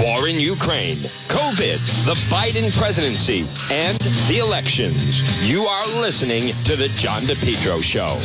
war 0.00 0.28
in 0.28 0.38
Ukraine, 0.38 0.96
COVID, 1.28 1.78
the 2.04 2.14
Biden 2.28 2.76
presidency, 2.76 3.46
and 3.70 3.98
the 4.28 4.38
elections. 4.38 5.22
You 5.42 5.62
are 5.62 5.86
listening 6.00 6.54
to 6.64 6.76
The 6.76 6.88
John 6.88 7.22
DePetro 7.22 7.82
Show. 7.82 8.18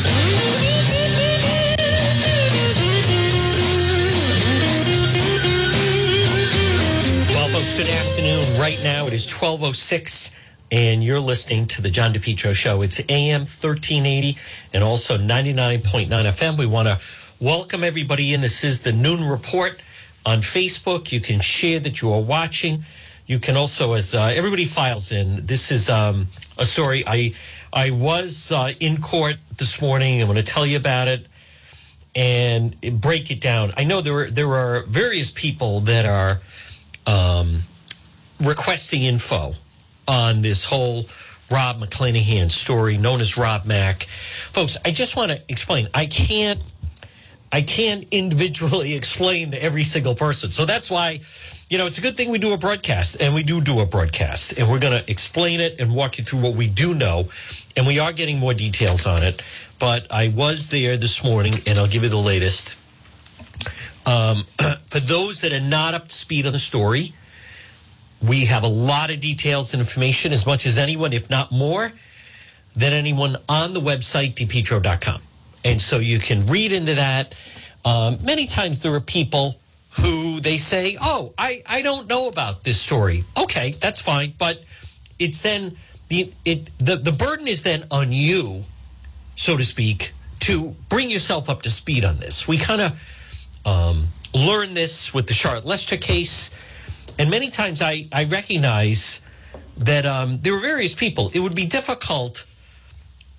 Well, 7.34 7.50
folks, 7.50 7.78
good 7.78 7.90
afternoon. 7.90 8.60
Right 8.60 8.80
now 8.84 9.08
it 9.08 9.14
is 9.14 9.30
1206 9.32 10.32
and 10.72 11.04
you're 11.04 11.20
listening 11.20 11.66
to 11.68 11.82
the 11.82 11.90
John 11.90 12.14
DePetro 12.14 12.54
Show. 12.54 12.82
It's 12.82 13.00
AM 13.10 13.42
1380 13.42 14.38
and 14.74 14.84
also 14.84 15.18
99.9 15.18 16.08
FM. 16.08 16.58
We 16.58 16.68
want 16.68 16.88
to 16.88 17.00
welcome 17.40 17.84
everybody 17.84 18.34
in. 18.34 18.42
This 18.42 18.64
is 18.64 18.82
the 18.82 18.94
Noon 18.94 19.28
Report 19.28 19.82
on 20.26 20.40
Facebook. 20.40 21.12
You 21.12 21.22
can 21.22 21.40
share 21.40 21.80
that 21.80 22.02
you 22.02 22.12
are 22.12 22.22
watching. 22.22 22.84
You 23.26 23.40
can 23.40 23.56
also, 23.56 23.94
as 23.94 24.16
uh, 24.16 24.32
everybody 24.36 24.66
files 24.66 25.12
in, 25.12 25.46
this 25.46 25.72
is 25.72 25.90
um, 25.90 26.28
a 26.58 26.66
story. 26.66 27.04
I 27.06 27.34
I 27.72 27.92
was 27.92 28.52
uh, 28.52 28.72
in 28.80 29.02
court 29.02 29.36
this 29.58 29.82
morning. 29.82 30.22
I'm 30.22 30.28
going 30.28 30.38
to 30.38 30.44
tell 30.44 30.66
you 30.66 30.78
about 30.78 31.08
it 31.08 31.28
and 32.16 32.76
break 33.00 33.30
it 33.30 33.40
down. 33.40 33.72
I 33.78 33.84
know 33.84 34.02
there 34.02 34.16
are, 34.16 34.32
there 34.32 34.48
are 34.48 34.84
various 34.84 35.32
people 35.32 35.82
that 35.82 36.06
are 36.06 36.42
um, 37.06 37.60
requesting 38.40 39.04
info 39.04 39.54
on 40.08 40.42
this 40.42 40.66
whole 40.66 41.06
Rob 41.52 41.78
McClanahan 41.78 42.50
story, 42.50 42.98
known 42.98 43.22
as 43.22 43.38
Rob 43.38 43.66
Mack. 43.66 44.04
Folks, 44.04 44.78
I 44.84 44.92
just 44.92 45.16
want 45.16 45.32
to 45.32 45.42
explain. 45.48 45.88
I 45.94 46.08
can't 46.08 46.60
I 47.52 47.62
can't 47.62 48.06
individually 48.12 48.96
explain 49.02 49.52
to 49.52 49.64
every 49.64 49.84
single 49.84 50.16
person. 50.16 50.52
So 50.52 50.66
that's 50.66 50.90
why, 50.90 51.22
you 51.70 51.78
know, 51.78 51.86
it's 51.86 51.98
a 51.98 52.02
good 52.02 52.18
thing 52.18 52.30
we 52.30 52.40
do 52.40 52.54
a 52.54 52.58
broadcast 52.58 53.22
and 53.22 53.34
we 53.34 53.44
do 53.44 53.62
do 53.62 53.80
a 53.80 53.86
broadcast 53.86 54.58
and 54.58 54.70
we're 54.70 54.80
going 54.80 55.02
to 55.02 55.10
explain 55.10 55.60
it 55.60 55.80
and 55.80 55.94
walk 55.94 56.18
you 56.18 56.24
through 56.24 56.42
what 56.42 56.56
we 56.56 56.68
do 56.68 56.94
know. 56.94 57.30
And 57.76 57.88
we 57.88 58.00
are 58.00 58.12
getting 58.12 58.40
more 58.40 58.54
details 58.54 59.06
on 59.06 59.24
it. 59.24 59.42
But 59.80 60.12
I 60.12 60.30
was 60.30 60.70
there 60.70 60.98
this 60.98 61.24
morning 61.24 61.62
and 61.66 61.80
I'll 61.80 61.88
give 61.88 62.04
you 62.04 62.10
the 62.10 62.18
latest. 62.18 62.78
Um, 64.06 64.44
for 64.88 65.00
those 65.00 65.42
that 65.42 65.54
are 65.54 65.62
not 65.62 65.94
up 65.94 66.10
to 66.10 66.14
speed 66.14 66.46
on 66.46 66.54
the 66.54 66.60
story, 66.60 67.14
we 68.22 68.46
have 68.46 68.64
a 68.64 68.68
lot 68.68 69.12
of 69.12 69.20
details 69.20 69.74
and 69.74 69.80
information, 69.80 70.34
as 70.34 70.46
much 70.46 70.66
as 70.66 70.78
anyone, 70.78 71.14
if 71.14 71.30
not 71.30 71.52
more, 71.52 71.94
than 72.76 72.94
anyone 72.94 73.38
on 73.48 73.74
the 73.74 73.80
website, 73.80 74.36
depetro.com. 74.36 75.22
And 75.64 75.82
so 75.82 75.98
you 75.98 76.20
can 76.20 76.48
read 76.48 76.72
into 76.72 76.96
that. 76.96 77.34
Um, 77.86 78.18
many 78.24 78.48
times 78.48 78.82
there 78.82 78.94
are 78.94 79.02
people 79.02 79.58
who 79.92 80.40
they 80.40 80.58
say, 80.58 80.98
Oh, 81.02 81.34
I, 81.38 81.64
I 81.66 81.82
don't 81.82 82.08
know 82.08 82.28
about 82.28 82.64
this 82.64 82.80
story. 82.80 83.24
Okay, 83.38 83.72
that's 83.80 84.02
fine. 84.02 84.34
But 84.38 84.64
it's 85.18 85.42
then 85.42 85.78
the, 86.08 86.32
it, 86.46 86.70
the, 86.78 86.96
the 86.96 87.12
burden 87.12 87.48
is 87.48 87.64
then 87.64 87.84
on 87.92 88.12
you, 88.12 88.64
so 89.36 89.58
to 89.58 89.66
speak, 89.66 90.14
to 90.42 90.76
bring 90.88 91.10
yourself 91.10 91.50
up 91.50 91.62
to 91.64 91.70
speed 91.70 92.06
on 92.06 92.18
this. 92.18 92.48
We 92.48 92.58
kind 92.58 92.82
of 92.82 93.62
um, 93.66 94.08
learned 94.34 94.76
this 94.76 95.14
with 95.14 95.28
the 95.28 95.34
Charlotte 95.34 95.66
Lester 95.66 95.98
case. 95.98 96.52
And 97.18 97.30
many 97.30 97.50
times 97.50 97.82
I, 97.82 98.06
I 98.12 98.26
recognize 98.26 99.22
that 99.78 100.06
um, 100.06 100.40
there 100.42 100.56
are 100.56 100.62
various 100.62 100.94
people. 100.94 101.32
It 101.34 101.40
would 101.40 101.56
be 101.56 101.66
difficult 101.66 102.46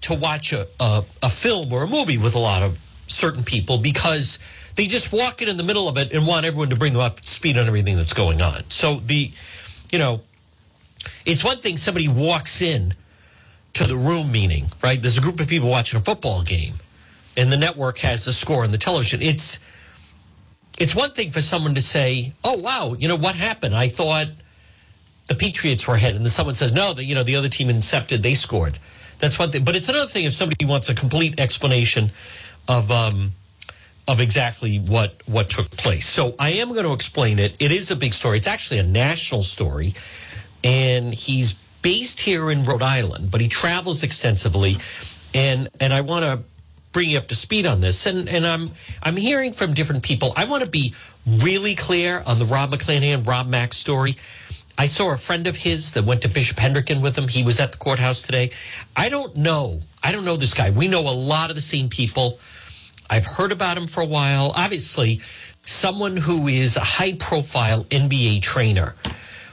to 0.02 0.14
watch 0.14 0.52
a, 0.52 0.66
a, 0.78 1.04
a 1.22 1.30
film 1.30 1.72
or 1.72 1.84
a 1.84 1.86
movie 1.86 2.18
with 2.18 2.34
a 2.34 2.38
lot 2.38 2.62
of 2.62 2.78
certain 3.08 3.42
people 3.42 3.78
because 3.78 4.38
they 4.76 4.86
just 4.86 5.12
walk 5.12 5.42
in 5.42 5.48
in 5.48 5.56
the 5.56 5.64
middle 5.64 5.88
of 5.88 5.98
it 5.98 6.12
and 6.12 6.26
want 6.26 6.46
everyone 6.46 6.70
to 6.70 6.76
bring 6.76 6.92
them 6.92 7.02
up 7.02 7.20
to 7.20 7.26
speed 7.26 7.58
on 7.58 7.66
everything 7.66 7.96
that's 7.96 8.12
going 8.12 8.40
on. 8.40 8.62
So 8.70 8.96
the, 8.96 9.30
you 9.90 9.98
know, 9.98 10.22
it's 11.26 11.44
one 11.44 11.58
thing 11.58 11.76
somebody 11.76 12.08
walks 12.08 12.62
in 12.62 12.92
to 13.74 13.84
the 13.84 13.96
room 13.96 14.32
meeting, 14.32 14.66
right? 14.82 15.00
There's 15.00 15.18
a 15.18 15.20
group 15.20 15.40
of 15.40 15.48
people 15.48 15.68
watching 15.68 15.98
a 15.98 16.02
football 16.02 16.42
game 16.42 16.74
and 17.36 17.50
the 17.50 17.56
network 17.56 17.98
has 17.98 18.24
the 18.24 18.32
score 18.32 18.64
on 18.64 18.70
the 18.70 18.78
television. 18.78 19.22
It's 19.22 19.60
it's 20.78 20.94
one 20.94 21.10
thing 21.10 21.30
for 21.30 21.40
someone 21.40 21.74
to 21.74 21.82
say, 21.82 22.32
"Oh 22.42 22.56
wow, 22.56 22.94
you 22.98 23.08
know 23.08 23.16
what 23.16 23.34
happened? 23.34 23.74
I 23.74 23.88
thought 23.88 24.28
the 25.26 25.34
Patriots 25.34 25.86
were 25.86 25.94
ahead," 25.94 26.14
and 26.14 26.24
then 26.24 26.30
someone 26.30 26.54
says, 26.54 26.72
"No, 26.72 26.92
the, 26.92 27.04
you 27.04 27.14
know 27.14 27.22
the 27.22 27.36
other 27.36 27.48
team 27.48 27.68
incepted, 27.68 28.22
they 28.22 28.34
scored." 28.34 28.78
That's 29.20 29.38
one 29.38 29.50
thing. 29.50 29.64
But 29.64 29.76
it's 29.76 29.88
another 29.88 30.08
thing 30.08 30.24
if 30.24 30.34
somebody 30.34 30.64
wants 30.64 30.88
a 30.88 30.94
complete 30.94 31.38
explanation 31.38 32.10
of 32.68 32.90
um, 32.90 33.32
of 34.08 34.20
exactly 34.20 34.78
what 34.78 35.14
what 35.26 35.50
took 35.50 35.70
place. 35.70 36.08
So 36.08 36.34
I 36.38 36.50
am 36.54 36.70
going 36.70 36.84
to 36.84 36.92
explain 36.92 37.38
it. 37.38 37.54
It 37.58 37.70
is 37.70 37.90
a 37.90 37.96
big 37.96 38.14
story. 38.14 38.38
It's 38.38 38.48
actually 38.48 38.78
a 38.78 38.84
national 38.84 39.42
story, 39.42 39.94
and 40.64 41.14
he's 41.14 41.52
based 41.82 42.20
here 42.20 42.50
in 42.50 42.64
Rhode 42.64 42.82
Island, 42.82 43.30
but 43.30 43.40
he 43.40 43.48
travels 43.48 44.02
extensively, 44.02 44.78
and 45.34 45.68
and 45.80 45.92
I 45.92 46.00
want 46.00 46.24
to 46.24 46.42
bring 46.92 47.10
you 47.10 47.18
up 47.18 47.28
to 47.28 47.34
speed 47.34 47.66
on 47.66 47.80
this. 47.80 48.06
And 48.06 48.28
and 48.28 48.46
I'm 48.46 48.72
I'm 49.02 49.16
hearing 49.16 49.52
from 49.52 49.74
different 49.74 50.02
people. 50.02 50.32
I 50.36 50.44
want 50.44 50.64
to 50.64 50.70
be 50.70 50.94
really 51.26 51.74
clear 51.74 52.22
on 52.26 52.38
the 52.38 52.46
Rob 52.46 52.70
McClanahan, 52.70 53.26
Rob 53.26 53.48
Mack 53.48 53.74
story. 53.74 54.16
I 54.80 54.86
saw 54.86 55.12
a 55.12 55.18
friend 55.18 55.46
of 55.46 55.56
his 55.56 55.92
that 55.92 56.06
went 56.06 56.22
to 56.22 56.28
Bishop 56.30 56.56
Hendricken 56.56 57.02
with 57.02 57.18
him. 57.18 57.28
He 57.28 57.42
was 57.42 57.60
at 57.60 57.70
the 57.70 57.76
courthouse 57.76 58.22
today. 58.22 58.50
I 58.96 59.10
don't 59.10 59.36
know. 59.36 59.80
I 60.02 60.10
don't 60.10 60.24
know 60.24 60.38
this 60.38 60.54
guy. 60.54 60.70
We 60.70 60.88
know 60.88 61.00
a 61.00 61.12
lot 61.12 61.50
of 61.50 61.56
the 61.56 61.60
same 61.60 61.90
people. 61.90 62.40
I've 63.10 63.26
heard 63.26 63.52
about 63.52 63.76
him 63.76 63.86
for 63.86 64.00
a 64.00 64.06
while. 64.06 64.54
Obviously, 64.56 65.20
someone 65.64 66.16
who 66.16 66.48
is 66.48 66.78
a 66.78 66.80
high 66.80 67.12
profile 67.12 67.84
NBA 67.90 68.40
trainer 68.40 68.94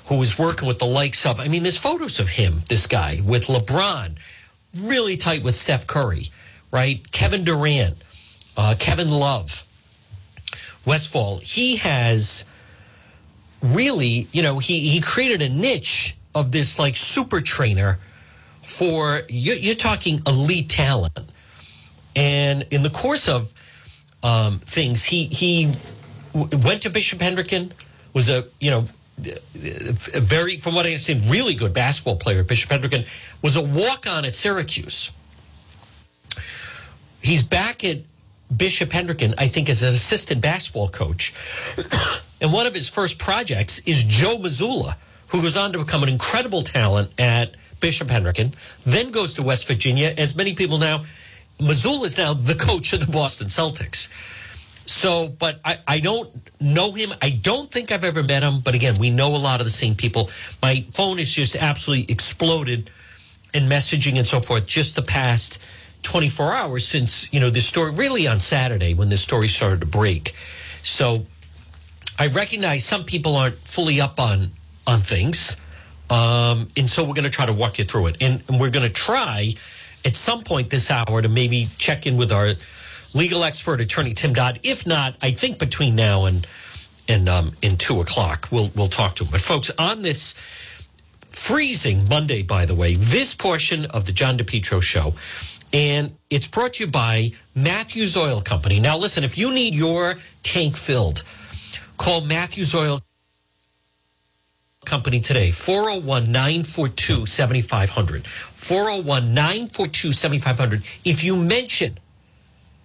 who 0.06 0.22
is 0.22 0.40
working 0.40 0.66
with 0.66 0.80
the 0.80 0.86
likes 0.86 1.26
of, 1.26 1.42
I 1.42 1.50
mean, 1.50 1.62
there's 1.62 1.78
photos 1.78 2.22
of 2.22 2.30
him, 2.30 2.62
this 2.70 2.88
guy, 2.88 3.20
with 3.22 3.48
LeBron, 3.48 4.16
really 4.80 5.18
tight 5.18 5.44
with 5.44 5.56
Steph 5.56 5.88
Curry, 5.88 6.30
right? 6.72 7.12
Kevin 7.12 7.44
Durant, 7.44 8.02
uh, 8.56 8.76
Kevin 8.80 9.10
Love, 9.10 9.66
Westfall. 10.86 11.40
He 11.40 11.76
has 11.76 12.46
really, 13.76 14.28
you 14.32 14.42
know, 14.42 14.60
he, 14.60 14.90
he 14.90 15.02
created 15.02 15.42
a 15.42 15.50
niche 15.50 16.16
of 16.36 16.52
this 16.52 16.78
like 16.78 16.96
super 16.96 17.42
trainer 17.42 18.00
for, 18.62 19.22
you're, 19.30 19.56
you're 19.56 19.76
talking 19.76 20.22
elite 20.28 20.70
talent. 20.70 21.20
And 22.16 22.66
in 22.72 22.84
the 22.84 22.90
course 22.90 23.30
of 23.30 23.54
um, 24.24 24.60
things, 24.60 25.04
he, 25.04 25.26
he 25.26 25.72
w- 26.34 26.50
went 26.66 26.82
to 26.84 26.90
Bishop 26.90 27.20
Hendricken, 27.20 27.72
was 28.14 28.30
a, 28.30 28.46
you 28.60 28.72
know, 28.72 28.86
a 29.24 30.20
very, 30.20 30.58
from 30.58 30.76
what 30.76 30.86
I 30.86 30.90
understand, 30.90 31.30
really 31.30 31.56
good 31.56 31.74
basketball 31.74 32.18
player. 32.18 32.44
Bishop 32.44 32.70
Hendricken 32.70 33.08
was 33.42 33.56
a 33.56 33.64
walk 33.64 34.06
on 34.08 34.26
at 34.26 34.36
Syracuse. 34.36 35.12
He's 37.22 37.44
back 37.44 37.84
at 37.84 38.00
Bishop 38.56 38.90
Hendricken, 38.90 39.34
I 39.38 39.48
think, 39.48 39.70
as 39.70 39.84
an 39.84 39.94
assistant 39.94 40.42
basketball 40.42 40.90
coach. 40.90 41.34
and 42.42 42.54
one 42.54 42.68
of 42.68 42.74
his 42.74 42.90
first 42.90 43.20
projects 43.20 43.80
is 43.80 44.04
Joe 44.04 44.38
Mazzulla, 44.38 44.96
who 45.30 45.42
goes 45.42 45.58
on 45.58 45.72
to 45.74 45.80
become 45.80 46.04
an 46.04 46.10
incredible 46.10 46.62
talent 46.62 47.12
at 47.20 47.56
Bishop 47.80 48.08
Hendricken, 48.08 48.54
then 48.84 49.12
goes 49.12 49.34
to 49.36 49.44
West 49.44 49.68
Virginia. 49.68 50.14
As 50.18 50.36
many 50.36 50.56
people 50.56 50.78
now, 50.78 51.04
Missoula 51.60 52.06
is 52.06 52.18
now 52.18 52.34
the 52.34 52.56
coach 52.56 52.94
of 52.94 53.06
the 53.06 53.12
Boston 53.12 53.48
Celtics. 53.48 54.10
So, 54.88 55.28
but 55.28 55.60
I, 55.66 55.80
I 55.88 56.00
don't 56.00 56.30
know 56.62 56.92
him. 56.94 57.10
I 57.22 57.30
don't 57.30 57.70
think 57.70 57.92
I've 57.92 58.06
ever 58.06 58.24
met 58.24 58.44
him. 58.44 58.62
But 58.62 58.74
again, 58.74 58.96
we 59.00 59.10
know 59.10 59.36
a 59.36 59.38
lot 59.38 59.60
of 59.60 59.66
the 59.66 59.72
same 59.72 59.96
people. 59.96 60.30
My 60.62 60.86
phone 60.92 61.20
is 61.20 61.32
just 61.32 61.56
absolutely 61.56 62.12
exploded 62.12 62.90
in 63.54 63.64
messaging 63.64 64.18
and 64.18 64.26
so 64.26 64.40
forth 64.40 64.66
just 64.66 64.96
the 64.96 65.02
past 65.02 65.62
24 66.04 66.54
hours 66.54 66.88
since, 66.88 67.32
you 67.34 67.40
know, 67.40 67.50
this 67.50 67.68
story, 67.68 67.92
really 67.92 68.28
on 68.28 68.40
Saturday 68.40 68.94
when 68.94 69.10
this 69.10 69.22
story 69.22 69.48
started 69.48 69.82
to 69.82 69.86
break. 69.88 70.34
So 70.84 71.26
I 72.20 72.28
recognize 72.28 72.84
some 72.86 73.04
people 73.04 73.36
aren't 73.36 73.58
fully 73.58 74.02
up 74.02 74.20
on, 74.20 74.52
on 74.86 75.00
things. 75.00 75.58
Um, 76.10 76.70
and 76.78 76.90
so 76.90 77.04
we're 77.04 77.14
going 77.14 77.26
to 77.26 77.30
try 77.30 77.46
to 77.46 77.54
walk 77.54 77.80
you 77.80 77.86
through 77.86 78.08
it. 78.08 78.18
And, 78.22 78.42
and 78.48 78.60
we're 78.60 78.70
going 78.70 78.88
to 78.88 78.94
try 78.94 79.54
at 80.06 80.16
some 80.16 80.44
point 80.44 80.70
this 80.70 80.90
hour 80.90 81.22
to 81.22 81.30
maybe 81.30 81.68
check 81.78 82.08
in 82.08 82.18
with 82.18 82.32
our 82.32 82.50
legal 83.14 83.44
expert, 83.44 83.82
attorney 83.82 84.14
Tim 84.14 84.34
Dodd. 84.34 84.60
If 84.64 84.88
not, 84.88 85.16
I 85.22 85.32
think 85.32 85.60
between 85.60 85.96
now 85.96 86.26
and 86.26 86.48
and 87.10 87.30
um, 87.30 87.52
in 87.62 87.78
two 87.78 88.02
o'clock, 88.02 88.50
we'll 88.52 88.70
we'll 88.76 88.90
talk 88.90 89.16
to 89.16 89.24
him. 89.24 89.32
But 89.32 89.42
folks, 89.42 89.72
on 89.78 90.02
this 90.02 90.34
freezing 91.30 92.08
Monday, 92.10 92.42
by 92.42 92.66
the 92.66 92.76
way, 92.76 92.96
this 92.96 93.34
portion 93.34 93.86
of 93.86 94.06
the 94.06 94.12
John 94.12 94.38
DePetro 94.38 94.82
show, 94.82 95.14
and 95.72 96.16
it's 96.30 96.48
brought 96.48 96.74
to 96.74 96.86
you 96.86 96.92
by 96.92 97.32
Matthews 97.56 98.18
Oil 98.18 98.42
Company. 98.42 98.80
Now, 98.80 98.98
listen, 98.98 99.24
if 99.24 99.38
you 99.38 99.54
need 99.54 99.74
your 99.74 100.16
tank 100.44 100.76
filled, 100.76 101.24
call 101.98 102.22
Matthews 102.22 102.74
Oil 102.74 103.02
Company 104.86 105.20
today, 105.20 105.52
401 105.52 106.32
942 106.32 107.26
7500. 107.26 108.26
401 108.26 109.34
942 109.34 110.12
7500. 110.14 110.84
If 111.04 111.24
you 111.24 111.36
mention 111.36 112.00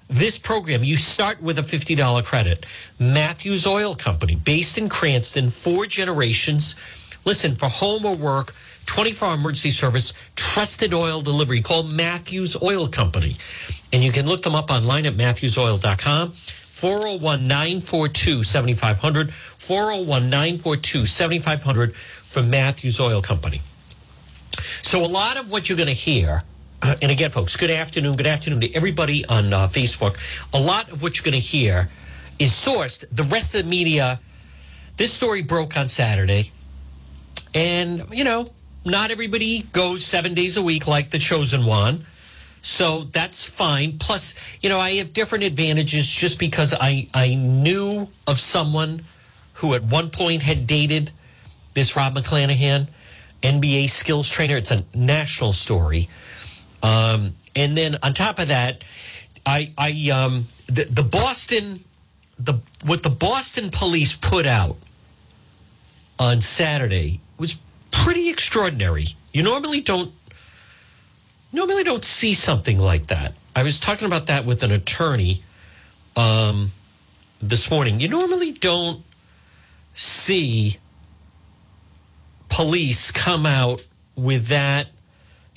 this 0.09 0.37
program, 0.37 0.83
you 0.83 0.97
start 0.97 1.41
with 1.41 1.59
a 1.59 1.63
$50 1.63 2.25
credit. 2.25 2.67
Matthews 2.99 3.67
Oil 3.67 3.95
Company, 3.95 4.35
based 4.35 4.77
in 4.79 4.89
Cranston, 4.89 5.51
four 5.51 5.87
generations. 5.87 6.75
Listen, 7.25 7.55
for 7.55 7.69
home 7.69 8.05
or 8.05 8.17
work, 8.17 8.55
24 8.87 9.29
hour 9.29 9.35
emergency 9.37 9.71
service, 9.71 10.13
trusted 10.35 10.93
oil 10.93 11.23
delivery. 11.23 11.61
Call 11.61 11.85
Matthews 11.85 12.61
Oil 12.63 12.89
Company. 12.89 13.37
And 13.93 14.03
you 14.03 14.13
can 14.13 14.27
look 14.27 14.43
them 14.43 14.55
up 14.55 14.71
online 14.71 15.07
at 15.07 15.15
matthewsoil.com. 15.15 16.33
401 16.73 17.47
942 17.47 18.43
7500. 18.43 19.33
401 19.33 20.31
942 20.31 21.07
7500 21.07 21.95
from 21.95 22.51
Matthews 22.51 22.99
Oil 22.99 23.23
Company. 23.23 23.61
So, 24.83 25.05
a 25.05 25.07
lot 25.07 25.37
of 25.37 25.51
what 25.51 25.69
you're 25.69 25.79
going 25.79 25.87
to 25.89 25.95
hear 25.95 26.43
uh, 26.83 26.97
and 27.01 27.13
again, 27.13 27.31
folks, 27.31 27.57
good 27.57 27.71
afternoon. 27.71 28.17
Good 28.17 28.27
afternoon 28.27 28.61
to 28.63 28.75
everybody 28.75 29.25
on 29.27 29.53
uh, 29.53 29.69
Facebook. 29.69 30.17
A 30.53 30.61
lot 30.61 30.91
of 30.91 31.01
what 31.01 31.17
you're 31.17 31.23
going 31.23 31.41
to 31.41 31.47
hear 31.47 31.89
is 32.41 32.51
sourced. 32.51 33.05
The 33.13 33.23
rest 33.23 33.55
of 33.55 33.63
the 33.63 33.69
media, 33.69 34.19
this 34.97 35.13
story 35.13 35.43
broke 35.43 35.77
on 35.77 35.89
Saturday. 35.89 36.51
And, 37.55 38.05
you 38.11 38.25
know, 38.25 38.49
not 38.85 39.13
everybody 39.13 39.63
goes 39.73 40.05
seven 40.05 40.35
days 40.35 40.57
a 40.57 40.63
week 40.63 40.89
like 40.89 41.11
the 41.11 41.21
chosen 41.21 41.67
one. 41.67 42.05
So 42.63 43.03
that's 43.11 43.45
fine. 43.45 43.99
Plus, 43.99 44.35
you 44.63 44.69
know, 44.69 44.79
I 44.79 44.93
have 44.93 45.13
different 45.13 45.45
advantages 45.45 46.09
just 46.09 46.39
because 46.39 46.73
I, 46.81 47.09
I 47.13 47.35
knew 47.35 48.09
of 48.27 48.39
someone 48.39 49.03
who 49.55 49.75
at 49.75 49.83
one 49.83 50.11
point 50.11 50.43
had 50.43 50.67
dated 50.67 51.11
this 51.75 51.97
Rob 51.97 52.15
McClanahan, 52.15 52.87
NBA 53.43 53.91
skills 53.91 54.29
trainer. 54.29 54.57
It's 54.57 54.71
a 54.71 54.85
national 54.95 55.53
story. 55.53 56.09
Um, 56.85 57.35
and 57.57 57.77
then 57.77 57.97
on 58.03 58.15
top 58.15 58.39
of 58.39 58.49
that, 58.49 58.85
I, 59.45 59.73
I, 59.77 60.11
um, 60.11 60.47
the, 60.67 60.85
the 60.85 61.03
Boston, 61.03 61.81
the 62.39 62.61
what 62.85 63.03
the 63.03 63.11
Boston 63.11 63.71
police 63.71 64.15
put 64.15 64.47
out 64.47 64.77
on 66.19 66.41
Saturday 66.41 67.21
was 67.39 67.59
pretty 67.91 68.29
extraordinary. 68.29 69.07
You 69.33 69.43
normally 69.43 69.81
don't 69.81 70.13
normally 71.53 71.85
don't 71.85 72.05
see 72.05 72.35
something 72.35 72.79
like 72.79 73.07
that. 73.07 73.35
I 73.55 73.63
was 73.63 73.79
talking 73.79 74.07
about 74.07 74.27
that 74.27 74.45
with 74.45 74.63
an 74.63 74.71
attorney 74.71 75.43
um, 76.17 76.73
this 77.41 77.71
morning. 77.71 78.01
You 78.01 78.09
normally 78.09 78.53
don't 78.53 79.05
see 79.95 80.79
police 82.49 83.11
come 83.11 83.47
out 83.47 83.87
with 84.17 84.49
that 84.49 84.89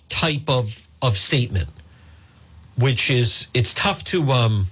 type 0.10 0.50
of 0.50 0.88
of 1.02 1.18
statement, 1.18 1.70
which 2.78 3.10
is 3.10 3.48
it's 3.54 3.74
tough 3.74 4.04
to 4.06 4.32
um, 4.32 4.68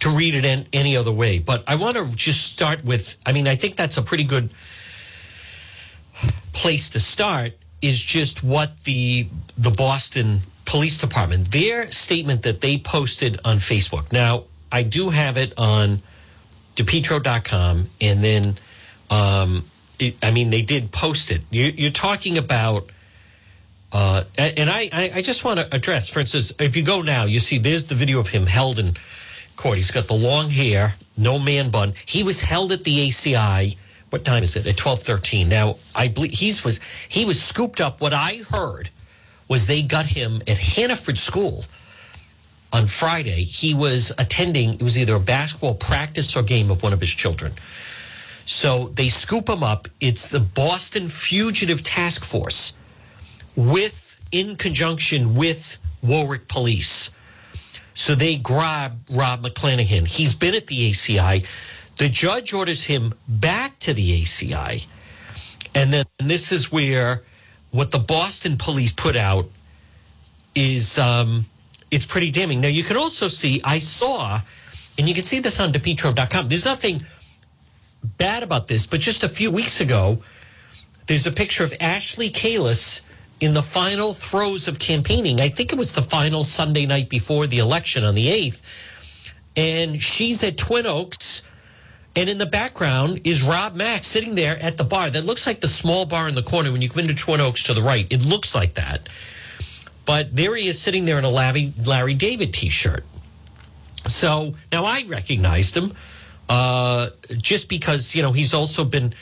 to 0.00 0.10
read 0.10 0.34
it 0.34 0.44
in 0.44 0.66
any 0.72 0.96
other 0.96 1.12
way. 1.12 1.38
But 1.38 1.64
I 1.66 1.74
want 1.74 1.96
to 1.96 2.06
just 2.14 2.52
start 2.52 2.84
with. 2.84 3.16
I 3.26 3.32
mean, 3.32 3.48
I 3.48 3.56
think 3.56 3.76
that's 3.76 3.96
a 3.96 4.02
pretty 4.02 4.24
good 4.24 4.50
place 6.52 6.90
to 6.90 7.00
start. 7.00 7.57
Is 7.80 8.00
just 8.00 8.42
what 8.42 8.84
the 8.84 9.28
the 9.56 9.70
Boston 9.70 10.40
Police 10.64 10.98
Department 10.98 11.50
their 11.52 11.90
statement 11.90 12.42
that 12.42 12.60
they 12.60 12.78
posted 12.78 13.40
on 13.44 13.56
Facebook. 13.56 14.12
Now 14.12 14.44
I 14.70 14.82
do 14.82 15.10
have 15.10 15.36
it 15.36 15.54
on 15.56 16.02
depetro.com, 16.76 17.88
and 18.00 18.24
then 18.24 18.56
um, 19.10 19.64
it, 19.98 20.16
I 20.22 20.30
mean 20.30 20.50
they 20.50 20.62
did 20.62 20.90
post 20.92 21.30
it. 21.30 21.42
You, 21.50 21.72
you're 21.76 21.90
talking 21.90 22.36
about 22.36 22.90
uh, 23.92 24.24
and 24.36 24.68
I, 24.68 24.90
I 25.14 25.22
just 25.22 25.44
want 25.44 25.60
to 25.60 25.74
address, 25.74 26.10
for 26.10 26.20
instance, 26.20 26.52
if 26.60 26.76
you 26.76 26.82
go 26.82 27.00
now, 27.00 27.24
you 27.24 27.40
see 27.40 27.56
there's 27.56 27.86
the 27.86 27.94
video 27.94 28.20
of 28.20 28.28
him 28.28 28.46
held 28.46 28.78
in 28.78 28.94
court. 29.56 29.76
He's 29.76 29.90
got 29.90 30.08
the 30.08 30.14
long 30.14 30.50
hair, 30.50 30.94
no 31.16 31.38
man 31.38 31.70
bun. 31.70 31.94
He 32.04 32.22
was 32.22 32.42
held 32.42 32.70
at 32.72 32.84
the 32.84 33.08
ACI. 33.08 33.76
What 34.10 34.24
time 34.24 34.42
is 34.42 34.56
it? 34.56 34.66
At 34.66 34.76
twelve 34.76 35.02
thirteen. 35.02 35.48
Now 35.48 35.76
I 35.94 36.08
believe 36.08 36.32
he's 36.32 36.64
was 36.64 36.80
he 37.08 37.24
was 37.24 37.42
scooped 37.42 37.80
up. 37.80 38.00
What 38.00 38.12
I 38.12 38.42
heard 38.50 38.90
was 39.48 39.66
they 39.66 39.82
got 39.82 40.06
him 40.06 40.36
at 40.46 40.56
Hanaford 40.56 41.16
School 41.16 41.64
on 42.72 42.86
Friday. 42.86 43.44
He 43.44 43.74
was 43.74 44.12
attending. 44.18 44.74
It 44.74 44.82
was 44.82 44.98
either 44.98 45.14
a 45.14 45.20
basketball 45.20 45.74
practice 45.74 46.36
or 46.36 46.42
game 46.42 46.70
of 46.70 46.82
one 46.82 46.92
of 46.92 47.00
his 47.00 47.10
children. 47.10 47.52
So 48.44 48.88
they 48.94 49.08
scoop 49.08 49.48
him 49.48 49.62
up. 49.62 49.88
It's 50.00 50.28
the 50.28 50.40
Boston 50.40 51.08
Fugitive 51.08 51.82
Task 51.82 52.24
Force 52.24 52.72
with 53.56 54.20
in 54.32 54.56
conjunction 54.56 55.34
with 55.34 55.78
Warwick 56.02 56.48
Police. 56.48 57.10
So 57.94 58.14
they 58.14 58.36
grab 58.36 59.00
Rob 59.10 59.40
McClanahan. 59.40 60.06
He's 60.06 60.34
been 60.34 60.54
at 60.54 60.68
the 60.68 60.90
ACI. 60.90 61.44
The 61.98 62.08
judge 62.08 62.52
orders 62.52 62.84
him 62.84 63.12
back 63.28 63.78
to 63.80 63.92
the 63.92 64.22
ACI. 64.22 64.86
And 65.74 65.92
then 65.92 66.04
and 66.18 66.30
this 66.30 66.52
is 66.52 66.72
where 66.72 67.22
what 67.70 67.90
the 67.90 67.98
Boston 67.98 68.56
police 68.56 68.92
put 68.92 69.16
out 69.16 69.46
is 70.54 70.98
um, 70.98 71.46
it's 71.90 72.06
pretty 72.06 72.30
damning. 72.30 72.60
Now 72.60 72.68
you 72.68 72.82
can 72.82 72.96
also 72.96 73.28
see 73.28 73.60
I 73.64 73.78
saw, 73.78 74.40
and 74.98 75.08
you 75.08 75.14
can 75.14 75.24
see 75.24 75.40
this 75.40 75.60
on 75.60 75.72
depetro.com. 75.72 76.48
There's 76.48 76.64
nothing 76.64 77.02
bad 78.02 78.42
about 78.42 78.68
this, 78.68 78.86
but 78.86 79.00
just 79.00 79.22
a 79.22 79.28
few 79.28 79.50
weeks 79.50 79.80
ago, 79.80 80.22
there's 81.06 81.26
a 81.26 81.32
picture 81.32 81.64
of 81.64 81.72
Ashley 81.80 82.30
Kalus 82.30 83.02
in 83.40 83.54
the 83.54 83.62
final 83.62 84.14
throes 84.14 84.68
of 84.68 84.78
campaigning. 84.78 85.40
I 85.40 85.48
think 85.48 85.72
it 85.72 85.78
was 85.78 85.94
the 85.94 86.02
final 86.02 86.42
Sunday 86.42 86.86
night 86.86 87.08
before 87.08 87.46
the 87.46 87.58
election 87.58 88.04
on 88.04 88.14
the 88.14 88.28
8th. 88.28 88.62
And 89.56 90.02
she's 90.02 90.42
at 90.42 90.56
Twin 90.56 90.86
Oaks. 90.86 91.42
And 92.18 92.28
in 92.28 92.36
the 92.36 92.46
background 92.46 93.20
is 93.22 93.44
Rob 93.44 93.76
Mack 93.76 94.02
sitting 94.02 94.34
there 94.34 94.60
at 94.60 94.76
the 94.76 94.82
bar. 94.82 95.08
That 95.08 95.24
looks 95.24 95.46
like 95.46 95.60
the 95.60 95.68
small 95.68 96.04
bar 96.04 96.28
in 96.28 96.34
the 96.34 96.42
corner 96.42 96.72
when 96.72 96.82
you 96.82 96.88
come 96.88 96.98
into 96.98 97.14
Twin 97.14 97.40
Oaks 97.40 97.62
to 97.62 97.74
the 97.74 97.80
right. 97.80 98.12
It 98.12 98.24
looks 98.24 98.56
like 98.56 98.74
that. 98.74 99.08
But 100.04 100.34
there 100.34 100.56
he 100.56 100.66
is 100.66 100.82
sitting 100.82 101.04
there 101.04 101.18
in 101.18 101.24
a 101.24 101.30
Larry, 101.30 101.72
Larry 101.86 102.14
David 102.14 102.52
t 102.52 102.70
shirt. 102.70 103.04
So 104.08 104.54
now 104.72 104.84
I 104.84 105.04
recognized 105.06 105.76
him 105.76 105.92
uh, 106.48 107.10
just 107.36 107.68
because, 107.68 108.16
you 108.16 108.22
know, 108.22 108.32
he's 108.32 108.52
also 108.52 108.84
been 108.84 109.14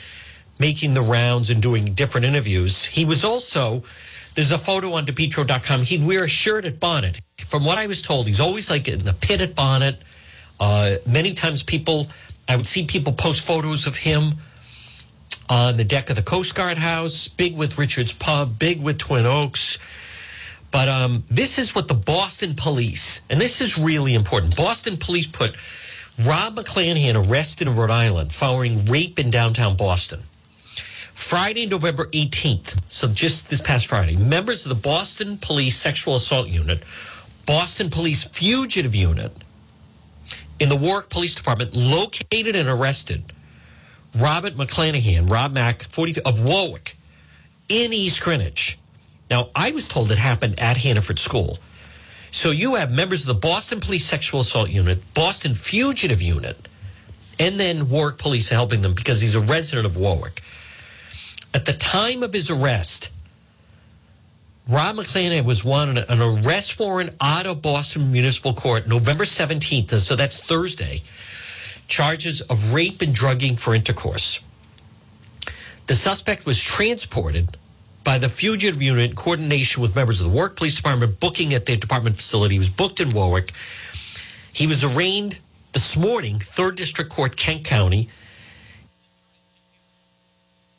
making 0.57 0.95
the 0.95 1.03
rounds 1.03 1.51
and 1.51 1.61
doing 1.61 1.93
different 1.93 2.25
interviews. 2.25 2.83
He 2.83 3.05
was 3.05 3.23
also, 3.23 3.83
there's 4.33 4.51
a 4.51 4.57
photo 4.57 4.93
on 4.93 5.05
DePetro.com. 5.05 5.81
He'd 5.81 6.03
wear 6.03 6.23
a 6.23 6.27
shirt 6.27 6.65
at 6.65 6.79
Bonnet. 6.79 7.21
From 7.41 7.63
what 7.63 7.77
I 7.77 7.85
was 7.85 8.01
told, 8.01 8.25
he's 8.25 8.39
always 8.39 8.71
like 8.71 8.87
in 8.87 8.97
the 8.97 9.13
pit 9.13 9.39
at 9.39 9.53
Bonnet. 9.53 10.01
Uh, 10.59 10.95
many 11.05 11.35
times 11.35 11.61
people, 11.61 12.07
I 12.47 12.55
would 12.55 12.65
see 12.65 12.85
people 12.85 13.13
post 13.13 13.45
photos 13.45 13.87
of 13.87 13.97
him 13.97 14.35
on 15.49 15.77
the 15.77 15.83
deck 15.83 16.09
of 16.09 16.15
the 16.15 16.21
Coast 16.21 16.55
Guard 16.55 16.77
House, 16.77 17.27
big 17.27 17.55
with 17.55 17.77
Richard's 17.77 18.13
Pub, 18.13 18.57
big 18.57 18.81
with 18.81 18.97
Twin 18.97 19.25
Oaks. 19.25 19.79
But 20.71 20.89
um, 20.89 21.23
this 21.29 21.57
is 21.57 21.73
what 21.73 21.87
the 21.87 21.93
Boston 21.93 22.53
police, 22.55 23.21
and 23.29 23.39
this 23.39 23.61
is 23.61 23.77
really 23.77 24.13
important. 24.13 24.55
Boston 24.55 24.97
police 24.97 25.27
put 25.27 25.55
Rob 26.25 26.55
McClanahan 26.55 27.27
arrested 27.29 27.67
in 27.67 27.75
Rhode 27.75 27.91
Island 27.91 28.33
following 28.33 28.85
rape 28.85 29.19
in 29.19 29.29
downtown 29.29 29.77
Boston. 29.77 30.21
Friday, 31.13 31.65
November 31.65 32.05
18th, 32.07 32.79
so 32.89 33.07
just 33.07 33.49
this 33.49 33.61
past 33.61 33.87
Friday, 33.87 34.15
members 34.15 34.65
of 34.65 34.69
the 34.69 34.75
Boston 34.75 35.37
Police 35.37 35.75
Sexual 35.75 36.15
Assault 36.15 36.47
Unit, 36.47 36.83
Boston 37.45 37.89
Police 37.89 38.23
Fugitive 38.23 38.93
Unit, 38.93 39.31
in 40.59 40.69
the 40.69 40.75
Warwick 40.75 41.09
Police 41.09 41.35
Department 41.35 41.73
located 41.75 42.55
and 42.55 42.67
arrested 42.67 43.23
Robert 44.15 44.53
McClanahan, 44.53 45.29
Rob 45.29 45.53
Mack, 45.53 45.83
40 45.83 46.21
of 46.23 46.43
Warwick, 46.43 46.97
in 47.69 47.93
East 47.93 48.21
Greenwich. 48.21 48.77
Now, 49.29 49.49
I 49.55 49.71
was 49.71 49.87
told 49.87 50.11
it 50.11 50.17
happened 50.17 50.59
at 50.59 50.77
Hanaford 50.77 51.19
School. 51.19 51.59
So 52.31 52.51
you 52.51 52.75
have 52.75 52.91
members 52.91 53.21
of 53.21 53.27
the 53.27 53.33
Boston 53.33 53.79
Police 53.79 54.05
Sexual 54.05 54.41
Assault 54.41 54.69
Unit, 54.69 54.99
Boston 55.13 55.53
Fugitive 55.53 56.21
Unit, 56.21 56.67
and 57.39 57.59
then 57.59 57.89
Warwick 57.89 58.17
Police 58.17 58.49
helping 58.49 58.81
them 58.81 58.93
because 58.93 59.21
he's 59.21 59.35
a 59.35 59.41
resident 59.41 59.85
of 59.85 59.97
Warwick. 59.97 60.41
At 61.53 61.65
the 61.65 61.73
time 61.73 62.23
of 62.23 62.33
his 62.33 62.49
arrest, 62.49 63.11
Rob 64.69 64.97
McClanahan 64.97 65.45
was 65.45 65.63
wanted 65.63 66.09
an 66.09 66.21
arrest 66.21 66.77
warrant 66.77 67.15
out 67.21 67.47
of 67.47 67.61
Boston 67.61 68.11
Municipal 68.11 68.53
Court 68.53 68.85
November 68.85 69.23
17th, 69.23 69.97
so 70.01 70.17
that's 70.17 70.41
Thursday, 70.41 71.03
charges 71.87 72.41
of 72.41 72.73
rape 72.73 73.01
and 73.01 73.15
drugging 73.15 73.55
for 73.55 73.73
intercourse. 73.73 74.41
The 75.85 75.95
suspect 75.95 76.45
was 76.45 76.61
transported 76.61 77.55
by 78.03 78.17
the 78.17 78.27
fugitive 78.27 78.81
unit 78.81 79.11
in 79.11 79.15
coordination 79.15 79.81
with 79.81 79.95
members 79.95 80.19
of 80.19 80.27
the 80.27 80.33
Warwick 80.33 80.57
Police 80.57 80.75
Department, 80.75 81.17
booking 81.21 81.53
at 81.53 81.65
their 81.65 81.77
department 81.77 82.17
facility. 82.17 82.55
He 82.55 82.59
was 82.59 82.69
booked 82.69 82.99
in 82.99 83.11
Warwick. 83.11 83.53
He 84.51 84.67
was 84.67 84.83
arraigned 84.83 85.39
this 85.71 85.95
morning, 85.95 86.39
3rd 86.39 86.75
District 86.75 87.09
Court, 87.09 87.37
Kent 87.37 87.63
County. 87.63 88.09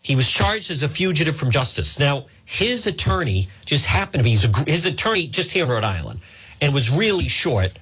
He 0.08 0.16
was 0.16 0.28
charged 0.30 0.70
as 0.70 0.82
a 0.82 0.88
fugitive 0.88 1.36
from 1.36 1.50
justice. 1.50 1.98
Now, 1.98 2.26
his 2.46 2.86
attorney 2.86 3.48
just 3.66 3.86
happened 3.86 4.20
to 4.20 4.24
be, 4.24 4.30
his 4.70 4.86
attorney 4.86 5.26
just 5.26 5.52
here 5.52 5.64
in 5.64 5.70
Rhode 5.70 5.84
Island 5.84 6.20
and 6.62 6.72
was 6.72 6.90
really 6.90 7.28
short 7.28 7.78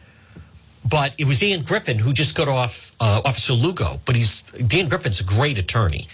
but 0.88 1.14
it 1.18 1.26
was 1.26 1.40
Dan 1.40 1.62
Griffin 1.62 1.99
who 1.99 2.12
just 2.12 2.37
got 2.37 2.49
off 2.49 2.92
uh, 3.00 3.23
Officer 3.25 3.54
Lugo. 3.54 4.00
But 4.04 4.16
he's 4.16 4.42
Dan 4.66 4.88
Griffin's 4.88 5.21
a 5.21 5.25
great 5.25 5.59
attorney. 5.59 6.06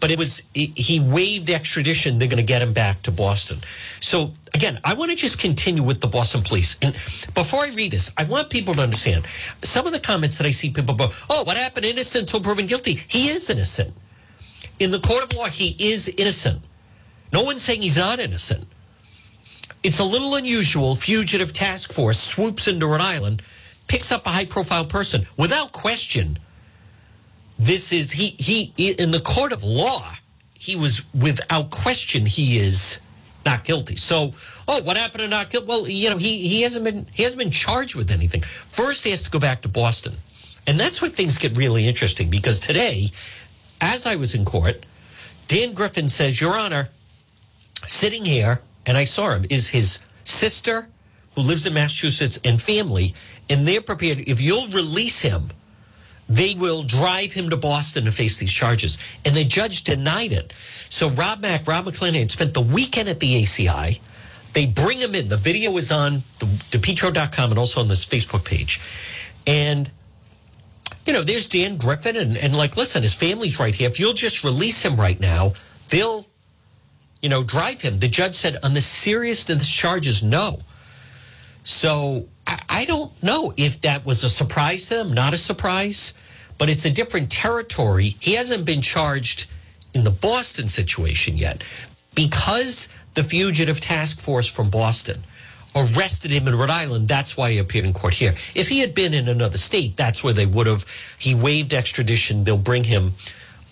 But 0.00 0.10
it 0.10 0.18
was 0.18 0.42
he 0.54 1.00
waived 1.00 1.50
extradition. 1.50 2.18
They're 2.18 2.28
going 2.28 2.38
to 2.38 2.42
get 2.42 2.62
him 2.62 2.72
back 2.72 3.02
to 3.02 3.12
Boston. 3.12 3.58
So 4.00 4.32
again, 4.52 4.80
I 4.84 4.94
want 4.94 5.10
to 5.10 5.16
just 5.16 5.38
continue 5.38 5.82
with 5.82 6.00
the 6.00 6.08
Boston 6.08 6.42
police. 6.42 6.76
And 6.82 6.94
before 7.34 7.64
I 7.64 7.68
read 7.68 7.92
this, 7.92 8.12
I 8.16 8.24
want 8.24 8.50
people 8.50 8.74
to 8.74 8.82
understand 8.82 9.26
some 9.62 9.86
of 9.86 9.92
the 9.92 10.00
comments 10.00 10.36
that 10.38 10.46
I 10.46 10.50
see 10.50 10.70
people 10.70 10.94
go, 10.94 11.10
"Oh, 11.30 11.44
what 11.44 11.56
happened? 11.56 11.86
Innocent 11.86 12.22
until 12.22 12.40
proven 12.40 12.66
guilty." 12.66 13.04
He 13.06 13.28
is 13.28 13.48
innocent. 13.50 13.94
In 14.78 14.90
the 14.90 15.00
court 15.00 15.24
of 15.24 15.34
law, 15.34 15.46
he 15.46 15.76
is 15.78 16.08
innocent. 16.08 16.62
No 17.32 17.42
one's 17.42 17.62
saying 17.62 17.82
he's 17.82 17.96
not 17.96 18.20
innocent. 18.20 18.66
It's 19.82 19.98
a 19.98 20.04
little 20.04 20.34
unusual. 20.36 20.96
Fugitive 20.96 21.52
task 21.52 21.92
force 21.92 22.18
swoops 22.18 22.68
into 22.68 22.86
Rhode 22.86 23.00
Island, 23.00 23.42
picks 23.86 24.10
up 24.12 24.26
a 24.26 24.30
high 24.30 24.46
profile 24.46 24.84
person 24.84 25.26
without 25.36 25.72
question. 25.72 26.38
This 27.58 27.92
is 27.92 28.12
he 28.12 28.28
he 28.38 28.72
in 28.78 29.10
the 29.10 29.20
court 29.20 29.52
of 29.52 29.62
law. 29.62 30.12
He 30.54 30.74
was 30.74 31.04
without 31.14 31.70
question. 31.70 32.24
He 32.24 32.58
is 32.58 33.00
not 33.44 33.64
guilty. 33.64 33.96
So, 33.96 34.32
oh, 34.66 34.82
what 34.82 34.96
happened 34.96 35.20
to 35.22 35.28
not 35.28 35.50
guilty? 35.50 35.66
Well, 35.68 35.88
you 35.88 36.10
know, 36.10 36.16
he 36.16 36.48
he 36.48 36.62
hasn't 36.62 36.84
been 36.84 37.06
he 37.12 37.22
hasn't 37.22 37.38
been 37.38 37.50
charged 37.50 37.94
with 37.94 38.10
anything. 38.10 38.40
First, 38.42 39.04
he 39.04 39.10
has 39.10 39.22
to 39.24 39.30
go 39.30 39.38
back 39.38 39.62
to 39.62 39.68
Boston, 39.68 40.14
and 40.66 40.80
that's 40.80 41.02
where 41.02 41.10
things 41.10 41.38
get 41.38 41.56
really 41.56 41.86
interesting 41.86 42.30
because 42.30 42.58
today, 42.58 43.10
as 43.84 44.06
I 44.06 44.16
was 44.16 44.34
in 44.34 44.44
court, 44.44 44.84
Dan 45.46 45.74
Griffin 45.74 46.08
says, 46.08 46.40
Your 46.40 46.56
Honor, 46.56 46.88
sitting 47.86 48.24
here, 48.24 48.62
and 48.86 48.96
I 48.96 49.04
saw 49.04 49.30
him, 49.30 49.44
is 49.50 49.68
his 49.68 50.00
sister 50.24 50.88
who 51.34 51.42
lives 51.42 51.66
in 51.66 51.74
Massachusetts 51.74 52.40
and 52.44 52.60
family, 52.60 53.14
and 53.50 53.68
they're 53.68 53.82
prepared. 53.82 54.20
If 54.20 54.40
you'll 54.40 54.68
release 54.68 55.20
him, 55.20 55.50
they 56.28 56.54
will 56.54 56.82
drive 56.82 57.34
him 57.34 57.50
to 57.50 57.56
Boston 57.56 58.04
to 58.04 58.12
face 58.12 58.38
these 58.38 58.52
charges. 58.52 58.98
And 59.24 59.34
the 59.34 59.44
judge 59.44 59.84
denied 59.84 60.32
it. 60.32 60.54
So 60.88 61.10
Rob 61.10 61.40
Mack, 61.40 61.66
Rob 61.68 61.84
McClanahan 61.84 62.30
spent 62.30 62.54
the 62.54 62.62
weekend 62.62 63.10
at 63.10 63.20
the 63.20 63.42
ACI. 63.42 64.00
They 64.54 64.64
bring 64.64 64.98
him 64.98 65.14
in. 65.14 65.28
The 65.28 65.36
video 65.36 65.76
is 65.76 65.92
on 65.92 66.22
the, 66.38 66.46
depetro.com 66.46 67.50
and 67.50 67.58
also 67.58 67.80
on 67.80 67.88
this 67.88 68.06
Facebook 68.06 68.46
page. 68.46 68.80
And, 69.46 69.90
you 71.06 71.12
know, 71.12 71.22
there's 71.22 71.46
Dan 71.46 71.76
Griffin 71.76 72.16
and, 72.16 72.36
and 72.36 72.56
like, 72.56 72.76
listen, 72.76 73.02
his 73.02 73.14
family's 73.14 73.60
right 73.60 73.74
here. 73.74 73.88
If 73.88 74.00
you'll 74.00 74.14
just 74.14 74.44
release 74.44 74.82
him 74.82 74.96
right 74.96 75.18
now, 75.20 75.52
they'll, 75.90 76.26
you 77.20 77.28
know, 77.28 77.42
drive 77.42 77.82
him. 77.82 77.98
The 77.98 78.08
judge 78.08 78.34
said 78.34 78.56
on 78.62 78.74
the 78.74 78.80
seriousness 78.80 79.56
of 79.56 79.60
the 79.60 79.66
charges, 79.66 80.22
no. 80.22 80.60
So 81.62 82.26
I, 82.46 82.60
I 82.68 82.84
don't 82.84 83.22
know 83.22 83.52
if 83.56 83.80
that 83.82 84.04
was 84.04 84.24
a 84.24 84.30
surprise 84.30 84.86
to 84.88 84.96
them, 84.96 85.12
not 85.12 85.34
a 85.34 85.38
surprise, 85.38 86.14
but 86.58 86.70
it's 86.70 86.84
a 86.84 86.90
different 86.90 87.30
territory. 87.30 88.16
He 88.20 88.34
hasn't 88.34 88.64
been 88.64 88.82
charged 88.82 89.46
in 89.92 90.04
the 90.04 90.10
Boston 90.10 90.68
situation 90.68 91.36
yet 91.36 91.62
because 92.14 92.88
the 93.14 93.24
fugitive 93.24 93.80
task 93.80 94.20
force 94.20 94.46
from 94.46 94.70
Boston 94.70 95.22
arrested 95.74 96.30
him 96.30 96.46
in 96.48 96.54
Rhode 96.54 96.70
Island. 96.70 97.08
That's 97.08 97.36
why 97.36 97.52
he 97.52 97.58
appeared 97.58 97.84
in 97.84 97.92
court 97.92 98.14
here. 98.14 98.34
If 98.54 98.68
he 98.68 98.80
had 98.80 98.94
been 98.94 99.14
in 99.14 99.28
another 99.28 99.58
state, 99.58 99.96
that's 99.96 100.22
where 100.22 100.32
they 100.32 100.46
would 100.46 100.66
have. 100.66 100.86
He 101.18 101.34
waived 101.34 101.74
extradition. 101.74 102.44
They'll 102.44 102.58
bring 102.58 102.84
him 102.84 103.12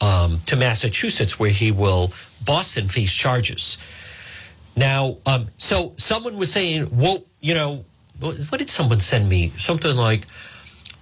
um, 0.00 0.40
to 0.46 0.56
Massachusetts, 0.56 1.38
where 1.38 1.50
he 1.50 1.70
will 1.70 2.12
Boston 2.44 2.88
face 2.88 3.12
charges. 3.12 3.78
Now, 4.74 5.18
um, 5.26 5.46
so 5.56 5.92
someone 5.96 6.38
was 6.38 6.50
saying, 6.50 6.88
"Well, 6.92 7.24
you 7.40 7.54
know, 7.54 7.84
what 8.22 8.58
did 8.58 8.70
someone 8.70 9.00
send 9.00 9.28
me? 9.28 9.52
Something 9.56 9.96
like, 9.96 10.26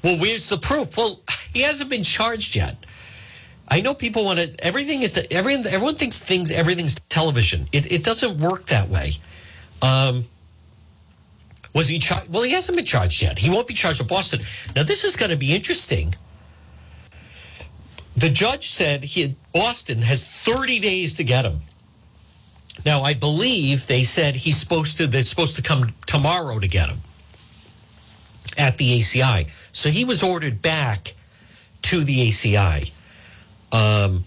well, 0.03 0.19
where's 0.19 0.49
the 0.49 0.59
proof? 0.59 0.97
Well, 0.97 1.21
he 1.53 1.61
hasn't 1.61 1.91
been 1.91 2.03
charged 2.03 2.57
yet. 2.57 2.77
I 3.69 3.81
know 3.81 3.95
people 3.95 4.25
want 4.25 4.39
to. 4.39 4.65
Everything 4.65 5.03
is 5.03 5.17
everyone. 5.31 5.67
Everyone 5.67 5.95
thinks 5.95 6.19
things. 6.19 6.51
Everything's 6.51 6.97
television. 7.09 7.69
It, 7.73 7.93
it 7.93 8.03
doesn't 8.03 8.41
work 8.41 8.67
that 8.67 8.89
way. 8.89 9.13
Um, 9.81 10.25
was 11.75 11.89
he 11.89 11.99
charged? 11.99 12.33
Well, 12.33 12.43
he 12.43 12.53
hasn't 12.53 12.77
been 12.77 12.85
charged 12.85 13.23
yet. 13.23 13.39
He 13.39 13.51
won't 13.51 13.67
be 13.67 13.75
charged 13.75 14.01
with 14.01 14.09
Boston. 14.09 14.41
Now, 14.75 14.83
this 14.83 15.05
is 15.05 15.17
going 15.17 15.31
to 15.31 15.37
be 15.37 15.55
interesting. 15.55 16.15
The 18.17 18.29
judge 18.29 18.69
said 18.69 19.05
he 19.05 19.37
Boston 19.55 20.03
has 20.03 20.25
30 20.25 20.81
days 20.81 21.15
to 21.15 21.25
get 21.25 21.45
him. 21.45 21.61
Now, 22.85 23.03
I 23.03 23.15
believe 23.15 23.87
they 23.87 24.05
said 24.05 24.37
he's 24.37 24.57
supposed 24.57 24.97
to. 24.99 25.07
They're 25.07 25.25
supposed 25.25 25.57
to 25.57 25.63
come 25.63 25.95
tomorrow 26.07 26.59
to 26.59 26.69
get 26.69 26.89
him 26.89 26.99
at 28.57 28.77
the 28.79 29.01
ACI. 29.01 29.51
So 29.73 29.91
he 29.91 30.05
was 30.05 30.23
ordered 30.23 30.63
back 30.63 31.15
to 31.83 32.05
the 32.05 32.29
ACI. 32.29 32.91
Um, 33.73 34.25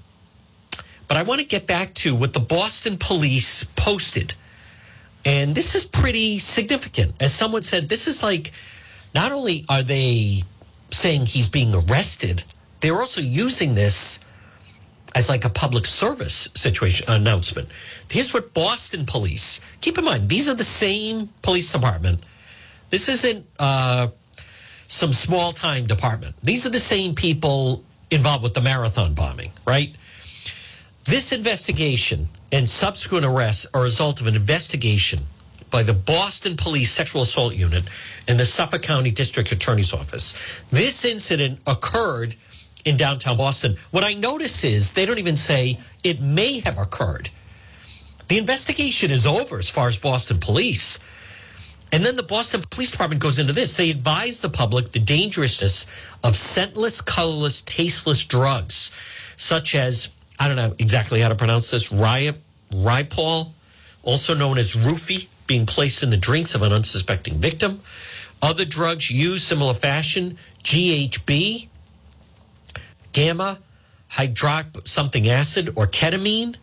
but 1.08 1.18
I 1.18 1.24
want 1.24 1.42
to 1.42 1.46
get 1.46 1.68
back 1.68 1.94
to 1.96 2.16
what 2.16 2.34
the 2.34 2.40
Boston 2.40 2.98
police 2.98 3.64
posted. 3.76 4.34
And 5.26 5.56
this 5.56 5.76
is 5.76 5.86
pretty 5.86 6.40
significant. 6.40 7.14
As 7.20 7.34
someone 7.34 7.62
said, 7.62 7.90
this 7.90 8.08
is 8.08 8.24
like 8.24 8.52
not 9.16 9.32
only 9.32 9.66
are 9.70 9.84
they 9.84 10.44
saying 10.92 11.26
he's 11.28 11.50
being 11.50 11.74
arrested, 11.74 12.44
they're 12.82 13.00
also 13.00 13.22
using 13.22 13.76
this 13.76 14.20
as 15.16 15.30
like 15.30 15.46
a 15.46 15.50
public 15.50 15.86
service 15.86 16.50
situation 16.56 17.06
announcement. 17.10 17.70
Here's 18.10 18.34
what 18.34 18.54
Boston 18.54 19.06
police 19.06 19.62
keep 19.82 19.98
in 19.98 20.06
mind, 20.06 20.30
these 20.30 20.50
are 20.50 20.56
the 20.56 20.64
same 20.64 21.30
police 21.42 21.72
department. 21.72 22.22
This 22.90 23.10
isn't 23.10 23.46
uh, 23.60 24.10
some 24.88 25.14
small 25.14 25.54
time 25.54 25.86
department. 25.88 26.36
These 26.44 26.66
are 26.66 26.70
the 26.70 26.80
same 26.80 27.16
people 27.16 27.84
involved 28.12 28.44
with 28.44 28.54
the 28.54 28.62
marathon 28.62 29.14
bombing, 29.14 29.52
right? 29.66 29.96
This 31.06 31.32
investigation 31.32 32.28
and 32.54 32.70
subsequent 32.70 33.26
arrests 33.26 33.66
are 33.74 33.82
a 33.82 33.84
result 33.84 34.22
of 34.22 34.28
an 34.28 34.36
investigation 34.36 35.20
by 35.72 35.82
the 35.82 35.94
Boston 35.94 36.56
Police 36.56 36.92
Sexual 36.92 37.24
Assault 37.24 37.56
Unit 37.56 37.84
and 38.28 38.40
the 38.40 38.46
Suffolk 38.46 38.84
County 38.84 39.10
District 39.10 39.52
Attorney's 39.52 39.92
Office. 39.92 40.36
This 40.70 41.04
incident 41.04 41.60
occurred 41.66 42.36
in 42.86 42.96
downtown 42.96 43.38
Boston. 43.38 43.76
What 43.90 44.04
I 44.04 44.14
notice 44.14 44.64
is 44.64 44.94
they 44.94 45.08
don't 45.08 45.18
even 45.18 45.36
say 45.36 45.80
it 46.04 46.22
may 46.22 46.60
have 46.60 46.78
occurred. 46.78 47.32
The 48.28 48.38
investigation 48.38 49.10
is 49.10 49.26
over 49.26 49.58
as 49.58 49.70
far 49.70 49.88
as 49.88 49.98
Boston 49.98 50.38
police. 50.40 51.00
And 51.92 52.06
then 52.06 52.16
the 52.16 52.24
Boston 52.24 52.62
Police 52.70 52.92
Department 52.92 53.20
goes 53.20 53.40
into 53.40 53.54
this. 53.54 53.76
They 53.76 53.90
advise 53.90 54.42
the 54.42 54.50
public 54.50 54.92
the 54.92 55.00
dangerousness 55.00 55.88
of 56.24 56.36
scentless, 56.36 57.02
colorless, 57.02 57.64
tasteless 57.64 58.24
drugs, 58.24 58.92
such 59.38 59.74
as, 59.74 60.12
I 60.40 60.48
don't 60.48 60.58
know 60.58 60.76
exactly 60.78 61.20
how 61.20 61.30
to 61.30 61.36
pronounce 61.36 61.72
this, 61.72 61.92
Ripol, 62.74 63.52
also 64.04 64.34
known 64.34 64.58
as 64.58 64.74
roofie, 64.74 65.28
being 65.48 65.66
placed 65.66 66.04
in 66.04 66.10
the 66.10 66.18
drinks 66.18 66.56
of 66.56 66.62
an 66.62 66.72
unsuspecting 66.72 67.36
victim. 67.36 67.82
Other 68.42 68.66
drugs 68.66 69.10
used 69.10 69.44
similar 69.44 69.74
fashion, 69.74 70.38
GHB, 70.64 71.68
gamma, 73.14 73.60
hydrox 74.12 74.88
something 74.88 75.30
acid, 75.30 75.70
or 75.76 75.88
ketamine. 75.88 76.56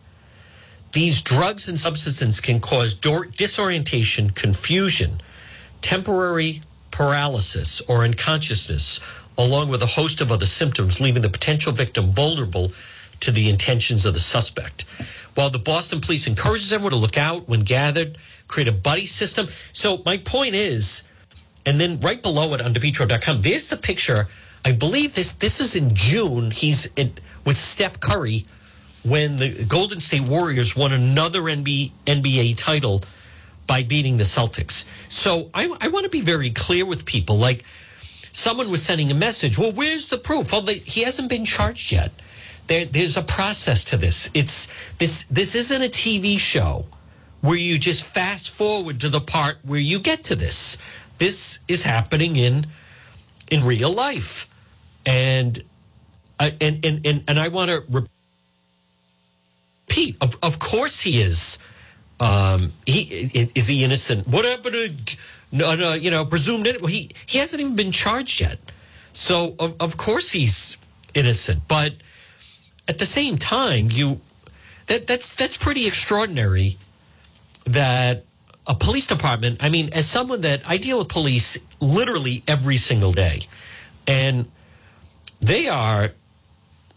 These 0.91 1.21
drugs 1.21 1.69
and 1.69 1.79
substances 1.79 2.41
can 2.41 2.59
cause 2.59 2.93
disorientation, 2.93 4.31
confusion, 4.31 5.21
temporary 5.81 6.61
paralysis, 6.91 7.81
or 7.87 8.03
unconsciousness, 8.03 8.99
along 9.37 9.69
with 9.69 9.81
a 9.81 9.87
host 9.87 10.21
of 10.21 10.31
other 10.31 10.45
symptoms, 10.45 10.99
leaving 10.99 11.21
the 11.21 11.29
potential 11.29 11.71
victim 11.71 12.05
vulnerable 12.05 12.71
to 13.21 13.31
the 13.31 13.49
intentions 13.49 14.05
of 14.05 14.13
the 14.13 14.19
suspect. 14.19 14.85
While 15.35 15.49
the 15.49 15.59
Boston 15.59 16.01
police 16.01 16.27
encourages 16.27 16.73
everyone 16.73 16.91
to 16.91 16.97
look 16.97 17.17
out 17.17 17.47
when 17.47 17.61
gathered, 17.61 18.17
create 18.47 18.67
a 18.67 18.73
buddy 18.73 19.05
system. 19.05 19.47
So 19.73 20.01
my 20.05 20.17
point 20.17 20.55
is, 20.55 21.03
and 21.65 21.79
then 21.79 21.99
right 21.99 22.21
below 22.21 22.53
it 22.53 22.61
on 22.61 22.73
DePetro.com, 22.73 23.41
there's 23.41 23.69
the 23.69 23.77
picture. 23.77 24.27
I 24.65 24.73
believe 24.73 25.15
this 25.15 25.33
this 25.35 25.59
is 25.59 25.75
in 25.75 25.95
June. 25.95 26.51
He's 26.51 26.87
in, 26.95 27.13
with 27.45 27.57
Steph 27.57 27.99
Curry 27.99 28.45
when 29.03 29.37
the 29.37 29.65
Golden 29.65 29.99
State 29.99 30.27
Warriors 30.29 30.75
won 30.75 30.91
another 30.91 31.41
NBA, 31.41 31.91
NBA 32.05 32.57
title 32.57 33.01
by 33.65 33.83
beating 33.83 34.17
the 34.17 34.23
Celtics. 34.23 34.85
So 35.09 35.49
I, 35.53 35.73
I 35.79 35.87
want 35.87 36.03
to 36.03 36.09
be 36.09 36.21
very 36.21 36.49
clear 36.51 36.85
with 36.85 37.05
people. 37.05 37.37
Like 37.37 37.63
someone 38.33 38.69
was 38.69 38.83
sending 38.83 39.09
a 39.09 39.15
message. 39.15 39.57
Well, 39.57 39.71
where's 39.71 40.09
the 40.09 40.17
proof? 40.17 40.51
Well, 40.51 40.61
they, 40.61 40.75
he 40.75 41.03
hasn't 41.03 41.29
been 41.29 41.45
charged 41.45 41.91
yet. 41.91 42.11
There, 42.71 42.85
there's 42.85 43.17
a 43.17 43.23
process 43.23 43.83
to 43.91 43.97
this. 43.97 44.31
It's 44.33 44.69
this. 44.97 45.25
This 45.25 45.55
isn't 45.55 45.81
a 45.83 45.89
TV 45.89 46.39
show 46.39 46.85
where 47.41 47.57
you 47.57 47.77
just 47.77 48.05
fast 48.05 48.49
forward 48.51 49.01
to 49.01 49.09
the 49.09 49.19
part 49.19 49.57
where 49.65 49.79
you 49.79 49.99
get 49.99 50.23
to 50.25 50.35
this. 50.37 50.77
This 51.17 51.59
is 51.67 51.83
happening 51.83 52.37
in 52.37 52.67
in 53.51 53.65
real 53.65 53.93
life, 53.93 54.47
and 55.05 55.61
uh, 56.39 56.51
and 56.61 56.85
and 56.85 57.05
and, 57.05 57.23
and 57.27 57.39
I 57.39 57.49
want 57.49 57.71
to. 57.71 57.83
Repeat, 59.89 60.15
of, 60.21 60.37
of 60.41 60.59
course 60.59 61.01
he 61.01 61.21
is 61.21 61.59
Um, 62.21 62.73
he 62.85 63.01
is 63.55 63.67
he 63.67 63.83
innocent? 63.83 64.27
What 64.27 64.45
happened 64.45 65.17
no, 65.51 65.75
no, 65.75 65.93
you 65.93 66.11
know, 66.11 66.25
presumed 66.25 66.67
it? 66.67 66.85
He 66.87 67.11
he 67.25 67.39
hasn't 67.39 67.61
even 67.61 67.75
been 67.75 67.91
charged 67.91 68.39
yet. 68.41 68.59
So 69.13 69.55
of, 69.59 69.75
of 69.81 69.97
course 69.97 70.31
he's 70.31 70.77
innocent, 71.13 71.67
but 71.67 71.95
at 72.87 72.97
the 72.97 73.05
same 73.05 73.37
time, 73.37 73.89
you 73.91 74.19
that 74.87 75.07
that's 75.07 75.33
that's 75.35 75.57
pretty 75.57 75.87
extraordinary 75.87 76.77
that 77.65 78.25
a 78.67 78.75
police 78.75 79.07
department. 79.07 79.57
I 79.61 79.69
mean, 79.69 79.89
as 79.93 80.07
someone 80.07 80.41
that 80.41 80.61
I 80.65 80.77
deal 80.77 80.99
with 80.99 81.09
police 81.09 81.57
literally 81.79 82.43
every 82.47 82.77
single 82.77 83.11
day, 83.11 83.43
and 84.07 84.49
they 85.39 85.67
are 85.67 86.09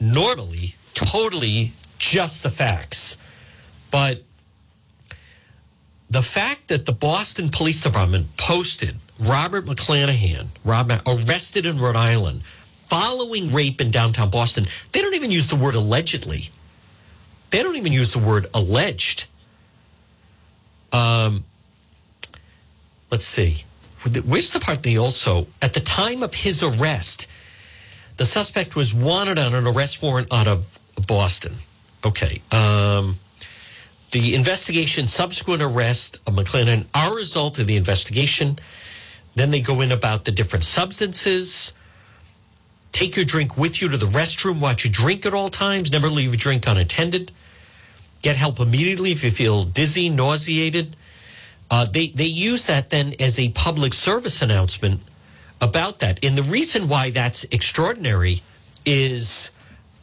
normally 0.01 0.75
totally 0.95 1.73
just 1.99 2.43
the 2.43 2.51
facts, 2.51 3.17
but 3.91 4.23
the 6.11 6.23
fact 6.23 6.69
that 6.69 6.87
the 6.87 6.93
Boston 6.93 7.49
Police 7.49 7.83
Department 7.83 8.37
posted 8.37 8.97
Robert 9.19 9.65
McClanahan, 9.65 10.47
Robert, 10.65 11.01
arrested 11.07 11.67
in 11.67 11.79
Rhode 11.79 11.97
Island 11.97 12.43
following 12.95 13.53
rape 13.53 13.81
in 13.81 13.91
downtown 13.91 14.31
Boston, 14.31 14.65
they 14.93 15.03
don't 15.03 15.15
even 15.15 15.33
use 15.33 15.49
the 15.49 15.57
word 15.57 15.75
allegedly. 15.75 16.51
They 17.51 17.61
don't 17.61 17.75
even 17.75 17.93
use 17.93 18.13
the 18.13 18.21
word 18.21 18.47
alleged. 18.55 19.27
Um, 20.93 21.43
let's 23.11 23.27
see. 23.27 23.65
Where's 24.25 24.53
the 24.53 24.61
part 24.61 24.85
they 24.85 24.97
also, 24.97 25.49
at 25.61 25.75
the 25.75 25.81
time 25.81 26.23
of 26.23 26.35
his 26.35 26.63
arrest, 26.63 27.27
the 28.17 28.25
suspect 28.25 28.77
was 28.77 28.95
wanted 28.95 29.41
on 29.41 29.55
an 29.55 29.67
arrest 29.67 30.01
warrant 30.01 30.33
out 30.33 30.47
of 30.47 30.79
Boston. 31.09 31.55
Okay. 32.05 32.43
Um, 32.53 33.17
the 34.13 34.37
investigation, 34.37 35.09
subsequent 35.09 35.63
arrest 35.63 36.21
of 36.29 36.35
McClanahan 36.35 36.87
are 36.95 37.13
a 37.13 37.17
result 37.17 37.59
of 37.59 37.67
the 37.67 37.77
investigation. 37.77 38.61
Then 39.35 39.51
they 39.51 39.61
go 39.61 39.81
in 39.81 39.91
about 39.91 40.27
the 40.27 40.31
different 40.31 40.65
substances. 40.65 41.73
Take 42.95 43.17
your 43.17 43.25
drink 43.25 43.59
with 43.59 43.83
you 43.83 43.89
to 43.89 43.97
the 43.97 44.07
restroom. 44.07 44.61
Watch 44.61 44.85
you 44.85 44.91
drink 44.91 45.27
at 45.27 45.35
all 45.35 45.49
times. 45.49 45.91
Never 45.91 46.09
leave 46.09 46.33
a 46.33 46.37
drink 46.37 46.69
unattended. 46.69 47.33
Get 48.23 48.37
help 48.37 48.61
immediately 48.61 49.11
if 49.11 49.25
you 49.25 49.33
feel 49.33 49.65
dizzy, 49.65 50.09
nauseated. 50.09 50.95
Uh, 51.71 51.87
they 51.87 52.07
they 52.09 52.25
use 52.25 52.67
that 52.67 52.91
then 52.91 53.13
as 53.19 53.37
a 53.39 53.49
public 53.51 53.95
service 53.95 54.43
announcement 54.43 55.03
about 55.61 55.99
that. 55.99 56.23
And 56.23 56.39
the 56.39 56.45
reason 56.45 56.89
why 56.89 57.11
that's 57.11 57.43
extraordinary 57.51 58.43
is 58.87 59.51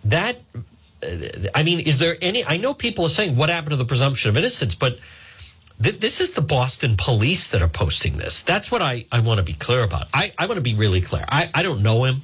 that 0.03 0.39
I 1.55 1.63
mean, 1.63 1.79
is 1.79 1.98
there 1.98 2.17
any? 2.21 2.45
I 2.45 2.57
know 2.57 2.74
people 2.74 3.05
are 3.05 3.10
saying, 3.10 3.38
"What 3.38 3.48
happened 3.50 3.71
to 3.71 3.77
the 3.77 3.86
presumption 3.86 4.29
of 4.29 4.36
innocence?" 4.38 4.75
But 4.75 5.00
th- 5.81 6.00
this 6.00 6.19
is 6.19 6.33
the 6.33 6.41
Boston 6.41 6.95
police 6.98 7.50
that 7.51 7.62
are 7.62 7.69
posting 7.69 8.17
this. 8.17 8.43
That's 8.43 8.69
what 8.69 8.81
I, 8.81 9.05
I 9.13 9.21
want 9.21 9.39
to 9.39 9.45
be 9.45 9.53
clear 9.53 9.81
about. 9.81 10.07
I, 10.13 10.33
I 10.38 10.45
want 10.45 10.57
to 10.57 10.62
be 10.62 10.75
really 10.75 11.01
clear. 11.01 11.24
I, 11.29 11.50
I 11.55 11.63
don't 11.63 11.81
know 11.81 12.03
him. 12.03 12.24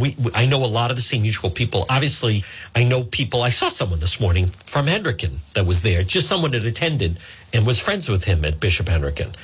We, 0.00 0.14
we, 0.22 0.30
I 0.34 0.46
know 0.46 0.64
a 0.64 0.66
lot 0.66 0.90
of 0.90 0.96
the 0.96 1.02
same 1.02 1.22
mutual 1.22 1.50
people. 1.50 1.86
Obviously, 1.88 2.42
I 2.74 2.84
know 2.84 3.04
people. 3.04 3.42
I 3.42 3.50
saw 3.50 3.68
someone 3.68 4.00
this 4.00 4.18
morning 4.20 4.46
from 4.66 4.86
Hendricken 4.86 5.38
that 5.54 5.66
was 5.66 5.82
there, 5.82 6.02
just 6.02 6.26
someone 6.28 6.52
that 6.52 6.64
attended 6.64 7.18
and 7.52 7.66
was 7.66 7.78
friends 7.78 8.08
with 8.08 8.24
him 8.24 8.44
at 8.44 8.58
Bishop 8.58 8.86
Hendricken. 8.86 9.34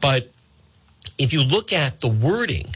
But 0.00 0.30
if 1.18 1.32
you 1.32 1.42
look 1.42 1.72
at 1.72 2.00
the 2.00 2.08
wording 2.08 2.66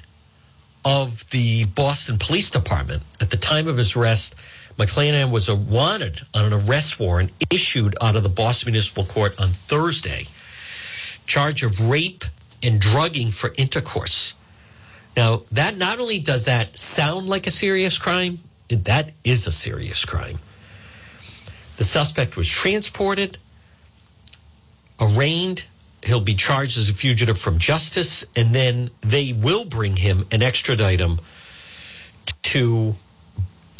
of 0.86 1.28
the 1.30 1.64
Boston 1.74 2.16
Police 2.16 2.48
Department. 2.48 3.02
At 3.20 3.30
the 3.30 3.36
time 3.36 3.66
of 3.66 3.76
his 3.76 3.96
arrest, 3.96 4.36
McClanahan 4.78 5.32
was 5.32 5.50
wanted 5.50 6.20
on 6.32 6.44
an 6.44 6.52
arrest 6.52 7.00
warrant 7.00 7.32
issued 7.50 7.96
out 8.00 8.14
of 8.14 8.22
the 8.22 8.28
Boston 8.28 8.70
Municipal 8.70 9.04
Court 9.04 9.38
on 9.40 9.48
Thursday, 9.48 10.28
charge 11.26 11.64
of 11.64 11.88
rape 11.88 12.24
and 12.62 12.80
drugging 12.80 13.32
for 13.32 13.52
intercourse. 13.58 14.34
Now, 15.16 15.42
that 15.52 15.76
not 15.76 15.98
only 15.98 16.18
does 16.18 16.44
that 16.44 16.76
sound 16.76 17.28
like 17.28 17.46
a 17.46 17.50
serious 17.50 17.98
crime, 17.98 18.38
that 18.68 19.12
is 19.24 19.46
a 19.46 19.52
serious 19.52 20.04
crime. 20.04 20.38
The 21.78 21.84
suspect 21.84 22.36
was 22.36 22.48
transported, 22.48 23.38
arraigned, 25.00 25.64
he'll 26.02 26.20
be 26.20 26.34
charged 26.34 26.78
as 26.78 26.88
a 26.88 26.94
fugitive 26.94 27.38
from 27.38 27.58
justice, 27.58 28.24
and 28.34 28.54
then 28.54 28.90
they 29.00 29.32
will 29.32 29.64
bring 29.64 29.96
him 29.96 30.26
and 30.30 30.42
extradite 30.42 31.00
him 31.00 31.18
to 32.42 32.94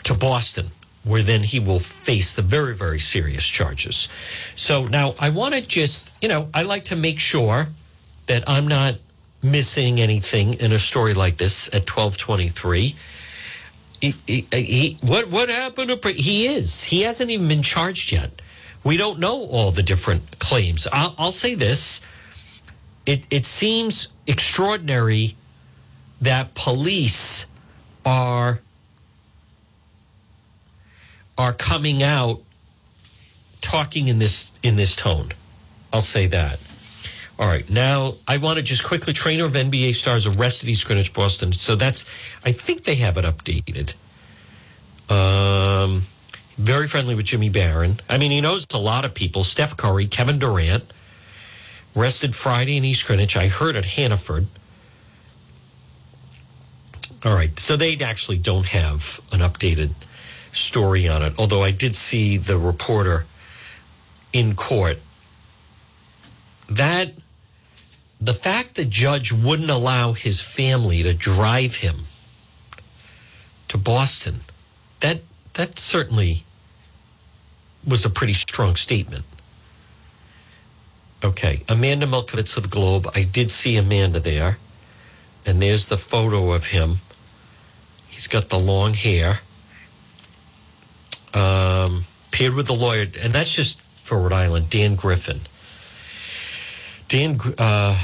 to 0.04 0.14
Boston, 0.14 0.66
where 1.02 1.22
then 1.22 1.42
he 1.42 1.58
will 1.58 1.80
face 1.80 2.34
the 2.34 2.42
very 2.42 2.74
very 2.76 2.98
serious 2.98 3.46
charges. 3.46 4.08
So 4.54 4.86
now 4.86 5.14
I 5.18 5.30
want 5.30 5.54
to 5.54 5.62
just 5.62 6.22
you 6.22 6.28
know 6.28 6.48
I 6.52 6.62
like 6.62 6.84
to 6.86 6.96
make 6.96 7.18
sure 7.20 7.68
that 8.26 8.44
I'm 8.48 8.68
not 8.68 8.96
missing 9.42 10.00
anything 10.00 10.54
in 10.54 10.72
a 10.72 10.78
story 10.78 11.14
like 11.14 11.36
this 11.36 11.72
at 11.74 11.86
twelve 11.86 12.18
twenty 12.18 12.48
three. 12.48 12.96
He, 14.00 14.14
he, 14.26 14.46
uh, 14.52 14.56
he, 14.56 14.98
what 15.00 15.28
what 15.28 15.48
happened 15.48 15.88
to 16.02 16.12
he 16.12 16.46
is 16.46 16.84
he 16.84 17.02
hasn't 17.02 17.30
even 17.30 17.48
been 17.48 17.62
charged 17.62 18.12
yet 18.12 18.42
we 18.84 18.98
don't 18.98 19.18
know 19.18 19.46
all 19.46 19.70
the 19.70 19.82
different 19.82 20.38
claims 20.38 20.86
I'll, 20.92 21.14
I'll 21.16 21.32
say 21.32 21.54
this 21.54 22.02
it, 23.06 23.24
it 23.30 23.46
seems 23.46 24.08
extraordinary 24.26 25.36
that 26.20 26.54
police 26.54 27.46
are 28.04 28.60
are 31.38 31.52
coming 31.52 32.02
out 32.02 32.40
talking 33.60 34.08
in 34.08 34.18
this 34.18 34.52
in 34.62 34.76
this 34.76 34.96
tone. 34.96 35.28
I'll 35.92 36.00
say 36.00 36.26
that. 36.28 36.60
All 37.38 37.46
right, 37.46 37.68
now 37.68 38.14
I 38.26 38.38
want 38.38 38.56
to 38.56 38.62
just 38.62 38.82
quickly 38.82 39.12
trainer 39.12 39.44
of 39.44 39.52
NBA 39.52 39.94
stars 39.94 40.26
arrested 40.26 40.70
East 40.70 40.86
Greenwich, 40.86 41.12
Boston. 41.12 41.52
So 41.52 41.76
that's 41.76 42.06
I 42.44 42.52
think 42.52 42.84
they 42.84 42.94
have 42.96 43.18
it 43.18 43.26
updated. 43.26 43.94
Um, 45.10 46.02
very 46.56 46.88
friendly 46.88 47.14
with 47.14 47.26
Jimmy 47.26 47.50
Barron. 47.50 48.00
I 48.08 48.16
mean, 48.16 48.30
he 48.30 48.40
knows 48.40 48.66
a 48.72 48.78
lot 48.78 49.04
of 49.04 49.12
people: 49.12 49.44
Steph 49.44 49.76
Curry, 49.76 50.06
Kevin 50.06 50.38
Durant. 50.38 50.92
Rested 51.94 52.34
Friday 52.34 52.76
in 52.76 52.84
East 52.84 53.06
Greenwich. 53.06 53.36
I 53.38 53.48
heard 53.48 53.74
at 53.74 53.84
Hanaford. 53.84 54.46
All 57.24 57.34
right. 57.34 57.58
So 57.58 57.76
they 57.76 57.98
actually 57.98 58.38
don't 58.38 58.66
have 58.66 59.20
an 59.32 59.40
updated 59.40 59.92
story 60.52 61.08
on 61.08 61.22
it, 61.22 61.34
although 61.38 61.62
I 61.62 61.70
did 61.70 61.94
see 61.94 62.36
the 62.36 62.58
reporter 62.58 63.24
in 64.32 64.54
court. 64.54 64.98
That 66.68 67.12
the 68.20 68.34
fact 68.34 68.74
the 68.74 68.84
judge 68.84 69.32
wouldn't 69.32 69.70
allow 69.70 70.12
his 70.12 70.40
family 70.40 71.02
to 71.02 71.12
drive 71.12 71.76
him 71.76 71.96
to 73.68 73.78
Boston, 73.78 74.36
that 75.00 75.20
that 75.54 75.78
certainly 75.78 76.44
was 77.86 78.04
a 78.04 78.10
pretty 78.10 78.32
strong 78.32 78.76
statement. 78.76 79.24
Okay, 81.24 81.62
Amanda 81.68 82.06
Milkovits 82.06 82.56
of 82.56 82.64
the 82.64 82.68
Globe. 82.68 83.08
I 83.14 83.22
did 83.22 83.50
see 83.50 83.76
Amanda 83.76 84.20
there, 84.20 84.58
and 85.44 85.60
there's 85.62 85.88
the 85.88 85.96
photo 85.96 86.52
of 86.52 86.66
him. 86.66 86.96
He's 88.08 88.28
got 88.28 88.48
the 88.48 88.58
long 88.58 88.94
hair. 88.94 89.40
Um, 91.34 92.04
appeared 92.28 92.54
with 92.54 92.66
the 92.66 92.74
lawyer, 92.74 93.06
and 93.22 93.32
that's 93.32 93.52
just 93.52 93.80
for 93.80 94.18
Rhode 94.18 94.32
Island. 94.32 94.70
Dan 94.70 94.94
Griffin. 94.94 95.40
Dan, 97.08 97.38
uh, 97.58 97.98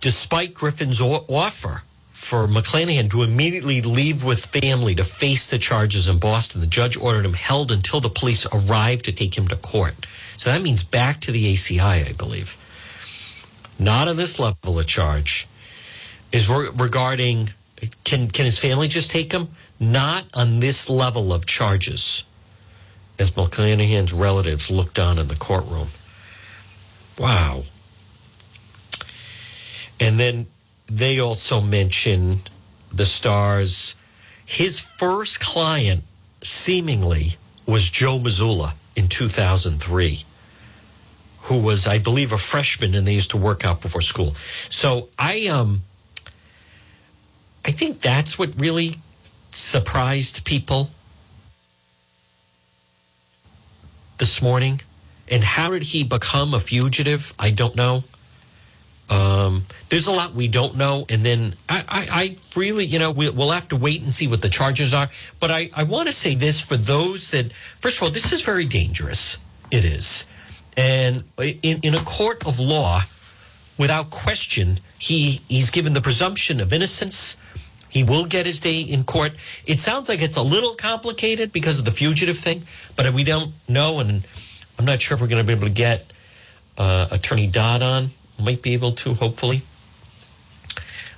despite 0.00 0.54
Griffin's 0.54 1.00
offer 1.00 1.82
for 2.10 2.46
McClanahan 2.46 3.10
to 3.10 3.22
immediately 3.22 3.80
leave 3.82 4.24
with 4.24 4.46
family 4.46 4.94
to 4.94 5.04
face 5.04 5.48
the 5.48 5.58
charges 5.58 6.08
in 6.08 6.18
Boston, 6.18 6.60
the 6.60 6.66
judge 6.66 6.96
ordered 6.96 7.24
him 7.24 7.34
held 7.34 7.70
until 7.70 8.00
the 8.00 8.08
police 8.08 8.46
arrived 8.52 9.04
to 9.04 9.12
take 9.12 9.36
him 9.36 9.46
to 9.48 9.56
court. 9.56 10.06
So 10.36 10.50
that 10.50 10.62
means 10.62 10.82
back 10.82 11.20
to 11.20 11.32
the 11.32 11.54
ACI, 11.54 12.08
I 12.08 12.12
believe. 12.12 12.56
Not 13.78 14.08
on 14.08 14.16
this 14.16 14.40
level 14.40 14.78
of 14.78 14.86
charge. 14.86 15.46
Is 16.32 16.48
re- 16.48 16.68
regarding 16.76 17.50
can 18.04 18.28
can 18.28 18.44
his 18.44 18.58
family 18.58 18.88
just 18.88 19.10
take 19.10 19.32
him? 19.32 19.48
Not 19.78 20.24
on 20.34 20.60
this 20.60 20.90
level 20.90 21.32
of 21.32 21.46
charges. 21.46 22.24
As 23.18 23.32
McClanahan's 23.32 24.12
relatives 24.12 24.70
looked 24.70 24.98
on 24.98 25.18
in 25.18 25.28
the 25.28 25.36
courtroom. 25.36 25.88
Wow. 27.18 27.64
And 30.00 30.18
then 30.18 30.46
they 30.86 31.18
also 31.18 31.60
mention 31.60 32.40
the 32.92 33.06
stars. 33.06 33.94
His 34.44 34.80
first 34.80 35.40
client, 35.40 36.04
seemingly, 36.42 37.36
was 37.66 37.90
Joe 37.90 38.18
Mazzulla 38.18 38.74
in 38.96 39.08
2003 39.08 40.24
who 41.42 41.58
was, 41.58 41.86
I 41.86 41.98
believe, 41.98 42.30
a 42.30 42.36
freshman, 42.36 42.94
and 42.94 43.06
they 43.06 43.14
used 43.14 43.30
to 43.30 43.38
work 43.38 43.64
out 43.64 43.80
before 43.80 44.02
school. 44.02 44.34
So 44.68 45.08
I, 45.18 45.46
um, 45.46 45.82
I 47.64 47.70
think 47.70 48.02
that's 48.02 48.38
what 48.38 48.50
really 48.60 48.96
surprised 49.50 50.44
people 50.44 50.90
this 54.18 54.42
morning 54.42 54.80
And 55.30 55.44
how 55.44 55.70
did 55.70 55.82
he 55.82 56.04
become 56.04 56.54
a 56.54 56.60
fugitive? 56.60 57.34
I 57.38 57.50
don't 57.50 57.76
know. 57.76 58.04
Um, 59.10 59.64
there's 59.88 60.06
a 60.06 60.12
lot 60.12 60.34
we 60.34 60.48
don't 60.48 60.76
know. 60.76 61.06
And 61.08 61.24
then 61.24 61.54
I, 61.68 61.84
I, 61.88 62.08
I 62.10 62.34
freely, 62.34 62.84
you 62.84 62.98
know, 62.98 63.10
we'll, 63.10 63.32
we'll, 63.32 63.50
have 63.50 63.68
to 63.68 63.76
wait 63.76 64.02
and 64.02 64.14
see 64.14 64.28
what 64.28 64.42
the 64.42 64.48
charges 64.48 64.92
are. 64.92 65.08
But 65.40 65.50
I, 65.50 65.70
I 65.74 65.84
want 65.84 66.08
to 66.08 66.12
say 66.12 66.34
this 66.34 66.60
for 66.60 66.76
those 66.76 67.30
that, 67.30 67.52
first 67.80 67.98
of 67.98 68.02
all, 68.02 68.10
this 68.10 68.32
is 68.32 68.42
very 68.42 68.66
dangerous. 68.66 69.38
It 69.70 69.84
is. 69.84 70.26
And 70.76 71.24
in, 71.38 71.80
in 71.82 71.94
a 71.94 72.00
court 72.00 72.46
of 72.46 72.60
law, 72.60 73.02
without 73.78 74.10
question, 74.10 74.78
he, 74.98 75.40
he's 75.48 75.70
given 75.70 75.94
the 75.94 76.00
presumption 76.00 76.60
of 76.60 76.72
innocence. 76.72 77.36
He 77.88 78.04
will 78.04 78.26
get 78.26 78.44
his 78.44 78.60
day 78.60 78.82
in 78.82 79.04
court. 79.04 79.32
It 79.66 79.80
sounds 79.80 80.08
like 80.08 80.20
it's 80.20 80.36
a 80.36 80.42
little 80.42 80.74
complicated 80.74 81.50
because 81.52 81.78
of 81.78 81.86
the 81.86 81.90
fugitive 81.90 82.36
thing, 82.36 82.64
but 82.94 83.10
we 83.14 83.24
don't 83.24 83.52
know. 83.68 84.00
And 84.00 84.26
I'm 84.78 84.84
not 84.84 85.00
sure 85.00 85.14
if 85.14 85.22
we're 85.22 85.28
going 85.28 85.42
to 85.42 85.46
be 85.46 85.54
able 85.54 85.66
to 85.66 85.72
get 85.72 86.12
uh, 86.76 87.08
Attorney 87.10 87.46
Dodd 87.46 87.82
on 87.82 88.10
might 88.38 88.62
be 88.62 88.74
able 88.74 88.92
to, 88.92 89.14
hopefully. 89.14 89.62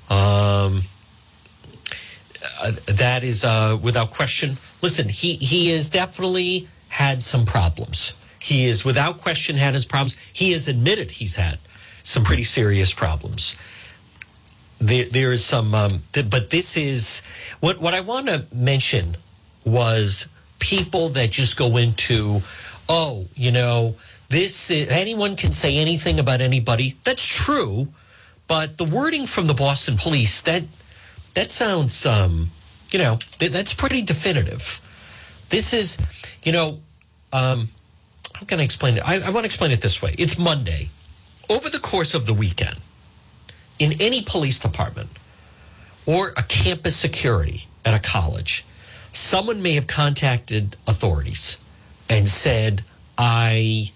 Um, 0.09 0.83
uh, 2.61 2.73
that 2.87 3.23
is 3.23 3.45
uh, 3.45 3.79
without 3.81 4.11
question. 4.11 4.57
Listen, 4.83 5.09
he 5.09 5.35
he 5.35 5.71
has 5.71 5.91
definitely 5.91 6.69
had 6.89 7.23
some 7.23 7.45
problems. 7.45 8.15
He 8.39 8.65
is 8.65 8.85
without 8.85 9.19
question 9.19 9.57
had 9.57 9.75
his 9.75 9.85
problems. 9.85 10.17
He 10.33 10.53
has 10.53 10.67
admitted 10.67 11.11
he's 11.13 11.37
had 11.37 11.59
some 12.03 12.25
pretty 12.25 12.45
serious 12.45 12.93
problems. 12.93 13.57
There, 14.79 15.05
there 15.05 15.33
is 15.33 15.45
some, 15.45 15.75
um, 15.75 16.03
th- 16.13 16.31
but 16.31 16.51
this 16.51 16.77
is 16.77 17.23
what 17.61 17.81
what 17.81 17.95
I 17.95 18.01
want 18.01 18.29
to 18.29 18.47
mention 18.53 19.17
was 19.65 20.29
people 20.59 21.11
that 21.11 21.31
just 21.31 21.59
go 21.59 21.77
into, 21.77 22.41
oh, 22.89 23.27
you 23.35 23.53
know, 23.53 23.95
this 24.31 24.71
is, 24.71 24.91
anyone 24.91 25.37
can 25.37 25.53
say 25.53 25.77
anything 25.77 26.19
about 26.21 26.41
anybody. 26.41 26.97
That's 27.05 27.27
true, 27.27 27.89
but 28.47 28.79
the 28.79 28.85
wording 28.85 29.27
from 29.27 29.49
the 29.49 29.55
Boston 29.55 29.97
police 29.97 30.41
that 30.43 30.63
that 31.35 31.51
sounds, 31.51 32.07
um, 32.07 32.51
you 32.91 32.99
know, 32.99 33.19
th- 33.39 33.53
that's 33.53 33.75
pretty 33.75 34.03
definitive. 34.03 34.81
This 35.51 35.73
is, 35.73 35.99
you 36.43 36.53
know, 36.53 36.81
um, 37.33 37.69
how 38.35 38.47
can 38.47 38.61
I 38.61 38.63
explain 38.63 38.97
it? 38.97 39.03
I, 39.07 39.21
I 39.21 39.31
want 39.31 39.45
to 39.45 39.47
explain 39.47 39.73
it 39.73 39.81
this 39.81 40.01
way. 40.01 40.15
It's 40.19 40.39
Monday. 40.39 40.89
Over 41.49 41.69
the 41.69 41.79
course 41.79 42.15
of 42.15 42.27
the 42.27 42.35
weekend, 42.35 42.79
in 43.79 44.01
any 44.01 44.23
police 44.23 44.61
department 44.61 45.11
or 46.07 46.33
a 46.37 46.43
campus 46.45 46.97
security 46.97 47.67
at 47.85 47.95
a 47.95 47.99
college, 47.99 48.65
someone 49.13 49.61
may 49.61 49.73
have 49.73 49.87
contacted 49.89 50.77
authorities 50.87 51.59
and 52.09 52.29
said, 52.29 52.85
I 53.19 53.93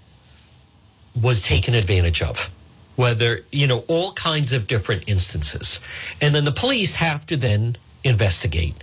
was 1.20 1.42
taken 1.42 1.74
advantage 1.74 2.22
of. 2.22 2.50
Whether 2.96 3.40
you 3.50 3.66
know 3.66 3.84
all 3.88 4.12
kinds 4.12 4.52
of 4.52 4.66
different 4.66 5.08
instances. 5.08 5.80
And 6.20 6.34
then 6.34 6.44
the 6.44 6.52
police 6.52 6.96
have 6.96 7.26
to 7.26 7.36
then 7.36 7.76
investigate. 8.04 8.76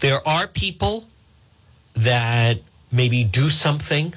There 0.00 0.26
are 0.26 0.46
people 0.46 1.06
that 1.94 2.58
maybe 2.92 3.24
do 3.24 3.48
something 3.48 4.14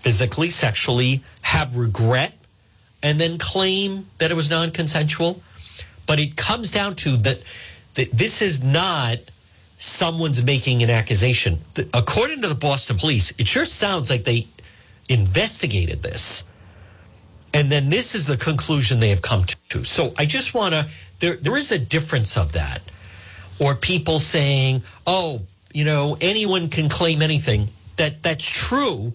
physically 0.00 0.50
sexually 0.50 1.22
have 1.42 1.76
regret 1.76 2.34
and 3.02 3.20
then 3.20 3.38
claim 3.38 4.06
that 4.18 4.30
it 4.30 4.34
was 4.34 4.48
non-consensual. 4.50 5.42
But 6.06 6.20
it 6.20 6.36
comes 6.36 6.70
down 6.70 6.94
to 6.96 7.16
that, 7.18 7.40
that 7.94 8.12
this 8.12 8.40
is 8.40 8.62
not 8.62 9.18
someone's 9.78 10.44
making 10.44 10.82
an 10.82 10.90
accusation. 10.90 11.58
According 11.92 12.42
to 12.42 12.48
the 12.48 12.54
boston 12.54 12.96
police 12.96 13.32
it 13.38 13.46
sure 13.46 13.66
sounds 13.66 14.08
like 14.08 14.24
they 14.24 14.46
investigated 15.08 16.02
this. 16.02 16.44
And 17.54 17.72
then 17.72 17.88
this 17.88 18.14
is 18.14 18.26
the 18.26 18.36
conclusion 18.36 19.00
they 19.00 19.08
have 19.08 19.22
come 19.22 19.44
to. 19.70 19.84
So 19.84 20.12
I 20.18 20.26
just 20.26 20.52
want 20.52 20.74
to, 20.74 20.88
there, 21.20 21.36
there 21.36 21.56
is 21.56 21.72
a 21.72 21.78
difference 21.78 22.36
of 22.36 22.52
that. 22.52 22.82
Or 23.58 23.74
people 23.74 24.18
saying, 24.18 24.82
oh, 25.06 25.40
you 25.72 25.84
know, 25.84 26.18
anyone 26.20 26.68
can 26.68 26.88
claim 26.88 27.22
anything. 27.22 27.68
That 27.96 28.22
That's 28.22 28.44
true. 28.44 29.14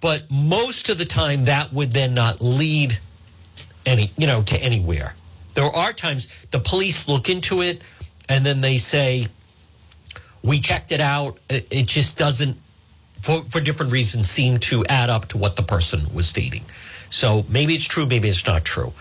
But 0.00 0.24
most 0.30 0.88
of 0.88 0.98
the 0.98 1.04
time, 1.04 1.44
that 1.44 1.72
would 1.72 1.92
then 1.92 2.14
not 2.14 2.42
lead 2.42 2.98
any, 3.86 4.10
you 4.18 4.26
know, 4.26 4.42
to 4.42 4.62
anywhere. 4.62 5.14
There 5.54 5.64
are 5.64 5.92
times 5.92 6.28
the 6.50 6.58
police 6.58 7.08
look 7.08 7.30
into 7.30 7.62
it 7.62 7.80
and 8.28 8.44
then 8.44 8.60
they 8.60 8.78
say, 8.78 9.28
we 10.42 10.60
checked 10.60 10.92
it 10.92 11.00
out. 11.00 11.38
It 11.48 11.86
just 11.86 12.18
doesn't 12.18 12.58
for, 13.24 13.42
for 13.44 13.60
different 13.60 13.90
reasons 13.90 14.30
seem 14.30 14.58
to 14.58 14.84
add 14.86 15.08
up 15.10 15.26
to 15.28 15.38
what 15.38 15.56
the 15.56 15.62
person 15.62 16.02
was 16.12 16.28
stating. 16.28 16.62
So 17.10 17.44
maybe 17.48 17.74
it's 17.74 17.86
true, 17.86 18.06
maybe 18.06 18.28
it's 18.28 18.46
not 18.46 18.64
true. 18.64 18.92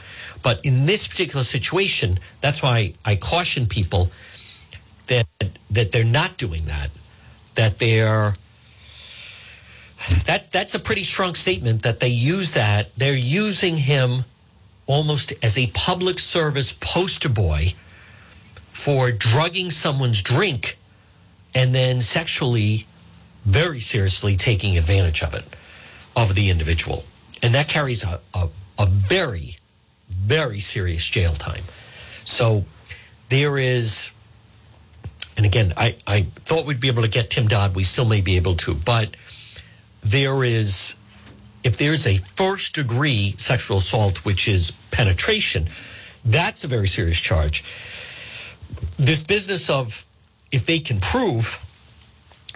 But 0.41 0.63
in 0.65 0.85
this 0.85 1.07
particular 1.07 1.43
situation, 1.43 2.19
that's 2.41 2.61
why 2.61 2.93
I 3.03 3.15
caution 3.15 3.65
people 3.65 4.11
that 5.07 5.27
that 5.69 5.91
they're 5.91 6.03
not 6.03 6.37
doing 6.37 6.65
that. 6.65 6.89
That 7.55 7.79
they're 7.79 8.33
that 10.25 10.51
that's 10.51 10.75
a 10.75 10.79
pretty 10.79 11.03
strong 11.03 11.35
statement 11.35 11.83
that 11.83 11.99
they 11.99 12.09
use 12.09 12.53
that. 12.53 12.95
They're 12.95 13.15
using 13.15 13.77
him 13.77 14.25
almost 14.85 15.33
as 15.43 15.57
a 15.57 15.67
public 15.67 16.19
service 16.19 16.73
poster 16.73 17.29
boy 17.29 17.73
for 18.71 19.11
drugging 19.11 19.71
someone's 19.71 20.21
drink 20.21 20.77
and 21.55 21.73
then 21.73 22.01
sexually 22.01 22.85
very 23.45 23.79
seriously 23.79 24.35
taking 24.35 24.77
advantage 24.77 25.21
of 25.21 25.33
it, 25.33 25.43
of 26.15 26.35
the 26.35 26.49
individual. 26.49 27.03
And 27.41 27.53
that 27.53 27.67
carries 27.67 28.03
a, 28.03 28.21
a, 28.33 28.47
a 28.79 28.85
very, 28.85 29.57
very 30.09 30.59
serious 30.59 31.05
jail 31.05 31.33
time. 31.33 31.63
So 32.23 32.65
there 33.29 33.57
is, 33.57 34.11
and 35.35 35.45
again, 35.45 35.73
I, 35.75 35.97
I 36.07 36.21
thought 36.21 36.65
we'd 36.65 36.79
be 36.79 36.87
able 36.87 37.03
to 37.03 37.09
get 37.09 37.29
Tim 37.29 37.47
Dodd. 37.47 37.75
We 37.75 37.83
still 37.83 38.05
may 38.05 38.21
be 38.21 38.37
able 38.37 38.55
to, 38.57 38.73
but 38.73 39.15
there 40.01 40.43
is, 40.43 40.95
if 41.63 41.77
there's 41.77 42.07
a 42.07 42.17
first 42.17 42.75
degree 42.75 43.33
sexual 43.37 43.77
assault, 43.77 44.23
which 44.23 44.47
is 44.47 44.71
penetration, 44.91 45.67
that's 46.23 46.63
a 46.63 46.67
very 46.67 46.87
serious 46.87 47.19
charge. 47.19 47.63
This 48.97 49.23
business 49.23 49.69
of 49.69 50.05
if 50.51 50.65
they 50.65 50.79
can 50.79 50.99
prove 50.99 51.59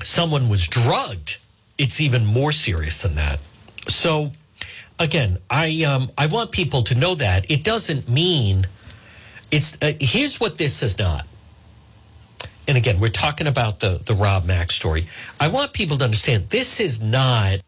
someone 0.03 0.49
was 0.49 0.67
drugged, 0.67 1.37
it's 1.77 2.01
even 2.01 2.25
more 2.25 2.51
serious 2.51 3.01
than 3.01 3.15
that. 3.15 3.39
So, 3.87 4.31
again, 4.99 5.37
I 5.49 5.83
um, 5.83 6.11
I 6.17 6.27
want 6.27 6.51
people 6.51 6.83
to 6.83 6.95
know 6.95 7.15
that 7.15 7.49
it 7.49 7.63
doesn't 7.63 8.09
mean 8.09 8.67
it's. 9.51 9.77
Uh, 9.81 9.93
here's 9.99 10.39
what 10.39 10.57
this 10.57 10.83
is 10.83 10.97
not. 10.97 11.25
And 12.67 12.77
again, 12.77 12.99
we're 12.99 13.09
talking 13.09 13.47
about 13.47 13.79
the 13.79 14.01
the 14.03 14.13
Rob 14.13 14.45
Mack 14.45 14.71
story. 14.71 15.07
I 15.39 15.47
want 15.47 15.73
people 15.73 15.97
to 15.97 16.03
understand 16.03 16.49
this 16.49 16.79
is 16.79 17.01
not 17.01 17.59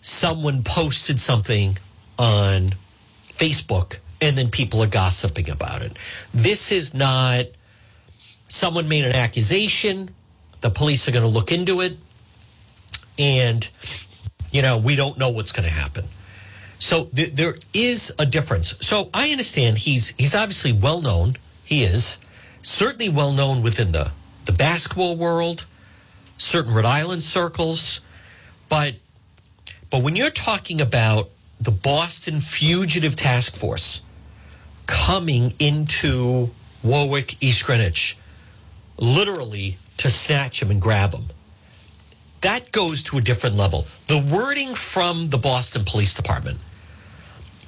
someone 0.00 0.62
posted 0.62 1.20
something 1.20 1.76
on 2.18 2.68
Facebook 3.30 3.98
and 4.20 4.36
then 4.36 4.50
people 4.50 4.82
are 4.82 4.88
gossiping 4.88 5.50
about 5.50 5.82
it. 5.82 5.96
This 6.32 6.72
is 6.72 6.94
not 6.94 7.46
someone 8.48 8.88
made 8.88 9.04
an 9.04 9.14
accusation 9.14 10.14
the 10.60 10.70
police 10.70 11.08
are 11.08 11.12
going 11.12 11.22
to 11.22 11.28
look 11.28 11.52
into 11.52 11.80
it. 11.80 11.96
And, 13.18 13.68
you 14.52 14.62
know, 14.62 14.78
we 14.78 14.96
don't 14.96 15.18
know 15.18 15.30
what's 15.30 15.52
going 15.52 15.68
to 15.68 15.74
happen. 15.74 16.04
So 16.78 17.06
th- 17.06 17.34
there 17.34 17.54
is 17.74 18.12
a 18.18 18.26
difference. 18.26 18.74
So 18.80 19.10
I 19.12 19.30
understand 19.30 19.78
he's 19.78 20.10
he's 20.10 20.34
obviously 20.34 20.72
well 20.72 21.00
known. 21.00 21.36
He 21.64 21.82
is 21.82 22.18
certainly 22.62 23.08
well 23.08 23.32
known 23.32 23.62
within 23.62 23.92
the, 23.92 24.12
the 24.44 24.52
basketball 24.52 25.16
world, 25.16 25.66
certain 26.36 26.72
Rhode 26.72 26.84
Island 26.84 27.24
circles. 27.24 28.00
But 28.68 28.94
but 29.90 30.02
when 30.02 30.14
you're 30.16 30.30
talking 30.30 30.80
about 30.80 31.30
the 31.60 31.70
Boston 31.70 32.40
Fugitive 32.40 33.16
Task 33.16 33.56
Force 33.56 34.02
coming 34.86 35.54
into 35.58 36.50
Warwick, 36.82 37.42
East 37.42 37.66
Greenwich, 37.66 38.16
literally 38.98 39.78
to 39.98 40.10
snatch 40.10 40.62
him 40.62 40.70
and 40.70 40.80
grab 40.80 41.14
him. 41.14 41.24
That 42.40 42.72
goes 42.72 43.02
to 43.04 43.18
a 43.18 43.20
different 43.20 43.56
level. 43.56 43.86
The 44.06 44.18
wording 44.18 44.74
from 44.74 45.30
the 45.30 45.38
Boston 45.38 45.82
Police 45.84 46.14
Department 46.14 46.58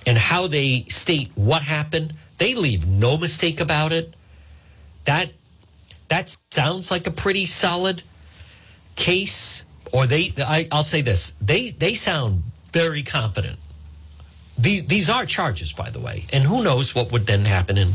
and 0.07 0.17
how 0.17 0.47
they 0.47 0.85
state 0.89 1.31
what 1.35 1.63
happened, 1.63 2.15
they 2.39 2.55
leave 2.55 2.87
no 2.87 3.17
mistake 3.19 3.61
about 3.61 3.93
it. 3.93 4.15
That 5.05 5.31
that 6.09 6.37
sounds 6.51 6.91
like 6.91 7.07
a 7.07 7.11
pretty 7.11 7.47
solid 7.47 8.03
case. 8.97 9.65
Or 9.93 10.07
they, 10.07 10.33
I, 10.39 10.69
will 10.71 10.85
say 10.85 11.03
this: 11.03 11.33
they 11.41 11.71
they 11.71 11.95
sound 11.95 12.45
very 12.73 13.03
confident. 13.03 13.59
These 14.57 14.87
these 14.87 15.11
are 15.11 15.27
charges, 15.27 15.73
by 15.73 15.91
the 15.91 16.01
way, 16.01 16.27
and 16.33 16.45
who 16.45 16.63
knows 16.63 16.95
what 16.95 17.11
would 17.13 17.27
then 17.27 17.45
happen 17.45 17.77
in 17.77 17.93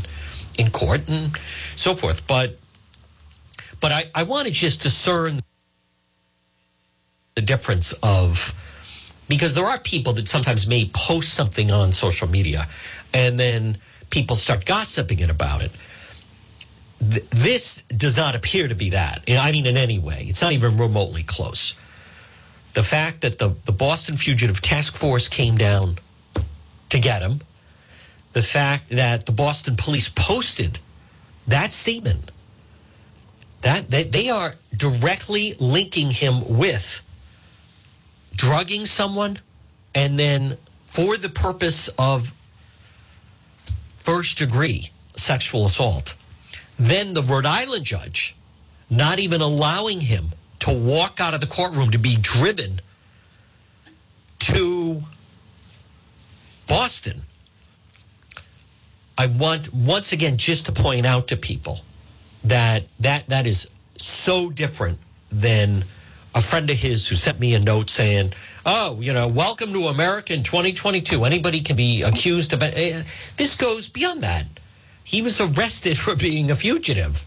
in 0.58 0.70
court 0.70 1.08
and 1.08 1.36
so 1.74 1.94
forth. 1.94 2.26
But 2.26 2.58
but 3.80 3.92
I, 3.92 4.04
I 4.14 4.22
want 4.24 4.46
to 4.46 4.52
just 4.52 4.82
discern 4.82 5.40
the 7.34 7.42
difference 7.42 7.92
of 8.02 8.54
because 9.28 9.54
there 9.54 9.66
are 9.66 9.78
people 9.78 10.12
that 10.14 10.28
sometimes 10.28 10.66
may 10.66 10.90
post 10.92 11.34
something 11.34 11.70
on 11.70 11.92
social 11.92 12.28
media 12.28 12.68
and 13.12 13.38
then 13.38 13.78
people 14.10 14.36
start 14.36 14.64
gossiping 14.64 15.22
about 15.28 15.62
it. 15.62 15.72
Th- 17.00 17.28
this 17.30 17.82
does 17.82 18.16
not 18.16 18.34
appear 18.34 18.68
to 18.68 18.74
be 18.74 18.90
that. 18.90 19.24
I 19.28 19.52
mean, 19.52 19.66
in 19.66 19.76
any 19.76 19.98
way, 19.98 20.26
it's 20.28 20.40
not 20.42 20.52
even 20.52 20.76
remotely 20.76 21.22
close. 21.22 21.74
The 22.74 22.82
fact 22.82 23.22
that 23.22 23.38
the, 23.38 23.54
the 23.64 23.72
Boston 23.72 24.16
Fugitive 24.16 24.60
Task 24.60 24.94
Force 24.94 25.28
came 25.28 25.56
down 25.56 25.96
to 26.90 26.98
get 26.98 27.22
him, 27.22 27.40
the 28.32 28.42
fact 28.42 28.90
that 28.90 29.26
the 29.26 29.32
Boston 29.32 29.76
police 29.76 30.08
posted 30.08 30.78
that 31.46 31.72
statement, 31.72 32.30
that, 33.66 33.90
that 33.90 34.12
they 34.12 34.30
are 34.30 34.54
directly 34.76 35.54
linking 35.58 36.12
him 36.12 36.56
with 36.56 37.02
drugging 38.36 38.86
someone 38.86 39.38
and 39.92 40.16
then 40.16 40.56
for 40.84 41.16
the 41.16 41.28
purpose 41.28 41.88
of 41.98 42.32
first 43.98 44.38
degree 44.38 44.90
sexual 45.16 45.66
assault. 45.66 46.14
Then 46.78 47.14
the 47.14 47.22
Rhode 47.22 47.44
Island 47.44 47.84
judge 47.84 48.36
not 48.88 49.18
even 49.18 49.40
allowing 49.40 50.00
him 50.00 50.26
to 50.60 50.72
walk 50.72 51.18
out 51.20 51.34
of 51.34 51.40
the 51.40 51.48
courtroom 51.48 51.90
to 51.90 51.98
be 51.98 52.16
driven 52.20 52.80
to 54.38 55.02
Boston. 56.68 57.22
I 59.18 59.26
want 59.26 59.74
once 59.74 60.12
again 60.12 60.36
just 60.36 60.66
to 60.66 60.72
point 60.72 61.04
out 61.04 61.26
to 61.28 61.36
people 61.36 61.80
that 62.48 62.84
that 63.00 63.28
that 63.28 63.46
is 63.46 63.70
so 63.96 64.50
different 64.50 64.98
than 65.30 65.84
a 66.34 66.40
friend 66.40 66.68
of 66.70 66.76
his 66.78 67.08
who 67.08 67.14
sent 67.14 67.40
me 67.40 67.54
a 67.54 67.60
note 67.60 67.90
saying, 67.90 68.32
"Oh, 68.64 69.00
you 69.00 69.12
know, 69.12 69.26
welcome 69.26 69.72
to 69.72 69.88
America 69.88 70.34
in 70.34 70.42
2022. 70.42 71.24
Anybody 71.24 71.60
can 71.60 71.76
be 71.76 72.02
accused 72.02 72.52
of 72.52 72.62
it." 72.62 72.74
Eh, 72.76 73.02
this 73.36 73.56
goes 73.56 73.88
beyond 73.88 74.22
that. 74.22 74.46
He 75.02 75.22
was 75.22 75.40
arrested 75.40 75.98
for 76.04 76.14
being 76.16 76.50
a 76.50 76.56
fugitive. 76.56 77.26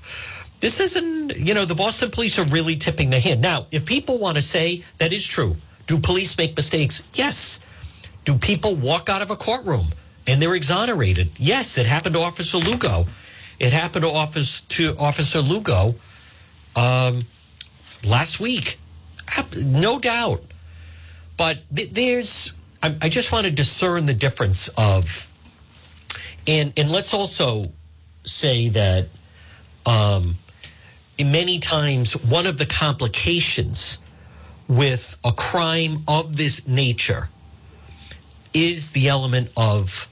This 0.59 0.79
isn't, 0.81 1.37
you 1.37 1.53
know, 1.53 1.63
the 1.63 1.75
Boston 1.75 2.11
police 2.11 2.37
are 2.37 2.45
really 2.45 2.75
tipping 2.75 3.09
their 3.09 3.21
hand. 3.21 3.41
Now, 3.41 3.67
if 3.71 3.85
people 3.85 4.19
want 4.19 4.35
to 4.35 4.41
say 4.41 4.83
that 4.97 5.13
is 5.13 5.25
true, 5.25 5.55
do 5.87 5.97
police 5.97 6.37
make 6.37 6.55
mistakes? 6.55 7.03
Yes. 7.13 7.61
Do 8.25 8.35
people 8.35 8.75
walk 8.75 9.09
out 9.09 9.21
of 9.21 9.31
a 9.31 9.37
courtroom 9.37 9.87
and 10.27 10.41
they're 10.41 10.55
exonerated? 10.55 11.29
Yes, 11.37 11.77
it 11.77 11.85
happened 11.85 12.15
to 12.15 12.21
Officer 12.21 12.57
Lugo. 12.57 13.05
It 13.59 13.73
happened 13.73 14.05
to 14.05 14.11
Officer 14.11 14.65
to 14.69 14.95
Officer 14.97 15.39
Lugo 15.39 15.95
um, 16.75 17.19
last 18.07 18.39
week. 18.39 18.77
No 19.65 19.99
doubt. 19.99 20.41
But 21.37 21.59
th- 21.73 21.91
there's, 21.91 22.53
I, 22.81 22.95
I 23.01 23.09
just 23.09 23.31
want 23.31 23.45
to 23.45 23.51
discern 23.51 24.05
the 24.05 24.13
difference 24.13 24.69
of, 24.77 25.27
and 26.47 26.73
and 26.77 26.91
let's 26.91 27.13
also 27.13 27.65
say 28.23 28.69
that 28.69 29.07
um, 29.85 30.35
many 31.19 31.59
times 31.59 32.13
one 32.13 32.45
of 32.45 32.57
the 32.57 32.65
complications 32.65 33.97
with 34.67 35.17
a 35.25 35.31
crime 35.31 36.03
of 36.07 36.37
this 36.37 36.67
nature 36.67 37.29
is 38.53 38.91
the 38.91 39.07
element 39.07 39.51
of 39.57 40.07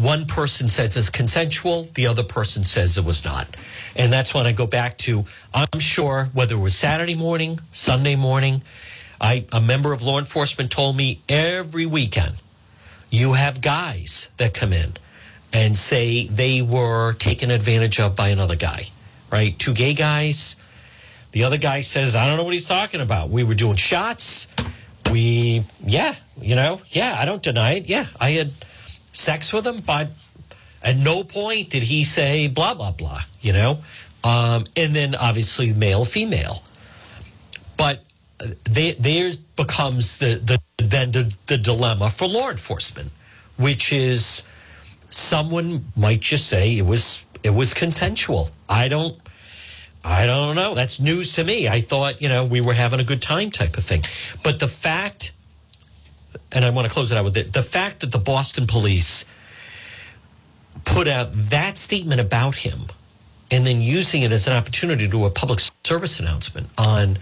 one 0.00 0.24
person 0.24 0.66
says 0.68 0.96
it's 0.96 1.10
consensual, 1.10 1.84
the 1.94 2.06
other 2.06 2.22
person 2.22 2.64
says 2.64 2.96
it 2.96 3.04
was 3.04 3.24
not. 3.24 3.54
And 3.94 4.10
that's 4.10 4.32
when 4.32 4.46
I 4.46 4.52
go 4.52 4.66
back 4.66 4.96
to 4.98 5.24
I'm 5.52 5.78
sure 5.78 6.30
whether 6.32 6.54
it 6.54 6.60
was 6.60 6.74
Saturday 6.74 7.14
morning, 7.14 7.60
Sunday 7.70 8.16
morning, 8.16 8.62
I 9.20 9.44
a 9.52 9.60
member 9.60 9.92
of 9.92 10.02
law 10.02 10.18
enforcement 10.18 10.70
told 10.70 10.96
me 10.96 11.20
every 11.28 11.84
weekend 11.84 12.36
you 13.10 13.34
have 13.34 13.60
guys 13.60 14.30
that 14.38 14.54
come 14.54 14.72
in 14.72 14.94
and 15.52 15.76
say 15.76 16.26
they 16.28 16.62
were 16.62 17.12
taken 17.14 17.50
advantage 17.50 18.00
of 18.00 18.16
by 18.16 18.28
another 18.28 18.56
guy, 18.56 18.86
right? 19.30 19.58
Two 19.58 19.74
gay 19.74 19.92
guys. 19.92 20.56
The 21.32 21.44
other 21.44 21.58
guy 21.58 21.82
says, 21.82 22.16
I 22.16 22.26
don't 22.26 22.36
know 22.38 22.44
what 22.44 22.54
he's 22.54 22.66
talking 22.66 23.00
about. 23.00 23.28
We 23.28 23.44
were 23.44 23.54
doing 23.54 23.76
shots. 23.76 24.48
We, 25.10 25.64
yeah, 25.84 26.14
you 26.40 26.54
know, 26.54 26.80
yeah, 26.88 27.16
I 27.18 27.24
don't 27.24 27.42
deny 27.42 27.74
it. 27.74 27.88
Yeah, 27.88 28.06
I 28.20 28.30
had 28.30 28.50
sex 29.12 29.52
with 29.52 29.66
him, 29.66 29.78
but 29.84 30.10
at 30.82 30.96
no 30.96 31.24
point 31.24 31.70
did 31.70 31.82
he 31.82 32.04
say 32.04 32.48
blah, 32.48 32.74
blah, 32.74 32.92
blah, 32.92 33.20
you 33.40 33.52
know? 33.52 33.78
Um, 34.24 34.64
and 34.76 34.94
then 34.94 35.14
obviously 35.14 35.72
male, 35.72 36.04
female. 36.04 36.62
But 37.76 38.04
they, 38.64 38.92
there's 38.92 39.38
becomes 39.38 40.18
the, 40.18 40.40
the 40.42 40.60
then 40.78 41.12
the, 41.12 41.34
the 41.46 41.58
dilemma 41.58 42.10
for 42.10 42.26
law 42.28 42.50
enforcement, 42.50 43.10
which 43.56 43.92
is 43.92 44.42
someone 45.10 45.84
might 45.96 46.20
just 46.20 46.48
say 46.48 46.76
it 46.76 46.86
was 46.86 47.26
it 47.42 47.50
was 47.50 47.74
consensual. 47.74 48.50
I 48.68 48.88
don't 48.88 49.18
I 50.04 50.24
don't 50.26 50.56
know. 50.56 50.74
That's 50.74 51.00
news 51.00 51.34
to 51.34 51.44
me. 51.44 51.68
I 51.68 51.82
thought, 51.82 52.22
you 52.22 52.28
know, 52.28 52.44
we 52.44 52.60
were 52.60 52.72
having 52.72 53.00
a 53.00 53.04
good 53.04 53.20
time 53.20 53.50
type 53.50 53.76
of 53.76 53.84
thing. 53.84 54.02
But 54.42 54.58
the 54.58 54.66
fact 54.66 55.32
and 56.52 56.64
I 56.64 56.70
want 56.70 56.88
to 56.88 56.92
close 56.92 57.12
it 57.12 57.18
out 57.18 57.24
with 57.24 57.36
it, 57.36 57.52
the 57.52 57.62
fact 57.62 58.00
that 58.00 58.12
the 58.12 58.18
Boston 58.18 58.66
police 58.66 59.24
put 60.84 61.06
out 61.06 61.32
that 61.32 61.76
statement 61.76 62.20
about 62.20 62.56
him 62.56 62.80
and 63.50 63.66
then 63.66 63.80
using 63.80 64.22
it 64.22 64.32
as 64.32 64.46
an 64.46 64.52
opportunity 64.52 65.04
to 65.04 65.10
do 65.10 65.24
a 65.24 65.30
public 65.30 65.60
service 65.84 66.20
announcement 66.20 66.68
on 66.78 67.18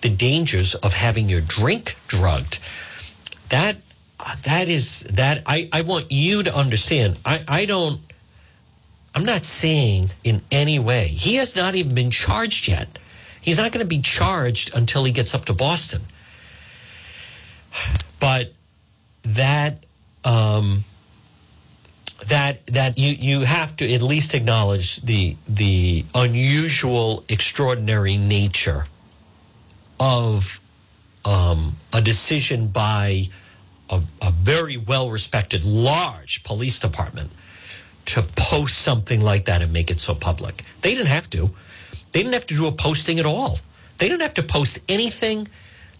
the 0.00 0.08
dangers 0.08 0.74
of 0.76 0.94
having 0.94 1.28
your 1.28 1.40
drink 1.40 1.96
drugged. 2.06 2.58
That 3.48 3.76
that 4.44 4.68
is 4.68 5.00
that 5.04 5.42
I, 5.46 5.68
I 5.72 5.82
want 5.82 6.10
you 6.10 6.42
to 6.42 6.56
understand. 6.56 7.18
I, 7.24 7.42
I 7.46 7.66
don't 7.66 8.00
I'm 9.14 9.24
not 9.24 9.44
saying 9.44 10.10
in 10.24 10.42
any 10.50 10.78
way. 10.78 11.08
He 11.08 11.36
has 11.36 11.56
not 11.56 11.74
even 11.74 11.94
been 11.94 12.10
charged 12.10 12.68
yet. 12.68 12.98
He's 13.40 13.58
not 13.58 13.72
going 13.72 13.84
to 13.84 13.88
be 13.88 14.00
charged 14.00 14.76
until 14.76 15.04
he 15.04 15.12
gets 15.12 15.34
up 15.34 15.46
to 15.46 15.54
Boston. 15.54 16.02
But 18.20 18.52
that 19.34 19.84
um, 20.24 20.84
that 22.26 22.66
that 22.66 22.98
you 22.98 23.10
you 23.10 23.40
have 23.44 23.76
to 23.76 23.92
at 23.92 24.02
least 24.02 24.34
acknowledge 24.34 24.96
the 25.02 25.36
the 25.48 26.04
unusual, 26.14 27.24
extraordinary 27.28 28.16
nature 28.16 28.86
of 29.98 30.60
um, 31.24 31.76
a 31.92 32.00
decision 32.00 32.68
by 32.68 33.28
a, 33.90 34.02
a 34.22 34.30
very 34.30 34.76
well 34.76 35.10
respected, 35.10 35.64
large 35.64 36.42
police 36.44 36.78
department 36.78 37.30
to 38.06 38.22
post 38.22 38.78
something 38.78 39.20
like 39.20 39.46
that 39.46 39.62
and 39.62 39.72
make 39.72 39.90
it 39.90 39.98
so 39.98 40.14
public. 40.14 40.62
They 40.82 40.94
didn't 40.94 41.08
have 41.08 41.28
to. 41.30 41.50
They 42.12 42.22
didn't 42.22 42.34
have 42.34 42.46
to 42.46 42.54
do 42.54 42.66
a 42.66 42.72
posting 42.72 43.18
at 43.18 43.26
all. 43.26 43.58
They 43.98 44.08
didn't 44.08 44.22
have 44.22 44.34
to 44.34 44.42
post 44.42 44.78
anything. 44.88 45.48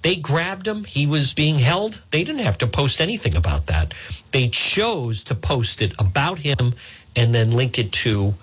They 0.03 0.17
grabbed 0.17 0.69
him. 0.69 0.85
He 0.85 1.07
was 1.07 1.35
being 1.35 1.57
held. 1.57 2.03
They 2.11 2.25
didn't 2.25 2.45
have 2.45 2.59
to 2.59 2.67
post 2.67 3.01
anything 3.01 3.35
about 3.35 3.67
that. 3.67 3.93
They 4.33 4.49
chose 4.49 5.25
to 5.25 5.35
post 5.35 5.83
it 5.83 5.95
about 5.99 6.41
him 6.41 6.75
and 7.15 7.35
then 7.35 7.51
link 7.51 7.79
it 7.79 7.93
to 7.93 8.35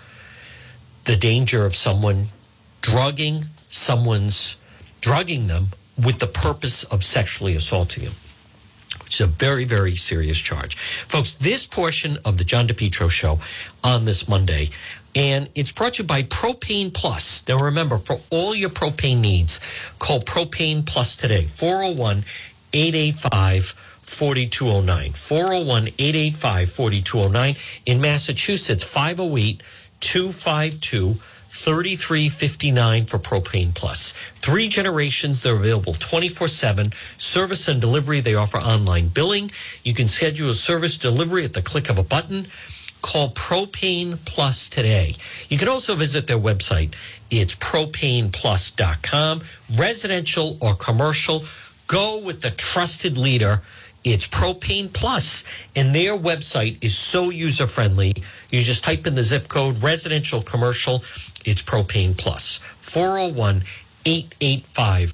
the 1.06 1.16
danger 1.16 1.66
of 1.66 1.76
someone 1.76 2.30
drugging 2.82 3.46
someone's 3.74 4.58
drugging 5.02 5.48
them 5.48 5.70
with 5.98 6.20
the 6.20 6.28
purpose 6.28 6.84
of 6.86 7.04
sexually 7.04 7.56
assaulting 7.56 8.04
him. 8.04 8.14
Which 9.04 9.16
is 9.16 9.22
a 9.22 9.28
very, 9.28 9.66
very 9.66 9.96
serious 9.96 10.38
charge. 10.38 10.76
Folks, 10.76 11.34
this 11.34 11.66
portion 11.66 12.18
of 12.24 12.38
the 12.38 12.44
John 12.44 12.68
DePetro 12.68 13.10
show 13.10 13.40
on 13.84 14.06
this 14.06 14.28
Monday, 14.28 14.70
and 15.16 15.50
it's 15.56 15.72
brought 15.72 15.96
to 15.96 16.04
you 16.04 16.08
by 16.08 16.24
Propane 16.24 16.94
Plus. 16.94 17.48
Now 17.48 17.58
remember, 17.58 17.98
for 17.98 18.20
all 18.30 18.56
your 18.56 18.70
propane 18.70 19.20
needs, 19.20 19.60
call 20.00 20.20
Propane 20.20 20.86
Plus 20.86 21.18
today, 21.18 21.46
401 21.46 22.26
885 22.74 23.66
4209. 24.02 25.12
401 25.14 25.88
885 26.00 26.72
4209. 26.72 27.56
In 27.86 28.02
Massachusetts, 28.02 28.84
508 28.84 29.64
252 30.00 31.16
3359 31.54 33.06
for 33.06 33.20
Propane 33.20 33.76
Plus. 33.76 34.14
Three 34.42 34.68
generations, 34.68 35.42
they're 35.42 35.56
available 35.56 35.94
24 35.94 36.48
7. 36.48 36.92
Service 37.18 37.68
and 37.68 37.80
delivery, 37.80 38.20
they 38.22 38.34
offer 38.34 38.58
online 38.58 39.10
billing. 39.10 39.52
You 39.84 39.94
can 39.94 40.08
schedule 40.08 40.50
a 40.50 40.56
service 40.56 40.98
delivery 40.98 41.46
at 41.46 41.54
the 41.54 41.62
click 41.62 41.90
of 41.92 42.00
a 42.00 42.04
button. 42.04 42.48
Call 43.04 43.30
Propane 43.30 44.18
Plus 44.26 44.70
today. 44.70 45.14
You 45.50 45.60
can 45.60 45.68
also 45.68 45.94
visit 45.94 46.26
their 46.26 46.40
website. 46.40 46.96
It's 47.30 47.54
propaneplus.com. 47.54 49.42
Residential 49.76 50.58
or 50.60 50.74
commercial, 50.74 51.44
go 51.86 52.24
with 52.26 52.42
the 52.42 52.50
trusted 52.50 53.20
leader. 53.20 53.62
It's 54.04 54.28
Propane 54.28 54.92
Plus, 54.92 55.46
and 55.76 55.94
their 55.94 56.18
website 56.18 56.84
is 56.84 56.98
so 56.98 57.30
user 57.30 57.68
friendly. 57.68 58.16
You 58.50 58.62
just 58.62 58.84
type 58.84 59.06
in 59.06 59.16
the 59.16 59.24
zip 59.24 59.48
code 59.48 59.84
residential 59.84 60.42
commercial 60.42 61.04
it's 61.46 61.62
Propane 61.62 62.18
Plus. 62.18 62.60
401 62.80 63.64
885 64.06 65.14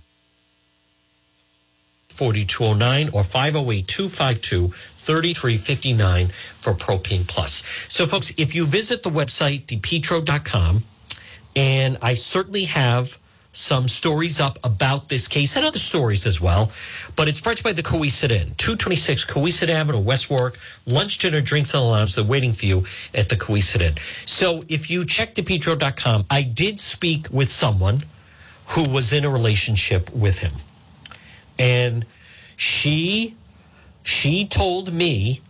4209 2.10 3.10
or 3.13 3.23
508 3.23 3.88
252 3.88 4.73
3359 5.10 6.28
for 6.62 6.74
Propane 6.76 7.28
Plus. 7.28 7.63
So, 7.89 8.06
folks, 8.06 8.32
if 8.38 8.54
you 8.54 8.67
visit 8.67 9.02
the 9.02 9.10
website, 9.10 9.65
depetro.com, 9.65 10.84
and 11.56 11.98
I 12.00 12.13
certainly 12.13 12.65
have 12.65 13.17
some 13.52 13.88
stories 13.88 14.39
up 14.39 14.60
about 14.63 15.10
this 15.10 15.28
case 15.28 15.56
and 15.56 15.65
other 15.65 15.80
stories 15.80 16.28
as 16.28 16.39
well. 16.39 16.72
But 17.15 17.28
it's 17.28 17.41
brought 17.41 17.63
by 17.63 17.74
the 17.74 17.82
Cowesett 17.82 18.30
Inn, 18.30 18.54
226 18.58 19.26
Cowesett 19.26 19.69
Avenue, 19.69 20.00
West 20.00 20.30
Warwick. 20.30 20.60
Lunch, 20.86 21.17
dinner, 21.17 21.41
drinks, 21.41 21.74
and 21.74 21.82
lounge. 21.84 22.13
They're 22.13 22.24
waiting 22.24 22.54
for 22.54 22.67
you 22.67 22.86
at 23.15 23.30
the 23.30 23.36
Cowesett 23.36 23.82
Inn. 23.82 23.95
So 24.28 24.62
if 24.69 24.91
you 24.91 25.06
check 25.06 25.34
depetro.com, 25.34 26.26
I 26.30 26.43
did 26.43 26.80
speak 26.80 27.28
with 27.32 27.50
someone 27.50 28.02
who 28.67 28.88
was 28.88 29.12
in 29.12 29.26
a 29.26 29.30
relationship 29.32 30.12
with 30.12 30.38
him. 30.39 30.54
And 31.58 32.06
she 32.56 33.36
she 34.03 34.45
told 34.45 34.93
me 34.93 35.41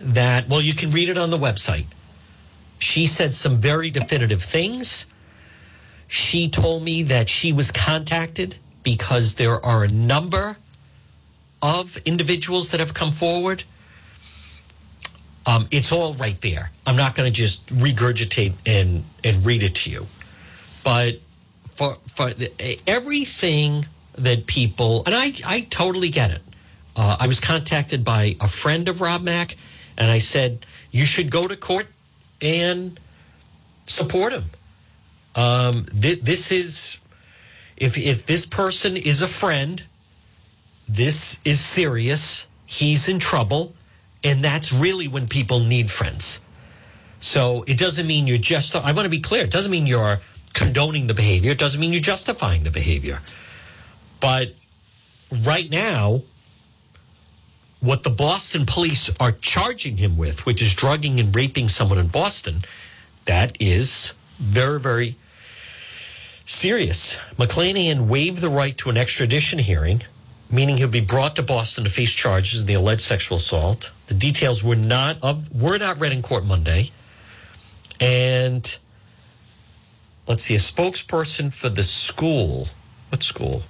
that 0.00 0.48
well 0.48 0.60
you 0.60 0.74
can 0.74 0.90
read 0.90 1.08
it 1.08 1.18
on 1.18 1.30
the 1.30 1.36
website. 1.36 1.86
She 2.78 3.06
said 3.06 3.34
some 3.34 3.56
very 3.56 3.90
definitive 3.90 4.42
things 4.42 5.06
she 6.08 6.48
told 6.48 6.82
me 6.82 7.02
that 7.04 7.28
she 7.28 7.52
was 7.52 7.70
contacted 7.70 8.56
because 8.82 9.34
there 9.34 9.64
are 9.64 9.84
a 9.84 9.88
number 9.88 10.56
of 11.60 11.98
individuals 11.98 12.70
that 12.70 12.80
have 12.80 12.94
come 12.94 13.12
forward. 13.12 13.64
Um, 15.44 15.66
it's 15.70 15.92
all 15.92 16.14
right 16.14 16.40
there. 16.40 16.70
I'm 16.86 16.96
not 16.96 17.14
going 17.14 17.30
to 17.30 17.36
just 17.36 17.66
regurgitate 17.66 18.54
and 18.66 19.04
and 19.22 19.44
read 19.44 19.62
it 19.62 19.74
to 19.76 19.90
you, 19.90 20.06
but 20.82 21.20
for 21.66 21.96
for 22.06 22.30
the, 22.30 22.80
everything 22.86 23.86
that 24.16 24.46
people 24.46 25.02
and 25.04 25.14
I 25.14 25.34
I 25.44 25.60
totally 25.60 26.08
get 26.08 26.30
it. 26.30 26.42
Uh, 26.98 27.16
I 27.20 27.28
was 27.28 27.38
contacted 27.38 28.04
by 28.04 28.34
a 28.40 28.48
friend 28.48 28.88
of 28.88 29.00
Rob 29.00 29.22
Mack, 29.22 29.56
and 29.96 30.10
I 30.10 30.18
said 30.18 30.66
you 30.90 31.06
should 31.06 31.30
go 31.30 31.46
to 31.46 31.56
court 31.56 31.86
and 32.42 32.98
support 33.86 34.32
him. 34.32 34.46
Um, 35.36 35.84
th- 35.84 36.22
this 36.22 36.50
is 36.50 36.98
if 37.76 37.96
if 37.96 38.26
this 38.26 38.46
person 38.46 38.96
is 38.96 39.22
a 39.22 39.28
friend, 39.28 39.84
this 40.88 41.38
is 41.44 41.60
serious. 41.60 42.48
He's 42.66 43.08
in 43.08 43.20
trouble, 43.20 43.74
and 44.24 44.42
that's 44.42 44.72
really 44.72 45.06
when 45.06 45.28
people 45.28 45.60
need 45.60 45.92
friends. 45.92 46.40
So 47.20 47.64
it 47.68 47.78
doesn't 47.78 48.08
mean 48.08 48.26
you're 48.26 48.38
just. 48.38 48.74
I 48.74 48.90
want 48.90 49.06
to 49.06 49.10
be 49.10 49.20
clear. 49.20 49.44
It 49.44 49.52
doesn't 49.52 49.70
mean 49.70 49.86
you're 49.86 50.18
condoning 50.52 51.06
the 51.06 51.14
behavior. 51.14 51.52
It 51.52 51.58
doesn't 51.58 51.80
mean 51.80 51.92
you're 51.92 52.00
justifying 52.00 52.64
the 52.64 52.72
behavior. 52.72 53.20
But 54.18 54.54
right 55.44 55.70
now, 55.70 56.22
what 57.80 58.02
the 58.02 58.10
Boston 58.10 58.66
police 58.66 59.10
are 59.20 59.32
charging 59.32 59.98
him 59.98 60.16
with, 60.16 60.46
which 60.46 60.60
is 60.60 60.74
drugging 60.74 61.20
and 61.20 61.34
raping 61.34 61.68
someone 61.68 61.98
in 61.98 62.08
Boston, 62.08 62.62
that 63.24 63.56
is 63.60 64.14
very, 64.38 64.80
very 64.80 65.16
serious. 66.44 67.16
McClanahan 67.36 68.08
waived 68.08 68.40
the 68.40 68.48
right 68.48 68.76
to 68.78 68.90
an 68.90 68.96
extradition 68.96 69.58
hearing, 69.60 70.02
meaning 70.50 70.78
he'll 70.78 70.88
be 70.88 71.00
brought 71.00 71.36
to 71.36 71.42
Boston 71.42 71.84
to 71.84 71.90
face 71.90 72.12
charges 72.12 72.62
of 72.62 72.66
the 72.66 72.74
alleged 72.74 73.02
sexual 73.02 73.36
assault. 73.36 73.92
The 74.06 74.14
details 74.14 74.64
were 74.64 74.76
not 74.76 75.18
of 75.22 75.54
were 75.54 75.78
not 75.78 76.00
read 76.00 76.12
in 76.12 76.22
court 76.22 76.46
Monday. 76.46 76.90
And 78.00 78.78
let's 80.26 80.44
see, 80.44 80.54
a 80.54 80.58
spokesperson 80.58 81.52
for 81.52 81.68
the 81.68 81.82
school. 81.82 82.68
What 83.10 83.22
school? 83.22 83.64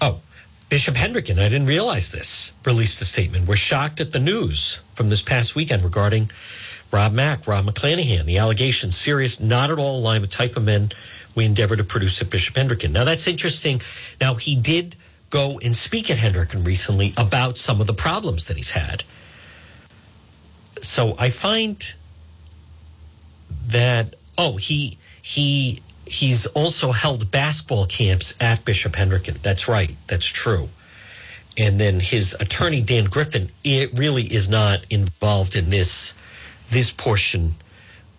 Oh, 0.00 0.20
Bishop 0.68 0.96
Hendricken, 0.96 1.38
I 1.38 1.48
didn't 1.48 1.68
realize 1.68 2.10
this, 2.10 2.52
released 2.64 3.00
a 3.00 3.04
statement. 3.04 3.46
We're 3.46 3.54
shocked 3.54 4.00
at 4.00 4.10
the 4.10 4.18
news 4.18 4.80
from 4.94 5.10
this 5.10 5.22
past 5.22 5.54
weekend 5.54 5.84
regarding 5.84 6.30
Rob 6.90 7.12
Mack, 7.12 7.46
Rob 7.46 7.66
McClanahan. 7.66 8.24
The 8.24 8.38
allegations 8.38 8.96
serious, 8.96 9.38
not 9.38 9.70
at 9.70 9.78
all 9.78 10.00
aligned 10.00 10.22
with 10.22 10.30
type 10.30 10.56
of 10.56 10.64
men 10.64 10.90
we 11.36 11.44
endeavor 11.44 11.76
to 11.76 11.84
produce 11.84 12.20
at 12.20 12.30
Bishop 12.30 12.56
Hendricken. 12.56 12.90
Now 12.90 13.04
that's 13.04 13.28
interesting. 13.28 13.80
Now 14.20 14.34
he 14.34 14.56
did 14.56 14.96
go 15.30 15.60
and 15.62 15.74
speak 15.74 16.10
at 16.10 16.18
Hendricken 16.18 16.66
recently 16.66 17.12
about 17.16 17.58
some 17.58 17.80
of 17.80 17.86
the 17.86 17.94
problems 17.94 18.46
that 18.46 18.56
he's 18.56 18.72
had. 18.72 19.04
So 20.82 21.14
I 21.18 21.30
find 21.30 21.94
that 23.68 24.16
oh 24.36 24.56
he 24.56 24.98
he 25.22 25.80
he's 26.06 26.46
also 26.46 26.92
held 26.92 27.30
basketball 27.30 27.86
camps 27.86 28.34
at 28.40 28.64
Bishop 28.64 28.92
Hendricken. 28.92 29.40
That's 29.42 29.68
right. 29.68 29.94
That's 30.06 30.26
true. 30.26 30.68
And 31.58 31.80
then 31.80 32.00
his 32.00 32.36
attorney 32.38 32.82
Dan 32.82 33.04
Griffin 33.04 33.48
it 33.64 33.90
really 33.94 34.24
is 34.24 34.48
not 34.48 34.84
involved 34.90 35.56
in 35.56 35.70
this 35.70 36.14
this 36.70 36.90
portion 36.90 37.54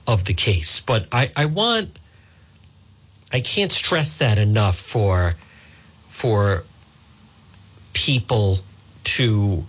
of 0.07 0.25
the 0.25 0.33
case. 0.33 0.79
But 0.79 1.07
I, 1.11 1.29
I 1.35 1.45
want, 1.45 1.99
I 3.31 3.41
can't 3.41 3.71
stress 3.71 4.17
that 4.17 4.37
enough 4.37 4.77
for, 4.77 5.33
for 6.07 6.63
people 7.93 8.59
to 9.03 9.63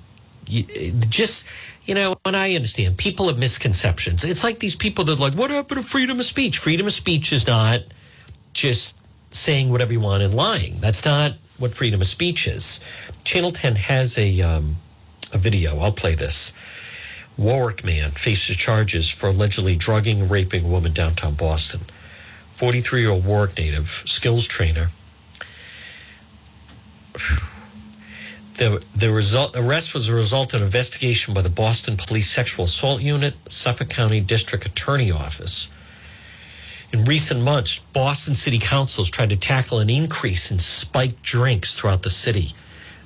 just, 1.11 1.45
you 1.85 1.95
know, 1.95 2.17
and 2.25 2.37
I 2.37 2.55
understand 2.55 2.97
people 2.97 3.27
have 3.29 3.39
misconceptions. 3.39 4.25
It's 4.25 4.45
like 4.45 4.61
these 4.61 4.77
people 4.77 5.05
that 5.05 5.19
are 5.19 5.21
like, 5.21 5.35
what 5.35 5.51
happened 5.51 5.83
to 5.83 5.87
freedom 5.87 6.21
of 6.21 6.25
speech? 6.25 6.59
Freedom 6.59 6.87
of 6.87 6.93
speech 6.93 7.33
is 7.33 7.47
not 7.47 7.83
just 8.59 8.99
saying 9.31 9.71
whatever 9.71 9.93
you 9.93 10.01
want 10.01 10.23
and 10.23 10.35
lying. 10.35 10.77
That's 10.81 11.05
not 11.05 11.35
what 11.59 11.73
freedom 11.73 12.01
of 12.01 12.07
speech 12.07 12.47
is. 12.47 12.81
Channel 13.25 13.51
10 13.51 13.77
has 13.77 14.19
a, 14.19 14.41
um, 14.41 14.77
a 15.33 15.39
video. 15.39 15.79
I'll 15.79 15.93
play 15.93 16.15
this. 16.15 16.53
Warwick 17.37 17.85
man 17.85 18.11
faces 18.11 18.57
charges 18.57 19.09
for 19.09 19.29
allegedly 19.29 19.77
drugging 19.77 20.29
raping 20.29 20.65
a 20.65 20.69
woman 20.69 20.93
downtown 20.93 21.35
Boston. 21.35 21.83
43 22.51 23.01
year 23.03 23.11
old 23.11 23.25
Warwick 23.25 23.57
native, 23.57 24.03
skills 24.07 24.47
trainer. 24.47 24.89
The, 28.57 28.85
the 28.95 29.13
result 29.13 29.57
arrest 29.57 29.95
was 29.95 30.09
a 30.09 30.15
result 30.15 30.53
of 30.53 30.61
an 30.61 30.67
investigation 30.67 31.33
by 31.33 31.43
the 31.43 31.51
Boston 31.51 31.97
Police 31.97 32.29
Sexual 32.29 32.65
Assault 32.65 33.01
Unit, 33.01 33.35
Suffolk 33.49 33.89
County 33.89 34.21
District 34.21 34.67
Attorney 34.67 35.13
Office. 35.13 35.69
In 36.93 37.05
recent 37.05 37.43
months, 37.43 37.81
Boston 37.93 38.35
City 38.35 38.59
Council 38.59 39.05
has 39.05 39.11
tried 39.11 39.31
to 39.31 39.37
tackle 39.37 39.79
an 39.79 39.91
increase 39.91 40.51
in 40.51 40.59
spiked 40.59 41.23
drinks 41.23 41.75
throughout 41.75 42.03
the 42.03 42.11
city 42.11 42.55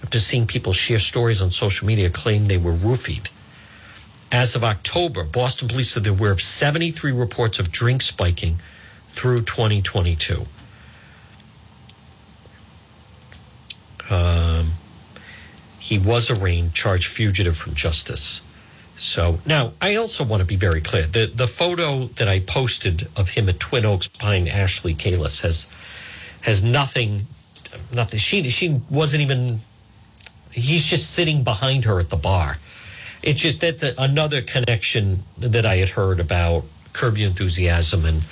after 0.03 0.19
seeing 0.19 0.47
people 0.47 0.73
share 0.73 0.99
stories 0.99 1.43
on 1.43 1.51
social 1.51 1.87
media 1.87 2.09
claim 2.09 2.45
they 2.45 2.59
were 2.59 2.73
roofied. 2.73 3.29
As 4.31 4.55
of 4.55 4.65
October, 4.65 5.25
Boston 5.25 5.69
police 5.69 5.91
said 5.91 6.05
they're 6.05 6.13
aware 6.13 6.33
of 6.33 6.41
73 6.41 7.13
reports 7.13 7.59
of 7.59 7.71
drink 7.71 8.03
spiking 8.03 8.57
through 9.09 9.41
2022. 9.41 10.47
Um, 14.11 14.73
he 15.79 15.99
was 15.99 16.31
arraigned, 16.31 16.75
charged 16.75 17.09
fugitive 17.09 17.57
from 17.57 17.75
justice. 17.75 18.41
So 19.03 19.41
now 19.45 19.73
I 19.81 19.97
also 19.97 20.23
want 20.23 20.43
to 20.43 20.47
be 20.47 20.55
very 20.55 20.81
clear. 20.81 21.03
The 21.03 21.27
the 21.27 21.49
photo 21.49 22.07
that 22.19 22.29
I 22.29 22.39
posted 22.39 23.09
of 23.17 23.31
him 23.31 23.49
at 23.49 23.59
Twin 23.59 23.85
Oaks 23.85 24.07
behind 24.07 24.49
Ashley 24.49 24.95
Kalis 24.95 25.43
has 25.43 25.69
has 26.43 26.63
nothing 26.63 27.27
nothing 27.93 28.21
she 28.21 28.49
she 28.51 28.81
wasn't 28.89 29.23
even 29.23 29.61
he's 30.53 30.87
just 30.87 31.11
sitting 31.11 31.43
behind 31.43 31.85
her 31.85 31.99
at 31.99 32.11
the 32.11 32.17
bar. 32.17 32.59
It's 33.25 33.41
just 33.41 33.61
that's 33.61 33.83
another 33.83 34.41
connection 34.41 35.25
that 35.37 35.67
I 35.67 35.77
had 35.77 35.91
heard 35.91 36.21
about 36.21 36.65
Curb 36.93 37.19
Enthusiasm 37.19 38.05
and 38.05 38.25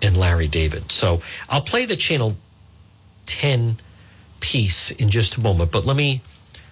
and 0.00 0.16
Larry 0.16 0.48
David. 0.48 0.90
So 0.90 1.20
I'll 1.50 1.60
play 1.60 1.84
the 1.84 1.96
Channel 1.96 2.34
10 3.26 3.76
piece 4.40 4.90
in 4.90 5.10
just 5.10 5.36
a 5.36 5.42
moment, 5.42 5.70
but 5.70 5.84
let 5.84 5.96
me 5.96 6.22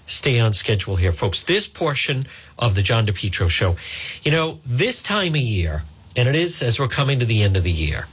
stay 0.07 0.41
on 0.41 0.53
schedule 0.53 0.97
here, 0.97 1.13
folks. 1.13 1.43
This 1.43 1.67
portion 1.67 2.25
of 2.59 2.75
the 2.75 2.83
John 2.83 3.07
DePetro 3.07 3.51
show, 3.51 3.77
you 4.25 4.31
know, 4.31 4.59
this 4.65 5.03
time 5.03 5.35
of 5.35 5.41
year, 5.41 5.83
and 6.17 6.29
it 6.29 6.35
is 6.35 6.63
as 6.63 6.79
we're 6.79 6.89
coming 6.89 7.19
to 7.19 7.27
the 7.27 7.43
end 7.43 7.57
of 7.57 7.65
the 7.65 7.71
year, 7.71 8.07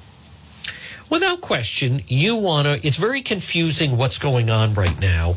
without 1.10 1.42
question, 1.42 2.02
you 2.08 2.36
want 2.36 2.68
to, 2.68 2.86
it's 2.86 2.98
very 2.98 3.22
confusing 3.22 3.98
what's 3.98 4.18
going 4.18 4.50
on 4.50 4.74
right 4.74 5.00
now, 5.00 5.36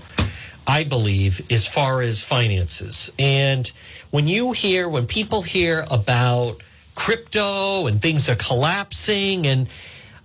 I 0.66 0.84
believe, 0.84 1.40
as 1.52 1.66
far 1.66 2.00
as 2.00 2.24
finances. 2.24 3.12
And 3.18 3.70
when 4.10 4.26
you 4.26 4.52
hear, 4.52 4.88
when 4.88 5.06
people 5.06 5.42
hear 5.42 5.84
about 5.90 6.62
crypto 6.94 7.86
and 7.86 8.00
things 8.00 8.28
are 8.28 8.36
collapsing, 8.36 9.46
and 9.46 9.68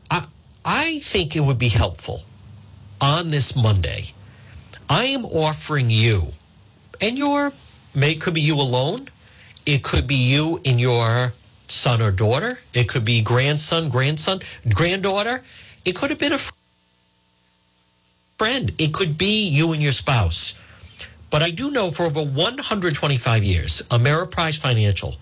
I, 0.10 0.26
I 0.64 1.00
think 1.00 1.36
it 1.36 1.42
would 1.42 1.60
be 1.60 1.70
helpful 1.70 2.24
on 3.00 3.30
this 3.30 3.56
Monday. 3.56 4.14
I 4.92 5.06
am 5.06 5.24
offering 5.24 5.90
you, 5.90 6.34
and 7.00 7.18
your 7.18 7.54
may 7.96 8.16
could 8.16 8.34
be 8.34 8.42
you 8.42 8.56
alone, 8.56 9.08
it 9.66 9.86
could 9.86 10.06
be 10.06 10.16
you 10.16 10.60
and 10.66 10.82
your 10.82 11.32
son 11.70 12.02
or 12.02 12.12
daughter, 12.12 12.60
it 12.74 12.90
could 12.90 13.06
be 13.06 13.22
grandson, 13.22 13.88
grandson, 13.88 14.42
granddaughter, 14.68 15.46
it 15.86 15.96
could 15.96 16.10
have 16.10 16.20
been 16.20 16.34
a 16.34 16.40
friend. 18.38 18.74
It 18.78 18.94
could 18.94 19.18
be 19.18 19.48
you 19.48 19.72
and 19.72 19.82
your 19.82 19.94
spouse. 19.94 20.56
But 21.30 21.42
I 21.42 21.52
do 21.52 21.72
know 21.72 21.90
for 21.90 22.04
over 22.04 22.22
125 22.22 23.46
years, 23.46 23.84
Ameriprise 23.84 24.60
Financial 24.60 25.16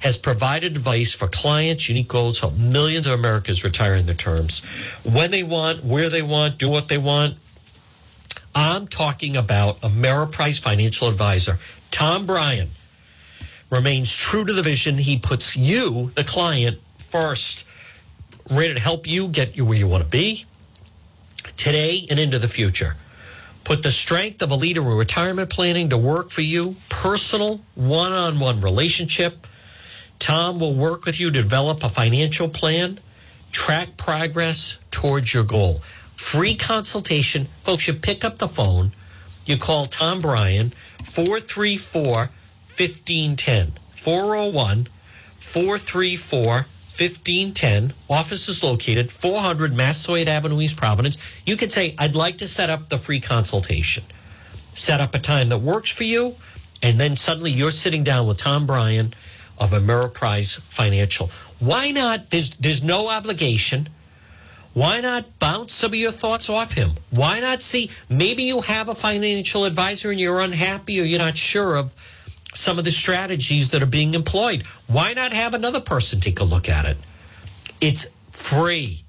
has 0.00 0.18
provided 0.18 0.72
advice 0.72 1.12
for 1.12 1.28
clients, 1.28 1.88
unique 1.88 2.08
goals, 2.08 2.40
help 2.40 2.58
millions 2.58 3.06
of 3.06 3.12
Americans 3.16 3.62
retire 3.62 3.94
in 3.94 4.06
their 4.06 4.16
terms 4.16 4.64
when 5.04 5.30
they 5.30 5.44
want, 5.44 5.84
where 5.84 6.08
they 6.08 6.22
want, 6.22 6.58
do 6.58 6.68
what 6.68 6.88
they 6.88 6.98
want. 6.98 7.36
I'm 8.54 8.86
talking 8.88 9.36
about 9.36 9.80
Ameriprise 9.80 10.60
financial 10.60 11.08
advisor, 11.08 11.58
Tom 11.90 12.26
Bryan, 12.26 12.70
remains 13.70 14.14
true 14.14 14.44
to 14.44 14.52
the 14.52 14.62
vision. 14.62 14.98
He 14.98 15.18
puts 15.18 15.56
you, 15.56 16.10
the 16.16 16.24
client, 16.24 16.78
first, 16.98 17.66
ready 18.50 18.74
to 18.74 18.80
help 18.80 19.08
you 19.08 19.28
get 19.28 19.56
you 19.56 19.64
where 19.64 19.78
you 19.78 19.86
want 19.86 20.02
to 20.02 20.10
be 20.10 20.46
today 21.56 22.06
and 22.10 22.18
into 22.18 22.38
the 22.38 22.48
future. 22.48 22.96
Put 23.64 23.82
the 23.82 23.92
strength 23.92 24.42
of 24.42 24.50
a 24.50 24.56
leader 24.56 24.80
in 24.80 24.88
retirement 24.88 25.50
planning 25.50 25.90
to 25.90 25.98
work 25.98 26.30
for 26.30 26.40
you, 26.40 26.76
personal 26.88 27.60
one 27.74 28.10
on 28.10 28.40
one 28.40 28.60
relationship. 28.60 29.46
Tom 30.18 30.58
will 30.58 30.74
work 30.74 31.04
with 31.04 31.20
you 31.20 31.30
to 31.30 31.42
develop 31.42 31.84
a 31.84 31.88
financial 31.88 32.48
plan, 32.48 32.98
track 33.52 33.96
progress 33.96 34.78
towards 34.90 35.32
your 35.32 35.44
goal. 35.44 35.82
Free 36.20 36.54
consultation. 36.54 37.46
Folks, 37.62 37.88
you 37.88 37.94
pick 37.94 38.24
up 38.24 38.38
the 38.38 38.46
phone, 38.46 38.92
you 39.46 39.56
call 39.56 39.86
Tom 39.86 40.20
Bryan, 40.20 40.70
434 41.02 42.12
1510. 42.12 43.72
401 43.90 44.86
434 45.38 46.44
1510. 46.44 47.94
Office 48.08 48.48
is 48.48 48.62
located 48.62 49.10
400 49.10 49.74
Massasoit 49.74 50.28
Avenue, 50.28 50.60
East 50.60 50.76
Providence. 50.76 51.18
You 51.44 51.56
could 51.56 51.72
say, 51.72 51.96
I'd 51.98 52.14
like 52.14 52.38
to 52.38 52.46
set 52.46 52.70
up 52.70 52.90
the 52.90 52.98
free 52.98 53.18
consultation. 53.18 54.04
Set 54.74 55.00
up 55.00 55.16
a 55.16 55.18
time 55.18 55.48
that 55.48 55.58
works 55.58 55.90
for 55.90 56.04
you, 56.04 56.36
and 56.80 57.00
then 57.00 57.16
suddenly 57.16 57.50
you're 57.50 57.72
sitting 57.72 58.04
down 58.04 58.28
with 58.28 58.36
Tom 58.36 58.66
Bryan 58.66 59.14
of 59.58 59.72
Ameriprise 59.72 60.60
Financial. 60.60 61.28
Why 61.58 61.90
not? 61.90 62.30
There's, 62.30 62.50
there's 62.50 62.84
no 62.84 63.08
obligation. 63.08 63.88
Why 64.72 65.00
not 65.00 65.38
bounce 65.38 65.74
some 65.74 65.92
of 65.92 65.96
your 65.96 66.12
thoughts 66.12 66.48
off 66.48 66.74
him? 66.74 66.90
Why 67.10 67.40
not 67.40 67.62
see? 67.62 67.90
Maybe 68.08 68.44
you 68.44 68.60
have 68.60 68.88
a 68.88 68.94
financial 68.94 69.64
advisor 69.64 70.10
and 70.10 70.20
you're 70.20 70.40
unhappy 70.40 71.00
or 71.00 71.04
you're 71.04 71.18
not 71.18 71.36
sure 71.36 71.76
of 71.76 71.94
some 72.54 72.78
of 72.78 72.84
the 72.84 72.92
strategies 72.92 73.70
that 73.70 73.82
are 73.82 73.86
being 73.86 74.14
employed. 74.14 74.62
Why 74.86 75.12
not 75.12 75.32
have 75.32 75.54
another 75.54 75.80
person 75.80 76.20
take 76.20 76.38
a 76.40 76.44
look 76.44 76.68
at 76.68 76.84
it? 76.84 76.96
It's 77.80 78.08
free. 78.30 79.02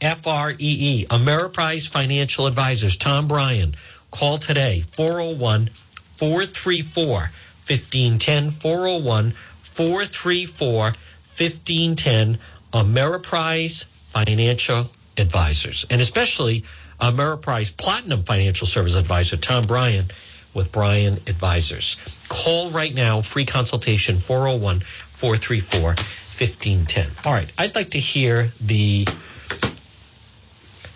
F 0.00 0.26
R 0.26 0.50
E 0.52 0.54
E, 0.58 1.06
Ameriprise 1.06 1.88
Financial 1.88 2.46
Advisors, 2.46 2.96
Tom 2.96 3.26
Bryan. 3.26 3.74
Call 4.10 4.38
today, 4.38 4.80
401 4.80 5.70
434 6.12 7.04
1510. 7.10 8.50
401 8.50 9.32
434 9.62 10.82
1510. 10.82 12.38
Ameriprise 12.72 13.86
Financial 14.24 14.90
Advisors, 15.16 15.86
and 15.90 16.00
especially 16.00 16.64
Ameriprise 17.00 17.76
Platinum 17.76 18.20
Financial 18.20 18.66
Service 18.66 18.96
Advisor, 18.96 19.36
Tom 19.36 19.64
Bryan 19.64 20.06
with 20.54 20.72
Bryan 20.72 21.14
Advisors. 21.26 21.96
Call 22.28 22.70
right 22.70 22.94
now, 22.94 23.20
free 23.20 23.44
consultation 23.44 24.16
401 24.16 24.80
434 24.80 25.82
1510. 25.82 27.06
All 27.24 27.32
right, 27.32 27.50
I'd 27.58 27.74
like 27.74 27.90
to 27.90 28.00
hear 28.00 28.50
the 28.60 29.06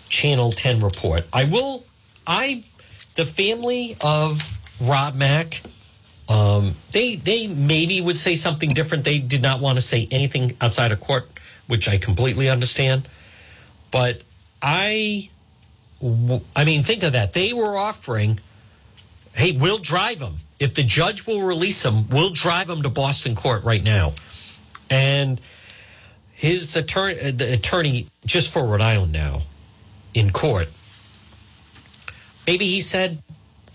Channel 0.09 0.51
10 0.51 0.81
report. 0.81 1.25
I 1.31 1.45
will, 1.45 1.85
I, 2.27 2.63
the 3.15 3.25
family 3.25 3.95
of 4.01 4.57
Rob 4.81 5.15
Mack, 5.15 5.61
um, 6.29 6.75
they 6.91 7.15
they 7.15 7.47
maybe 7.47 7.99
would 7.99 8.17
say 8.17 8.35
something 8.35 8.69
different. 8.69 9.03
They 9.03 9.19
did 9.19 9.41
not 9.41 9.59
want 9.59 9.77
to 9.77 9.81
say 9.81 10.07
anything 10.11 10.55
outside 10.61 10.91
of 10.91 10.99
court, 10.99 11.27
which 11.67 11.87
I 11.87 11.97
completely 11.97 12.49
understand. 12.49 13.09
But 13.91 14.21
I, 14.61 15.29
I 16.55 16.65
mean, 16.65 16.83
think 16.83 17.03
of 17.03 17.13
that. 17.13 17.33
They 17.33 17.53
were 17.53 17.77
offering 17.77 18.39
hey, 19.35 19.51
we'll 19.51 19.79
drive 19.79 20.19
him. 20.19 20.35
If 20.59 20.75
the 20.75 20.83
judge 20.83 21.27
will 21.27 21.41
release 21.41 21.83
him, 21.83 22.07
we'll 22.09 22.29
drive 22.29 22.69
him 22.69 22.81
to 22.83 22.89
Boston 22.89 23.35
court 23.35 23.63
right 23.63 23.83
now. 23.83 24.13
And 24.89 25.41
his 26.31 26.75
attorney, 26.75 27.19
uh, 27.19 27.31
the 27.31 27.53
attorney 27.53 28.07
just 28.25 28.53
for 28.53 28.65
Rhode 28.65 28.81
Island 28.81 29.11
now 29.11 29.41
in 30.13 30.31
court, 30.31 30.69
maybe 32.47 32.65
he 32.65 32.81
said, 32.81 33.21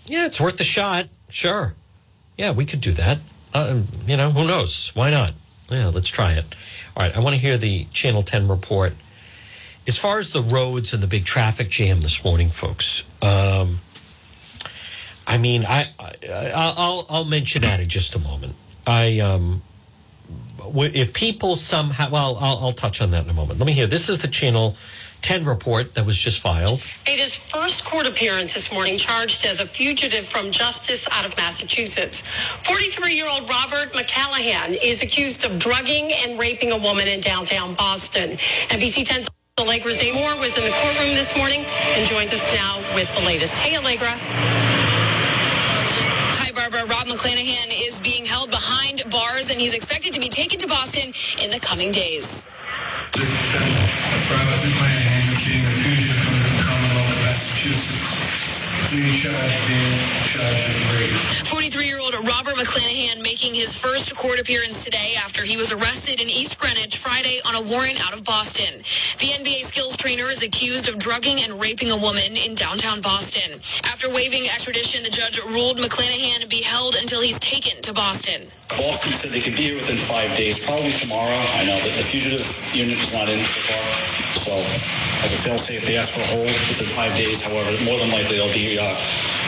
yeah, 0.05 0.25
it's 0.25 0.39
worth 0.39 0.59
a 0.59 0.63
shot. 0.63 1.07
Sure. 1.29 1.75
Yeah, 2.37 2.51
we 2.51 2.65
could 2.65 2.81
do 2.81 2.93
that. 2.93 3.19
Uh, 3.53 3.81
you 4.07 4.17
know, 4.17 4.31
who 4.31 4.47
knows? 4.47 4.91
Why 4.95 5.09
not? 5.09 5.33
Yeah, 5.69 5.87
let's 5.87 6.07
try 6.07 6.33
it. 6.33 6.45
All 6.95 7.03
right, 7.03 7.15
I 7.15 7.19
want 7.19 7.35
to 7.35 7.41
hear 7.41 7.57
the 7.57 7.85
Channel 7.93 8.23
10 8.23 8.47
report. 8.47 8.93
As 9.87 9.97
far 9.97 10.17
as 10.17 10.31
the 10.31 10.41
roads 10.41 10.93
and 10.93 11.01
the 11.01 11.07
big 11.07 11.25
traffic 11.25 11.69
jam 11.69 12.01
this 12.01 12.23
morning, 12.23 12.49
folks, 12.49 13.05
um, 13.21 13.79
I 15.25 15.37
mean, 15.37 15.65
I, 15.65 15.89
I 15.99 16.73
will 16.77 17.05
I'll 17.09 17.25
mention 17.25 17.61
that 17.61 17.79
in 17.79 17.87
just 17.87 18.15
a 18.15 18.19
moment. 18.19 18.55
I 18.85 19.19
um, 19.19 19.61
if 20.75 21.13
people 21.13 21.55
somehow, 21.55 22.09
well, 22.09 22.37
I'll, 22.39 22.57
I'll 22.57 22.73
touch 22.73 23.01
on 23.01 23.11
that 23.11 23.23
in 23.23 23.29
a 23.29 23.33
moment. 23.33 23.59
Let 23.59 23.65
me 23.65 23.73
hear. 23.73 23.87
This 23.87 24.09
is 24.09 24.19
the 24.19 24.27
channel. 24.27 24.75
10 25.21 25.45
report 25.45 25.93
that 25.95 26.05
was 26.05 26.17
just 26.17 26.39
filed. 26.39 26.81
Made 27.05 27.19
his 27.19 27.35
first 27.35 27.85
court 27.85 28.05
appearance 28.05 28.53
this 28.53 28.71
morning, 28.71 28.97
charged 28.97 29.45
as 29.45 29.59
a 29.59 29.65
fugitive 29.65 30.25
from 30.25 30.51
justice 30.51 31.07
out 31.11 31.25
of 31.25 31.35
Massachusetts. 31.37 32.23
43 32.63 33.13
year 33.13 33.27
old 33.29 33.49
Robert 33.49 33.93
McClanahan 33.93 34.77
is 34.81 35.01
accused 35.03 35.43
of 35.45 35.59
drugging 35.59 36.11
and 36.13 36.39
raping 36.39 36.71
a 36.71 36.77
woman 36.77 37.07
in 37.07 37.19
downtown 37.21 37.75
Boston. 37.75 38.31
NBC 38.69 39.05
10's 39.05 39.29
Allegra 39.59 39.91
Zamor 39.91 40.39
was 40.39 40.57
in 40.57 40.63
the 40.63 40.71
courtroom 40.71 41.15
this 41.15 41.35
morning 41.35 41.65
and 41.95 42.07
joined 42.07 42.33
us 42.33 42.55
now 42.55 42.77
with 42.95 43.13
the 43.19 43.25
latest. 43.25 43.57
Hey, 43.57 43.75
Allegra. 43.75 44.15
Hi, 46.39 46.51
Barbara, 46.53 46.85
Rob 46.85 47.07
McClanahan 47.07 47.67
is 47.85 47.99
being 47.99 48.25
held 48.25 48.51
behind 48.51 49.03
bars 49.11 49.49
and 49.49 49.59
he's 49.59 49.73
expected 49.73 50.13
to 50.13 50.19
be 50.21 50.29
taken 50.29 50.59
to 50.59 50.67
Boston 50.67 51.11
in 51.43 51.51
the 51.51 51.59
coming 51.59 51.91
days. 51.91 52.47
Being 58.91 59.13
charged 59.13 59.69
in 59.69 60.23
charge 60.23 60.69
of 60.75 60.89
rape. 60.91 61.38
43-year-old 61.49 62.13
Robert 62.29 62.53
McClanahan 62.61 63.25
making 63.25 63.57
his 63.57 63.73
first 63.73 64.13
court 64.13 64.37
appearance 64.39 64.85
today 64.85 65.17
after 65.17 65.41
he 65.41 65.57
was 65.57 65.73
arrested 65.73 66.21
in 66.21 66.29
East 66.29 66.61
Greenwich 66.61 67.01
Friday 67.01 67.41
on 67.41 67.57
a 67.57 67.65
warrant 67.73 67.97
out 68.05 68.13
of 68.13 68.21
Boston. 68.23 68.69
The 69.17 69.33
NBA 69.33 69.65
skills 69.65 69.97
trainer 69.97 70.29
is 70.29 70.45
accused 70.45 70.85
of 70.87 71.01
drugging 71.01 71.41
and 71.41 71.57
raping 71.59 71.89
a 71.89 71.97
woman 71.97 72.37
in 72.37 72.53
downtown 72.53 73.01
Boston. 73.01 73.57
After 73.89 74.13
waiving 74.13 74.45
extradition, 74.45 75.01
the 75.01 75.09
judge 75.09 75.41
ruled 75.41 75.81
McClanahan 75.81 76.45
be 76.53 76.61
held 76.61 76.93
until 76.93 77.19
he's 77.19 77.39
taken 77.39 77.81
to 77.81 77.97
Boston. 77.97 78.45
Boston 78.69 79.09
said 79.17 79.33
they 79.33 79.41
could 79.41 79.57
be 79.57 79.73
here 79.73 79.81
within 79.81 79.97
five 79.97 80.29
days, 80.37 80.61
probably 80.61 80.93
tomorrow. 81.01 81.41
I 81.57 81.65
know 81.65 81.81
that 81.81 81.97
the 81.97 82.05
fugitive 82.05 82.45
unit 82.77 82.93
is 82.93 83.09
not 83.09 83.25
in 83.25 83.41
so 83.41 83.73
far, 83.73 83.81
so 84.37 84.53
as 84.53 85.33
a 85.33 85.39
fail-safe, 85.41 85.81
they 85.81 85.97
asked 85.97 86.13
for 86.13 86.21
a 86.21 86.29
hold 86.29 86.53
within 86.69 86.85
five 86.93 87.09
days. 87.17 87.41
However, 87.41 87.73
more 87.89 87.97
than 87.97 88.13
likely 88.13 88.37
they'll 88.37 88.53
be 88.53 88.77
uh, 88.77 88.85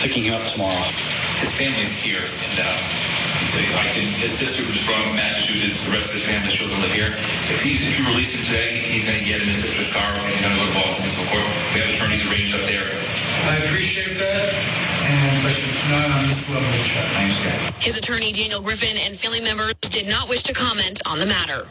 picking 0.02 0.26
him 0.26 0.34
up 0.34 0.42
tomorrow. 0.50 1.30
His 1.42 1.58
family's 1.58 1.98
here, 1.98 2.22
and 2.22 2.56
uh, 2.62 3.82
I 3.82 3.90
can, 3.92 4.06
his 4.06 4.32
sister 4.32 4.62
who's 4.64 4.80
from 4.86 5.02
Massachusetts, 5.18 5.90
the 5.90 5.92
rest 5.92 6.14
of 6.14 6.22
his 6.22 6.26
family, 6.30 6.54
children 6.54 6.78
live 6.86 6.94
here. 6.94 7.10
If, 7.50 7.66
he's, 7.66 7.82
if 7.82 7.98
you 7.98 8.06
release 8.14 8.38
him 8.38 8.46
today, 8.46 8.78
he's 8.78 9.04
going 9.10 9.18
to 9.18 9.26
get 9.26 9.42
in 9.42 9.48
his 9.50 9.60
sister's 9.60 9.90
car 9.90 10.06
and 10.06 10.22
he's 10.30 10.40
going 10.40 10.54
to 10.54 10.60
go 10.62 10.66
to 10.70 10.76
Boston 10.78 11.04
and 11.04 11.16
so 11.18 11.24
forth. 11.34 11.50
We 11.74 11.82
have 11.82 11.90
attorneys 11.90 12.24
arranged 12.30 12.54
up 12.54 12.64
there. 12.70 12.86
I 12.86 13.58
appreciate 13.66 14.14
that, 14.22 14.48
and 14.54 15.36
but 15.42 15.58
not 15.90 16.08
on 16.14 16.24
this 16.30 16.46
level 16.54 16.70
of 16.70 16.86
chat. 16.86 17.10
I 17.10 17.22
understand. 17.26 17.60
His 17.82 17.98
attorney, 17.98 18.32
Daniel 18.32 18.62
Griffin, 18.62 18.96
and 19.02 19.18
family 19.18 19.42
members 19.42 19.74
did 19.90 20.06
not 20.08 20.30
wish 20.30 20.46
to 20.46 20.54
comment 20.54 21.02
on 21.10 21.18
the 21.18 21.26
matter. 21.26 21.66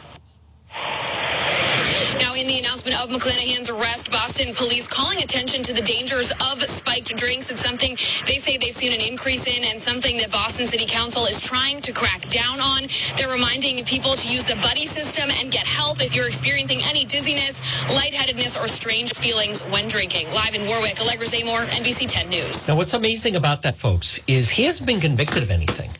In 2.41 2.47
the 2.47 2.57
announcement 2.57 2.99
of 2.99 3.11
McClanahan's 3.11 3.69
arrest, 3.69 4.11
Boston 4.11 4.55
police 4.55 4.87
calling 4.87 5.21
attention 5.21 5.61
to 5.61 5.73
the 5.73 5.81
dangers 5.83 6.33
of 6.41 6.59
spiked 6.63 7.15
drinks. 7.15 7.51
It's 7.51 7.61
something 7.61 7.91
they 8.25 8.37
say 8.37 8.57
they've 8.57 8.75
seen 8.75 8.93
an 8.93 8.99
increase 8.99 9.45
in 9.45 9.63
and 9.63 9.79
something 9.79 10.17
that 10.17 10.31
Boston 10.31 10.65
City 10.65 10.87
Council 10.87 11.27
is 11.27 11.39
trying 11.39 11.81
to 11.81 11.91
crack 11.91 12.27
down 12.29 12.59
on. 12.59 12.87
They're 13.15 13.29
reminding 13.29 13.85
people 13.85 14.15
to 14.15 14.27
use 14.27 14.43
the 14.43 14.55
buddy 14.55 14.87
system 14.87 15.29
and 15.29 15.51
get 15.51 15.67
help 15.67 16.01
if 16.01 16.15
you're 16.15 16.25
experiencing 16.25 16.81
any 16.83 17.05
dizziness, 17.05 17.87
lightheadedness, 17.89 18.59
or 18.59 18.67
strange 18.67 19.13
feelings 19.13 19.61
when 19.65 19.87
drinking. 19.87 20.25
Live 20.29 20.55
in 20.55 20.65
Warwick, 20.65 20.99
Allegra 20.99 21.27
Zamor, 21.27 21.67
NBC 21.67 22.07
10 22.07 22.27
News. 22.27 22.67
Now, 22.67 22.75
what's 22.75 22.95
amazing 22.95 23.35
about 23.35 23.61
that, 23.61 23.77
folks, 23.77 24.19
is 24.25 24.49
he 24.49 24.63
hasn't 24.63 24.87
been 24.87 24.99
convicted 24.99 25.43
of 25.43 25.51
anything. 25.51 25.91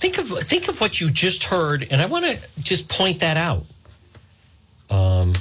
Think 0.00 0.18
of 0.18 0.26
think 0.26 0.66
of 0.66 0.80
what 0.80 1.00
you 1.00 1.12
just 1.12 1.44
heard, 1.44 1.86
and 1.92 2.02
I 2.02 2.06
want 2.06 2.24
to 2.24 2.40
just 2.60 2.88
point 2.88 3.20
that 3.20 3.36
out. 3.36 3.62
Um, 4.92 5.32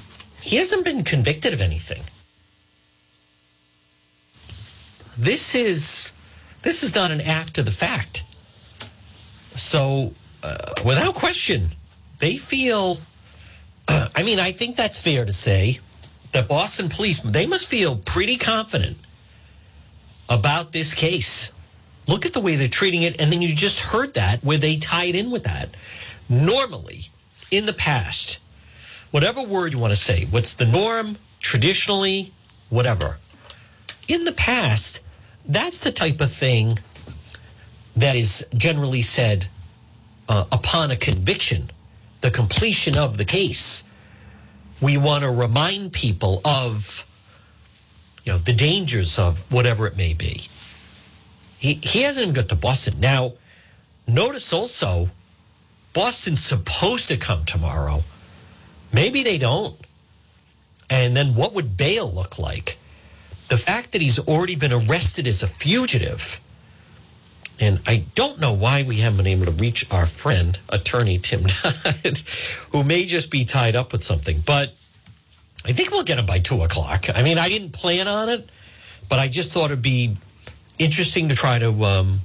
he 0.41 0.55
hasn't 0.55 0.85
been 0.85 1.03
convicted 1.03 1.53
of 1.53 1.61
anything. 1.61 2.01
this 5.21 5.53
is 5.53 6.11
this 6.63 6.83
is 6.83 6.95
not 6.95 7.11
an 7.11 7.21
after 7.21 7.61
the 7.61 7.71
fact. 7.71 8.23
So, 9.55 10.13
uh, 10.43 10.73
without 10.85 11.15
question, 11.15 11.67
they 12.19 12.37
feel. 12.37 12.97
Uh, 13.87 14.09
I 14.15 14.23
mean, 14.23 14.39
I 14.39 14.51
think 14.51 14.75
that's 14.75 14.99
fair 14.99 15.25
to 15.25 15.33
say 15.33 15.79
that 16.33 16.47
Boston 16.47 16.89
police 16.89 17.21
they 17.21 17.45
must 17.45 17.67
feel 17.67 17.97
pretty 17.97 18.37
confident 18.37 18.97
about 20.29 20.71
this 20.71 20.93
case. 20.93 21.51
Look 22.07 22.25
at 22.25 22.33
the 22.33 22.41
way 22.41 22.55
they're 22.55 22.67
treating 22.67 23.03
it, 23.03 23.21
and 23.21 23.31
then 23.31 23.41
you 23.41 23.53
just 23.53 23.79
heard 23.79 24.15
that 24.15 24.43
where 24.43 24.57
they 24.57 24.77
tied 24.77 25.15
in 25.15 25.29
with 25.29 25.43
that. 25.43 25.69
Normally, 26.27 27.09
in 27.51 27.67
the 27.67 27.73
past, 27.73 28.39
whatever 29.11 29.43
word 29.43 29.73
you 29.73 29.79
want 29.79 29.91
to 29.91 29.99
say, 29.99 30.25
what's 30.25 30.53
the 30.53 30.65
norm, 30.65 31.17
traditionally, 31.39 32.31
whatever. 32.69 33.17
In 34.07 34.23
the 34.23 34.31
past, 34.31 35.01
that's 35.45 35.79
the 35.79 35.91
type 35.91 36.21
of 36.21 36.31
thing 36.31 36.79
that 37.95 38.15
is 38.15 38.47
generally 38.55 39.01
said 39.01 39.47
uh, 40.29 40.45
upon 40.51 40.91
a 40.91 40.95
conviction, 40.95 41.69
the 42.21 42.31
completion 42.31 42.97
of 42.97 43.17
the 43.17 43.25
case. 43.25 43.83
We 44.81 44.97
want 44.97 45.23
to 45.23 45.29
remind 45.29 45.93
people 45.93 46.41
of, 46.45 47.05
you 48.23 48.31
know, 48.31 48.37
the 48.39 48.53
dangers 48.53 49.19
of 49.19 49.51
whatever 49.51 49.85
it 49.87 49.97
may 49.97 50.13
be. 50.13 50.47
He, 51.59 51.75
he 51.75 52.01
hasn't 52.01 52.33
got 52.33 52.49
to 52.49 52.55
Boston. 52.55 52.99
Now, 52.99 53.33
notice 54.07 54.51
also, 54.51 55.09
Boston's 55.93 56.43
supposed 56.43 57.09
to 57.09 57.17
come 57.17 57.45
tomorrow. 57.45 58.03
Maybe 58.93 59.23
they 59.23 59.37
don't. 59.37 59.75
And 60.89 61.15
then 61.15 61.27
what 61.27 61.53
would 61.53 61.77
bail 61.77 62.11
look 62.11 62.37
like? 62.37 62.77
The 63.47 63.57
fact 63.57 63.91
that 63.93 64.01
he's 64.01 64.19
already 64.19 64.55
been 64.55 64.73
arrested 64.73 65.27
as 65.27 65.43
a 65.43 65.47
fugitive, 65.47 66.39
and 67.59 67.79
I 67.87 68.05
don't 68.15 68.39
know 68.39 68.53
why 68.53 68.83
we 68.83 68.97
haven't 68.97 69.17
been 69.17 69.27
able 69.27 69.45
to 69.45 69.51
reach 69.51 69.89
our 69.91 70.05
friend, 70.05 70.59
attorney 70.69 71.17
Tim 71.17 71.43
Dodd, 71.63 72.21
who 72.71 72.83
may 72.83 73.05
just 73.05 73.31
be 73.31 73.45
tied 73.45 73.75
up 73.75 73.91
with 73.91 74.03
something, 74.03 74.41
but 74.45 74.73
I 75.65 75.73
think 75.73 75.91
we'll 75.91 76.03
get 76.03 76.17
him 76.17 76.25
by 76.25 76.39
two 76.39 76.61
o'clock. 76.61 77.05
I 77.13 77.21
mean, 77.21 77.37
I 77.37 77.49
didn't 77.49 77.71
plan 77.71 78.07
on 78.07 78.29
it, 78.29 78.49
but 79.09 79.19
I 79.19 79.27
just 79.27 79.51
thought 79.51 79.65
it'd 79.65 79.81
be 79.81 80.17
interesting 80.79 81.29
to 81.29 81.35
try 81.35 81.59
to 81.59 81.71
um, 81.83 82.19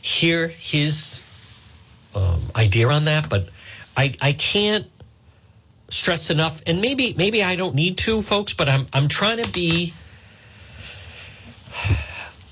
hear 0.00 0.48
his 0.48 1.22
um, 2.14 2.40
idea 2.54 2.88
on 2.88 3.06
that. 3.06 3.28
But 3.28 3.48
I, 3.96 4.14
I 4.22 4.32
can't 4.32 4.86
stress 5.92 6.30
enough, 6.30 6.62
and 6.66 6.80
maybe 6.80 7.14
maybe 7.16 7.42
I 7.42 7.56
don't 7.56 7.74
need 7.74 7.98
to, 7.98 8.22
folks. 8.22 8.54
But 8.54 8.68
I'm 8.68 8.86
I'm 8.92 9.08
trying 9.08 9.42
to 9.42 9.50
be 9.50 9.92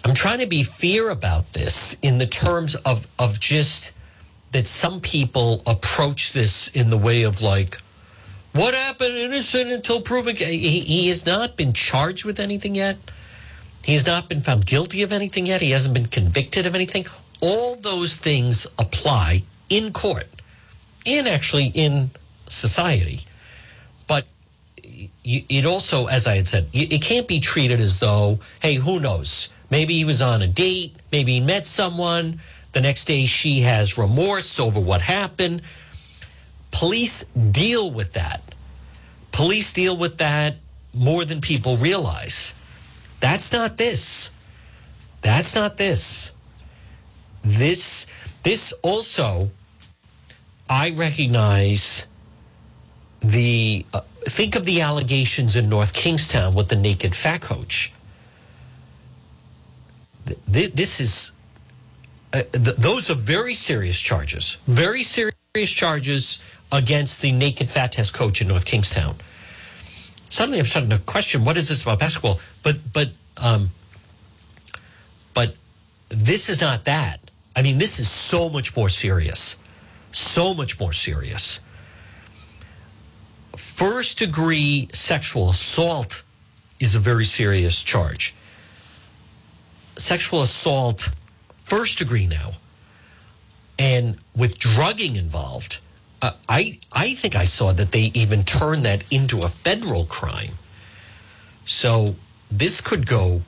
I'm 0.04 0.14
trying 0.14 0.40
to 0.40 0.46
be 0.46 0.62
fair 0.62 1.10
about 1.10 1.52
this 1.52 1.96
in 2.02 2.18
the 2.18 2.26
terms 2.26 2.74
of 2.76 3.06
of 3.18 3.38
just 3.40 3.92
that 4.52 4.66
some 4.66 5.00
people 5.00 5.62
approach 5.66 6.32
this 6.32 6.68
in 6.68 6.90
the 6.90 6.96
way 6.96 7.22
of 7.22 7.42
like, 7.42 7.78
what 8.54 8.74
happened 8.74 9.14
innocent 9.14 9.70
until 9.70 10.00
proven? 10.00 10.34
He, 10.34 10.80
he 10.80 11.08
has 11.08 11.26
not 11.26 11.56
been 11.56 11.74
charged 11.74 12.24
with 12.24 12.40
anything 12.40 12.74
yet. 12.74 12.96
He 13.84 13.92
has 13.92 14.06
not 14.06 14.28
been 14.28 14.40
found 14.40 14.64
guilty 14.64 15.02
of 15.02 15.12
anything 15.12 15.46
yet. 15.46 15.60
He 15.60 15.72
hasn't 15.72 15.94
been 15.94 16.06
convicted 16.06 16.66
of 16.66 16.74
anything. 16.74 17.06
All 17.42 17.76
those 17.76 18.16
things 18.16 18.66
apply 18.78 19.42
in 19.68 19.92
court 19.92 20.28
and 21.04 21.28
actually 21.28 21.70
in 21.74 22.10
society 22.48 23.27
it 25.24 25.66
also, 25.66 26.06
as 26.06 26.26
I 26.26 26.36
had 26.36 26.48
said, 26.48 26.68
it 26.72 27.02
can't 27.02 27.28
be 27.28 27.40
treated 27.40 27.80
as 27.80 27.98
though, 27.98 28.38
hey, 28.62 28.74
who 28.74 28.98
knows? 28.98 29.50
Maybe 29.70 29.94
he 29.94 30.04
was 30.04 30.22
on 30.22 30.40
a 30.40 30.48
date, 30.48 30.96
maybe 31.12 31.34
he 31.34 31.40
met 31.40 31.66
someone. 31.66 32.40
The 32.72 32.80
next 32.80 33.04
day 33.04 33.26
she 33.26 33.60
has 33.60 33.98
remorse 33.98 34.58
over 34.58 34.80
what 34.80 35.00
happened. 35.00 35.62
Police 36.70 37.24
deal 37.24 37.90
with 37.90 38.14
that. 38.14 38.42
Police 39.32 39.72
deal 39.72 39.96
with 39.96 40.18
that 40.18 40.56
more 40.94 41.24
than 41.24 41.40
people 41.40 41.76
realize. 41.76 42.54
That's 43.20 43.52
not 43.52 43.76
this. 43.76 44.30
That's 45.22 45.54
not 45.54 45.76
this. 45.76 46.32
This 47.42 48.06
this 48.42 48.72
also 48.82 49.50
I 50.68 50.90
recognize 50.90 52.06
the 53.20 53.84
uh, 53.92 54.00
think 54.22 54.56
of 54.56 54.64
the 54.64 54.80
allegations 54.80 55.56
in 55.56 55.68
North 55.68 55.92
Kingstown 55.92 56.54
with 56.54 56.68
the 56.68 56.76
naked 56.76 57.14
fat 57.14 57.40
coach. 57.40 57.92
This 60.46 61.00
is 61.00 61.32
uh, 62.32 62.42
th- 62.52 62.76
those 62.76 63.10
are 63.10 63.14
very 63.14 63.54
serious 63.54 63.98
charges. 63.98 64.58
Very 64.66 65.02
serious 65.02 65.34
charges 65.66 66.40
against 66.70 67.22
the 67.22 67.32
naked 67.32 67.70
fat 67.70 67.92
test 67.92 68.12
coach 68.12 68.40
in 68.42 68.48
North 68.48 68.66
Kingstown. 68.66 69.16
Suddenly, 70.28 70.58
I'm 70.58 70.66
starting 70.66 70.90
to 70.90 70.98
question 70.98 71.44
what 71.44 71.56
is 71.56 71.68
this 71.68 71.82
about 71.82 71.98
basketball? 71.98 72.40
But 72.62 72.78
but 72.92 73.08
um, 73.42 73.70
but 75.34 75.54
this 76.10 76.48
is 76.48 76.60
not 76.60 76.84
that. 76.84 77.20
I 77.56 77.62
mean, 77.62 77.78
this 77.78 77.98
is 77.98 78.08
so 78.08 78.48
much 78.48 78.76
more 78.76 78.88
serious. 78.88 79.56
So 80.12 80.54
much 80.54 80.78
more 80.78 80.92
serious 80.92 81.60
first 83.58 84.18
degree 84.18 84.88
sexual 84.92 85.50
assault 85.50 86.22
is 86.78 86.94
a 86.94 86.98
very 86.98 87.24
serious 87.24 87.82
charge. 87.82 88.34
Sexual 89.96 90.42
assault, 90.42 91.10
first 91.64 91.98
degree 91.98 92.26
now, 92.26 92.52
and 93.78 94.16
with 94.36 94.58
drugging 94.58 95.16
involved, 95.16 95.80
uh, 96.22 96.32
I 96.48 96.78
I 96.92 97.14
think 97.14 97.34
I 97.34 97.44
saw 97.44 97.72
that 97.72 97.90
they 97.90 98.12
even 98.14 98.44
turned 98.44 98.84
that 98.84 99.02
into 99.10 99.40
a 99.40 99.48
federal 99.48 100.04
crime. 100.04 100.54
So 101.64 102.14
this 102.50 102.80
could 102.80 103.06
go 103.06 103.42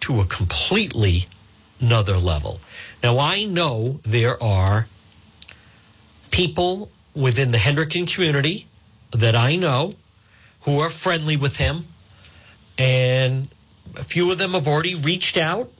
to 0.00 0.20
a 0.20 0.24
completely 0.24 1.26
another 1.80 2.16
level. 2.16 2.60
Now 3.02 3.18
I 3.18 3.44
know 3.44 4.00
there 4.04 4.42
are 4.42 4.88
people 6.30 6.90
within 7.14 7.50
the 7.50 7.58
Hendricken 7.58 8.06
community 8.06 8.67
that 9.12 9.34
I 9.34 9.56
know 9.56 9.92
who 10.62 10.78
are 10.80 10.90
friendly 10.90 11.36
with 11.36 11.56
him. 11.56 11.84
And 12.78 13.48
a 13.96 14.04
few 14.04 14.30
of 14.30 14.38
them 14.38 14.52
have 14.52 14.68
already 14.68 14.94
reached 14.94 15.36
out 15.36 15.70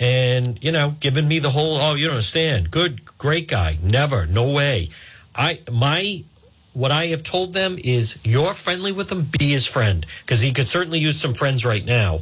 and, 0.00 0.62
you 0.64 0.72
know, 0.72 0.96
given 0.98 1.28
me 1.28 1.38
the 1.38 1.50
whole, 1.50 1.76
oh, 1.76 1.94
you 1.94 2.06
don't 2.06 2.14
understand. 2.14 2.70
Good, 2.70 3.04
great 3.18 3.48
guy. 3.48 3.76
Never, 3.82 4.26
no 4.26 4.50
way. 4.50 4.88
I, 5.34 5.60
my, 5.70 6.24
what 6.72 6.90
I 6.90 7.08
have 7.08 7.22
told 7.22 7.52
them 7.52 7.76
is 7.84 8.18
you're 8.24 8.54
friendly 8.54 8.92
with 8.92 9.12
him, 9.12 9.28
be 9.38 9.50
his 9.50 9.66
friend. 9.66 10.06
Because 10.22 10.40
he 10.40 10.52
could 10.52 10.68
certainly 10.68 10.98
use 10.98 11.20
some 11.20 11.34
friends 11.34 11.66
right 11.66 11.84
now. 11.84 12.20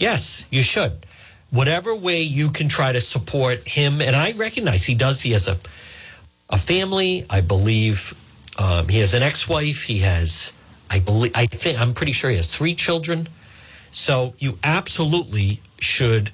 Yes, 0.00 0.46
you 0.50 0.62
should. 0.62 1.04
Whatever 1.50 1.94
way 1.94 2.22
you 2.22 2.50
can 2.50 2.68
try 2.68 2.92
to 2.92 3.00
support 3.02 3.68
him, 3.68 4.00
and 4.00 4.16
I 4.16 4.32
recognize 4.32 4.84
he 4.84 4.94
does, 4.94 5.22
he 5.22 5.32
has 5.32 5.46
a, 5.46 5.58
a 6.48 6.56
family. 6.58 7.26
I 7.28 7.42
believe 7.42 8.14
um, 8.58 8.88
he 8.88 8.98
has 8.98 9.14
an 9.14 9.22
ex-wife. 9.22 9.84
He 9.84 10.00
has, 10.00 10.52
I 10.90 10.98
believe, 10.98 11.32
I 11.34 11.46
think, 11.46 11.80
I'm 11.80 11.94
pretty 11.94 12.12
sure 12.12 12.30
he 12.30 12.36
has 12.36 12.48
three 12.48 12.74
children. 12.74 13.28
So 13.92 14.34
you 14.38 14.58
absolutely 14.64 15.60
should 15.78 16.32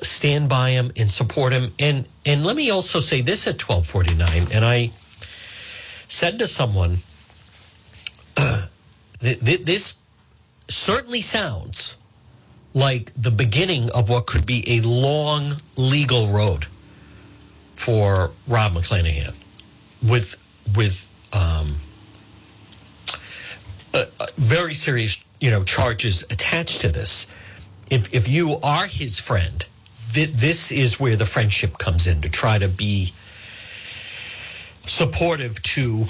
stand 0.00 0.48
by 0.48 0.70
him 0.70 0.92
and 0.96 1.10
support 1.10 1.52
him. 1.52 1.74
And 1.78 2.06
and 2.24 2.44
let 2.44 2.56
me 2.56 2.70
also 2.70 3.00
say 3.00 3.20
this 3.20 3.46
at 3.46 3.60
1249. 3.60 4.52
And 4.52 4.64
I 4.64 4.92
said 6.08 6.38
to 6.38 6.46
someone, 6.46 6.98
th- 8.36 9.40
th- 9.40 9.64
this 9.64 9.96
certainly 10.68 11.20
sounds 11.20 11.96
like 12.74 13.12
the 13.14 13.30
beginning 13.30 13.90
of 13.90 14.08
what 14.08 14.26
could 14.26 14.46
be 14.46 14.62
a 14.68 14.80
long 14.82 15.56
legal 15.76 16.28
road 16.28 16.66
for 17.74 18.30
Rob 18.46 18.72
McClanahan 18.72 19.34
with 20.02 20.36
with 20.76 21.07
um, 21.32 21.68
uh, 23.94 24.04
very 24.36 24.74
serious, 24.74 25.22
you 25.40 25.50
know, 25.50 25.64
charges 25.64 26.22
attached 26.30 26.80
to 26.82 26.88
this. 26.88 27.26
If 27.90 28.14
if 28.14 28.28
you 28.28 28.58
are 28.62 28.86
his 28.86 29.18
friend, 29.18 29.64
th- 30.12 30.30
this 30.30 30.70
is 30.70 31.00
where 31.00 31.16
the 31.16 31.26
friendship 31.26 31.78
comes 31.78 32.06
in 32.06 32.20
to 32.22 32.28
try 32.28 32.58
to 32.58 32.68
be 32.68 33.12
supportive 34.84 35.62
to, 35.62 36.06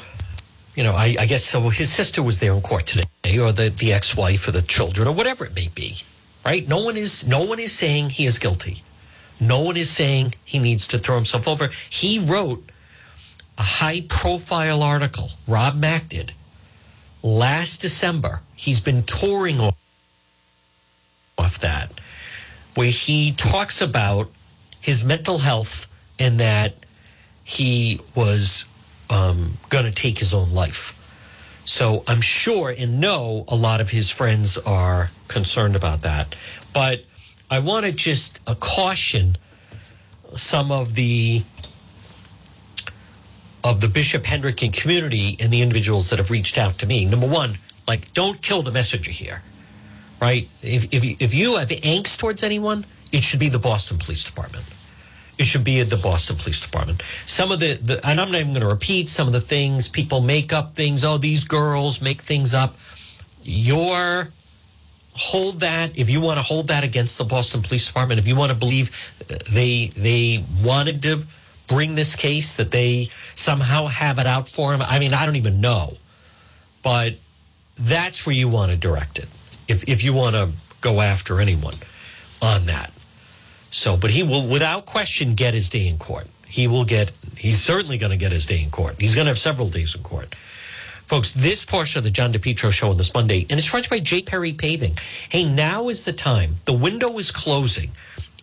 you 0.75 0.83
know, 0.83 0.93
I, 0.95 1.17
I 1.19 1.27
guess 1.27 1.45
so. 1.45 1.69
His 1.69 1.93
sister 1.93 2.23
was 2.23 2.39
there 2.39 2.53
in 2.53 2.63
court 2.63 2.87
today, 2.87 3.39
or 3.39 3.53
the 3.53 3.71
the 3.71 3.93
ex 3.93 4.17
wife, 4.17 4.49
or 4.49 4.53
the 4.53 4.63
children, 4.63 5.09
or 5.09 5.15
whatever 5.15 5.45
it 5.45 5.55
may 5.55 5.69
be. 5.75 5.97
Right? 6.45 6.67
No 6.67 6.83
one 6.83 6.97
is 6.97 7.27
no 7.27 7.45
one 7.45 7.59
is 7.59 7.73
saying 7.73 8.11
he 8.11 8.27
is 8.27 8.39
guilty. 8.39 8.83
No 9.41 9.61
one 9.61 9.77
is 9.77 9.91
saying 9.91 10.35
he 10.45 10.59
needs 10.59 10.89
to 10.89 10.99
throw 10.99 11.15
himself 11.15 11.47
over. 11.47 11.71
He 11.89 12.19
wrote 12.19 12.65
a 13.59 13.63
high 13.63 14.03
profile 14.09 14.83
article, 14.83 15.31
Rob 15.47 15.75
Mack 15.77 16.09
did, 16.09 16.33
last 17.23 17.81
December. 17.83 18.41
He's 18.55 18.81
been 18.81 19.03
touring 19.03 19.61
off 21.39 21.59
that. 21.61 21.91
where 22.75 22.87
he 22.91 23.33
talks 23.33 23.81
about 23.81 24.31
his 24.81 25.05
mental 25.05 25.39
health 25.39 25.87
and 26.19 26.39
that 26.39 26.75
he 27.43 28.01
was 28.15 28.65
um, 29.11 29.57
going 29.69 29.85
to 29.85 29.91
take 29.91 30.19
his 30.19 30.33
own 30.33 30.53
life. 30.53 30.95
So 31.65 32.05
I'm 32.07 32.21
sure 32.21 32.71
and 32.71 33.01
know 33.01 33.45
a 33.49 33.57
lot 33.57 33.81
of 33.81 33.91
his 33.91 34.11
friends 34.11 34.59
are 34.59 35.09
concerned 35.27 35.75
about 35.75 36.03
that. 36.03 36.37
But 36.73 37.05
I 37.51 37.59
want 37.59 37.85
to 37.87 37.93
just 37.93 38.41
uh, 38.47 38.55
caution 38.55 39.37
some 40.37 40.71
of 40.71 40.95
the 40.95 41.43
of 43.69 43.83
the 43.83 43.89
Bishop 43.89 44.23
Hendricken 44.23 44.73
community 44.73 45.37
and 45.41 45.53
the 45.53 45.61
individuals 45.61 46.09
that 46.09 46.19
have 46.19 46.31
reached 46.31 46.57
out 46.57 46.73
to 46.75 46.87
me. 46.87 47.05
Number 47.05 47.27
one, 47.27 47.59
like 47.87 48.13
don't 48.15 48.41
kill 48.41 48.63
the 48.63 48.73
messenger 48.73 49.11
here, 49.11 49.43
right? 50.23 50.49
If 50.63 50.93
if 50.93 51.05
you, 51.05 51.17
if 51.21 51.35
you 51.35 51.57
have 51.57 51.69
angst 51.69 52.19
towards 52.19 52.43
anyone, 52.43 52.87
it 53.13 53.23
should 53.23 53.41
be 53.41 53.51
the 53.51 53.59
Boston 53.59 53.99
Police 53.99 54.25
Department. 54.25 54.65
It 55.39 55.45
should 55.45 55.65
be 55.65 55.81
at 55.81 55.91
the 55.91 55.99
Boston 55.99 56.37
Police 56.37 56.63
Department. 56.63 57.03
Some 57.27 57.53
of 57.53 57.61
the, 57.61 57.75
the 57.75 58.07
and 58.07 58.19
I'm 58.19 58.33
not 58.33 58.41
even 58.41 58.55
going 58.55 58.63
to 58.63 58.75
repeat 58.75 59.11
some 59.11 59.27
of 59.27 59.35
the 59.35 59.41
things 59.41 59.89
people 59.89 60.23
make 60.23 60.53
up 60.53 60.75
things. 60.75 61.05
Oh, 61.05 61.19
these 61.19 61.45
girls 61.45 62.01
make 62.01 62.23
things 62.23 62.55
up. 62.55 62.75
Your 63.43 64.31
hold 65.15 65.61
that 65.61 65.99
if 65.99 66.09
you 66.09 66.21
want 66.21 66.39
to 66.39 66.43
hold 66.43 66.69
that 66.69 66.85
against 66.85 67.19
the 67.19 67.25
Boston 67.25 67.61
Police 67.61 67.87
Department. 67.87 68.19
If 68.19 68.27
you 68.27 68.35
want 68.37 68.51
to 68.51 68.59
believe 68.59 69.13
they 69.53 69.89
they 69.89 70.43
wanted 70.65 71.03
to 71.03 71.25
bring 71.69 71.95
this 71.95 72.17
case 72.17 72.57
that 72.57 72.71
they 72.71 73.09
somehow 73.39 73.87
have 73.87 74.19
it 74.19 74.27
out 74.27 74.49
for 74.49 74.75
him. 74.75 74.83
I 74.83 74.99
mean, 74.99 75.13
I 75.13 75.25
don't 75.25 75.37
even 75.37 75.61
know, 75.61 75.97
but 76.83 77.15
that's 77.77 78.27
where 78.27 78.35
you 78.35 78.49
want 78.49 78.73
to 78.73 78.77
direct 78.77 79.19
it. 79.19 79.29
If 79.69 79.89
if 79.89 80.03
you 80.03 80.13
want 80.13 80.35
to 80.35 80.51
go 80.81 81.01
after 81.01 81.41
anyone 81.41 81.75
on 82.43 82.67
that. 82.67 82.93
So, 83.71 83.97
but 83.97 84.11
he 84.11 84.23
will, 84.23 84.47
without 84.47 84.87
question, 84.87 85.35
get 85.35 85.55
his 85.55 85.69
day 85.69 85.87
in 85.87 85.99
court. 85.99 86.27
He 86.47 86.67
will 86.67 86.85
get, 86.85 87.13
he's 87.37 87.63
certainly 87.63 87.99
going 87.99 88.11
to 88.11 88.17
get 88.17 88.33
his 88.33 88.47
day 88.47 88.63
in 88.63 88.71
court. 88.71 88.97
He's 88.99 89.15
going 89.15 89.27
to 89.27 89.31
have 89.31 89.39
several 89.39 89.69
days 89.69 89.95
in 89.95 90.03
court. 90.03 90.35
Folks, 91.05 91.33
this 91.33 91.65
portion 91.65 91.99
of 91.99 92.05
the 92.05 92.11
John 92.11 92.33
DePetro 92.33 92.71
show 92.73 92.91
on 92.91 92.97
this 92.97 93.13
Monday, 93.13 93.47
and 93.51 93.59
it's 93.59 93.71
brought 93.71 93.89
by 93.91 93.99
J. 93.99 94.23
Perry 94.23 94.53
Paving. 94.53 94.97
Hey, 95.29 95.45
now 95.45 95.89
is 95.89 96.05
the 96.05 96.13
time. 96.13 96.57
The 96.65 96.73
window 96.73 97.19
is 97.19 97.31
closing. 97.31 97.91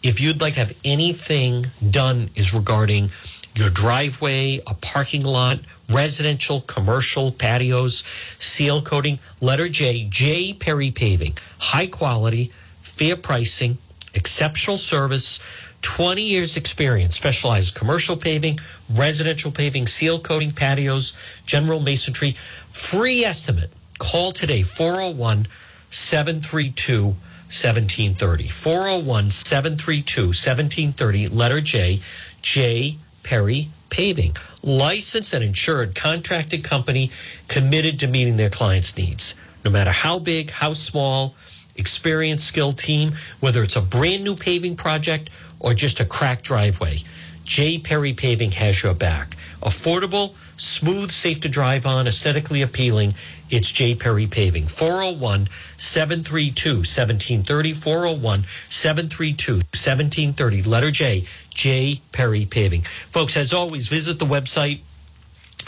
If 0.04 0.22
you'd 0.22 0.42
like 0.42 0.54
to 0.54 0.60
have 0.60 0.78
anything 0.84 1.66
done 1.90 2.30
is 2.36 2.54
regarding 2.54 3.10
your 3.56 3.70
driveway, 3.70 4.60
a 4.68 4.74
parking 4.74 5.24
lot, 5.24 5.60
residential, 5.90 6.62
commercial, 6.62 7.32
patios, 7.32 8.04
seal 8.38 8.82
coating, 8.82 9.20
letter 9.40 9.70
J, 9.70 10.08
J. 10.10 10.54
Perry 10.54 10.92
Paving. 10.92 11.38
High 11.60 11.88
quality, 11.88 12.52
fair 12.82 13.16
pricing, 13.16 13.78
exceptional 14.14 14.78
service, 14.78 15.40
20 15.82 16.22
years 16.22 16.58
experience, 16.58 17.16
specialized 17.16 17.76
commercial 17.76 18.18
paving, 18.18 18.58
residential 18.94 19.52
paving, 19.52 19.88
seal 19.88 20.20
coating, 20.20 20.52
patios, 20.52 21.14
general 21.46 21.80
masonry. 21.80 22.36
Free 22.72 23.24
estimate. 23.24 23.72
Call 24.00 24.32
today 24.32 24.64
401 24.64 25.48
732 25.90 27.04
1730. 27.04 28.48
401 28.50 29.32
732 29.32 30.22
1730, 30.28 31.28
letter 31.28 31.62
J, 31.62 32.02
J 32.42 32.98
Perry 33.26 33.70
Paving. 33.90 34.36
Licensed 34.62 35.34
and 35.34 35.44
insured 35.44 35.96
contracted 35.96 36.64
company 36.64 37.12
committed 37.48 38.00
to 38.00 38.08
meeting 38.08 38.38
their 38.38 38.52
clients' 38.52 38.96
needs. 38.96 39.34
No 39.64 39.72
matter 39.72 39.92
how 39.92 40.20
big, 40.20 40.52
how 40.52 40.74
small, 40.74 41.34
experienced, 41.76 42.48
skilled 42.48 42.78
team, 42.78 43.14
whether 43.40 43.64
it's 43.64 43.76
a 43.76 43.82
brand 43.82 44.24
new 44.24 44.36
paving 44.36 44.76
project 44.76 45.30
or 45.60 45.74
just 45.74 46.00
a 46.00 46.06
cracked 46.06 46.44
driveway. 46.44 47.00
J. 47.44 47.80
Perry 47.80 48.14
Paving 48.14 48.52
has 48.52 48.84
your 48.84 48.94
back. 48.94 49.36
Affordable, 49.62 50.36
smooth, 50.58 51.12
safe 51.12 51.40
to 51.42 51.50
drive 51.50 51.86
on, 51.86 52.08
aesthetically 52.08 52.62
appealing. 52.62 53.14
It's 53.50 53.72
J. 53.72 53.96
Perry 53.96 54.28
Paving. 54.28 54.68
401 54.68 55.48
732 55.78 56.78
1730. 56.78 57.74
401 57.74 58.46
732 58.70 59.54
1730. 59.54 60.64
Letter 60.64 60.92
J. 60.92 61.26
J. 61.56 62.02
Perry 62.12 62.46
Paving. 62.46 62.84
Folks, 63.10 63.36
as 63.36 63.52
always, 63.52 63.88
visit 63.88 64.20
the 64.20 64.26
website, 64.26 64.82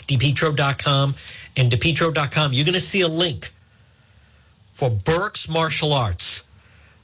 depetro.com 0.08 1.16
and 1.56 1.72
depetro.com. 1.72 2.54
You're 2.54 2.66
going 2.66 2.74
to 2.74 2.80
see 2.80 3.02
a 3.02 3.08
link 3.08 3.52
for 4.72 4.92
Burke's 4.92 5.50
Martial 5.50 5.92
Arts. 5.92 6.44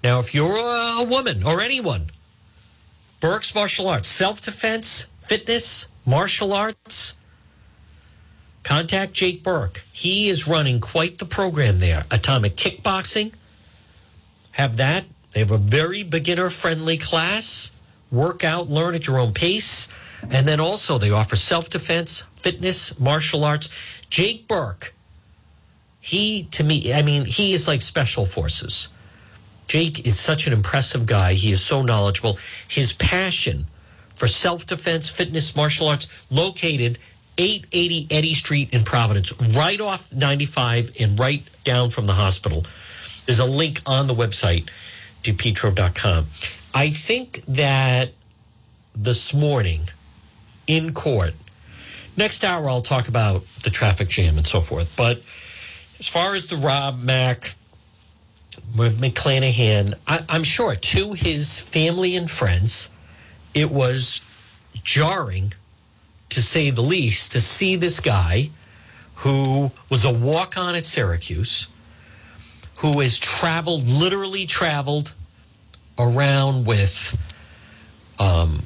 Now, 0.04 0.20
if 0.20 0.36
you're 0.36 0.46
a 0.46 1.06
woman 1.10 1.44
or 1.44 1.62
anyone, 1.62 2.12
Burke's 3.20 3.56
Martial 3.56 3.88
Arts, 3.88 4.10
self 4.10 4.42
defense, 4.42 5.08
fitness, 5.22 5.88
martial 6.06 6.54
arts, 6.54 7.16
contact 8.64 9.14
Jake 9.14 9.44
Burke. 9.44 9.84
He 9.94 10.30
is 10.30 10.48
running 10.48 10.82
quite 10.82 11.20
the 11.20 11.26
program 11.26 11.80
there. 11.80 12.06
Atomic 12.12 12.58
Kickboxing, 12.58 13.34
have 14.52 14.78
that. 14.78 15.06
They 15.32 15.40
have 15.40 15.52
a 15.52 15.58
very 15.58 16.04
beginner 16.04 16.50
friendly 16.50 16.98
class. 16.98 17.73
Work 18.14 18.46
out, 18.46 18.70
learn 18.70 18.96
at 18.96 19.08
your 19.08 19.20
own 19.20 19.34
pace. 19.34 19.90
And 20.22 20.48
then 20.48 20.62
also 20.62 20.98
they 20.98 21.12
offer 21.12 21.36
self 21.36 21.70
defense, 21.70 22.22
fitness, 22.36 22.98
martial 22.98 23.44
arts. 23.44 23.70
Jake 24.10 24.48
Burke 24.48 24.94
he 26.04 26.44
to 26.52 26.66
me 26.66 26.94
i 26.94 27.02
mean 27.02 27.24
he 27.24 27.54
is 27.54 27.66
like 27.66 27.82
special 27.82 28.26
forces. 28.26 28.90
Jake 29.68 30.06
is 30.06 30.20
such 30.20 30.46
an 30.46 30.52
impressive 30.52 31.06
guy. 31.06 31.34
He 31.34 31.50
is 31.54 31.64
so 31.64 31.82
knowledgeable. 31.82 32.38
His 32.68 32.92
passion 32.92 33.66
for 34.14 34.28
self-defense 34.28 35.08
fitness 35.10 35.56
martial 35.56 35.88
arts 35.88 36.08
located 36.30 37.00
880 37.38 38.08
eddy 38.12 38.34
street 38.34 38.74
in 38.74 38.84
providence 38.84 39.32
right 39.42 39.80
off 39.80 40.14
95 40.14 40.92
and 41.00 41.18
right 41.18 41.42
down 41.64 41.90
from 41.90 42.06
the 42.06 42.14
hospital. 42.14 42.66
There's 43.26 43.40
a 43.40 43.46
link 43.46 43.82
on 43.86 44.08
the 44.08 44.14
website 44.14 44.70
depetro.com 45.24 46.26
i 46.74 46.90
think 46.90 47.44
that 47.48 48.12
this 48.96 49.34
morning 49.34 49.82
in 50.68 50.94
court 50.94 51.34
next 52.16 52.44
hour 52.44 52.70
i'll 52.70 52.82
talk 52.82 53.08
about 53.08 53.46
the 53.64 53.70
traffic 53.70 54.08
jam 54.08 54.38
and 54.38 54.48
so 54.48 54.60
forth 54.60 54.94
but 54.98 55.22
as 56.04 56.10
far 56.10 56.36
as 56.36 56.48
the 56.48 56.58
Rob 56.58 57.02
Mack 57.02 57.56
McClanahan, 58.76 59.94
I, 60.06 60.20
I'm 60.28 60.44
sure 60.44 60.76
to 60.76 61.14
his 61.14 61.62
family 61.62 62.18
and 62.18 62.30
friends, 62.30 62.90
it 63.54 63.72
was 63.72 64.20
jarring, 64.84 65.54
to 66.28 66.42
say 66.42 66.72
the 66.72 66.82
least, 66.82 67.32
to 67.32 67.40
see 67.40 67.78
this 67.78 68.02
guy 68.02 68.50
who 69.16 69.72
was 69.90 70.04
a 70.04 70.14
walk 70.14 70.58
on 70.58 70.76
at 70.76 70.86
Syracuse, 70.86 71.68
who 72.76 73.00
has 73.00 73.18
traveled, 73.18 73.88
literally 73.88 74.46
traveled 74.46 75.14
around 75.98 76.66
with, 76.66 77.18
um, 78.20 78.64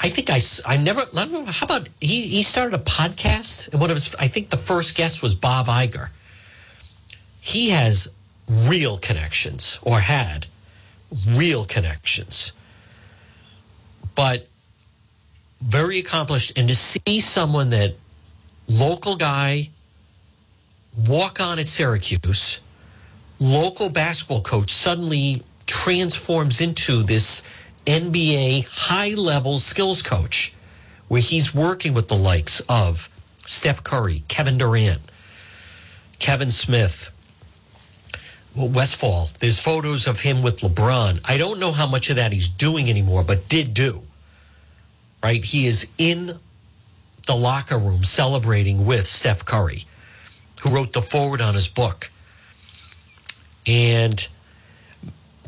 I 0.00 0.08
think 0.10 0.30
I, 0.30 0.40
I 0.64 0.76
never, 0.76 1.02
how 1.46 1.64
about 1.64 1.88
he, 2.00 2.22
he 2.22 2.42
started 2.42 2.74
a 2.74 2.82
podcast 2.82 3.72
and 3.72 3.80
one 3.80 3.90
of 3.90 3.96
his, 3.96 4.14
I 4.18 4.28
think 4.28 4.50
the 4.50 4.56
first 4.56 4.94
guest 4.94 5.22
was 5.22 5.34
Bob 5.34 5.66
Iger 5.66 6.10
he 7.46 7.70
has 7.70 8.08
real 8.48 8.98
connections 8.98 9.78
or 9.82 10.00
had 10.00 10.48
real 11.28 11.64
connections. 11.64 12.52
But 14.16 14.48
very 15.60 16.00
accomplished. 16.00 16.58
And 16.58 16.66
to 16.66 16.74
see 16.74 17.20
someone 17.20 17.70
that 17.70 17.94
local 18.66 19.14
guy 19.14 19.70
walk 21.06 21.40
on 21.40 21.60
at 21.60 21.68
Syracuse, 21.68 22.58
local 23.38 23.90
basketball 23.90 24.42
coach 24.42 24.72
suddenly 24.72 25.40
transforms 25.66 26.60
into 26.60 27.02
this 27.02 27.42
NBA 27.86 28.66
high 28.68 29.14
level 29.14 29.58
skills 29.58 30.02
coach 30.02 30.54
where 31.08 31.20
he's 31.20 31.54
working 31.54 31.94
with 31.94 32.08
the 32.08 32.16
likes 32.16 32.60
of 32.68 33.08
Steph 33.44 33.84
Curry, 33.84 34.24
Kevin 34.28 34.58
Durant, 34.58 35.00
Kevin 36.18 36.50
Smith, 36.50 37.12
Westfall. 38.56 39.28
There's 39.38 39.60
photos 39.60 40.06
of 40.06 40.20
him 40.20 40.42
with 40.42 40.60
LeBron. 40.60 41.20
I 41.24 41.36
don't 41.36 41.60
know 41.60 41.72
how 41.72 41.86
much 41.86 42.10
of 42.10 42.16
that 42.16 42.32
he's 42.32 42.48
doing 42.48 42.88
anymore, 42.88 43.22
but 43.22 43.48
did 43.48 43.74
do. 43.74 44.02
Right? 45.22 45.44
He 45.44 45.66
is 45.66 45.88
in 45.98 46.38
the 47.26 47.36
locker 47.36 47.78
room 47.78 48.04
celebrating 48.04 48.86
with 48.86 49.06
Steph 49.06 49.44
Curry, 49.44 49.84
who 50.60 50.74
wrote 50.74 50.92
the 50.92 51.02
foreword 51.02 51.40
on 51.40 51.54
his 51.54 51.68
book. 51.68 52.08
And 53.66 54.26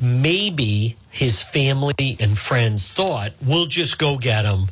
maybe 0.02 0.96
his 1.10 1.42
family 1.42 2.16
and 2.20 2.38
friends 2.38 2.88
thought, 2.88 3.32
we'll 3.44 3.66
just 3.66 3.98
go 3.98 4.18
get 4.18 4.44
him 4.44 4.66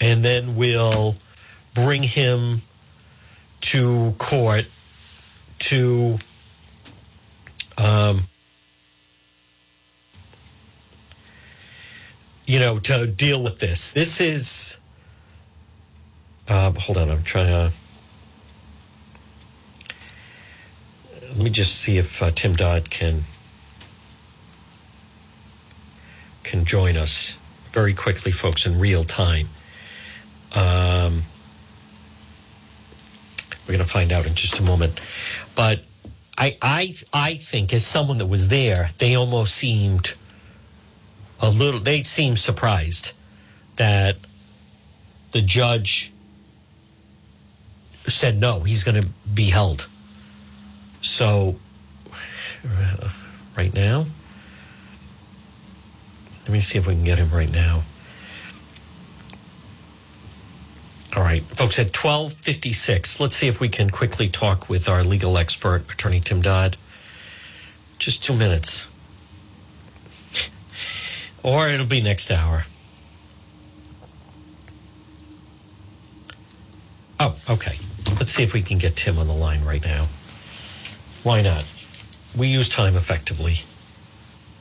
and 0.00 0.24
then 0.24 0.56
we'll 0.56 1.16
bring 1.74 2.02
him 2.02 2.62
to 3.60 4.14
court 4.18 4.66
to 5.58 6.18
um, 7.78 8.22
you 12.46 12.58
know, 12.58 12.78
to 12.78 13.06
deal 13.06 13.42
with 13.42 13.58
this. 13.58 13.92
This 13.92 14.20
is. 14.20 14.78
Uh, 16.46 16.70
hold 16.72 16.98
on, 16.98 17.10
I'm 17.10 17.22
trying 17.22 17.46
to. 17.46 17.72
Let 21.22 21.36
me 21.38 21.50
just 21.50 21.74
see 21.76 21.98
if 21.98 22.22
uh, 22.22 22.30
Tim 22.30 22.52
Dodd 22.52 22.90
can 22.90 23.22
can 26.44 26.64
join 26.64 26.96
us 26.96 27.36
very 27.72 27.94
quickly, 27.94 28.30
folks, 28.30 28.66
in 28.66 28.78
real 28.78 29.02
time. 29.02 29.48
Um, 30.54 31.22
we're 33.66 33.74
going 33.74 33.78
to 33.78 33.90
find 33.90 34.12
out 34.12 34.26
in 34.26 34.34
just 34.34 34.60
a 34.60 34.62
moment, 34.62 35.00
but 35.56 35.80
I 36.36 36.56
I 36.62 36.94
I 37.12 37.34
think 37.36 37.72
as 37.72 37.84
someone 37.86 38.18
that 38.18 38.26
was 38.26 38.48
there, 38.48 38.90
they 38.98 39.14
almost 39.14 39.54
seemed 39.54 40.14
a 41.40 41.50
little. 41.50 41.80
They 41.80 42.02
seemed 42.02 42.38
surprised 42.38 43.12
that 43.76 44.16
the 45.32 45.40
judge 45.40 46.12
said 48.06 48.38
no. 48.38 48.60
He's 48.60 48.84
going 48.84 49.00
to 49.00 49.08
be 49.32 49.50
held. 49.50 49.88
So, 51.00 51.56
right 53.56 53.74
now, 53.74 54.06
let 56.44 56.52
me 56.52 56.60
see 56.60 56.78
if 56.78 56.86
we 56.86 56.94
can 56.94 57.04
get 57.04 57.18
him 57.18 57.30
right 57.30 57.50
now. 57.50 57.82
All 61.16 61.22
right, 61.22 61.42
folks, 61.42 61.78
at 61.78 61.96
1256, 61.96 63.20
let's 63.20 63.36
see 63.36 63.48
if 63.48 63.60
we 63.60 63.68
can 63.68 63.88
quickly 63.88 64.28
talk 64.28 64.68
with 64.68 64.88
our 64.88 65.04
legal 65.04 65.38
expert, 65.38 65.90
Attorney 65.90 66.20
Tim 66.20 66.42
Dodd. 66.42 66.76
Just 67.98 68.24
two 68.24 68.34
minutes. 68.34 68.88
Or 71.44 71.68
it'll 71.68 71.86
be 71.86 72.00
next 72.00 72.32
hour. 72.32 72.64
Oh, 77.20 77.36
okay. 77.48 77.78
Let's 78.18 78.32
see 78.32 78.42
if 78.42 78.52
we 78.52 78.60
can 78.60 78.78
get 78.78 78.96
Tim 78.96 79.18
on 79.18 79.26
the 79.26 79.34
line 79.34 79.64
right 79.64 79.84
now. 79.84 80.06
Why 81.22 81.42
not? 81.42 81.64
We 82.36 82.48
use 82.48 82.68
time 82.68 82.96
effectively. 82.96 83.58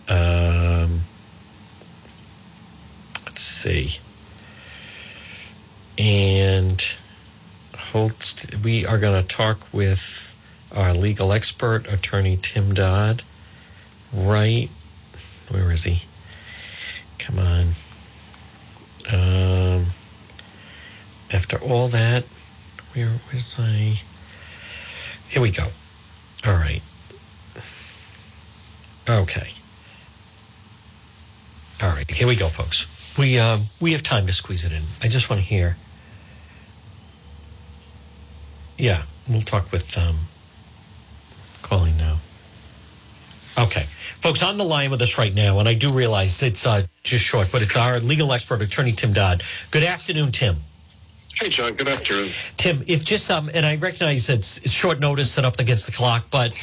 Um, 0.07 1.01
let's 3.34 3.41
see. 3.41 3.97
And 5.97 6.95
we 8.63 8.86
are 8.86 8.99
going 8.99 9.19
to 9.19 9.27
talk 9.27 9.73
with 9.73 10.38
our 10.75 10.93
legal 10.93 11.34
expert, 11.34 11.91
attorney 11.91 12.38
Tim 12.39 12.75
Dodd. 12.75 13.23
Right, 14.13 14.69
where 15.49 15.71
is 15.71 15.84
he? 15.86 16.03
Come 17.17 17.39
on. 17.39 17.69
Um, 19.11 19.88
after 21.31 21.57
all 21.57 21.88
that, 21.88 22.25
where 22.93 23.13
was 23.34 23.55
I? 23.57 23.99
Here 25.27 25.41
we 25.41 25.49
go. 25.49 25.69
All 26.45 26.53
right. 26.53 26.84
Okay. 29.09 29.49
All 31.81 31.89
right, 31.89 32.09
here 32.09 32.27
we 32.27 32.36
go, 32.36 32.45
folks. 32.45 32.92
We 33.18 33.38
um, 33.38 33.64
we 33.80 33.91
have 33.91 34.03
time 34.03 34.28
to 34.28 34.34
squeeze 34.34 34.66
it 34.66 34.72
in. 34.72 34.84
I 35.01 35.07
just 35.07 35.30
want 35.30 35.41
to 35.41 35.47
hear. 35.47 35.78
Yeah, 38.78 39.03
we'll 39.30 39.41
talk 39.41 39.72
with 39.72 39.97
um, 39.97 40.18
calling 41.61 41.95
now. 41.97 42.18
Okay, 43.57 43.84
folks, 43.84 44.41
on 44.41 44.57
the 44.57 44.64
line 44.64 44.89
with 44.89 45.01
us 45.01 45.20
right 45.20 45.34
now, 45.34 45.59
and 45.59 45.70
I 45.70 45.76
do 45.76 45.89
realize 45.89 46.41
it's 46.41 46.66
uh, 46.66 46.84
just 47.03 47.24
short, 47.24 47.51
but 47.51 47.61
it's 47.61 47.78
our 47.78 47.99
legal 47.99 48.34
expert, 48.34 48.64
attorney 48.64 48.93
Tim 48.93 49.14
Dodd. 49.14 49.43
Good 49.70 49.84
afternoon, 49.84 50.32
Tim. 50.32 50.57
Hey, 51.36 51.49
John. 51.49 51.74
Good 51.74 51.88
afternoon. 51.88 52.30
Tim, 52.57 52.84
if 52.88 53.03
just 53.03 53.30
um, 53.30 53.49
and 53.53 53.66
I 53.66 53.76
recognize 53.76 54.30
it's, 54.30 54.57
it's 54.59 54.72
short 54.72 54.99
notice 54.99 55.32
set 55.32 55.45
up 55.45 55.59
against 55.59 55.86
the 55.86 55.91
clock, 55.91 56.26
but 56.32 56.53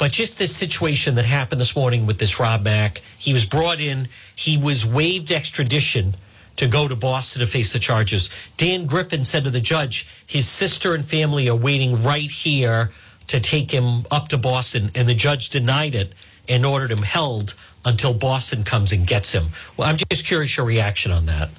but 0.00 0.10
just 0.10 0.38
this 0.38 0.56
situation 0.56 1.14
that 1.16 1.26
happened 1.26 1.60
this 1.60 1.76
morning 1.76 2.06
with 2.06 2.18
this 2.18 2.40
Rob 2.40 2.62
Mack, 2.62 3.02
he 3.18 3.34
was 3.34 3.44
brought 3.44 3.80
in, 3.80 4.08
he 4.34 4.56
was 4.56 4.86
waived 4.86 5.30
extradition 5.30 6.16
to 6.56 6.66
go 6.66 6.88
to 6.88 6.96
Boston 6.96 7.40
to 7.40 7.46
face 7.46 7.74
the 7.74 7.78
charges. 7.78 8.30
Dan 8.56 8.86
Griffin 8.86 9.24
said 9.24 9.44
to 9.44 9.50
the 9.50 9.60
judge, 9.60 10.08
his 10.26 10.48
sister 10.48 10.94
and 10.94 11.04
family 11.04 11.50
are 11.50 11.54
waiting 11.54 12.02
right 12.02 12.30
here 12.30 12.92
to 13.26 13.40
take 13.40 13.70
him 13.70 14.06
up 14.10 14.28
to 14.28 14.38
Boston, 14.38 14.90
and 14.94 15.06
the 15.06 15.14
judge 15.14 15.50
denied 15.50 15.94
it 15.94 16.14
and 16.48 16.64
ordered 16.64 16.90
him 16.90 17.02
held 17.02 17.54
until 17.84 18.14
Boston 18.14 18.64
comes 18.64 18.92
and 18.92 19.06
gets 19.06 19.32
him. 19.32 19.48
Well, 19.76 19.86
I'm 19.86 19.98
just 19.98 20.24
curious 20.24 20.56
your 20.56 20.64
reaction 20.64 21.12
on 21.12 21.26
that. 21.26 21.50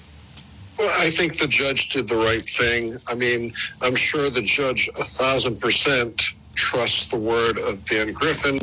Well, 0.79 0.91
I 0.99 1.11
think 1.11 1.37
the 1.37 1.47
judge 1.47 1.89
did 1.89 2.07
the 2.07 2.17
right 2.17 2.43
thing. 2.43 2.97
I 3.05 3.13
mean, 3.13 3.53
I'm 3.83 3.95
sure 3.95 4.31
the 4.31 4.41
judge 4.41 4.89
a 4.99 5.03
thousand 5.03 5.61
percent 5.61 6.33
trusts 6.61 7.09
the 7.09 7.17
word 7.17 7.57
of 7.57 7.83
Dan 7.85 8.13
Griffin, 8.13 8.59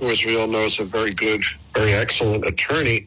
who, 0.00 0.10
as 0.10 0.24
we 0.24 0.38
all 0.40 0.48
know, 0.48 0.64
is 0.64 0.80
a 0.80 0.84
very 0.84 1.12
good, 1.12 1.42
very 1.74 1.92
excellent 1.92 2.46
attorney. 2.46 3.06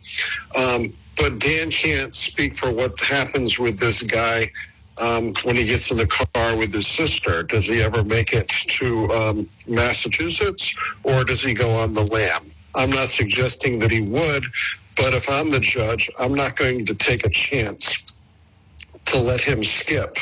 Um, 0.58 0.94
but 1.18 1.40
Dan 1.40 1.72
can't 1.72 2.14
speak 2.16 2.54
for 2.54 2.72
what 2.72 3.00
happens 3.02 3.60
with 3.60 3.80
this 3.80 4.04
guy 4.04 4.52
um, 5.02 5.34
when 5.44 5.56
he 5.56 5.66
gets 5.66 5.92
in 5.92 5.98
the 5.98 6.08
car 6.08 6.56
with 6.56 6.74
his 6.74 6.88
sister. 6.88 7.44
Does 7.44 7.66
he 7.66 7.82
ever 7.82 8.04
make 8.04 8.34
it 8.34 8.50
to 8.80 9.12
um, 9.12 9.50
Massachusetts 9.68 10.74
or 11.04 11.24
does 11.24 11.44
he 11.44 11.54
go 11.54 11.72
on 11.78 11.94
the 11.94 12.04
lam? 12.06 12.52
I'm 12.76 12.92
not 12.92 13.10
suggesting 13.10 13.80
that 13.80 13.92
he 13.92 14.02
would, 14.02 14.44
but 14.96 15.14
if 15.16 15.30
I'm 15.30 15.50
the 15.50 15.60
judge, 15.60 16.10
I'm 16.20 16.36
not 16.36 16.56
going 16.56 16.86
to 16.86 16.96
take 16.96 17.26
a 17.26 17.30
chance 17.30 17.98
to 19.06 19.20
let 19.20 19.42
him 19.42 19.64
skip 19.64 20.18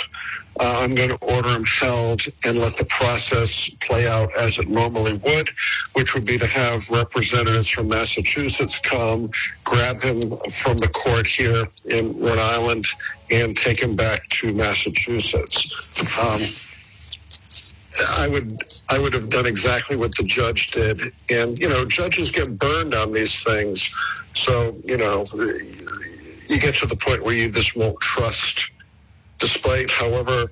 uh, 0.59 0.79
I'm 0.79 0.95
going 0.95 1.09
to 1.09 1.17
order 1.25 1.49
him 1.49 1.65
held 1.65 2.21
and 2.45 2.57
let 2.57 2.77
the 2.77 2.85
process 2.85 3.69
play 3.81 4.07
out 4.07 4.33
as 4.35 4.57
it 4.57 4.69
normally 4.69 5.13
would, 5.13 5.49
which 5.93 6.13
would 6.13 6.25
be 6.25 6.37
to 6.37 6.47
have 6.47 6.89
representatives 6.89 7.67
from 7.67 7.89
Massachusetts 7.89 8.79
come, 8.79 9.29
grab 9.65 10.01
him 10.01 10.21
from 10.49 10.77
the 10.77 10.87
court 10.87 11.27
here 11.27 11.67
in 11.85 12.17
Rhode 12.19 12.39
Island, 12.39 12.85
and 13.29 13.57
take 13.57 13.81
him 13.81 13.95
back 13.95 14.29
to 14.29 14.53
Massachusetts. 14.53 15.67
Um, 16.19 16.41
I 18.17 18.27
would 18.27 18.61
I 18.89 18.99
would 18.99 19.13
have 19.13 19.29
done 19.29 19.45
exactly 19.45 19.95
what 19.95 20.15
the 20.17 20.23
judge 20.23 20.71
did, 20.71 21.13
and 21.29 21.57
you 21.59 21.69
know 21.69 21.85
judges 21.85 22.29
get 22.29 22.57
burned 22.57 22.93
on 22.93 23.13
these 23.13 23.41
things, 23.43 23.93
so 24.33 24.75
you 24.83 24.97
know 24.97 25.25
you 26.47 26.59
get 26.59 26.75
to 26.75 26.85
the 26.85 26.95
point 26.95 27.23
where 27.23 27.33
you 27.33 27.51
just 27.51 27.75
won't 27.75 27.99
trust 28.01 28.69
despite 29.39 29.89
however 29.89 30.51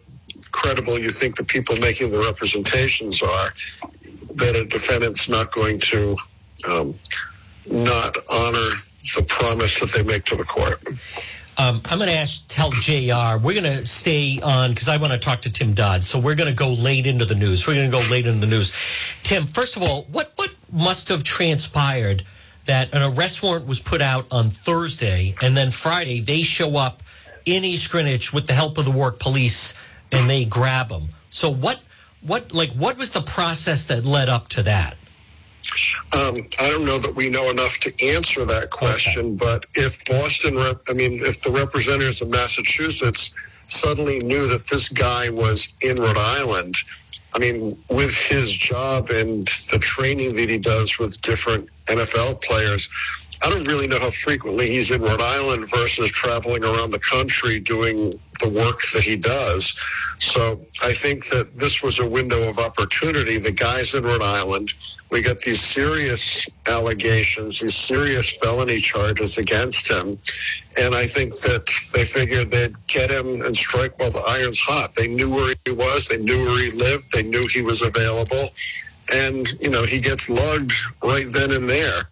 credible 0.51 0.99
you 0.99 1.09
think 1.09 1.35
the 1.35 1.43
people 1.43 1.75
making 1.77 2.11
the 2.11 2.19
representations 2.19 3.21
are, 3.21 3.53
that 4.35 4.55
a 4.55 4.65
defendant's 4.65 5.29
not 5.29 5.51
going 5.51 5.79
to 5.79 6.17
um, 6.67 6.93
not 7.69 8.15
honor 8.31 8.69
the 9.15 9.25
promise 9.27 9.79
that 9.79 9.91
they 9.91 10.03
make 10.03 10.23
to 10.25 10.35
the 10.35 10.43
court. 10.43 10.81
Um, 11.57 11.81
I'm 11.85 11.99
going 11.99 12.09
to 12.09 12.15
ask, 12.15 12.47
tell 12.47 12.71
JR, 12.71 13.37
we're 13.43 13.61
going 13.61 13.63
to 13.63 13.85
stay 13.85 14.39
on 14.41 14.71
because 14.71 14.89
I 14.89 14.97
want 14.97 15.13
to 15.13 15.19
talk 15.19 15.41
to 15.41 15.51
Tim 15.51 15.73
Dodd. 15.73 16.03
So 16.03 16.17
we're 16.17 16.35
going 16.35 16.49
to 16.49 16.55
go 16.55 16.73
late 16.73 17.05
into 17.05 17.25
the 17.25 17.35
news. 17.35 17.67
We're 17.67 17.75
going 17.75 17.91
to 17.91 17.95
go 17.95 18.03
late 18.09 18.25
into 18.25 18.39
the 18.39 18.47
news. 18.47 18.71
Tim, 19.21 19.45
first 19.45 19.77
of 19.77 19.83
all, 19.83 20.03
what, 20.11 20.31
what 20.35 20.53
must 20.71 21.09
have 21.09 21.23
transpired 21.23 22.23
that 22.65 22.93
an 22.95 23.13
arrest 23.13 23.43
warrant 23.43 23.67
was 23.67 23.79
put 23.79 24.01
out 24.01 24.25
on 24.31 24.49
Thursday 24.49 25.35
and 25.41 25.55
then 25.55 25.69
Friday 25.69 26.21
they 26.21 26.41
show 26.41 26.77
up 26.77 27.02
in 27.45 27.63
East 27.63 27.91
Greenwich 27.91 28.33
with 28.33 28.47
the 28.47 28.53
help 28.53 28.77
of 28.77 28.85
the 28.85 28.91
Warwick 28.91 29.19
police 29.19 29.73
and 30.11 30.29
they 30.29 30.45
grab 30.45 30.89
him. 30.89 31.09
So 31.29 31.49
what 31.49 31.81
what 32.21 32.53
like 32.53 32.71
what 32.71 32.97
was 32.97 33.11
the 33.11 33.21
process 33.21 33.85
that 33.87 34.05
led 34.05 34.29
up 34.29 34.47
to 34.49 34.63
that? 34.63 34.95
Um, 36.13 36.35
I 36.59 36.69
don't 36.69 36.85
know 36.85 36.99
that 36.99 37.15
we 37.15 37.29
know 37.29 37.49
enough 37.49 37.79
to 37.79 38.05
answer 38.05 38.45
that 38.45 38.69
question, 38.69 39.25
okay. 39.25 39.35
but 39.35 39.65
if 39.75 40.03
Boston, 40.05 40.55
rep- 40.57 40.81
I 40.89 40.93
mean, 40.93 41.25
if 41.25 41.41
the 41.41 41.51
representatives 41.51 42.21
of 42.21 42.29
Massachusetts 42.29 43.33
suddenly 43.69 44.19
knew 44.19 44.47
that 44.47 44.67
this 44.67 44.89
guy 44.89 45.29
was 45.29 45.73
in 45.81 45.95
Rhode 45.95 46.17
Island, 46.17 46.75
I 47.33 47.39
mean, 47.39 47.77
with 47.89 48.13
his 48.15 48.51
job 48.51 49.09
and 49.09 49.47
the 49.71 49.79
training 49.79 50.35
that 50.35 50.49
he 50.49 50.57
does 50.57 50.99
with 50.99 51.19
different 51.21 51.69
NFL 51.85 52.41
players, 52.43 52.89
I 53.43 53.49
don't 53.49 53.67
really 53.67 53.87
know 53.87 53.99
how 53.99 54.09
frequently 54.09 54.69
he's 54.69 54.89
in 54.89 55.01
Rhode 55.01 55.19
Island 55.19 55.69
versus 55.69 56.09
traveling 56.11 56.63
around 56.63 56.91
the 56.91 56.99
country 56.99 57.59
doing 57.59 58.17
the 58.39 58.47
work 58.47 58.79
that 58.93 59.03
he 59.03 59.17
does. 59.17 59.75
So 60.17 60.61
I 60.81 60.93
think 60.93 61.27
that 61.27 61.57
this 61.57 61.83
was 61.83 61.99
a 61.99 62.07
window 62.07 62.47
of 62.47 62.57
opportunity. 62.57 63.39
The 63.39 63.51
guy's 63.51 63.93
in 63.95 64.05
Rhode 64.05 64.23
Island. 64.23 64.71
We 65.11 65.21
got 65.21 65.39
these 65.41 65.61
serious 65.61 66.47
allegations, 66.67 67.59
these 67.59 67.75
serious 67.75 68.31
felony 68.41 68.79
charges 68.79 69.37
against 69.37 69.89
him. 69.89 70.17
And 70.77 70.95
I 70.95 71.05
think 71.05 71.33
that 71.41 71.69
they 71.93 72.05
figured 72.05 72.49
they'd 72.49 72.75
get 72.87 73.11
him 73.11 73.41
and 73.41 73.53
strike 73.53 73.99
while 73.99 74.11
the 74.11 74.23
iron's 74.25 74.59
hot. 74.59 74.95
They 74.95 75.07
knew 75.07 75.29
where 75.29 75.53
he 75.65 75.71
was. 75.73 76.07
They 76.07 76.17
knew 76.17 76.45
where 76.45 76.59
he 76.59 76.71
lived. 76.71 77.11
They 77.11 77.23
knew 77.23 77.45
he 77.47 77.61
was 77.61 77.81
available. 77.81 78.53
And, 79.11 79.49
you 79.59 79.69
know, 79.69 79.83
he 79.83 79.99
gets 79.99 80.29
lugged 80.29 80.71
right 81.03 81.29
then 81.29 81.51
and 81.51 81.69
there. 81.69 82.03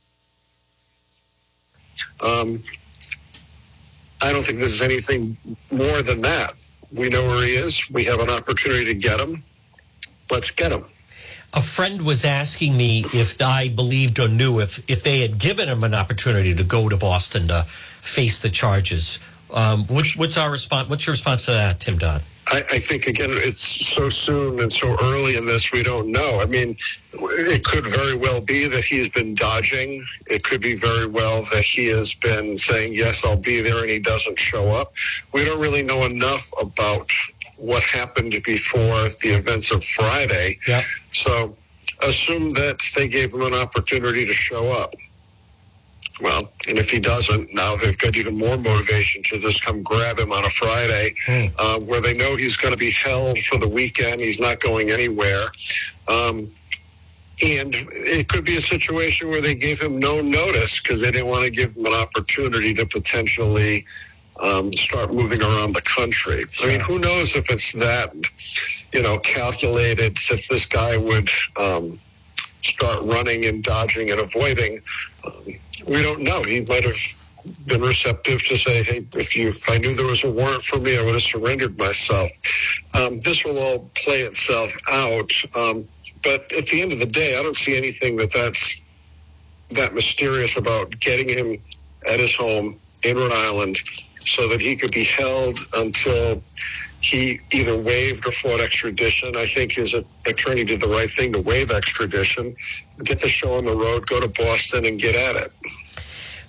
Um, 2.21 2.63
I 4.21 4.31
don't 4.31 4.43
think 4.43 4.59
there's 4.59 4.81
anything 4.81 5.37
more 5.71 6.01
than 6.01 6.21
that. 6.21 6.67
We 6.93 7.09
know 7.09 7.25
where 7.25 7.45
he 7.45 7.55
is. 7.55 7.89
We 7.89 8.05
have 8.05 8.19
an 8.19 8.29
opportunity 8.29 8.85
to 8.85 8.93
get 8.93 9.19
him. 9.19 9.43
Let's 10.29 10.51
get 10.51 10.71
him. 10.71 10.85
A 11.53 11.61
friend 11.61 12.03
was 12.03 12.23
asking 12.23 12.77
me 12.77 13.03
if 13.13 13.41
I 13.41 13.67
believed 13.67 14.19
or 14.19 14.27
knew 14.27 14.59
if, 14.59 14.89
if 14.89 15.03
they 15.03 15.21
had 15.21 15.37
given 15.37 15.67
him 15.67 15.83
an 15.83 15.93
opportunity 15.93 16.53
to 16.55 16.63
go 16.63 16.87
to 16.87 16.95
Boston 16.95 17.49
to 17.49 17.63
face 17.63 18.41
the 18.41 18.49
charges. 18.49 19.19
Um, 19.53 19.85
what's, 19.87 20.15
what's 20.15 20.37
our 20.37 20.49
response? 20.49 20.89
What's 20.89 21.05
your 21.05 21.13
response 21.13 21.45
to 21.45 21.51
that, 21.51 21.79
Tim 21.81 21.97
Dodd? 21.97 22.21
I, 22.47 22.63
I, 22.71 22.79
think 22.79 23.07
again, 23.07 23.29
it's 23.31 23.61
so 23.61 24.09
soon 24.09 24.59
and 24.59 24.71
so 24.71 24.97
early 25.01 25.37
in 25.37 25.45
this, 25.45 25.71
we 25.71 25.83
don't 25.83 26.11
know. 26.11 26.39
I 26.41 26.45
mean, 26.45 26.75
it 27.13 27.63
could 27.63 27.85
very 27.85 28.15
well 28.15 28.41
be 28.41 28.67
that 28.67 28.83
he's 28.83 29.07
been 29.09 29.35
dodging. 29.35 30.05
It 30.27 30.43
could 30.43 30.61
be 30.61 30.75
very 30.75 31.05
well 31.05 31.43
that 31.53 31.63
he 31.63 31.87
has 31.87 32.13
been 32.13 32.57
saying, 32.57 32.93
yes, 32.93 33.23
I'll 33.23 33.37
be 33.37 33.61
there, 33.61 33.79
and 33.79 33.89
he 33.89 33.99
doesn't 33.99 34.39
show 34.39 34.69
up. 34.69 34.93
We 35.33 35.45
don't 35.45 35.59
really 35.59 35.83
know 35.83 36.03
enough 36.03 36.51
about 36.59 37.09
what 37.57 37.83
happened 37.83 38.35
before 38.43 39.09
the 39.21 39.29
events 39.29 39.71
of 39.71 39.83
Friday. 39.83 40.57
Yeah. 40.67 40.83
So 41.13 41.55
assume 42.01 42.53
that 42.53 42.81
they 42.95 43.07
gave 43.07 43.33
him 43.33 43.43
an 43.43 43.53
opportunity 43.53 44.25
to 44.25 44.33
show 44.33 44.71
up. 44.71 44.95
Well, 46.21 46.51
and 46.67 46.77
if 46.77 46.91
he 46.91 46.99
doesn't, 46.99 47.53
now 47.53 47.75
they've 47.75 47.97
got 47.97 48.15
even 48.15 48.37
more 48.37 48.57
motivation 48.57 49.23
to 49.23 49.39
just 49.39 49.63
come 49.63 49.81
grab 49.81 50.19
him 50.19 50.31
on 50.31 50.45
a 50.45 50.49
Friday, 50.49 51.15
mm. 51.25 51.51
uh, 51.57 51.79
where 51.79 51.99
they 51.99 52.13
know 52.13 52.35
he's 52.35 52.57
going 52.57 52.73
to 52.73 52.77
be 52.77 52.91
held 52.91 53.39
for 53.39 53.57
the 53.57 53.67
weekend. 53.67 54.21
He's 54.21 54.39
not 54.39 54.59
going 54.59 54.91
anywhere. 54.91 55.47
Um, 56.07 56.51
and 57.41 57.73
it 57.73 58.27
could 58.27 58.45
be 58.45 58.57
a 58.57 58.61
situation 58.61 59.29
where 59.29 59.41
they 59.41 59.55
gave 59.55 59.81
him 59.81 59.97
no 59.97 60.21
notice 60.21 60.79
because 60.79 61.01
they 61.01 61.09
didn't 61.09 61.27
want 61.27 61.43
to 61.43 61.49
give 61.49 61.75
him 61.75 61.87
an 61.87 61.93
opportunity 61.93 62.73
to 62.75 62.85
potentially 62.85 63.85
um, 64.39 64.71
start 64.73 65.11
moving 65.11 65.41
around 65.41 65.73
the 65.73 65.81
country. 65.81 66.45
I 66.61 66.67
mean, 66.67 66.79
who 66.81 66.99
knows 66.99 67.35
if 67.35 67.49
it's 67.49 67.73
that, 67.73 68.13
you 68.93 69.01
know, 69.01 69.17
calculated 69.19 70.17
if 70.29 70.47
this 70.49 70.67
guy 70.67 70.97
would 70.97 71.29
um, 71.57 71.99
start 72.61 73.01
running 73.03 73.45
and 73.45 73.63
dodging 73.63 74.11
and 74.11 74.19
avoiding. 74.19 74.81
We 75.87 76.01
don't 76.01 76.21
know. 76.21 76.43
He 76.43 76.61
might 76.61 76.83
have 76.83 76.97
been 77.65 77.81
receptive 77.81 78.45
to 78.47 78.57
say, 78.57 78.83
"Hey, 78.83 79.05
if 79.15 79.35
you 79.35 79.49
if 79.49 79.69
I 79.69 79.77
knew 79.77 79.95
there 79.95 80.05
was 80.05 80.23
a 80.23 80.31
warrant 80.31 80.63
for 80.63 80.79
me, 80.79 80.97
I 80.97 81.03
would 81.03 81.13
have 81.13 81.23
surrendered 81.23 81.77
myself." 81.77 82.29
Um, 82.93 83.19
this 83.19 83.43
will 83.43 83.57
all 83.57 83.89
play 83.95 84.21
itself 84.21 84.75
out, 84.89 85.31
um, 85.55 85.87
but 86.23 86.51
at 86.51 86.67
the 86.67 86.81
end 86.81 86.93
of 86.93 86.99
the 86.99 87.05
day, 87.05 87.37
I 87.37 87.43
don't 87.43 87.55
see 87.55 87.75
anything 87.77 88.15
that 88.17 88.31
that's 88.31 88.79
that 89.71 89.93
mysterious 89.93 90.57
about 90.57 90.99
getting 90.99 91.29
him 91.29 91.57
at 92.07 92.19
his 92.19 92.35
home 92.35 92.79
in 93.03 93.17
Rhode 93.17 93.31
Island 93.31 93.77
so 94.25 94.47
that 94.49 94.61
he 94.61 94.75
could 94.75 94.91
be 94.91 95.03
held 95.03 95.59
until 95.75 96.43
he 97.01 97.41
either 97.51 97.75
waived 97.75 98.27
or 98.27 98.31
fought 98.31 98.59
extradition. 98.59 99.35
I 99.35 99.47
think 99.47 99.73
his 99.73 99.95
attorney 100.25 100.63
did 100.63 100.81
the 100.81 100.87
right 100.87 101.09
thing 101.09 101.33
to 101.33 101.41
waive 101.41 101.71
extradition, 101.71 102.55
get 103.03 103.21
the 103.21 103.29
show 103.29 103.55
on 103.55 103.65
the 103.65 103.75
road, 103.75 104.07
go 104.07 104.19
to 104.19 104.27
Boston, 104.27 104.85
and 104.85 104.99
get 104.99 105.15
at 105.15 105.35
it. 105.35 105.51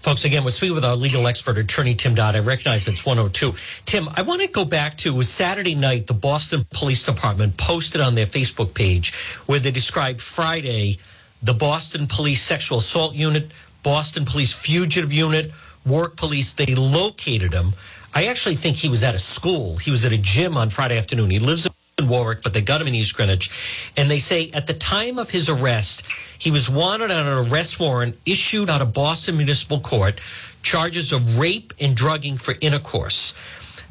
Folks, 0.02 0.24
again, 0.24 0.42
we're 0.42 0.50
speaking 0.50 0.74
with 0.74 0.84
our 0.84 0.96
legal 0.96 1.28
expert, 1.28 1.56
attorney 1.58 1.94
Tim 1.94 2.16
Dodd. 2.16 2.34
I 2.34 2.40
recognize 2.40 2.88
it's 2.88 3.06
102. 3.06 3.52
Tim, 3.84 4.08
I 4.16 4.22
want 4.22 4.42
to 4.42 4.48
go 4.48 4.64
back 4.64 4.96
to 4.98 5.22
Saturday 5.22 5.76
night, 5.76 6.08
the 6.08 6.14
Boston 6.14 6.66
Police 6.72 7.04
Department 7.04 7.56
posted 7.56 8.00
on 8.00 8.16
their 8.16 8.26
Facebook 8.26 8.74
page 8.74 9.14
where 9.46 9.60
they 9.60 9.70
described 9.70 10.20
Friday 10.20 10.98
the 11.40 11.54
Boston 11.54 12.06
Police 12.08 12.42
Sexual 12.42 12.78
Assault 12.78 13.14
Unit, 13.14 13.52
Boston 13.82 14.24
Police 14.24 14.52
Fugitive 14.52 15.12
Unit, 15.12 15.52
Warwick 15.86 16.16
Police. 16.16 16.54
They 16.54 16.74
located 16.74 17.52
him. 17.52 17.72
I 18.14 18.26
actually 18.26 18.56
think 18.56 18.76
he 18.76 18.88
was 18.88 19.02
at 19.02 19.14
a 19.14 19.18
school. 19.18 19.76
He 19.76 19.90
was 19.90 20.04
at 20.04 20.12
a 20.12 20.18
gym 20.18 20.56
on 20.56 20.70
Friday 20.70 20.98
afternoon. 20.98 21.30
He 21.30 21.38
lives 21.38 21.66
in 21.98 22.08
Warwick, 22.08 22.42
but 22.42 22.54
they 22.54 22.60
got 22.60 22.80
him 22.80 22.86
in 22.86 22.94
East 22.94 23.16
Greenwich. 23.16 23.50
And 23.96 24.10
they 24.10 24.18
say 24.18 24.50
at 24.52 24.66
the 24.66 24.74
time 24.74 25.18
of 25.18 25.30
his 25.30 25.48
arrest, 25.48 26.06
he 26.42 26.50
was 26.50 26.68
wanted 26.68 27.12
on 27.12 27.24
an 27.24 27.46
arrest 27.46 27.78
warrant 27.78 28.18
issued 28.26 28.68
out 28.68 28.80
of 28.80 28.92
Boston 28.92 29.36
Municipal 29.36 29.78
Court, 29.78 30.20
charges 30.64 31.12
of 31.12 31.38
rape 31.38 31.72
and 31.80 31.94
drugging 31.94 32.36
for 32.36 32.56
intercourse. 32.60 33.32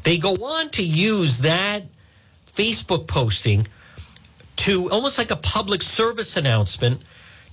They 0.04 0.18
go 0.18 0.34
on 0.34 0.70
to 0.72 0.84
use 0.84 1.38
that 1.38 1.84
Facebook 2.46 3.08
posting 3.08 3.68
to 4.58 4.92
almost 4.92 5.18
like 5.18 5.32
a 5.32 5.38
public 5.38 5.82
service 5.82 6.36
announcement 6.36 7.02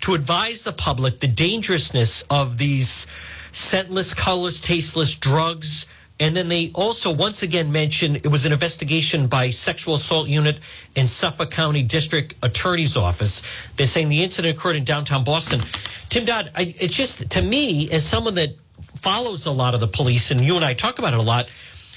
to 0.01 0.15
advise 0.15 0.65
the 0.65 0.73
public 0.73 1.21
the 1.21 1.29
dangerousness 1.29 2.23
of 2.23 2.59
these 2.59 3.07
scentless, 3.53 4.15
colorless, 4.15 4.61
tasteless 4.61 5.15
drugs 5.15 5.87
and 6.21 6.37
then 6.37 6.49
they 6.49 6.71
also 6.75 7.13
once 7.15 7.43
again 7.43 7.71
mentioned 7.71 8.17
it 8.17 8.29
was 8.29 8.45
an 8.45 8.53
investigation 8.53 9.29
by 9.29 9.51
sexual 9.51 9.95
assault 9.95 10.29
unit 10.29 10.59
in 10.97 11.07
Suffolk 11.07 11.51
County 11.51 11.83
District 11.83 12.35
Attorney's 12.43 12.97
Office. 12.97 13.43
They're 13.77 13.87
saying 13.87 14.09
the 14.09 14.23
incident 14.23 14.57
occurred 14.57 14.77
in 14.77 14.85
downtown 14.85 15.23
Boston. 15.23 15.63
Tim 16.09 16.25
Dodd, 16.25 16.51
I, 16.57 16.75
it's 16.81 16.97
just 16.97 17.31
to 17.31 17.43
me 17.43 17.91
as 17.91 18.05
someone 18.05 18.35
that 18.35 18.57
follows 18.83 19.47
a 19.47 19.53
lot 19.53 19.75
of 19.75 19.81
the 19.81 19.87
police, 19.87 20.31
and 20.31 20.41
you 20.41 20.57
and 20.57 20.65
I 20.65 20.75
talk 20.75 20.99
about 20.99 21.13
it 21.13 21.21
a 21.21 21.23
lot. 21.23 21.49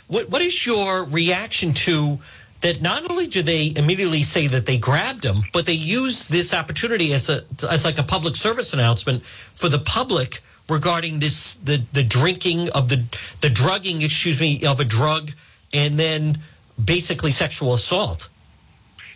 What 0.07 0.30
what 0.30 0.41
is 0.41 0.65
your 0.65 1.05
reaction 1.05 1.74
to? 1.74 2.19
That 2.61 2.80
not 2.80 3.09
only 3.09 3.26
do 3.26 3.41
they 3.41 3.74
immediately 3.76 4.22
say 4.22 4.45
that 4.45 4.67
they 4.67 4.78
grabbed 4.78 5.26
him, 5.26 5.38
but 5.51 5.65
they 5.65 5.74
use 5.74 6.28
this 6.28 6.53
opportunity 6.53 7.11
as 7.11 7.28
a 7.28 7.41
as 7.67 7.86
like 7.86 7.97
a 7.97 8.03
public 8.03 8.36
service 8.36 8.72
announcement 8.72 9.24
for 9.55 9.67
the 9.67 9.80
public 9.80 10.43
regarding 10.72 11.19
this 11.19 11.55
the 11.55 11.84
the 11.93 12.03
drinking 12.03 12.69
of 12.69 12.89
the 12.89 13.03
the 13.41 13.49
drugging, 13.49 14.01
excuse 14.01 14.39
me, 14.39 14.65
of 14.65 14.80
a 14.80 14.86
drug, 14.86 15.32
and 15.74 15.99
then 15.99 16.39
basically 16.84 17.32
sexual 17.32 17.74
assault. 17.74 18.30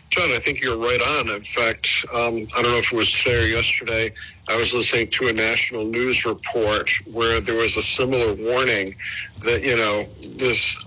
John, 0.09 0.31
I 0.31 0.39
think 0.39 0.61
you're 0.61 0.77
right 0.77 1.01
on. 1.01 1.29
In 1.29 1.43
fact, 1.43 2.05
um, 2.13 2.47
I 2.55 2.61
don't 2.61 2.71
know 2.71 2.77
if 2.77 2.93
it 2.93 2.95
was 2.95 3.11
today 3.11 3.43
or 3.43 3.47
yesterday, 3.47 4.13
I 4.47 4.55
was 4.55 4.73
listening 4.73 5.09
to 5.09 5.27
a 5.29 5.33
national 5.33 5.85
news 5.85 6.25
report 6.25 6.89
where 7.11 7.41
there 7.41 7.55
was 7.55 7.75
a 7.75 7.81
similar 7.81 8.33
warning 8.33 8.95
that, 9.43 9.63
you 9.63 9.75
know, 9.75 10.05
this, 10.37 10.77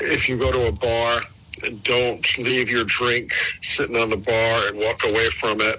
if 0.00 0.28
you 0.28 0.38
go 0.38 0.52
to 0.52 0.68
a 0.68 0.72
bar, 0.72 1.22
don't 1.82 2.38
leave 2.38 2.70
your 2.70 2.84
drink 2.84 3.34
sitting 3.62 3.96
on 3.96 4.10
the 4.10 4.16
bar 4.16 4.68
and 4.68 4.78
walk 4.78 5.02
away 5.04 5.28
from 5.30 5.60
it. 5.60 5.76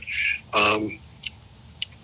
Um, 0.53 0.99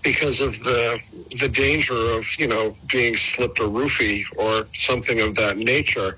because 0.03 0.41
of 0.41 0.59
the 0.63 0.99
the 1.39 1.49
danger 1.49 1.95
of 2.11 2.25
you 2.37 2.47
know 2.47 2.75
being 2.91 3.15
slipped 3.15 3.59
a 3.59 3.63
roofie 3.63 4.23
or 4.37 4.67
something 4.73 5.21
of 5.21 5.35
that 5.35 5.57
nature, 5.57 6.17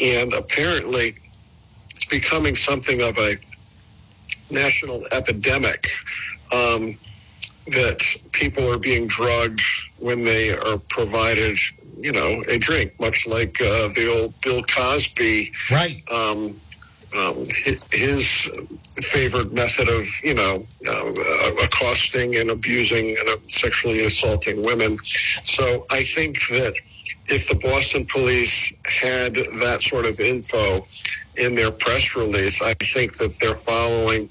and 0.00 0.32
apparently 0.34 1.16
it's 1.90 2.06
becoming 2.06 2.56
something 2.56 3.02
of 3.02 3.16
a 3.18 3.36
national 4.50 5.04
epidemic 5.12 5.88
um, 6.52 6.96
that 7.66 8.00
people 8.32 8.70
are 8.70 8.78
being 8.78 9.06
drugged 9.06 9.62
when 9.98 10.24
they 10.24 10.52
are 10.52 10.78
provided 10.88 11.58
you 11.98 12.12
know 12.12 12.42
a 12.48 12.58
drink, 12.58 12.98
much 12.98 13.26
like 13.26 13.60
uh, 13.60 13.88
the 13.94 14.10
old 14.10 14.40
Bill 14.40 14.62
Cosby 14.62 15.52
right. 15.70 16.02
Um, 16.10 16.58
um, 17.16 17.36
his 17.64 18.50
favored 19.02 19.52
method 19.52 19.88
of, 19.88 20.02
you 20.24 20.34
know, 20.34 20.66
uh, 20.88 21.64
accosting 21.64 22.36
and 22.36 22.50
abusing 22.50 23.16
and 23.18 23.50
sexually 23.50 24.04
assaulting 24.04 24.62
women. 24.62 24.98
So 25.44 25.84
I 25.90 26.02
think 26.04 26.38
that 26.48 26.74
if 27.28 27.48
the 27.48 27.56
Boston 27.56 28.06
police 28.06 28.72
had 28.84 29.34
that 29.34 29.80
sort 29.82 30.06
of 30.06 30.18
info 30.20 30.86
in 31.36 31.54
their 31.54 31.70
press 31.70 32.16
release, 32.16 32.62
I 32.62 32.74
think 32.74 33.18
that 33.18 33.38
they're 33.40 33.54
following 33.54 34.30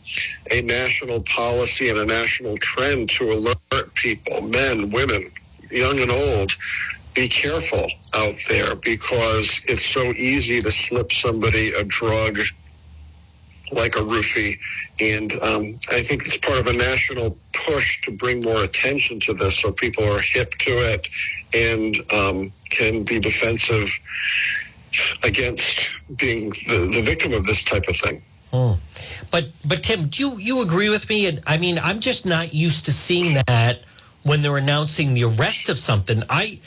a 0.49 0.61
national 0.61 1.22
policy 1.22 1.89
and 1.89 1.99
a 1.99 2.05
national 2.05 2.57
trend 2.57 3.09
to 3.11 3.34
alert 3.34 3.93
people, 3.93 4.41
men, 4.41 4.89
women, 4.89 5.30
young 5.70 5.99
and 5.99 6.11
old, 6.11 6.51
be 7.13 7.28
careful 7.30 7.88
out 8.13 8.34
there 8.49 8.76
because 8.76 9.61
it's 9.68 9.86
so 9.86 10.11
easy 10.13 10.61
to 10.61 10.72
slip 10.72 11.11
somebody 11.11 11.72
a 11.74 11.84
drug 11.84 12.39
like 13.72 13.95
a 13.95 13.99
roofie. 13.99 14.57
And 14.99 15.34
um, 15.41 15.76
I 15.91 16.01
think 16.01 16.26
it's 16.26 16.38
part 16.38 16.59
of 16.59 16.68
a 16.68 16.74
national 16.74 17.38
push 17.53 18.01
to 18.03 18.11
bring 18.11 18.41
more 18.41 18.63
attention 18.63 19.20
to 19.22 19.34
this 19.34 19.59
so 19.59 19.72
people 19.72 20.03
are 20.03 20.20
hip 20.20 20.51
to 20.59 20.72
it 20.72 21.07
and 21.53 21.97
um, 22.11 22.51
can 22.70 23.03
be 23.03 23.20
defensive 23.20 23.89
against 25.24 25.89
being 26.16 26.49
the, 26.68 26.89
the 26.93 27.01
victim 27.01 27.34
of 27.34 27.45
this 27.45 27.63
type 27.63 27.88
of 27.88 27.95
thing. 27.97 28.22
Hmm. 28.51 28.74
But 29.32 29.47
but 29.68 29.84
Tim, 29.84 30.07
do 30.07 30.22
you 30.22 30.38
you 30.38 30.61
agree 30.61 30.89
with 30.89 31.09
me? 31.09 31.28
And 31.28 31.41
I 31.45 31.57
mean, 31.57 31.78
I'm 31.80 31.99
just 31.99 32.26
not 32.26 32.53
used 32.53 32.86
to 32.86 32.93
seeing 32.93 33.41
that 33.47 33.84
when 34.24 34.41
they're 34.41 34.57
announcing 34.57 35.13
the 35.13 35.26
arrest 35.26 35.68
of 35.68 35.78
something. 35.78 36.24
I 36.30 36.59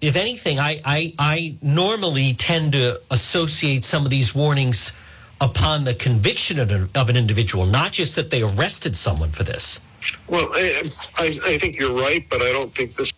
if 0.00 0.16
anything, 0.16 0.58
I, 0.58 0.80
I, 0.84 1.14
I 1.18 1.56
normally 1.62 2.34
tend 2.34 2.72
to 2.72 3.00
associate 3.10 3.82
some 3.82 4.04
of 4.04 4.10
these 4.10 4.34
warnings 4.34 4.92
upon 5.40 5.84
the 5.84 5.94
conviction 5.94 6.58
of, 6.58 6.70
of 6.96 7.08
an 7.08 7.16
individual, 7.16 7.66
not 7.66 7.92
just 7.92 8.16
that 8.16 8.30
they 8.30 8.42
arrested 8.42 8.96
someone 8.96 9.30
for 9.30 9.42
this. 9.44 9.80
Well, 10.28 10.48
I, 10.54 10.82
I, 11.18 11.26
I 11.54 11.58
think 11.58 11.78
you're 11.78 11.94
right, 11.94 12.24
but 12.30 12.40
I 12.42 12.52
don't 12.52 12.70
think 12.70 12.94
this 12.94 13.12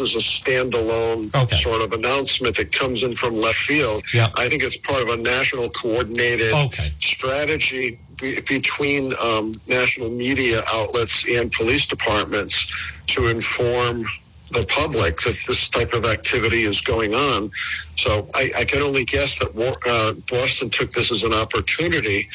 is 0.00 0.14
a 0.14 0.18
standalone 0.18 1.34
Okay. 1.34 1.56
sort 1.56 1.82
of 1.82 1.92
announcement 1.92 2.56
that 2.56 2.72
comes 2.72 3.02
in 3.02 3.14
from 3.14 3.36
left 3.36 3.58
field. 3.58 4.02
Yeah. 4.14 4.28
I 4.36 4.48
think 4.48 4.62
it's 4.62 4.76
part 4.76 5.02
of 5.02 5.08
a 5.08 5.16
national 5.18 5.68
coordinated 5.70 6.54
Okay. 6.54 6.92
strategy 6.98 7.98
be- 8.18 8.40
between 8.40 9.12
um, 9.20 9.54
national 9.68 10.08
media 10.10 10.62
outlets 10.72 11.28
and 11.28 11.52
police 11.52 11.84
departments 11.84 12.66
to 13.08 13.26
inform 13.28 14.06
the 14.52 14.66
public 14.68 15.20
that 15.22 15.38
this 15.46 15.68
type 15.68 15.92
of 15.92 16.04
activity 16.04 16.64
is 16.64 16.80
going 16.80 17.14
on. 17.14 17.50
So 17.96 18.28
I, 18.34 18.52
I 18.58 18.64
can 18.64 18.82
only 18.82 19.04
guess 19.04 19.38
that 19.38 19.54
Wa- 19.54 19.72
uh, 19.86 20.12
Boston 20.30 20.70
took 20.70 20.92
this 20.92 21.10
as 21.10 21.22
an 21.22 21.32
opportunity 21.32 22.28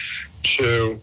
to 0.44 1.00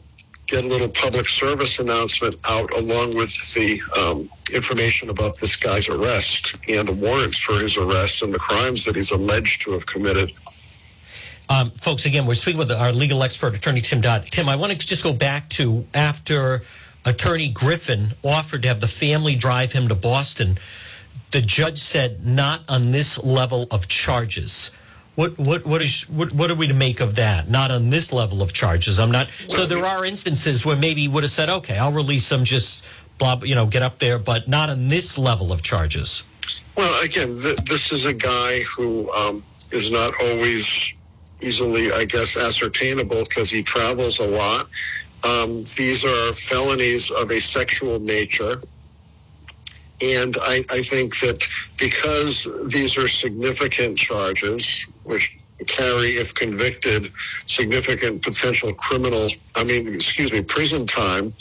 get 0.46 0.64
a 0.64 0.68
little 0.68 0.88
public 0.88 1.28
service 1.28 1.78
announcement 1.78 2.36
out 2.46 2.70
along 2.72 3.16
with 3.16 3.32
the 3.54 3.80
um, 3.96 4.28
information 4.52 5.08
about 5.08 5.38
this 5.40 5.56
guy's 5.56 5.88
arrest 5.88 6.56
and 6.68 6.86
the 6.86 6.92
warrants 6.92 7.38
for 7.38 7.58
his 7.58 7.76
arrest 7.76 8.22
and 8.22 8.34
the 8.34 8.38
crimes 8.38 8.84
that 8.84 8.96
he's 8.96 9.10
alleged 9.10 9.62
to 9.62 9.72
have 9.72 9.86
committed. 9.86 10.32
Um, 11.48 11.70
folks, 11.72 12.06
again, 12.06 12.26
we're 12.26 12.34
speaking 12.34 12.58
with 12.58 12.72
our 12.72 12.92
legal 12.92 13.22
expert, 13.22 13.56
Attorney 13.56 13.80
Tim 13.80 14.00
Dodd. 14.00 14.26
Tim, 14.26 14.48
I 14.48 14.56
want 14.56 14.72
to 14.72 14.78
just 14.78 15.04
go 15.04 15.12
back 15.12 15.48
to 15.50 15.86
after 15.94 16.62
Attorney 17.04 17.48
Griffin 17.48 18.06
offered 18.24 18.62
to 18.62 18.68
have 18.68 18.80
the 18.80 18.86
family 18.86 19.36
drive 19.36 19.72
him 19.72 19.88
to 19.88 19.94
Boston. 19.94 20.56
The 21.30 21.40
judge 21.40 21.78
said, 21.78 22.24
"Not 22.24 22.62
on 22.68 22.92
this 22.92 23.22
level 23.22 23.66
of 23.70 23.88
charges." 23.88 24.70
What 25.14 25.38
what 25.38 25.64
what 25.64 25.80
is 25.82 26.08
what, 26.08 26.32
what 26.32 26.50
are 26.50 26.54
we 26.54 26.66
to 26.66 26.74
make 26.74 27.00
of 27.00 27.14
that? 27.16 27.48
Not 27.48 27.70
on 27.70 27.90
this 27.90 28.12
level 28.12 28.42
of 28.42 28.52
charges. 28.52 28.98
I'm 28.98 29.10
not. 29.10 29.30
So 29.48 29.66
there 29.66 29.84
are 29.84 30.04
instances 30.04 30.64
where 30.66 30.76
maybe 30.76 31.02
he 31.02 31.08
would 31.08 31.22
have 31.22 31.30
said, 31.30 31.50
"Okay, 31.50 31.78
I'll 31.78 31.92
release 31.92 32.30
him, 32.30 32.44
just 32.44 32.84
blah, 33.18 33.40
you 33.42 33.54
know, 33.54 33.66
get 33.66 33.82
up 33.82 33.98
there," 33.98 34.18
but 34.18 34.48
not 34.48 34.70
on 34.70 34.88
this 34.88 35.16
level 35.16 35.52
of 35.52 35.62
charges. 35.62 36.24
Well, 36.76 37.02
again, 37.02 37.38
th- 37.40 37.56
this 37.58 37.92
is 37.92 38.04
a 38.06 38.12
guy 38.12 38.62
who 38.62 39.10
um, 39.12 39.42
is 39.70 39.90
not 39.90 40.12
always 40.20 40.94
easily, 41.40 41.92
I 41.92 42.04
guess, 42.04 42.36
ascertainable 42.36 43.24
because 43.24 43.50
he 43.50 43.62
travels 43.62 44.18
a 44.18 44.26
lot. 44.26 44.68
Um, 45.22 45.62
these 45.76 46.04
are 46.04 46.32
felonies 46.32 47.10
of 47.10 47.30
a 47.30 47.40
sexual 47.40 47.98
nature. 47.98 48.60
And 50.04 50.36
I, 50.42 50.64
I 50.70 50.82
think 50.82 51.18
that 51.20 51.46
because 51.78 52.46
these 52.64 52.98
are 52.98 53.08
significant 53.08 53.96
charges, 53.96 54.86
which 55.04 55.36
carry, 55.66 56.16
if 56.16 56.34
convicted, 56.34 57.10
significant 57.46 58.22
potential 58.22 58.74
criminal, 58.74 59.28
I 59.54 59.64
mean, 59.64 59.94
excuse 59.94 60.32
me, 60.32 60.42
prison 60.42 60.86
time, 60.86 61.32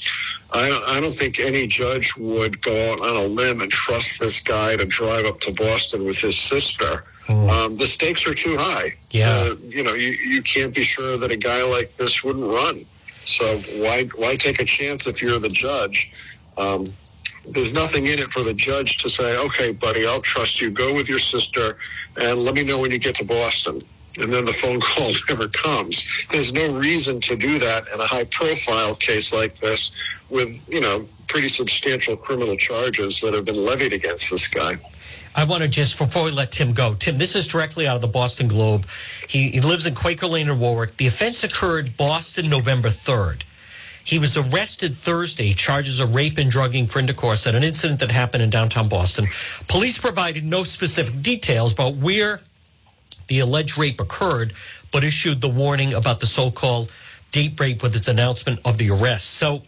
I 0.53 0.69
don't, 0.69 0.83
I 0.87 0.99
don't 1.01 1.13
think 1.13 1.39
any 1.39 1.67
judge 1.67 2.15
would 2.15 2.61
go 2.61 2.91
out 2.91 3.01
on 3.01 3.15
a 3.17 3.27
limb 3.27 3.59
and 3.61 3.71
trust 3.71 4.19
this 4.19 4.39
guy 4.39 4.77
to 4.77 4.85
drive 4.85 5.25
up 5.25 5.39
to 5.41 5.53
Boston 5.53 6.05
with 6.05 6.19
his 6.19 6.37
sister. 6.37 7.05
Um, 7.29 7.75
the 7.75 7.87
stakes 7.87 8.27
are 8.27 8.33
too 8.33 8.57
high. 8.57 8.95
Yeah. 9.11 9.29
Uh, 9.29 9.55
you 9.67 9.83
know, 9.83 9.93
you, 9.93 10.09
you 10.09 10.41
can't 10.41 10.75
be 10.75 10.83
sure 10.83 11.17
that 11.17 11.31
a 11.31 11.37
guy 11.37 11.63
like 11.63 11.95
this 11.95 12.23
wouldn't 12.23 12.53
run. 12.53 12.85
So 13.25 13.59
why 13.81 14.05
why 14.15 14.35
take 14.35 14.59
a 14.59 14.65
chance 14.65 15.07
if 15.07 15.21
you're 15.21 15.39
the 15.39 15.49
judge? 15.49 16.11
Um, 16.57 16.85
there's 17.45 17.73
nothing 17.73 18.07
in 18.07 18.19
it 18.19 18.29
for 18.29 18.43
the 18.43 18.53
judge 18.53 18.97
to 18.99 19.09
say, 19.09 19.37
okay, 19.37 19.71
buddy, 19.71 20.07
I'll 20.07 20.21
trust 20.21 20.61
you. 20.61 20.69
Go 20.69 20.93
with 20.93 21.09
your 21.09 21.19
sister 21.19 21.77
and 22.19 22.39
let 22.39 22.55
me 22.55 22.63
know 22.63 22.79
when 22.79 22.91
you 22.91 22.99
get 22.99 23.15
to 23.15 23.25
Boston. 23.25 23.81
And 24.19 24.31
then 24.31 24.45
the 24.45 24.53
phone 24.53 24.79
call 24.81 25.11
never 25.29 25.47
comes. 25.47 26.07
There's 26.31 26.53
no 26.53 26.73
reason 26.73 27.19
to 27.21 27.35
do 27.35 27.59
that 27.59 27.85
in 27.93 27.99
a 27.99 28.05
high 28.05 28.25
profile 28.25 28.95
case 28.95 29.33
like 29.33 29.59
this 29.59 29.91
with, 30.29 30.67
you 30.69 30.81
know, 30.81 31.07
pretty 31.27 31.49
substantial 31.49 32.15
criminal 32.15 32.55
charges 32.55 33.19
that 33.21 33.33
have 33.33 33.45
been 33.45 33.63
levied 33.63 33.93
against 33.93 34.29
this 34.31 34.47
guy. 34.47 34.77
I 35.35 35.45
want 35.45 35.63
to 35.63 35.67
just 35.67 35.97
before 35.97 36.23
we 36.23 36.31
let 36.31 36.51
Tim 36.51 36.73
go, 36.73 36.93
Tim, 36.93 37.17
this 37.17 37.35
is 37.35 37.47
directly 37.47 37.87
out 37.87 37.95
of 37.95 38.01
the 38.01 38.07
Boston 38.07 38.47
Globe. 38.47 38.85
He, 39.27 39.49
he 39.49 39.61
lives 39.61 39.85
in 39.85 39.95
Quaker 39.95 40.27
Lane 40.27 40.47
in 40.47 40.59
Warwick. 40.59 40.97
The 40.97 41.07
offense 41.07 41.43
occurred 41.43 41.97
Boston 41.97 42.49
November 42.49 42.89
3rd. 42.89 43.41
He 44.03 44.19
was 44.19 44.35
arrested 44.35 44.97
Thursday, 44.97 45.53
charges 45.53 45.99
of 45.99 46.13
rape 46.13 46.37
and 46.37 46.51
drugging 46.51 46.87
for 46.87 46.99
intercourse 46.99 47.47
at 47.47 47.55
an 47.55 47.63
incident 47.63 48.01
that 48.01 48.11
happened 48.11 48.43
in 48.43 48.49
downtown 48.49 48.89
Boston. 48.89 49.27
Police 49.67 49.97
provided 49.97 50.43
no 50.43 50.63
specific 50.63 51.21
details 51.21 51.71
about 51.71 51.95
where 51.95 52.41
the 53.27 53.39
alleged 53.39 53.77
rape 53.77 54.01
occurred, 54.01 54.53
but 54.91 55.03
issued 55.03 55.39
the 55.39 55.49
warning 55.49 55.93
about 55.93 56.19
the 56.19 56.25
so 56.25 56.51
called 56.51 56.91
date 57.31 57.57
rape 57.59 57.81
with 57.81 57.95
its 57.95 58.07
announcement 58.07 58.59
of 58.65 58.77
the 58.77 58.89
arrest. 58.89 59.31
So, 59.31 59.63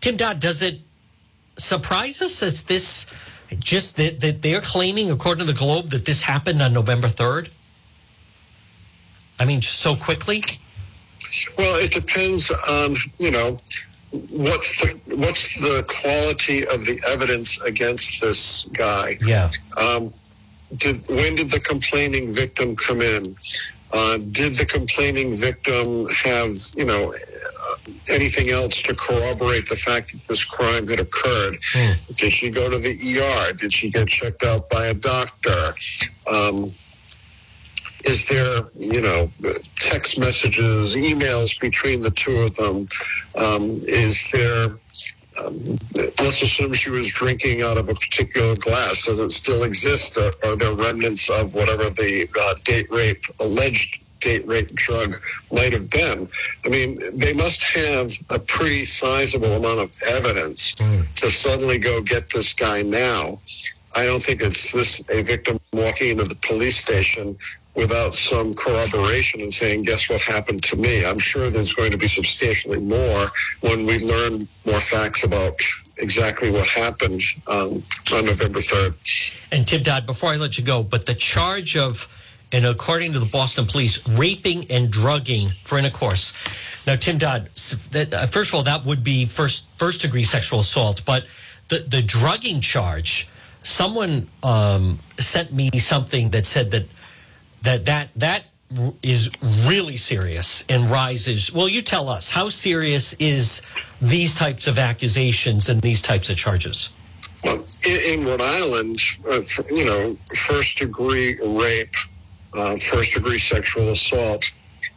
Tim 0.00 0.16
Dodd, 0.16 0.40
does 0.40 0.62
it 0.62 0.80
surprise 1.56 2.22
us 2.22 2.40
that 2.40 2.66
this 2.66 3.06
just 3.58 3.96
that, 3.96 4.20
that 4.20 4.42
they're 4.42 4.60
claiming, 4.60 5.10
according 5.10 5.46
to 5.46 5.52
the 5.52 5.58
Globe, 5.58 5.90
that 5.90 6.04
this 6.04 6.22
happened 6.22 6.62
on 6.62 6.72
November 6.72 7.08
3rd? 7.08 7.50
I 9.38 9.44
mean, 9.44 9.62
so 9.62 9.94
quickly? 9.94 10.42
Well, 11.56 11.76
it 11.82 11.92
depends 11.92 12.50
on 12.50 12.96
you 13.18 13.30
know 13.30 13.58
what's 14.10 14.80
the 14.80 14.98
what's 15.16 15.60
the 15.60 15.84
quality 15.86 16.66
of 16.66 16.84
the 16.84 17.00
evidence 17.06 17.60
against 17.62 18.20
this 18.20 18.66
guy. 18.72 19.18
Yeah. 19.24 19.50
Um, 19.76 20.12
did 20.76 21.08
when 21.08 21.34
did 21.36 21.50
the 21.50 21.60
complaining 21.60 22.32
victim 22.32 22.76
come 22.76 23.00
in? 23.00 23.36
Uh, 23.90 24.18
did 24.18 24.54
the 24.54 24.66
complaining 24.66 25.32
victim 25.32 26.06
have 26.08 26.54
you 26.76 26.84
know 26.84 27.12
uh, 27.12 27.76
anything 28.10 28.50
else 28.50 28.82
to 28.82 28.94
corroborate 28.94 29.68
the 29.68 29.76
fact 29.76 30.12
that 30.12 30.20
this 30.28 30.44
crime 30.44 30.86
had 30.88 31.00
occurred? 31.00 31.58
Did 32.16 32.32
she 32.32 32.50
go 32.50 32.68
to 32.68 32.78
the 32.78 33.20
ER? 33.20 33.52
Did 33.54 33.72
she 33.72 33.90
get 33.90 34.08
checked 34.08 34.44
out 34.44 34.68
by 34.68 34.86
a 34.86 34.94
doctor? 34.94 35.74
Um, 36.30 36.70
is 38.04 38.28
there, 38.28 38.64
you 38.78 39.00
know, 39.00 39.30
text 39.76 40.18
messages, 40.18 40.94
emails 40.94 41.58
between 41.60 42.02
the 42.02 42.10
two 42.10 42.38
of 42.40 42.54
them? 42.56 42.88
Um, 43.36 43.80
is 43.86 44.30
there, 44.30 44.70
um, 45.38 45.78
let's 45.94 46.42
assume 46.42 46.72
she 46.72 46.90
was 46.90 47.08
drinking 47.08 47.62
out 47.62 47.76
of 47.76 47.88
a 47.88 47.94
particular 47.94 48.56
glass. 48.56 49.04
Does 49.04 49.18
it 49.18 49.32
still 49.32 49.64
exist? 49.64 50.16
Are, 50.16 50.32
are 50.44 50.56
there 50.56 50.72
remnants 50.72 51.28
of 51.30 51.54
whatever 51.54 51.90
the 51.90 52.28
uh, 52.40 52.54
date 52.64 52.90
rape, 52.90 53.22
alleged 53.40 54.00
date 54.20 54.46
rape 54.46 54.74
drug 54.74 55.20
might 55.52 55.72
have 55.72 55.90
been? 55.90 56.28
I 56.64 56.68
mean, 56.68 57.00
they 57.16 57.32
must 57.32 57.62
have 57.64 58.10
a 58.30 58.38
pretty 58.38 58.84
sizable 58.84 59.52
amount 59.52 59.80
of 59.80 59.96
evidence 60.08 60.74
to 60.74 61.30
suddenly 61.30 61.78
go 61.78 62.00
get 62.00 62.30
this 62.30 62.52
guy 62.52 62.82
now. 62.82 63.40
I 63.94 64.04
don't 64.04 64.22
think 64.22 64.42
it's 64.42 64.72
this 64.72 65.00
a 65.08 65.22
victim 65.22 65.58
walking 65.72 66.10
into 66.10 66.24
the 66.24 66.36
police 66.36 66.76
station 66.76 67.36
without 67.78 68.12
some 68.12 68.52
corroboration 68.54 69.40
and 69.40 69.54
saying, 69.54 69.84
guess 69.84 70.10
what 70.10 70.20
happened 70.20 70.62
to 70.64 70.74
me? 70.76 71.06
I'm 71.06 71.20
sure 71.20 71.48
there's 71.48 71.72
going 71.72 71.92
to 71.92 71.96
be 71.96 72.08
substantially 72.08 72.80
more 72.80 73.28
when 73.60 73.86
we 73.86 74.04
learn 74.04 74.48
more 74.66 74.80
facts 74.80 75.22
about 75.22 75.54
exactly 75.98 76.50
what 76.50 76.66
happened 76.66 77.22
um, 77.46 77.82
on 78.12 78.24
November 78.26 78.58
3rd. 78.58 79.46
And 79.52 79.66
Tim 79.66 79.84
Dodd, 79.84 80.06
before 80.06 80.30
I 80.30 80.36
let 80.36 80.58
you 80.58 80.64
go, 80.64 80.82
but 80.82 81.06
the 81.06 81.14
charge 81.14 81.76
of, 81.76 82.08
and 82.50 82.66
according 82.66 83.12
to 83.12 83.20
the 83.20 83.30
Boston 83.30 83.64
police, 83.64 84.06
raping 84.08 84.66
and 84.70 84.90
drugging 84.90 85.48
for 85.62 85.78
intercourse. 85.78 86.34
Now, 86.84 86.96
Tim 86.96 87.18
Dodd, 87.18 87.42
uh, 87.42 88.26
first 88.26 88.50
of 88.50 88.54
all, 88.54 88.64
that 88.64 88.84
would 88.86 89.04
be 89.04 89.24
first 89.24 89.66
first 89.76 90.00
degree 90.00 90.24
sexual 90.24 90.60
assault, 90.60 91.04
but 91.04 91.26
the 91.68 91.84
the 91.86 92.02
drugging 92.02 92.60
charge. 92.60 93.28
Someone 93.62 94.28
um, 94.42 94.98
sent 95.18 95.52
me 95.52 95.68
something 95.78 96.30
that 96.30 96.46
said 96.46 96.70
that 96.70 96.86
that 97.68 97.84
that 97.84 98.08
that 98.16 98.44
is 99.02 99.30
really 99.66 99.96
serious 99.96 100.64
and 100.68 100.90
rises. 100.90 101.52
Well, 101.52 101.68
you 101.68 101.82
tell 101.82 102.08
us 102.08 102.30
how 102.30 102.48
serious 102.48 103.14
is 103.14 103.62
these 104.00 104.34
types 104.34 104.66
of 104.66 104.78
accusations 104.78 105.68
and 105.68 105.80
these 105.80 106.02
types 106.02 106.30
of 106.30 106.36
charges. 106.36 106.90
Well, 107.44 107.64
in, 107.86 108.20
in 108.20 108.26
Rhode 108.26 108.40
Island, 108.40 109.00
uh, 109.30 109.40
you 109.70 109.84
know, 109.84 110.16
first 110.34 110.78
degree 110.78 111.38
rape, 111.42 111.94
uh, 112.54 112.76
first 112.76 113.14
degree 113.14 113.38
sexual 113.38 113.88
assault, 113.90 114.50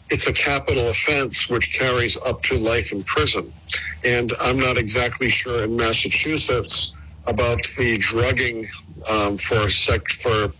it's 0.09 0.27
a 0.27 0.33
capital 0.33 0.89
offense 0.89 1.49
which 1.49 1.73
carries 1.77 2.17
up 2.17 2.41
to 2.43 2.57
life 2.57 2.91
in 2.91 3.03
prison. 3.03 3.51
And 4.03 4.33
I'm 4.41 4.59
not 4.59 4.77
exactly 4.77 5.29
sure 5.29 5.63
in 5.63 5.75
Massachusetts 5.75 6.93
about 7.27 7.61
the 7.77 7.97
drugging 7.99 8.67
um, 9.09 9.35
for 9.35 9.69
sex 9.69 10.21
for 10.21 10.51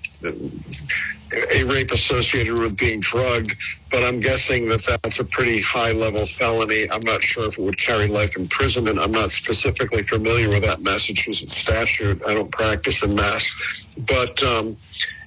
a 1.53 1.63
rape 1.63 1.91
associated 1.91 2.59
with 2.59 2.75
being 2.77 2.99
drugged, 2.99 3.55
but 3.89 4.03
I'm 4.03 4.19
guessing 4.19 4.67
that 4.69 4.81
that's 5.03 5.19
a 5.19 5.23
pretty 5.23 5.61
high 5.61 5.91
level 5.91 6.25
felony. 6.25 6.89
I'm 6.91 7.01
not 7.01 7.21
sure 7.23 7.47
if 7.47 7.57
it 7.57 7.61
would 7.61 7.77
carry 7.77 8.07
life 8.07 8.35
imprisonment. 8.37 8.99
I'm 8.99 9.11
not 9.11 9.29
specifically 9.29 10.03
familiar 10.03 10.49
with 10.49 10.63
that 10.63 10.81
Massachusetts 10.81 11.55
statute. 11.55 12.21
I 12.27 12.33
don't 12.33 12.51
practice 12.51 13.03
in 13.03 13.15
Mass, 13.15 13.49
but 14.07 14.41
um, 14.43 14.75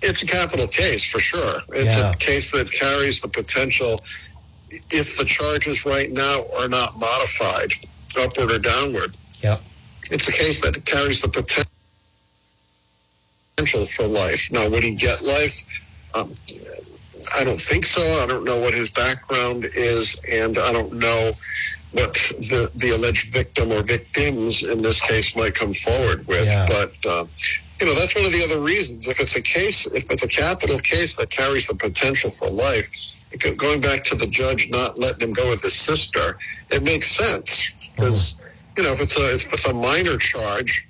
it's 0.03 0.23
a 0.23 0.27
capital 0.27 0.69
case 0.69 1.05
for 1.11 1.19
sure. 1.21 1.63
It's 1.71 1.97
Yeah. 1.97 2.13
a 2.13 2.17
case 2.17 2.51
that 2.53 2.71
carries 2.71 3.21
the 3.21 3.29
potential, 3.29 4.01
if 4.91 5.17
the 5.17 5.25
charges 5.25 5.87
right 5.87 6.11
now 6.13 6.45
are 6.59 6.69
not 6.69 6.99
modified 6.99 7.73
upward 8.19 8.51
or 8.51 8.59
downward, 8.59 9.17
Yep. 9.43 9.63
it's 10.11 10.29
a 10.29 10.33
case 10.33 10.61
that 10.61 10.85
carries 10.85 11.21
the 11.23 11.29
potential 11.29 11.71
potential 13.57 13.87
for 13.87 14.07
life. 14.07 14.51
Now, 14.51 14.69
would 14.69 14.83
he 14.83 14.91
get 14.93 15.23
life? 15.23 15.63
Um, 16.15 16.33
I 17.35 17.45
don't 17.45 17.61
think 17.61 17.87
so. 17.87 18.03
I 18.23 18.27
don't 18.27 18.45
know 18.45 18.61
what 18.61 18.75
his 18.75 18.91
background 18.91 19.65
is, 19.75 20.21
and 20.31 20.59
I 20.59 20.73
don't 20.73 20.93
know 20.95 21.33
what 21.93 22.13
the, 22.13 22.71
the 22.75 22.91
alleged 22.91 23.33
victim 23.33 23.73
or 23.73 23.83
victims 23.83 24.63
in 24.63 24.83
this 24.83 25.01
case 25.01 25.37
might 25.37 25.55
come 25.55 25.73
forward 25.73 26.27
with. 26.27 26.47
Yeah. 26.47 26.67
But 26.69 27.11
uh, 27.11 27.25
you 27.81 27.87
know, 27.87 27.95
that's 27.95 28.15
one 28.15 28.25
of 28.25 28.33
the 28.33 28.43
other 28.45 28.61
reasons. 28.61 29.09
If 29.09 29.21
it's 29.21 29.37
a 29.37 29.43
case, 29.43 29.87
if 29.87 30.11
it's 30.11 30.23
a 30.23 30.29
capital 30.29 30.79
case 30.79 31.17
that 31.17 31.31
carries 31.31 31.67
the 31.67 31.75
potential 31.75 32.31
for 32.31 32.51
life, 32.51 32.91
going 33.57 33.81
back 33.81 34.05
to 34.05 34.15
the 34.15 34.27
judge 34.27 34.71
not 34.71 34.99
letting 34.99 35.29
him 35.29 35.35
go 35.35 35.49
with 35.49 35.63
his 35.63 35.75
sister, 35.75 36.39
it 36.71 36.83
makes 36.83 37.11
sense 37.11 37.71
because 37.81 38.35
mm-hmm. 38.35 38.49
you 38.77 38.83
know 38.85 38.93
if 38.93 39.01
it's 39.01 39.17
a 39.17 39.35
if 39.35 39.53
it's 39.53 39.67
a 39.67 39.73
minor 39.73 40.17
charge, 40.17 40.87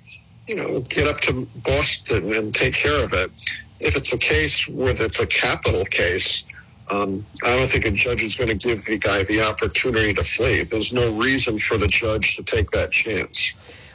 you 0.47 0.55
know, 0.55 0.79
get 0.81 1.07
up 1.07 1.21
to 1.21 1.47
Boston 1.63 2.33
and 2.33 2.53
take 2.53 2.73
care 2.73 3.03
of 3.03 3.13
it. 3.13 3.31
If 3.79 3.95
it's 3.95 4.13
a 4.13 4.17
case 4.17 4.67
where 4.67 4.95
it's 4.99 5.19
a 5.19 5.27
capital 5.27 5.85
case, 5.85 6.45
um, 6.89 7.25
I 7.43 7.55
don't 7.57 7.67
think 7.67 7.85
a 7.85 7.91
judge 7.91 8.21
is 8.21 8.35
going 8.35 8.47
to 8.47 8.55
give 8.55 8.85
the 8.85 8.97
guy 8.97 9.23
the 9.23 9.41
opportunity 9.41 10.13
to 10.13 10.23
flee. 10.23 10.63
There's 10.63 10.93
no 10.93 11.11
reason 11.11 11.57
for 11.57 11.77
the 11.77 11.87
judge 11.87 12.35
to 12.37 12.43
take 12.43 12.71
that 12.71 12.91
chance. 12.91 13.53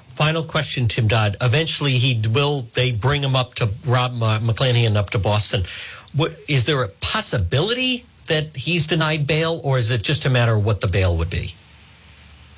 Final 0.08 0.42
question, 0.42 0.86
Tim 0.86 1.08
Dodd. 1.08 1.36
Eventually, 1.40 1.92
he 1.92 2.20
will. 2.28 2.66
They 2.74 2.92
bring 2.92 3.22
him 3.22 3.36
up 3.36 3.54
to 3.54 3.70
Rob 3.86 4.12
McClanahan 4.12 4.96
up 4.96 5.10
to 5.10 5.18
Boston. 5.18 5.64
What, 6.12 6.36
is 6.48 6.66
there 6.66 6.82
a 6.82 6.88
possibility 6.88 8.04
that 8.26 8.56
he's 8.56 8.86
denied 8.86 9.26
bail, 9.26 9.60
or 9.64 9.78
is 9.78 9.90
it 9.90 10.02
just 10.02 10.26
a 10.26 10.30
matter 10.30 10.54
of 10.54 10.64
what 10.64 10.80
the 10.80 10.88
bail 10.88 11.16
would 11.16 11.30
be? 11.30 11.54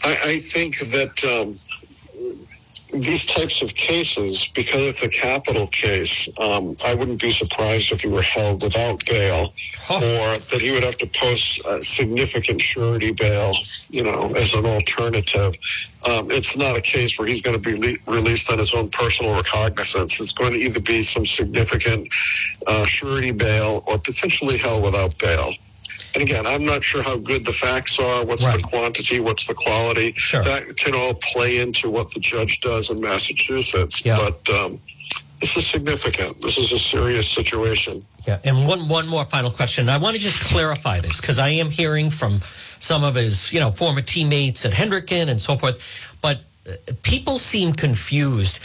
I, 0.02 0.18
I 0.24 0.38
think 0.38 0.78
that 0.78 1.24
um, 1.24 1.56
these 2.92 3.26
types 3.26 3.62
of 3.62 3.74
cases, 3.74 4.48
because 4.54 4.86
it's 4.86 5.02
a 5.02 5.08
capital 5.08 5.66
case, 5.68 6.28
um, 6.38 6.76
I 6.84 6.94
wouldn't 6.94 7.20
be 7.20 7.30
surprised 7.30 7.90
if 7.90 8.02
he 8.02 8.08
were 8.08 8.22
held 8.22 8.62
without 8.62 9.04
bail, 9.06 9.52
huh. 9.78 9.96
or 9.96 10.34
that 10.34 10.58
he 10.60 10.70
would 10.72 10.82
have 10.82 10.98
to 10.98 11.06
post 11.06 11.60
a 11.64 11.82
significant 11.82 12.60
surety 12.60 13.12
bail, 13.12 13.54
you 13.88 14.04
know, 14.04 14.26
as 14.36 14.52
an 14.54 14.66
alternative. 14.66 15.54
Um, 16.04 16.30
it's 16.30 16.56
not 16.56 16.76
a 16.76 16.80
case 16.80 17.18
where 17.18 17.26
he's 17.26 17.40
going 17.40 17.58
to 17.58 17.64
be 17.70 17.78
le- 17.78 18.14
released 18.14 18.50
on 18.50 18.58
his 18.58 18.74
own 18.74 18.90
personal 18.90 19.34
recognizance. 19.34 20.20
It's 20.20 20.32
going 20.32 20.52
to 20.52 20.58
either 20.58 20.80
be 20.80 21.02
some 21.02 21.24
significant 21.24 22.08
uh, 22.66 22.84
surety 22.84 23.32
bail 23.32 23.82
or 23.86 23.98
potentially 23.98 24.58
held 24.58 24.82
without 24.82 25.16
bail. 25.18 25.52
And 26.14 26.22
again, 26.22 26.46
I'm 26.46 26.64
not 26.64 26.84
sure 26.84 27.02
how 27.02 27.16
good 27.16 27.46
the 27.46 27.52
facts 27.52 27.98
are. 27.98 28.24
What's 28.24 28.44
right. 28.44 28.56
the 28.56 28.62
quantity? 28.62 29.20
What's 29.20 29.46
the 29.46 29.54
quality? 29.54 30.12
Sure. 30.16 30.42
That 30.42 30.76
can 30.76 30.94
all 30.94 31.14
play 31.14 31.58
into 31.58 31.90
what 31.90 32.12
the 32.12 32.20
judge 32.20 32.60
does 32.60 32.90
in 32.90 33.00
Massachusetts. 33.00 34.04
Yeah. 34.04 34.18
But 34.18 34.54
um, 34.54 34.80
this 35.40 35.56
is 35.56 35.66
significant. 35.66 36.40
This 36.40 36.58
is 36.58 36.70
a 36.70 36.78
serious 36.78 37.28
situation. 37.28 38.00
Yeah. 38.26 38.38
And 38.44 38.68
one 38.68 38.88
one 38.88 39.08
more 39.08 39.24
final 39.24 39.50
question. 39.50 39.88
I 39.88 39.98
want 39.98 40.14
to 40.14 40.20
just 40.20 40.40
clarify 40.40 41.00
this 41.00 41.20
because 41.20 41.38
I 41.38 41.48
am 41.48 41.70
hearing 41.70 42.10
from 42.10 42.40
some 42.78 43.04
of 43.04 43.14
his, 43.14 43.52
you 43.52 43.60
know, 43.60 43.70
former 43.70 44.02
teammates 44.02 44.64
at 44.66 44.72
Hendricken 44.72 45.28
and 45.28 45.40
so 45.40 45.56
forth, 45.56 46.14
but 46.20 46.40
uh, 46.66 46.72
people 47.02 47.38
seem 47.38 47.72
confused. 47.72 48.60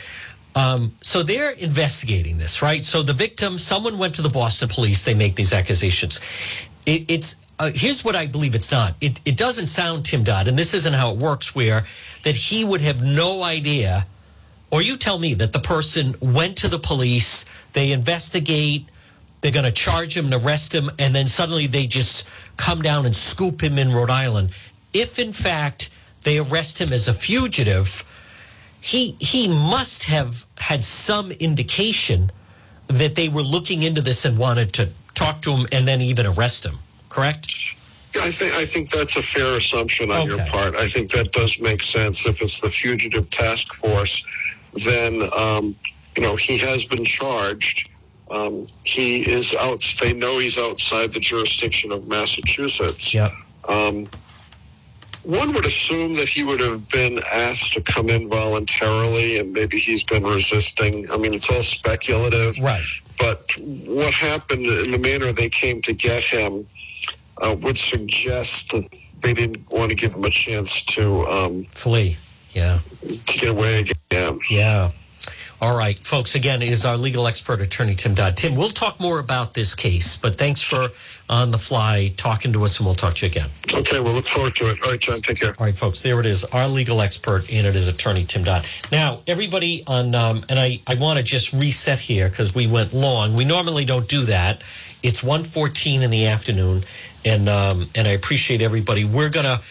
Um, 0.55 0.93
so 1.01 1.21
they're 1.21 1.51
investigating 1.51 2.39
this, 2.39 2.63
right? 2.63 2.83
So 2.83 3.03
the 3.03 3.13
victim, 3.13 3.59
someone 3.59 3.99
went 3.99 4.15
to 4.15 4.23
the 4.23 4.29
Boston 4.29 4.69
police. 4.69 5.03
They 5.03 5.13
make 5.13 5.35
these 5.35 5.53
accusations. 5.53 6.19
It, 6.88 7.11
it's 7.11 7.35
uh, 7.59 7.71
here's 7.73 8.03
what 8.03 8.15
I 8.15 8.27
believe 8.27 8.55
it's 8.55 8.71
not. 8.71 8.95
It, 9.01 9.19
it 9.25 9.35
doesn't 9.35 9.67
sound 9.67 10.05
Tim 10.05 10.23
Dodd, 10.23 10.47
and 10.47 10.57
this 10.57 10.73
isn't 10.73 10.93
how 10.93 11.11
it 11.11 11.17
works. 11.17 11.53
Where 11.53 11.83
that 12.23 12.35
he 12.35 12.63
would 12.65 12.81
have 12.81 13.01
no 13.01 13.43
idea, 13.43 14.07
or 14.71 14.81
you 14.81 14.97
tell 14.97 15.19
me 15.19 15.33
that 15.35 15.53
the 15.53 15.59
person 15.59 16.15
went 16.21 16.57
to 16.57 16.67
the 16.69 16.79
police, 16.79 17.45
they 17.73 17.91
investigate, 17.91 18.85
they're 19.41 19.51
going 19.51 19.65
to 19.65 19.71
charge 19.71 20.15
him 20.15 20.25
and 20.25 20.33
arrest 20.33 20.73
him, 20.73 20.89
and 20.97 21.13
then 21.13 21.27
suddenly 21.27 21.67
they 21.67 21.88
just 21.88 22.27
come 22.55 22.81
down 22.81 23.05
and 23.05 23.15
scoop 23.15 23.61
him 23.61 23.77
in 23.77 23.91
Rhode 23.91 24.09
Island. 24.09 24.51
If 24.93 25.19
in 25.19 25.33
fact 25.33 25.89
they 26.23 26.38
arrest 26.39 26.79
him 26.79 26.93
as 26.93 27.07
a 27.07 27.13
fugitive, 27.13 28.05
he 28.79 29.17
he 29.19 29.49
must 29.49 30.05
have 30.05 30.45
had 30.57 30.83
some 30.83 31.31
indication 31.33 32.31
that 32.88 33.15
they 33.15 33.27
were 33.27 33.41
looking 33.41 33.83
into 33.83 34.01
this 34.01 34.23
and 34.23 34.38
wanted 34.38 34.71
to 34.73 34.89
talk 35.18 35.41
to 35.43 35.51
him, 35.51 35.68
and 35.72 35.88
then 35.88 36.01
even 36.01 36.26
arrest 36.26 36.65
him. 36.65 36.78
Correct? 37.09 37.47
I 38.15 38.32
think 38.32 38.53
I 38.55 38.65
think 38.65 38.89
that's 38.89 39.15
a 39.15 39.22
fair 39.22 39.57
assumption 39.57 40.11
on 40.11 40.22
okay. 40.22 40.28
your 40.30 40.45
part. 40.47 40.76
I 40.76 40.88
think 40.88 41.11
that 41.11 41.32
does 41.32 41.59
make 41.59 41.84
sense. 41.84 42.26
If 42.26 42.41
it's 42.41 42.61
the 42.61 42.70
fugitive 42.70 43.30
task 43.30 43.74
force, 43.74 44.26
then 44.86 45.22
um, 45.36 45.76
you 46.15 46.24
know 46.24 46.36
he 46.36 46.57
has 46.57 46.84
been 46.86 47.05
charged. 47.05 47.89
Um, 48.30 48.68
he 48.84 49.30
is 49.30 49.53
out. 49.55 49.84
They 50.01 50.13
know 50.13 50.39
he's 50.39 50.57
outside 50.57 51.13
the 51.13 51.20
jurisdiction 51.20 51.91
of 51.91 52.07
Massachusetts. 52.07 53.13
Yeah. 53.13 53.32
Um, 53.68 54.09
one 55.24 55.53
would 55.53 55.65
assume 55.65 56.15
that 56.15 56.30
he 56.30 56.43
would 56.43 56.61
have 56.61 56.88
been 56.89 57.20
asked 57.34 57.74
to 57.74 57.82
come 57.82 58.09
in 58.09 58.30
voluntarily, 58.30 59.39
and 59.39 59.51
maybe 59.51 59.78
he's 59.78 60.03
been 60.03 60.24
resisting. 60.24 61.09
I 61.11 61.18
mean, 61.18 61.34
it's 61.34 61.49
all 61.49 61.61
speculative. 61.61 62.57
Right. 62.59 62.84
But 63.18 63.51
what 63.86 64.13
happened 64.13 64.65
in 64.65 64.91
the 64.91 64.99
manner 64.99 65.32
they 65.32 65.49
came 65.49 65.82
to 65.84 65.93
get 65.93 66.24
him 66.24 66.68
uh, 67.41 67.55
would 67.59 67.78
suggest 67.78 68.72
that 68.72 68.88
they 69.22 69.34
didn't 69.34 69.72
want 69.72 69.89
to 69.89 69.95
give 69.95 70.13
him 70.13 70.24
a 70.24 70.30
chance 70.30 70.84
to 70.84 71.26
um, 71.28 71.63
flee. 71.65 72.18
Yeah. 72.51 72.80
To 73.01 73.38
get 73.38 73.49
away 73.49 73.80
again. 73.80 74.39
Yeah. 74.49 74.91
All 75.60 75.76
right, 75.76 75.97
folks. 75.97 76.36
Again, 76.36 76.62
is 76.62 76.86
our 76.86 76.95
legal 76.97 77.26
expert 77.26 77.62
attorney 77.62 77.95
Tim 77.95 78.14
Dodd. 78.14 78.38
Tim, 78.38 78.55
we'll 78.55 78.70
talk 78.70 78.99
more 78.99 79.20
about 79.20 79.55
this 79.55 79.74
case, 79.74 80.16
but 80.16 80.38
thanks 80.38 80.62
for 80.62 80.89
on 81.30 81.49
the 81.49 81.58
fly 81.58 82.14
talking 82.16 82.53
to 82.53 82.64
us, 82.64 82.78
and 82.78 82.86
we'll 82.86 82.93
talk 82.93 83.16
to 83.16 83.26
you 83.26 83.32
again. 83.32 83.49
Okay, 83.74 83.99
we'll 83.99 84.14
look 84.14 84.28
forward 84.28 84.55
to 84.58 84.70
it. 84.70 84.78
All 84.84 84.91
right, 84.91 84.99
John, 84.99 85.20
take 85.20 85.39
care. 85.39 85.55
All 85.58 85.66
right, 85.66 85.76
folks. 85.76 86.03
There 86.03 86.20
it 86.20 86.28
is, 86.28 86.45
our 86.45 86.68
legal 86.68 87.01
expert, 87.01 87.51
and 87.51 87.66
it 87.66 87.76
is 87.76 87.88
attorney 87.88 88.24
Tim 88.24 88.43
Dodd. 88.43 88.66
Now, 88.91 89.22
everybody 89.26 89.84
on, 89.88 90.14
um, 90.14 90.45
and 90.47 90.60
I, 90.60 90.80
I 90.86 90.93
want 90.93 91.18
to 91.18 91.24
just 91.24 91.51
reset 91.53 91.97
here 91.97 92.30
because 92.30 92.53
we 92.53 92.68
went 92.68 92.93
long. 92.93 93.36
We 93.36 93.43
normally 93.43 93.84
don't 93.84 94.08
do 94.08 94.26
that. 94.26 94.62
It's 95.01 95.24
1.14 95.24 96.01
in 96.01 96.12
the 96.12 96.28
afternoon, 96.28 96.84
and 97.26 97.49
um, 97.49 97.88
and 97.95 98.08
I 98.08 98.12
appreciate 98.12 98.62
everybody. 98.62 99.05
We're 99.05 99.30
gonna. 99.30 99.62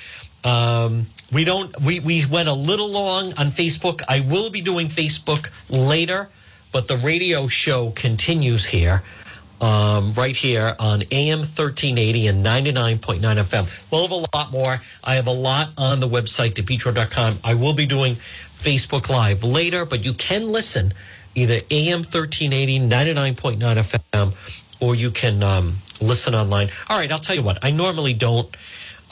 Um, 0.45 1.07
we 1.33 1.45
don't. 1.45 1.79
We 1.81 2.01
we 2.01 2.25
went 2.31 2.49
a 2.49 2.53
little 2.53 2.89
long 2.89 3.27
on 3.39 3.49
Facebook. 3.49 4.03
I 4.09 4.21
will 4.21 4.51
be 4.51 4.61
doing 4.61 4.87
Facebook 4.87 5.51
later, 5.69 6.29
but 6.73 6.89
the 6.89 6.97
radio 6.97 7.49
show 7.49 7.91
continues 7.91 8.67
here. 8.67 9.03
Um, 9.59 10.13
right 10.13 10.37
here 10.37 10.77
on 10.79 11.03
AM 11.11 11.39
1380 11.39 12.27
and 12.27 12.45
99.9 12.45 13.21
FM. 13.21 13.91
We'll 13.91 14.03
have 14.03 14.11
a 14.11 14.37
lot 14.37 14.53
more. 14.53 14.83
I 15.03 15.15
have 15.15 15.27
a 15.27 15.33
lot 15.33 15.71
on 15.79 16.01
the 16.01 16.07
website, 16.07 16.53
depetro.com. 16.53 17.39
I 17.43 17.55
will 17.55 17.73
be 17.73 17.87
doing 17.87 18.17
Facebook 18.17 19.09
Live 19.09 19.43
later, 19.43 19.87
but 19.87 20.05
you 20.05 20.13
can 20.13 20.53
listen 20.53 20.93
either 21.35 21.61
AM 21.71 22.01
1380, 22.01 22.81
99.9 22.81 23.57
FM, 23.59 24.81
or 24.81 24.95
you 24.95 25.11
can 25.11 25.43
um, 25.43 25.77
listen 26.03 26.35
online. 26.35 26.69
All 26.91 26.99
right, 26.99 27.11
I'll 27.11 27.19
tell 27.19 27.37
you 27.37 27.43
what. 27.43 27.59
I 27.63 27.71
normally 27.71 28.13
don't 28.13 28.55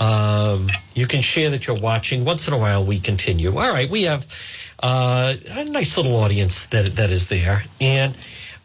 um, 0.01 0.69
you 0.95 1.07
can 1.07 1.23
share 1.23 1.51
that 1.51 1.67
you're 1.67 1.79
watching. 1.79 2.25
Once 2.25 2.49
in 2.49 2.55
a 2.55 2.59
while, 2.59 2.85
we 2.85 2.99
continue. 2.99 3.57
All 3.57 3.73
right, 3.73 3.89
we 3.89 4.03
have 4.03 4.27
uh, 4.83 5.35
a 5.51 5.65
nice 5.65 5.97
little 5.97 6.17
audience 6.17 6.67
that 6.67 6.97
that 6.97 7.11
is 7.11 7.29
there, 7.29 7.65
and 7.81 8.17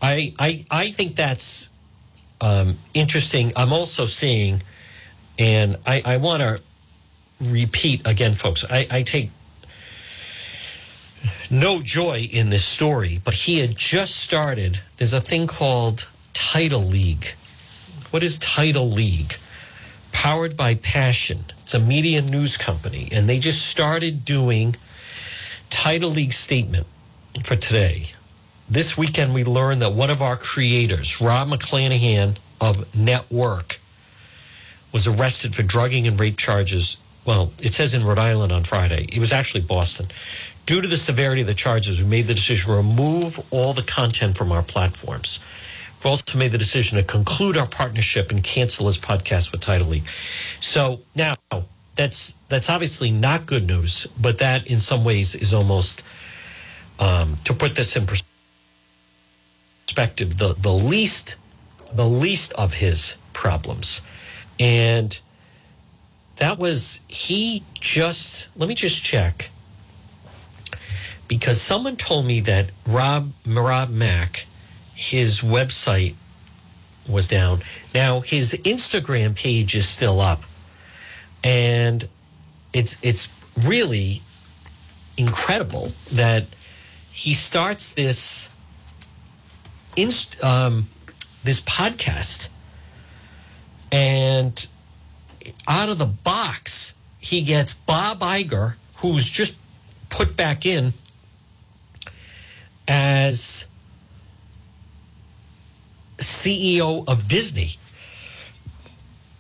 I 0.02 0.34
I 0.40 0.66
I 0.72 0.92
think 0.92 1.16
that's 1.16 1.70
um, 2.42 2.78
interesting. 2.94 3.54
I'm 3.56 3.72
also 3.72 4.06
seeing, 4.06 4.64
and 5.38 5.78
I 5.86 6.02
I 6.06 6.18
want 6.18 6.42
to 6.42 6.62
repeat 7.42 8.06
again, 8.08 8.34
folks. 8.34 8.66
I, 8.70 8.88
I 8.90 9.04
take 9.04 9.30
no 11.50 11.82
joy 11.82 12.28
in 12.32 12.50
this 12.50 12.66
story, 12.66 13.20
but 13.24 13.34
he 13.34 13.60
had 13.60 13.78
just 13.78 14.16
started. 14.18 14.82
There's 14.98 15.14
a 15.14 15.22
thing 15.22 15.48
called 15.48 16.08
Tidal 16.34 16.82
League. 16.82 17.28
What 18.12 18.24
is 18.24 18.40
Tidal 18.40 18.90
League? 18.90 19.36
Powered 20.20 20.58
by 20.58 20.76
Passion. 20.76 21.46
It's 21.60 21.74
a 21.74 21.80
media 21.80 22.22
news 22.22 22.58
company, 22.58 23.08
and 23.14 23.30
they 23.30 23.40
just 23.40 23.66
started 23.66 24.26
doing 24.26 24.76
Tidal 25.70 26.10
League 26.10 26.34
statement 26.34 26.88
for 27.46 27.56
today. 27.56 28.08
This 28.70 28.98
weekend, 28.98 29.34
we 29.34 29.46
learned 29.46 29.82
that 29.82 29.94
one 29.94 30.10
of 30.10 30.22
our 30.22 30.36
creators, 30.36 31.22
Rob 31.22 31.48
McClanahan 31.48 32.36
of 32.60 32.94
Network, 32.94 33.80
was 34.92 35.08
arrested 35.08 35.56
for 35.56 35.64
drugging 35.64 36.06
and 36.06 36.20
rape 36.20 36.36
charges. 36.36 36.98
Well, 37.24 37.54
it 37.64 37.72
says 37.72 37.94
in 37.94 38.06
Rhode 38.06 38.20
Island 38.20 38.52
on 38.52 38.66
Friday. 38.66 39.08
It 39.14 39.20
was 39.20 39.32
actually 39.32 39.62
Boston. 39.62 40.08
Due 40.66 40.82
to 40.82 40.88
the 40.90 40.98
severity 40.98 41.40
of 41.42 41.48
the 41.48 41.54
charges, 41.54 42.04
we 42.04 42.10
made 42.10 42.28
the 42.28 42.34
decision 42.34 42.72
to 42.72 42.76
remove 42.76 43.40
all 43.52 43.72
the 43.72 43.84
content 43.84 44.38
from 44.38 44.52
our 44.52 44.64
platforms. 44.64 45.40
Also 46.06 46.38
made 46.38 46.52
the 46.52 46.58
decision 46.58 46.98
to 46.98 47.04
conclude 47.04 47.58
our 47.58 47.68
partnership 47.68 48.32
and 48.32 48.44
cancel 48.44 48.88
his 48.88 48.98
podcast 48.98 49.52
with 49.52 49.62
Title. 49.62 49.94
So 50.60 51.02
now 51.16 51.36
that's 51.96 52.36
that's 52.48 52.70
obviously 52.70 53.12
not 53.12 53.46
good 53.46 53.68
news, 53.68 54.08
but 54.20 54.38
that 54.38 54.68
in 54.68 54.80
some 54.80 55.04
ways 55.04 55.36
is 55.36 55.54
almost 55.54 56.04
um, 57.00 57.38
to 57.44 57.54
put 57.54 57.76
this 57.76 57.96
in 57.96 58.06
perspective 58.06 58.30
perspective, 59.90 60.38
the, 60.38 60.54
the 60.54 60.72
least 60.72 61.36
the 61.92 62.06
least 62.06 62.54
of 62.54 62.76
his 62.76 63.18
problems. 63.34 64.04
And 64.60 65.20
that 66.36 66.60
was 66.60 67.02
he 67.08 67.64
just 67.74 68.50
let 68.56 68.70
me 68.70 68.76
just 68.76 69.04
check 69.04 69.50
because 71.28 71.60
someone 71.60 71.96
told 71.96 72.28
me 72.28 72.40
that 72.42 72.70
Rob 72.88 73.34
Rob 73.48 73.90
Mack 73.90 74.46
his 75.00 75.40
website 75.40 76.14
was 77.08 77.26
down. 77.26 77.62
Now 77.96 78.20
his 78.20 78.52
Instagram 78.66 79.34
page 79.34 79.74
is 79.74 79.88
still 79.88 80.20
up. 80.20 80.44
And 81.42 82.10
it's 82.74 82.98
it's 83.02 83.30
really 83.66 84.22
incredible 85.18 85.94
that 86.12 86.48
he 87.14 87.34
starts 87.34 87.94
this 87.94 88.50
inst, 89.96 90.44
um, 90.44 90.90
this 91.46 91.62
podcast 91.62 92.50
and 93.94 94.68
out 95.66 95.88
of 95.88 95.98
the 95.98 96.06
box 96.06 96.94
he 97.20 97.42
gets 97.42 97.74
Bob 97.74 98.20
Iger 98.20 98.74
who's 98.98 99.30
just 99.30 99.56
put 100.10 100.36
back 100.36 100.66
in 100.66 100.92
as 102.86 103.69
CEO 106.20 107.08
of 107.08 107.28
Disney. 107.28 107.78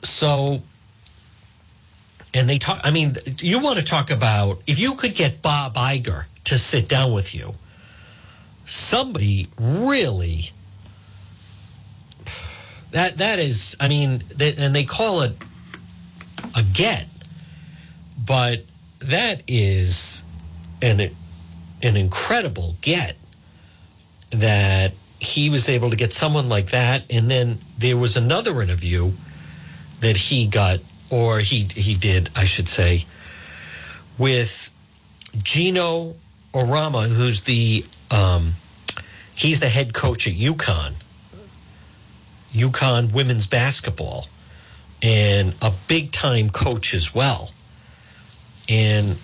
So 0.03 0.61
and 2.33 2.47
they 2.47 2.57
talk. 2.57 2.81
I 2.83 2.91
mean, 2.91 3.15
you 3.39 3.59
want 3.59 3.79
to 3.79 3.85
talk 3.85 4.11
about 4.11 4.61
if 4.67 4.79
you 4.79 4.95
could 4.95 5.15
get 5.15 5.41
Bob 5.41 5.75
Iger 5.75 6.25
to 6.45 6.57
sit 6.57 6.87
down 6.87 7.13
with 7.13 7.33
you, 7.33 7.55
somebody 8.65 9.47
really 9.59 10.51
that 12.91 13.17
that 13.17 13.39
is. 13.39 13.75
I 13.79 13.87
mean, 13.87 14.23
they, 14.35 14.55
and 14.55 14.75
they 14.75 14.83
call 14.83 15.21
it 15.21 15.33
a 16.55 16.63
get, 16.63 17.07
but 18.25 18.65
that 18.99 19.43
is 19.47 20.23
an 20.81 20.99
an 21.81 21.97
incredible 21.97 22.75
get 22.81 23.15
that 24.31 24.93
he 25.19 25.49
was 25.49 25.67
able 25.69 25.89
to 25.89 25.95
get 25.95 26.13
someone 26.13 26.49
like 26.49 26.67
that, 26.67 27.03
and 27.09 27.29
then 27.29 27.59
there 27.77 27.97
was 27.97 28.15
another 28.15 28.61
interview 28.61 29.11
that 29.99 30.15
he 30.15 30.47
got 30.47 30.79
or 31.09 31.39
he 31.39 31.63
he 31.63 31.95
did, 31.95 32.29
I 32.35 32.45
should 32.45 32.67
say, 32.67 33.05
with 34.17 34.71
Geno 35.41 36.15
Auriemma, 36.53 37.07
who's 37.07 37.43
the 37.43 37.85
um, 38.11 38.53
he's 39.35 39.59
the 39.59 39.69
head 39.69 39.93
coach 39.93 40.27
at 40.27 40.33
UConn, 40.33 40.93
UConn 42.53 43.13
women's 43.13 43.47
basketball, 43.47 44.27
and 45.01 45.55
a 45.61 45.73
big 45.87 46.11
time 46.11 46.49
coach 46.49 46.93
as 46.93 47.13
well. 47.13 47.51
And 48.67 49.17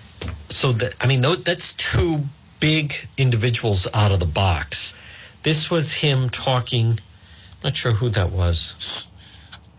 so 0.50 0.72
that 0.74 0.96
I 1.00 1.08
mean, 1.08 1.22
that's 1.22 1.74
two 1.74 2.24
big 2.60 2.96
individuals 3.18 3.88
out 3.94 4.12
of 4.12 4.20
the 4.20 4.26
box. 4.26 4.94
This 5.46 5.72
was 5.72 5.94
him 5.94 6.30
talking. 6.30 7.00
Not 7.64 7.78
sure 7.78 7.94
who 7.94 8.10
that 8.10 8.32
was 8.32 9.08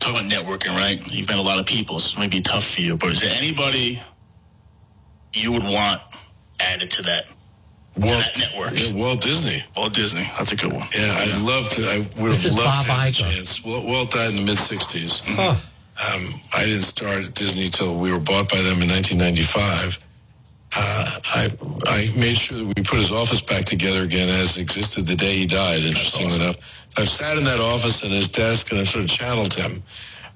talk 0.06 0.20
about 0.20 0.30
networking, 0.30 0.74
right? 0.76 1.01
You've 1.12 1.28
met 1.28 1.38
a 1.38 1.43
lot 1.43 1.59
of 1.59 1.66
people, 1.66 1.98
so 1.98 2.16
it 2.16 2.20
might 2.20 2.30
be 2.30 2.40
tough 2.40 2.64
for 2.64 2.80
you. 2.80 2.97
But 2.97 3.10
is 3.10 3.20
there 3.20 3.34
anybody 3.36 4.01
you 5.32 5.52
would 5.52 5.64
want 5.64 6.01
added 6.60 6.90
to 6.93 7.02
that? 7.02 7.34
Walt, 7.98 8.10
to 8.10 8.16
that 8.16 8.38
network. 8.38 8.72
Yeah, 8.74 8.94
Walt 8.94 9.20
Disney. 9.20 9.64
Walt 9.76 9.94
Disney. 9.94 10.30
That's 10.36 10.52
a 10.52 10.56
good 10.56 10.72
one. 10.72 10.86
Yeah, 10.97 11.12
I'd 11.16 11.43
love 11.43 11.68
to. 11.70 11.82
I 11.82 11.98
would 12.22 12.32
have 12.32 12.52
loved 12.52 12.86
to 12.86 12.93
have 12.93 13.05
the 13.05 13.12
chance. 13.12 13.64
Walt, 13.64 13.84
Walt 13.86 14.10
died 14.10 14.30
in 14.30 14.36
the 14.36 14.43
mid 14.43 14.59
60s. 14.59 15.22
Huh. 15.24 15.55
Um, 15.98 16.40
I 16.55 16.66
didn't 16.66 16.82
start 16.82 17.24
at 17.24 17.34
Disney 17.34 17.68
till 17.68 17.97
we 17.97 18.12
were 18.12 18.20
bought 18.20 18.51
by 18.51 18.59
them 18.59 18.82
in 18.82 18.88
1995. 18.90 19.98
Uh, 20.74 21.20
I 21.34 21.52
I 21.86 22.10
made 22.16 22.36
sure 22.36 22.59
that 22.59 22.66
we 22.66 22.82
put 22.82 22.98
his 22.98 23.12
office 23.12 23.40
back 23.40 23.64
together 23.64 24.02
again 24.02 24.28
as 24.28 24.59
existed 24.59 25.06
the 25.06 25.14
day 25.14 25.36
he 25.38 25.47
died. 25.47 25.82
Interestingly 25.82 26.32
awesome. 26.32 26.43
enough, 26.43 26.88
I've 26.98 27.09
sat 27.09 27.38
in 27.38 27.44
that 27.44 27.60
office 27.60 28.02
and 28.02 28.12
his 28.12 28.28
desk 28.28 28.70
and 28.70 28.80
I've 28.80 28.88
sort 28.88 29.05
of 29.05 29.10
channeled 29.10 29.55
him. 29.55 29.82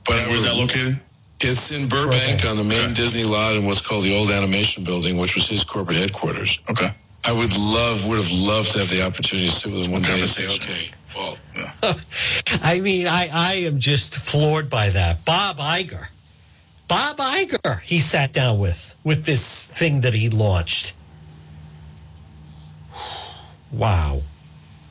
But 0.07 0.27
where's 0.29 0.45
that 0.45 0.57
located? 0.57 1.01
It's 1.41 1.71
in 1.71 1.89
Burbank, 1.89 2.43
Burbank. 2.43 2.45
on 2.47 2.57
the 2.57 2.65
main 2.65 2.85
okay. 2.85 2.93
Disney 2.93 3.25
lot 3.25 3.57
in 3.57 3.65
what's 3.65 3.81
called 3.81 4.05
the 4.05 4.15
old 4.15 4.31
animation 4.31 4.85
building, 4.85 5.17
which 5.17 5.35
was 5.35 5.49
his 5.49 5.65
corporate 5.65 5.97
headquarters. 5.97 6.59
Okay. 6.71 6.91
I 7.25 7.33
would 7.33 7.57
love, 7.57 8.07
would 8.07 8.19
have 8.19 8.31
loved 8.31 8.73
to 8.73 8.79
have 8.79 8.91
the 8.91 9.05
opportunity 9.05 9.49
to 9.49 9.55
sit 9.55 9.73
with 9.73 9.87
him 9.87 9.93
one 9.93 10.03
day 10.03 10.21
and 10.21 10.29
say, 10.29 10.47
okay, 10.55 10.91
well. 11.17 11.37
Yeah. 11.57 11.73
I 12.63 12.81
mean, 12.81 13.07
I, 13.07 13.29
I 13.33 13.55
am 13.55 13.79
just 13.79 14.17
floored 14.17 14.69
by 14.69 14.91
that. 14.91 15.25
Bob 15.25 15.59
Iger. 15.59 16.09
Bob 16.91 17.19
Iger, 17.19 17.81
he 17.83 18.01
sat 18.01 18.33
down 18.33 18.59
with, 18.59 18.97
with 19.05 19.25
this 19.25 19.67
thing 19.67 20.01
that 20.01 20.13
he 20.13 20.29
launched. 20.29 20.93
Wow. 23.73 24.23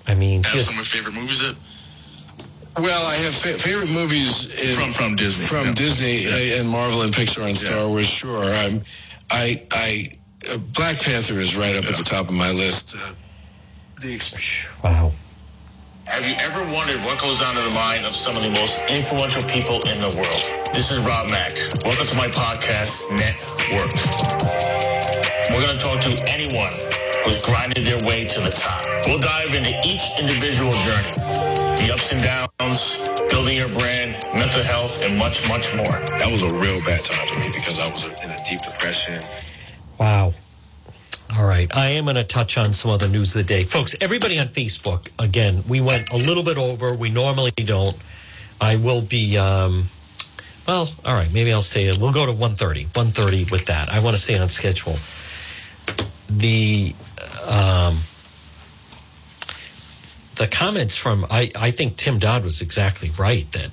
I 0.07 0.15
mean, 0.15 0.43
Have 0.43 0.53
just, 0.53 0.69
some 0.69 0.76
of 0.76 0.77
your 0.77 0.85
favorite 0.85 1.13
movies 1.13 1.39
that. 1.41 1.57
Well, 2.81 3.05
I 3.05 3.15
have 3.15 3.35
fa- 3.35 3.57
favorite 3.57 3.91
movies 3.91 4.45
in, 4.45 4.73
from 4.76 4.91
from 4.91 5.15
Disney, 5.17 5.45
from 5.45 5.65
yeah. 5.67 5.73
Disney 5.73 6.23
yeah. 6.23 6.61
and 6.61 6.69
Marvel 6.69 7.01
and 7.01 7.11
Pixar 7.11 7.45
and 7.45 7.57
Star 7.57 7.80
yeah. 7.80 7.88
Wars. 7.88 8.07
Sure, 8.07 8.45
I'm, 8.45 8.81
I, 9.30 9.61
I, 9.73 10.11
uh, 10.49 10.57
Black 10.73 11.01
Panther 11.01 11.38
is 11.38 11.57
right 11.57 11.76
up 11.76 11.84
at 11.84 11.95
the 11.95 12.03
top 12.03 12.30
of 12.30 12.34
my 12.34 12.51
list. 12.51 12.95
Uh, 12.95 13.11
the 13.99 14.71
wow. 14.85 15.11
Have 16.10 16.26
you 16.26 16.34
ever 16.41 16.65
wondered 16.73 17.06
what 17.06 17.22
goes 17.22 17.41
on 17.41 17.56
in 17.56 17.64
the 17.64 17.76
mind 17.77 18.03
of 18.06 18.11
some 18.11 18.36
of 18.36 18.41
the 18.41 18.49
most 18.52 18.81
influential 18.90 19.45
people 19.45 19.77
in 19.86 19.98
the 20.02 20.11
world? 20.18 20.44
This 20.73 20.90
is 20.90 20.99
Rob 21.06 21.30
Mack. 21.30 21.53
Welcome 21.86 22.10
to 22.10 22.18
my 22.18 22.27
podcast, 22.34 23.14
Network. 23.14 23.94
We're 25.53 25.61
going 25.61 25.77
to 25.77 25.81
talk 25.81 26.02
to 26.10 26.14
anyone 26.26 26.73
who's 27.23 27.40
grinded 27.45 27.86
their 27.86 28.02
way 28.10 28.26
to 28.26 28.40
the 28.41 28.49
top. 28.49 28.81
We'll 29.06 29.22
dive 29.22 29.53
into 29.53 29.69
each 29.86 30.02
individual 30.18 30.73
journey, 30.81 31.14
the 31.77 31.94
ups 31.94 32.10
and 32.10 32.19
downs, 32.26 33.06
building 33.30 33.56
your 33.61 33.69
brand, 33.77 34.18
mental 34.34 34.65
health, 34.65 35.06
and 35.06 35.14
much, 35.14 35.45
much 35.48 35.72
more. 35.77 35.94
That 36.18 36.27
was 36.34 36.41
a 36.41 36.52
real 36.57 36.80
bad 36.90 37.06
time 37.06 37.26
for 37.30 37.38
me 37.40 37.53
because 37.53 37.77
I 37.77 37.86
was 37.86 38.10
in 38.26 38.34
a 38.34 38.40
deep 38.49 38.60
depression. 38.65 39.22
Wow. 40.02 40.34
All 41.38 41.45
right. 41.45 41.73
I 41.76 41.89
am 41.89 42.06
going 42.06 42.15
to 42.15 42.23
touch 42.23 42.57
on 42.57 42.73
some 42.73 42.89
other 42.89 43.07
news 43.07 43.35
of 43.35 43.45
the 43.45 43.47
day. 43.47 43.64
Folks, 43.64 43.95
everybody 44.01 44.39
on 44.39 44.47
Facebook, 44.47 45.10
again, 45.19 45.64
we 45.68 45.80
went 45.80 46.10
a 46.10 46.18
little 46.18 46.43
bit 46.43 46.57
over. 46.57 46.93
We 46.95 47.10
normally 47.10 47.51
don't. 47.51 47.95
I 48.60 48.77
will 48.77 49.01
be, 49.01 49.38
um, 49.38 49.84
well, 50.68 50.89
all 51.06 51.14
right. 51.14 51.31
Maybe 51.31 51.53
I'll 51.53 51.61
stay. 51.61 51.85
We'll 51.97 52.14
go 52.14 52.26
to 52.26 52.31
1.30, 52.31 52.88
1.30 52.88 53.51
with 53.51 53.68
that. 53.68 53.89
I 53.89 53.99
want 53.99 54.15
to 54.15 54.22
stay 54.22 54.39
on 54.39 54.49
schedule. 54.49 54.97
The, 56.30 56.95
um, 57.47 57.97
the 60.35 60.47
comments 60.47 60.97
from, 60.97 61.27
I, 61.30 61.51
I 61.56 61.69
think 61.72 61.95
Tim 61.95 62.18
Dodd 62.18 62.43
was 62.43 62.61
exactly 62.61 63.11
right 63.19 63.49
that 63.51 63.69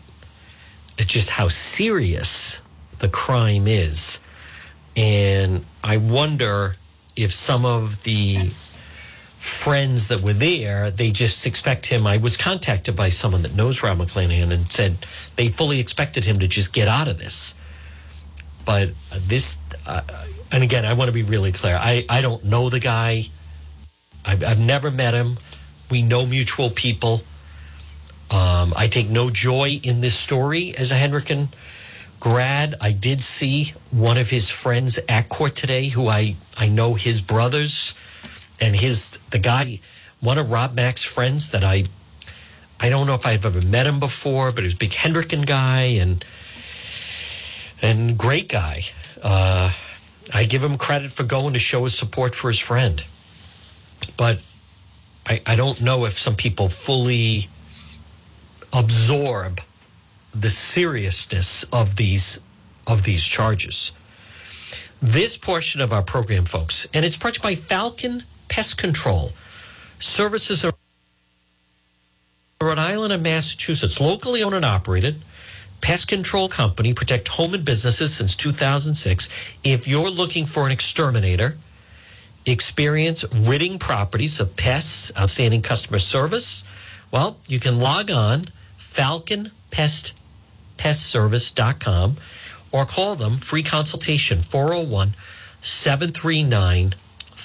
it's 0.98 1.10
just 1.10 1.30
how 1.30 1.48
serious 1.48 2.60
the 2.98 3.08
crime 3.08 3.66
is. 3.66 4.20
And 4.94 5.64
I 5.82 5.96
wonder 5.96 6.74
if 7.16 7.32
some 7.32 7.64
of 7.64 8.02
the 8.04 8.50
friends 9.38 10.08
that 10.08 10.20
were 10.22 10.32
there, 10.32 10.90
they 10.90 11.10
just 11.10 11.46
expect 11.46 11.86
him. 11.86 12.06
I 12.06 12.16
was 12.16 12.36
contacted 12.36 12.96
by 12.96 13.08
someone 13.08 13.42
that 13.42 13.54
knows 13.54 13.82
Rob 13.82 13.98
McClanahan 13.98 14.52
and 14.52 14.70
said 14.70 14.98
they 15.36 15.48
fully 15.48 15.80
expected 15.80 16.24
him 16.24 16.38
to 16.40 16.48
just 16.48 16.72
get 16.72 16.88
out 16.88 17.08
of 17.08 17.18
this. 17.18 17.54
But 18.64 18.90
this, 19.12 19.60
uh, 19.86 20.02
and 20.50 20.64
again, 20.64 20.84
I 20.84 20.94
want 20.94 21.08
to 21.08 21.12
be 21.12 21.22
really 21.22 21.52
clear. 21.52 21.78
I, 21.80 22.04
I 22.08 22.20
don't 22.20 22.44
know 22.44 22.68
the 22.68 22.80
guy. 22.80 23.26
I've, 24.24 24.42
I've 24.42 24.58
never 24.58 24.90
met 24.90 25.14
him. 25.14 25.36
We 25.90 26.02
know 26.02 26.26
mutual 26.26 26.70
people. 26.70 27.22
Um, 28.30 28.74
I 28.76 28.88
take 28.88 29.08
no 29.08 29.30
joy 29.30 29.78
in 29.84 30.00
this 30.00 30.14
story 30.14 30.76
as 30.76 30.90
a 30.90 30.94
Hendricken 30.94 31.48
grad. 32.20 32.74
I 32.80 32.92
did 32.92 33.20
see 33.22 33.72
one 33.90 34.18
of 34.18 34.30
his 34.30 34.50
friends 34.50 34.98
at 35.08 35.28
court 35.28 35.54
today, 35.54 35.88
who 35.88 36.08
I 36.08 36.36
I 36.56 36.68
know 36.68 36.94
his 36.94 37.20
brothers 37.20 37.94
and 38.60 38.74
his 38.76 39.18
the 39.30 39.38
guy, 39.38 39.80
one 40.20 40.38
of 40.38 40.50
Rob 40.50 40.74
Mack's 40.74 41.04
friends 41.04 41.50
that 41.50 41.64
I 41.64 41.84
I 42.78 42.88
don't 42.90 43.06
know 43.06 43.14
if 43.14 43.26
I've 43.26 43.44
ever 43.44 43.66
met 43.66 43.86
him 43.86 44.00
before, 44.00 44.50
but 44.52 44.64
he's 44.64 44.74
a 44.74 44.76
big 44.76 44.90
Hendricken 44.90 45.46
guy 45.46 45.82
and 45.82 46.24
and 47.82 48.18
great 48.18 48.48
guy. 48.48 48.82
Uh, 49.22 49.72
I 50.32 50.44
give 50.44 50.62
him 50.62 50.76
credit 50.76 51.12
for 51.12 51.22
going 51.22 51.52
to 51.52 51.58
show 51.58 51.84
his 51.84 51.96
support 51.96 52.34
for 52.34 52.48
his 52.48 52.58
friend, 52.58 53.04
but 54.16 54.40
I, 55.26 55.40
I 55.46 55.56
don't 55.56 55.82
know 55.82 56.04
if 56.04 56.12
some 56.12 56.36
people 56.36 56.68
fully 56.68 57.48
absorb 58.72 59.60
the 60.40 60.50
seriousness 60.50 61.64
of 61.64 61.96
these 61.96 62.40
of 62.86 63.02
these 63.02 63.24
charges. 63.24 63.92
This 65.02 65.36
portion 65.36 65.80
of 65.80 65.92
our 65.92 66.02
program, 66.02 66.44
folks, 66.44 66.86
and 66.94 67.04
it's 67.04 67.16
brought 67.16 67.34
to 67.34 67.40
you 67.40 67.42
by 67.42 67.54
Falcon 67.54 68.22
Pest 68.48 68.78
Control. 68.78 69.32
Services 69.98 70.64
are 70.64 70.72
Rhode 72.62 72.78
Island 72.78 73.12
and 73.12 73.22
Massachusetts, 73.22 74.00
locally 74.00 74.42
owned 74.42 74.54
and 74.54 74.64
operated 74.64 75.16
pest 75.80 76.08
control 76.08 76.48
company, 76.48 76.94
protect 76.94 77.28
home 77.28 77.54
and 77.54 77.64
businesses 77.64 78.14
since 78.14 78.34
2006. 78.34 79.28
If 79.62 79.86
you're 79.86 80.10
looking 80.10 80.46
for 80.46 80.66
an 80.66 80.72
exterminator, 80.72 81.56
experience 82.44 83.24
ridding 83.34 83.78
properties 83.78 84.40
of 84.40 84.56
pests, 84.56 85.12
outstanding 85.16 85.62
customer 85.62 85.98
service, 85.98 86.64
well, 87.10 87.36
you 87.46 87.60
can 87.60 87.78
log 87.78 88.10
on 88.10 88.46
falconpestpestservice.com 90.76 92.16
or 92.72 92.84
call 92.84 93.14
them 93.14 93.36
free 93.36 93.62
consultation 93.62 94.40
401 94.40 95.14
739 95.60 96.94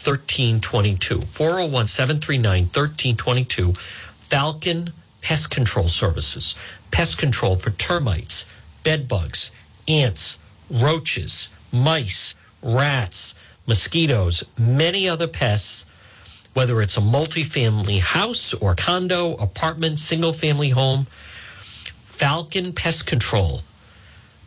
1322. 0.03 1.21
401 1.21 1.87
739 1.87 2.63
1322. 2.63 3.73
Falcon 4.19 4.93
Pest 5.21 5.51
Control 5.51 5.87
Services. 5.87 6.55
Pest 6.89 7.17
control 7.17 7.55
for 7.55 7.69
termites, 7.71 8.47
bed 8.83 9.07
bugs, 9.07 9.51
ants, 9.87 10.39
roaches, 10.69 11.49
mice, 11.71 12.35
rats, 12.61 13.35
mosquitoes, 13.65 14.43
many 14.57 15.07
other 15.07 15.27
pests, 15.27 15.85
whether 16.53 16.81
it's 16.81 16.97
a 16.97 17.01
multifamily 17.01 17.99
house 17.99 18.53
or 18.55 18.75
condo, 18.75 19.35
apartment, 19.35 19.99
single 19.99 20.33
family 20.33 20.69
home. 20.69 21.07
Falcon 22.22 22.72
Pest 22.72 23.07
Control 23.07 23.64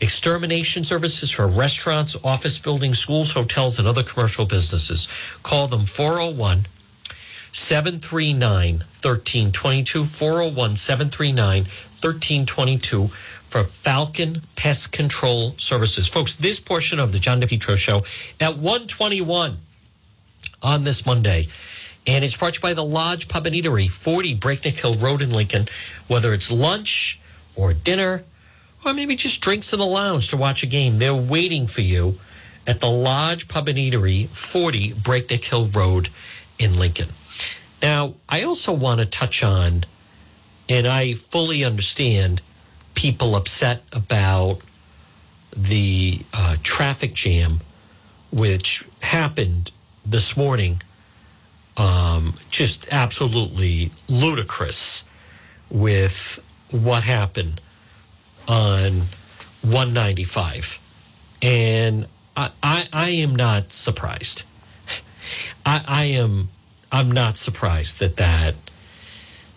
extermination 0.00 0.84
services 0.84 1.32
for 1.32 1.48
restaurants, 1.48 2.16
office 2.22 2.56
buildings, 2.56 3.00
schools, 3.00 3.32
hotels, 3.32 3.80
and 3.80 3.88
other 3.88 4.04
commercial 4.04 4.46
businesses. 4.46 5.08
Call 5.42 5.66
them 5.66 5.80
401 5.80 6.66
739 7.50 8.74
1322. 8.78 10.04
401 10.04 10.76
739 10.76 11.62
1322 11.64 13.08
for 13.08 13.64
Falcon 13.64 14.42
Pest 14.54 14.92
Control 14.92 15.56
Services. 15.58 16.06
Folks, 16.06 16.36
this 16.36 16.60
portion 16.60 17.00
of 17.00 17.10
the 17.10 17.18
John 17.18 17.40
DePetro 17.40 17.76
Show 17.76 18.02
at 18.40 18.56
121 18.56 19.56
on 20.62 20.84
this 20.84 21.04
Monday. 21.04 21.48
And 22.06 22.24
it's 22.24 22.36
brought 22.36 22.54
to 22.54 22.58
you 22.58 22.62
by 22.62 22.74
the 22.74 22.84
Lodge 22.84 23.26
Pub 23.26 23.48
and 23.48 23.56
Eatery, 23.56 23.90
40 23.90 24.36
Breakneck 24.36 24.74
Hill 24.74 24.94
Road 24.94 25.20
in 25.20 25.30
Lincoln. 25.30 25.66
Whether 26.06 26.32
it's 26.32 26.52
lunch 26.52 27.18
or 27.56 27.72
dinner, 27.72 28.24
or 28.84 28.94
maybe 28.94 29.16
just 29.16 29.40
drinks 29.40 29.72
in 29.72 29.78
the 29.78 29.86
lounge 29.86 30.28
to 30.28 30.36
watch 30.36 30.62
a 30.62 30.66
game. 30.66 30.98
They're 30.98 31.14
waiting 31.14 31.66
for 31.66 31.80
you 31.80 32.18
at 32.66 32.80
the 32.80 32.90
Lodge 32.90 33.48
Pub 33.48 33.68
and 33.68 33.78
Eatery, 33.78 34.28
40 34.28 34.94
Breakneck 34.94 35.44
Hill 35.44 35.68
Road 35.68 36.08
in 36.58 36.78
Lincoln. 36.78 37.10
Now, 37.82 38.14
I 38.28 38.42
also 38.42 38.72
want 38.72 39.00
to 39.00 39.06
touch 39.06 39.44
on, 39.44 39.84
and 40.68 40.86
I 40.86 41.14
fully 41.14 41.64
understand 41.64 42.40
people 42.94 43.34
upset 43.36 43.82
about 43.92 44.62
the 45.56 46.20
uh, 46.32 46.56
traffic 46.62 47.14
jam 47.14 47.60
which 48.34 48.84
happened 49.00 49.70
this 50.04 50.36
morning. 50.36 50.82
Um, 51.76 52.34
just 52.50 52.88
absolutely 52.92 53.90
ludicrous 54.08 55.04
with 55.70 56.43
what 56.82 57.04
happened 57.04 57.60
on 58.48 59.02
195. 59.62 60.80
And 61.40 62.06
I, 62.36 62.50
I, 62.62 62.88
I 62.92 63.08
am 63.10 63.36
not 63.36 63.72
surprised. 63.72 64.42
I, 65.66 65.84
I 65.86 66.04
am 66.04 66.48
I'm 66.90 67.10
not 67.10 67.36
surprised 67.36 68.00
that 68.00 68.16
that 68.16 68.54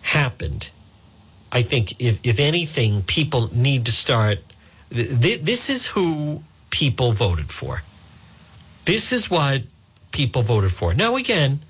happened. 0.02 0.70
I 1.52 1.62
think 1.62 2.00
if, 2.00 2.18
if 2.24 2.40
anything, 2.40 3.02
people 3.02 3.48
need 3.54 3.86
to 3.86 3.92
start. 3.92 4.38
Th- 4.90 5.40
this 5.40 5.70
is 5.70 5.86
who 5.86 6.42
people 6.70 7.12
voted 7.12 7.50
for. 7.50 7.82
This 8.86 9.12
is 9.12 9.30
what 9.30 9.62
people 10.10 10.42
voted 10.42 10.72
for. 10.72 10.94
Now, 10.94 11.16
again, 11.16 11.60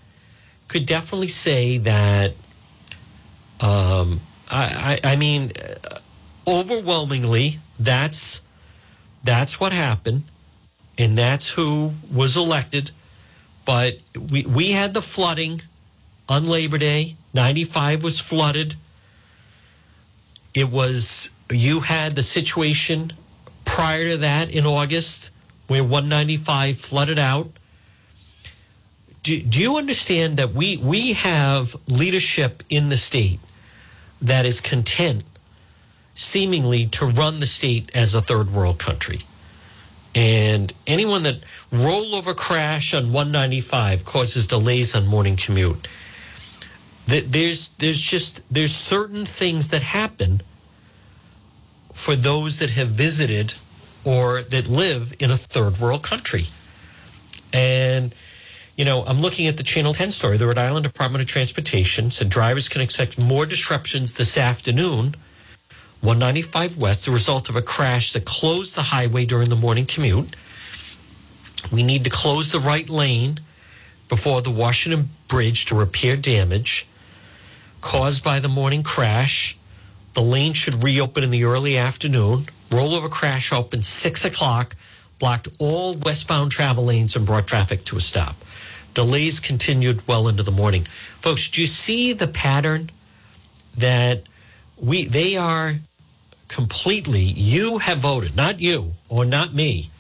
could 0.68 0.86
definitely 0.86 1.28
say 1.28 1.78
that. 1.78 2.32
Um, 3.60 4.20
I, 4.50 5.00
I, 5.04 5.16
mean, 5.16 5.52
overwhelmingly, 6.46 7.58
that's 7.78 8.42
that's 9.22 9.60
what 9.60 9.72
happened, 9.72 10.24
and 10.96 11.18
that's 11.18 11.50
who 11.50 11.92
was 12.12 12.36
elected. 12.36 12.90
But 13.64 13.98
we 14.30 14.42
we 14.44 14.72
had 14.72 14.94
the 14.94 15.02
flooding 15.02 15.62
on 16.28 16.46
Labor 16.46 16.78
Day. 16.78 17.16
Ninety 17.34 17.64
five 17.64 18.02
was 18.02 18.18
flooded. 18.18 18.76
It 20.54 20.70
was 20.70 21.30
you 21.50 21.80
had 21.80 22.14
the 22.14 22.22
situation 22.22 23.12
prior 23.64 24.10
to 24.10 24.16
that 24.18 24.50
in 24.50 24.66
August 24.66 25.30
where 25.66 25.84
195 25.84 26.78
flooded 26.78 27.18
out. 27.18 27.50
Do, 29.22 29.40
do 29.40 29.60
you 29.60 29.76
understand 29.76 30.38
that 30.38 30.54
we 30.54 30.78
we 30.78 31.12
have 31.12 31.76
leadership 31.86 32.62
in 32.70 32.88
the 32.88 32.96
state 32.96 33.40
that 34.20 34.46
is 34.46 34.60
content 34.60 35.24
seemingly 36.14 36.86
to 36.86 37.06
run 37.06 37.40
the 37.40 37.46
state 37.46 37.90
as 37.94 38.14
a 38.14 38.20
third 38.20 38.52
world 38.52 38.78
country. 38.78 39.20
And 40.14 40.72
anyone 40.86 41.22
that 41.22 41.42
rollover 41.70 42.34
crash 42.34 42.92
on 42.92 43.12
195 43.12 44.04
causes 44.04 44.46
delays 44.46 44.94
on 44.96 45.06
morning 45.06 45.36
commute. 45.36 45.86
There's 47.06 47.70
there's 47.70 48.00
just 48.00 48.42
there's 48.52 48.74
certain 48.74 49.24
things 49.24 49.68
that 49.68 49.82
happen 49.82 50.42
for 51.92 52.14
those 52.14 52.58
that 52.58 52.70
have 52.70 52.88
visited 52.88 53.54
or 54.04 54.42
that 54.42 54.68
live 54.68 55.14
in 55.18 55.30
a 55.30 55.36
third 55.36 55.78
world 55.78 56.02
country. 56.02 56.44
And 57.52 58.14
you 58.78 58.84
know, 58.84 59.02
I'm 59.06 59.20
looking 59.20 59.48
at 59.48 59.56
the 59.56 59.64
Channel 59.64 59.92
10 59.92 60.12
story. 60.12 60.36
The 60.36 60.46
Rhode 60.46 60.56
Island 60.56 60.84
Department 60.84 61.20
of 61.20 61.26
Transportation 61.26 62.12
said 62.12 62.30
drivers 62.30 62.68
can 62.68 62.80
expect 62.80 63.20
more 63.20 63.44
disruptions 63.44 64.14
this 64.14 64.38
afternoon 64.38 65.16
195 66.00 66.76
West, 66.76 67.04
the 67.04 67.10
result 67.10 67.48
of 67.48 67.56
a 67.56 67.60
crash 67.60 68.12
that 68.12 68.24
closed 68.24 68.76
the 68.76 68.82
highway 68.82 69.24
during 69.24 69.48
the 69.48 69.56
morning 69.56 69.84
commute. 69.84 70.36
We 71.72 71.82
need 71.82 72.04
to 72.04 72.10
close 72.10 72.52
the 72.52 72.60
right 72.60 72.88
lane 72.88 73.40
before 74.08 74.42
the 74.42 74.50
Washington 74.50 75.08
Bridge 75.26 75.66
to 75.66 75.74
repair 75.74 76.16
damage 76.16 76.86
caused 77.80 78.22
by 78.22 78.38
the 78.38 78.48
morning 78.48 78.84
crash. 78.84 79.58
The 80.14 80.22
lane 80.22 80.52
should 80.52 80.84
reopen 80.84 81.24
in 81.24 81.30
the 81.30 81.42
early 81.42 81.76
afternoon. 81.76 82.44
Rollover 82.70 83.10
crash 83.10 83.52
opened 83.52 83.84
6 83.84 84.24
o'clock, 84.24 84.76
blocked 85.18 85.48
all 85.58 85.94
westbound 85.94 86.52
travel 86.52 86.84
lanes, 86.84 87.16
and 87.16 87.26
brought 87.26 87.48
traffic 87.48 87.84
to 87.86 87.96
a 87.96 88.00
stop. 88.00 88.36
Delays 88.94 89.40
continued 89.40 90.06
well 90.08 90.28
into 90.28 90.42
the 90.42 90.50
morning. 90.50 90.84
Folks, 91.20 91.48
do 91.48 91.60
you 91.60 91.66
see 91.66 92.12
the 92.12 92.28
pattern 92.28 92.90
that 93.76 94.22
we 94.80 95.06
they 95.06 95.36
are 95.36 95.74
completely, 96.48 97.20
you 97.20 97.78
have 97.78 97.98
voted, 97.98 98.34
not 98.34 98.60
you 98.60 98.94
or 99.08 99.24
not 99.24 99.54
me, 99.54 99.90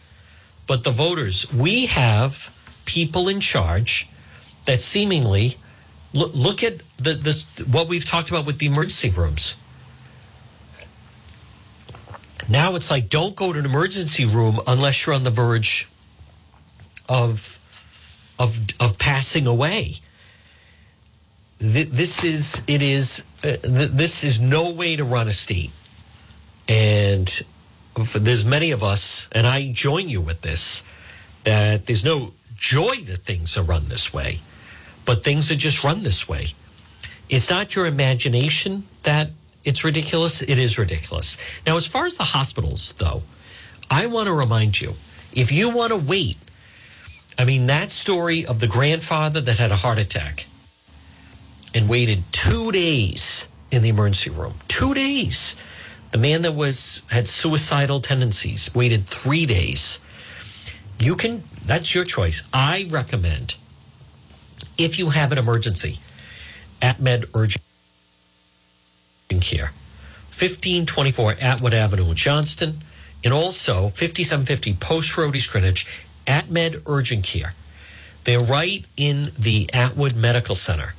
but 0.66 0.84
the 0.84 0.90
voters. 0.90 1.52
We 1.52 1.86
have 1.86 2.54
people 2.84 3.28
in 3.28 3.40
charge 3.40 4.08
that 4.64 4.80
seemingly 4.80 5.56
look, 6.12 6.34
look 6.34 6.62
at 6.62 6.78
the 6.96 7.14
this 7.14 7.58
what 7.60 7.88
we've 7.88 8.04
talked 8.04 8.30
about 8.30 8.46
with 8.46 8.58
the 8.58 8.66
emergency 8.66 9.10
rooms. 9.10 9.56
Now 12.48 12.74
it's 12.74 12.90
like 12.90 13.08
don't 13.10 13.36
go 13.36 13.52
to 13.52 13.58
an 13.58 13.66
emergency 13.66 14.24
room 14.24 14.58
unless 14.66 15.06
you're 15.06 15.14
on 15.14 15.24
the 15.24 15.30
verge 15.30 15.88
of 17.08 17.58
of 18.38 18.58
of 18.80 18.98
passing 18.98 19.46
away. 19.46 19.94
This 21.58 22.22
is 22.24 22.62
it 22.66 22.82
is 22.82 23.24
uh, 23.42 23.56
this 23.62 24.24
is 24.24 24.40
no 24.40 24.72
way 24.72 24.96
to 24.96 25.04
run 25.04 25.28
a 25.28 25.32
state. 25.32 25.70
And 26.68 27.42
there's 28.14 28.44
many 28.44 28.70
of 28.70 28.84
us, 28.84 29.28
and 29.32 29.46
I 29.46 29.72
join 29.72 30.08
you 30.08 30.20
with 30.20 30.42
this, 30.42 30.84
that 31.44 31.86
there's 31.86 32.04
no 32.04 32.32
joy 32.54 32.96
that 33.06 33.18
things 33.18 33.56
are 33.56 33.62
run 33.62 33.88
this 33.88 34.12
way, 34.12 34.40
but 35.04 35.24
things 35.24 35.50
are 35.50 35.56
just 35.56 35.82
run 35.82 36.02
this 36.02 36.28
way. 36.28 36.48
It's 37.28 37.50
not 37.50 37.74
your 37.74 37.86
imagination 37.86 38.84
that 39.02 39.30
it's 39.64 39.84
ridiculous. 39.84 40.42
It 40.42 40.58
is 40.58 40.78
ridiculous. 40.78 41.38
Now, 41.66 41.76
as 41.76 41.86
far 41.86 42.06
as 42.06 42.16
the 42.16 42.24
hospitals, 42.24 42.92
though, 42.94 43.22
I 43.90 44.06
want 44.06 44.26
to 44.26 44.32
remind 44.32 44.80
you 44.80 44.94
if 45.32 45.52
you 45.52 45.74
want 45.74 45.90
to 45.92 45.96
wait, 45.96 46.38
I 47.38 47.44
mean, 47.44 47.66
that 47.66 47.90
story 47.90 48.44
of 48.44 48.60
the 48.60 48.66
grandfather 48.66 49.40
that 49.40 49.58
had 49.58 49.70
a 49.70 49.76
heart 49.76 49.98
attack 49.98 50.46
and 51.72 51.88
waited 51.88 52.24
two 52.32 52.72
days 52.72 53.48
in 53.70 53.82
the 53.82 53.88
emergency 53.90 54.30
room, 54.30 54.54
two 54.66 54.92
days 54.92 55.56
the 56.10 56.18
man 56.18 56.42
that 56.42 56.52
was 56.52 57.02
had 57.10 57.28
suicidal 57.28 58.00
tendencies 58.00 58.74
waited 58.74 59.06
three 59.06 59.46
days. 59.46 60.00
You 60.98 61.16
can. 61.16 61.42
That's 61.64 61.94
your 61.94 62.04
choice. 62.04 62.48
I 62.52 62.88
recommend 62.90 63.56
if 64.78 64.98
you 64.98 65.10
have 65.10 65.32
an 65.32 65.38
emergency 65.38 65.98
at 66.80 67.00
Med 67.00 67.26
Urgent 67.34 67.62
Care, 69.28 69.72
1524 70.30 71.36
Atwood 71.40 71.74
Avenue 71.74 72.10
in 72.10 72.16
Johnston, 72.16 72.78
and 73.22 73.32
also 73.34 73.88
5750 73.88 74.74
Post 74.74 75.16
Road 75.18 75.36
East 75.36 75.50
Greenwich, 75.50 75.86
AtMed 76.28 76.82
Urgent 76.86 77.24
Care. 77.24 77.54
They're 78.24 78.38
right 78.38 78.84
in 78.96 79.32
the 79.38 79.68
Atwood 79.72 80.14
Medical 80.14 80.54
Center. 80.54 80.94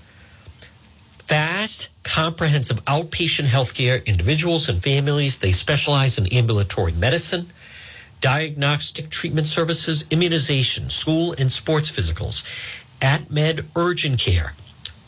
Fast, 1.19 1.89
comprehensive 2.03 2.83
outpatient 2.85 3.45
healthcare, 3.45 4.03
individuals 4.05 4.67
and 4.67 4.81
families. 4.81 5.37
They 5.37 5.51
specialize 5.51 6.17
in 6.17 6.25
ambulatory 6.33 6.91
medicine, 6.91 7.51
diagnostic 8.19 9.11
treatment 9.11 9.45
services, 9.45 10.05
immunization, 10.09 10.89
school 10.89 11.35
and 11.37 11.51
sports 11.51 11.91
physicals. 11.91 12.43
AtMed 12.99 13.65
Urgent 13.75 14.19
Care, 14.19 14.53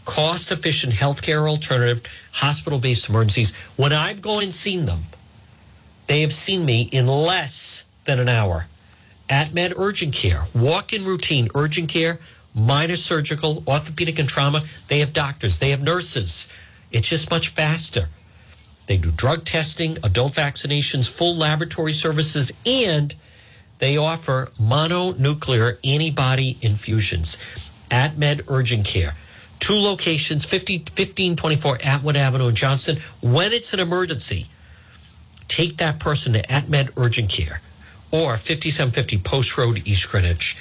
cost 0.05 0.51
efficient 0.51 0.93
healthcare 0.93 1.49
alternative, 1.49 2.03
hospital 2.33 2.77
based 2.77 3.09
emergencies. 3.09 3.55
When 3.75 3.91
I've 3.91 4.21
gone 4.21 4.43
and 4.43 4.53
seen 4.53 4.85
them, 4.85 5.01
they 6.05 6.21
have 6.21 6.33
seen 6.33 6.65
me 6.65 6.83
in 6.91 7.07
less 7.07 7.85
than 8.05 8.19
an 8.19 8.29
hour. 8.29 8.67
AtMed 9.31 9.73
Urgent 9.77 10.13
Care, 10.13 10.43
walk 10.53 10.91
in 10.91 11.05
routine 11.05 11.47
urgent 11.55 11.87
care, 11.87 12.19
minor 12.53 12.97
surgical, 12.97 13.63
orthopedic 13.65 14.19
and 14.19 14.27
trauma. 14.27 14.61
They 14.89 14.99
have 14.99 15.13
doctors, 15.13 15.59
they 15.59 15.69
have 15.69 15.81
nurses. 15.81 16.49
It's 16.91 17.07
just 17.07 17.31
much 17.31 17.47
faster. 17.47 18.09
They 18.87 18.97
do 18.97 19.09
drug 19.09 19.45
testing, 19.45 19.97
adult 20.03 20.33
vaccinations, 20.33 21.09
full 21.09 21.33
laboratory 21.33 21.93
services, 21.93 22.51
and 22.65 23.15
they 23.79 23.95
offer 23.95 24.49
mononuclear 24.59 25.77
antibody 25.85 26.57
infusions. 26.61 27.37
At 27.89 28.17
Med 28.17 28.43
Urgent 28.49 28.85
Care. 28.85 29.13
Two 29.59 29.75
locations, 29.75 30.43
50, 30.43 30.79
1524 30.79 31.79
Atwood 31.83 32.17
Avenue 32.17 32.49
in 32.49 32.55
Johnston. 32.55 32.97
When 33.21 33.53
it's 33.53 33.73
an 33.73 33.79
emergency, 33.79 34.47
take 35.47 35.77
that 35.77 35.99
person 35.99 36.33
to 36.33 36.41
AtMed 36.47 36.89
Urgent 36.97 37.29
Care 37.29 37.61
or 38.11 38.37
5750 38.37 39.17
Post 39.19 39.57
Road, 39.57 39.81
East 39.85 40.09
Greenwich. 40.09 40.57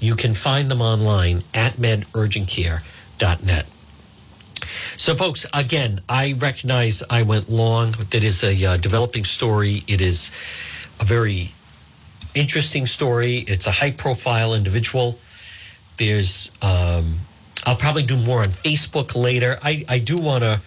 You 0.00 0.14
can 0.14 0.34
find 0.34 0.70
them 0.70 0.80
online 0.80 1.42
at 1.52 1.74
medurgentcare.net. 1.74 3.66
So, 4.96 5.14
folks, 5.14 5.46
again, 5.52 6.00
I 6.08 6.34
recognize 6.38 7.02
I 7.10 7.22
went 7.22 7.48
long. 7.48 7.92
That 8.10 8.24
is 8.24 8.42
a 8.42 8.64
uh, 8.64 8.76
developing 8.76 9.24
story. 9.24 9.82
It 9.86 10.00
is 10.00 10.30
a 11.00 11.04
very 11.04 11.52
interesting 12.34 12.86
story. 12.86 13.38
It's 13.38 13.66
a 13.66 13.70
high 13.70 13.92
profile 13.92 14.54
individual. 14.54 15.18
There's, 15.96 16.50
um, 16.62 17.18
I'll 17.66 17.76
probably 17.76 18.02
do 18.02 18.16
more 18.16 18.40
on 18.40 18.48
Facebook 18.48 19.14
later. 19.14 19.58
I, 19.62 19.84
I 19.88 19.98
do 19.98 20.18
want 20.18 20.42
to, 20.42 20.60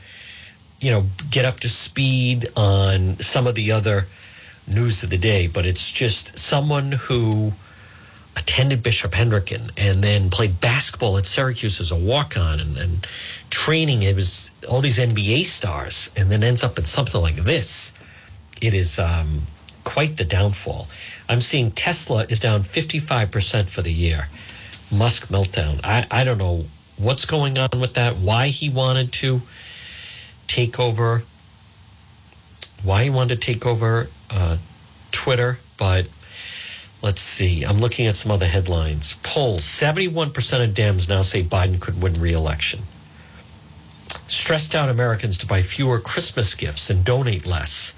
you 0.79 0.91
know, 0.91 1.05
get 1.29 1.45
up 1.45 1.59
to 1.61 1.69
speed 1.69 2.49
on 2.55 3.19
some 3.19 3.47
of 3.47 3.55
the 3.55 3.71
other 3.71 4.07
news 4.67 5.03
of 5.03 5.09
the 5.09 5.17
day, 5.17 5.47
but 5.47 5.65
it's 5.65 5.91
just 5.91 6.37
someone 6.37 6.91
who 6.91 7.53
attended 8.37 8.83
Bishop 8.83 9.11
Hendricken 9.11 9.71
and 9.77 10.03
then 10.03 10.29
played 10.29 10.61
basketball 10.61 11.17
at 11.17 11.25
Syracuse 11.25 11.81
as 11.81 11.91
a 11.91 11.95
walk 11.95 12.37
on 12.37 12.59
and, 12.59 12.77
and, 12.77 13.07
training. 13.49 14.03
It 14.03 14.15
was 14.15 14.51
all 14.69 14.81
these 14.81 14.99
NBA 14.99 15.45
stars 15.45 16.11
and 16.15 16.29
then 16.29 16.43
ends 16.43 16.63
up 16.63 16.77
in 16.77 16.85
something 16.85 17.19
like 17.19 17.37
this. 17.37 17.93
It 18.61 18.73
is 18.73 18.99
um, 18.99 19.43
quite 19.83 20.17
the 20.17 20.25
downfall. 20.25 20.87
I'm 21.27 21.39
seeing 21.39 21.71
Tesla 21.71 22.25
is 22.29 22.39
down 22.39 22.61
55% 22.61 23.69
for 23.69 23.81
the 23.81 23.91
year. 23.91 24.27
Musk 24.91 25.27
meltdown. 25.29 25.79
I, 25.83 26.05
I 26.11 26.23
don't 26.23 26.37
know 26.37 26.65
what's 26.97 27.25
going 27.25 27.57
on 27.57 27.69
with 27.79 27.93
that, 27.93 28.17
why 28.17 28.47
he 28.47 28.69
wanted 28.69 29.11
to 29.13 29.41
take 30.47 30.79
over, 30.79 31.23
why 32.83 33.05
he 33.05 33.09
wanted 33.09 33.39
to 33.39 33.53
take 33.53 33.65
over 33.65 34.09
uh, 34.31 34.57
Twitter, 35.11 35.59
but 35.77 36.09
let's 37.01 37.21
see. 37.21 37.63
I'm 37.63 37.79
looking 37.79 38.07
at 38.07 38.15
some 38.15 38.31
other 38.31 38.47
headlines. 38.47 39.17
Polls 39.23 39.61
71% 39.61 40.27
of 40.63 40.73
Dems 40.73 41.09
now 41.09 41.21
say 41.21 41.43
Biden 41.43 41.79
could 41.79 42.01
win 42.01 42.13
re 42.13 42.33
election. 42.33 42.81
Stressed 44.27 44.75
out 44.75 44.89
Americans 44.89 45.37
to 45.39 45.47
buy 45.47 45.61
fewer 45.61 45.99
Christmas 45.99 46.55
gifts 46.55 46.89
and 46.89 47.03
donate 47.05 47.45
less. 47.45 47.93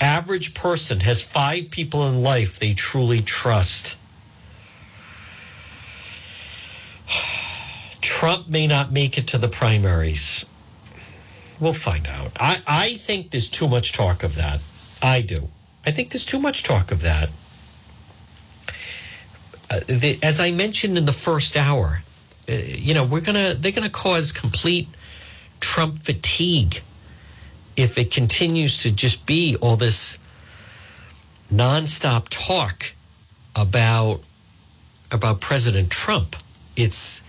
Average 0.00 0.54
person 0.54 1.00
has 1.00 1.22
five 1.22 1.70
people 1.70 2.06
in 2.08 2.22
life 2.22 2.58
they 2.58 2.74
truly 2.74 3.20
trust. 3.20 3.96
Trump 8.00 8.48
may 8.48 8.66
not 8.66 8.92
make 8.92 9.16
it 9.16 9.26
to 9.28 9.38
the 9.38 9.48
primaries. 9.48 10.44
We'll 11.60 11.72
find 11.72 12.06
out. 12.06 12.32
I, 12.38 12.62
I 12.66 12.94
think 12.96 13.30
there's 13.30 13.48
too 13.48 13.68
much 13.68 13.92
talk 13.92 14.22
of 14.22 14.34
that. 14.34 14.60
I 15.02 15.20
do. 15.20 15.48
I 15.86 15.90
think 15.90 16.10
there's 16.10 16.24
too 16.24 16.40
much 16.40 16.62
talk 16.62 16.90
of 16.90 17.02
that. 17.02 17.28
Uh, 19.70 19.80
the, 19.86 20.18
as 20.22 20.40
I 20.40 20.50
mentioned 20.50 20.96
in 20.96 21.06
the 21.06 21.12
first 21.12 21.56
hour, 21.56 22.02
uh, 22.48 22.52
you 22.52 22.94
know, 22.94 23.04
we're 23.04 23.20
gonna 23.20 23.54
they're 23.54 23.72
gonna 23.72 23.88
cause 23.88 24.32
complete 24.32 24.88
Trump 25.60 25.98
fatigue 25.98 26.82
if 27.76 27.98
it 27.98 28.10
continues 28.10 28.82
to 28.82 28.90
just 28.90 29.26
be 29.26 29.56
all 29.60 29.76
this 29.76 30.18
nonstop 31.52 32.26
talk 32.30 32.94
about 33.56 34.20
about 35.10 35.40
President 35.40 35.90
Trump. 35.90 36.36
It's 36.76 37.22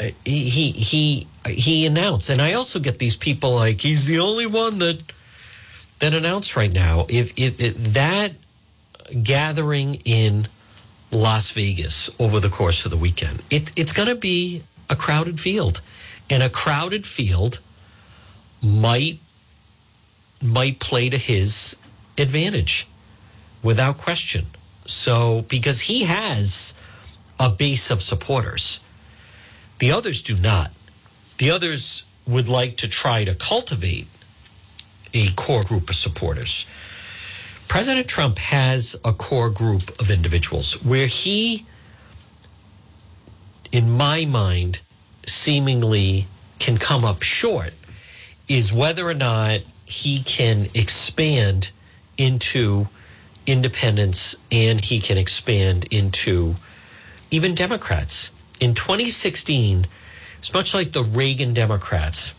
uh, 0.00 0.10
he 0.24 0.70
he 0.70 1.26
he 1.46 1.86
announced, 1.86 2.30
and 2.30 2.40
I 2.40 2.52
also 2.52 2.78
get 2.78 2.98
these 2.98 3.16
people 3.16 3.54
like 3.54 3.80
he's 3.80 4.04
the 4.06 4.18
only 4.18 4.46
one 4.46 4.78
that 4.78 5.02
that 5.98 6.14
announced 6.14 6.56
right 6.56 6.72
now. 6.72 7.06
If, 7.08 7.32
if, 7.36 7.56
that 7.94 8.32
gathering 9.22 9.96
in 10.04 10.48
Las 11.10 11.50
Vegas 11.52 12.10
over 12.18 12.40
the 12.40 12.48
course 12.48 12.84
of 12.84 12.90
the 12.90 12.96
weekend, 12.96 13.42
it, 13.50 13.72
it's 13.76 13.92
going 13.92 14.08
to 14.08 14.14
be 14.14 14.62
a 14.90 14.96
crowded 14.96 15.40
field, 15.40 15.80
and 16.28 16.42
a 16.42 16.50
crowded 16.50 17.06
field 17.06 17.60
might 18.62 19.18
might 20.42 20.78
play 20.80 21.08
to 21.08 21.16
his 21.16 21.76
advantage 22.18 22.86
without 23.62 23.96
question. 23.96 24.46
So 24.84 25.44
because 25.48 25.82
he 25.82 26.04
has 26.04 26.74
a 27.40 27.48
base 27.48 27.90
of 27.90 28.02
supporters, 28.02 28.80
the 29.78 29.90
others 29.90 30.22
do 30.22 30.36
not. 30.36 30.72
The 31.38 31.50
others 31.50 32.04
would 32.26 32.48
like 32.48 32.76
to 32.78 32.88
try 32.88 33.24
to 33.24 33.34
cultivate 33.34 34.08
a 35.14 35.30
core 35.32 35.62
group 35.62 35.90
of 35.90 35.96
supporters. 35.96 36.66
President 37.68 38.06
Trump 38.06 38.38
has 38.38 38.96
a 39.04 39.12
core 39.12 39.50
group 39.50 40.00
of 40.00 40.10
individuals 40.10 40.82
where 40.84 41.06
he, 41.06 41.66
in 43.72 43.90
my 43.90 44.24
mind, 44.24 44.80
seemingly 45.26 46.26
can 46.58 46.78
come 46.78 47.04
up 47.04 47.22
short 47.22 47.74
is 48.48 48.72
whether 48.72 49.06
or 49.06 49.14
not 49.14 49.60
he 49.84 50.22
can 50.22 50.68
expand 50.74 51.70
into 52.16 52.88
independents 53.46 54.36
and 54.50 54.80
he 54.80 55.00
can 55.00 55.18
expand 55.18 55.86
into 55.90 56.54
even 57.30 57.54
Democrats. 57.54 58.30
In 58.60 58.74
2016, 58.74 59.86
it's 60.38 60.54
much 60.54 60.74
like 60.74 60.92
the 60.92 61.02
Reagan 61.02 61.54
Democrats 61.54 62.34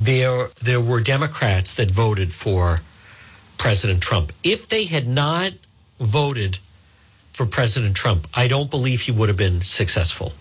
there 0.00 0.48
there 0.62 0.80
were 0.80 1.00
Democrats 1.00 1.74
that 1.74 1.90
voted 1.90 2.32
for 2.32 2.80
President 3.58 4.02
Trump. 4.02 4.32
If 4.44 4.68
they 4.68 4.84
had 4.84 5.08
not 5.08 5.52
voted 5.98 6.58
for 7.32 7.46
President 7.46 7.96
Trump, 7.96 8.26
I 8.34 8.48
don't 8.48 8.70
believe 8.70 9.02
he 9.02 9.12
would 9.12 9.28
have 9.28 9.38
been 9.38 9.60
successful. 9.60 10.32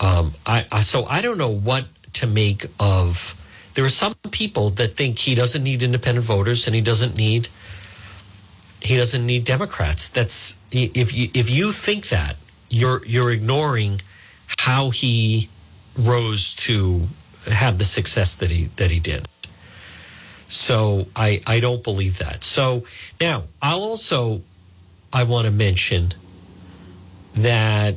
Um, 0.00 0.32
I, 0.46 0.66
I, 0.72 0.80
so 0.80 1.04
I 1.04 1.20
don't 1.20 1.38
know 1.38 1.50
what 1.50 1.86
to 2.14 2.26
make 2.26 2.66
of. 2.80 3.38
There 3.74 3.84
are 3.84 3.90
some 3.90 4.14
people 4.30 4.70
that 4.70 4.96
think 4.96 5.18
he 5.18 5.34
doesn't 5.34 5.62
need 5.62 5.82
independent 5.82 6.26
voters 6.26 6.66
and 6.66 6.74
he 6.74 6.82
doesn't 6.82 7.16
need 7.16 7.48
he 8.80 8.96
doesn't 8.96 9.24
need 9.24 9.44
Democrats. 9.44 10.08
That's 10.08 10.56
if 10.72 11.14
you 11.14 11.28
if 11.34 11.48
you 11.48 11.72
think 11.72 12.08
that 12.08 12.36
you're 12.68 13.02
you're 13.06 13.30
ignoring 13.30 14.02
how 14.58 14.90
he 14.90 15.48
rose 15.96 16.54
to 16.54 17.06
have 17.50 17.78
the 17.78 17.84
success 17.84 18.36
that 18.36 18.50
he 18.50 18.66
that 18.76 18.90
he 18.90 19.00
did. 19.00 19.26
So 20.48 21.06
I 21.16 21.40
I 21.46 21.60
don't 21.60 21.82
believe 21.82 22.18
that. 22.18 22.44
So 22.44 22.84
now 23.20 23.44
I'll 23.60 23.82
also 23.82 24.42
I 25.12 25.24
want 25.24 25.46
to 25.46 25.52
mention 25.52 26.12
that 27.34 27.96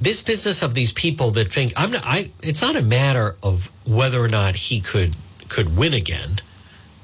this 0.00 0.22
business 0.22 0.62
of 0.62 0.74
these 0.74 0.92
people 0.92 1.30
that 1.32 1.52
think 1.52 1.72
I'm 1.76 1.92
not 1.92 2.02
I 2.04 2.30
it's 2.42 2.62
not 2.62 2.76
a 2.76 2.82
matter 2.82 3.36
of 3.42 3.70
whether 3.86 4.20
or 4.20 4.28
not 4.28 4.56
he 4.56 4.80
could 4.80 5.16
could 5.48 5.76
win 5.76 5.94
again. 5.94 6.40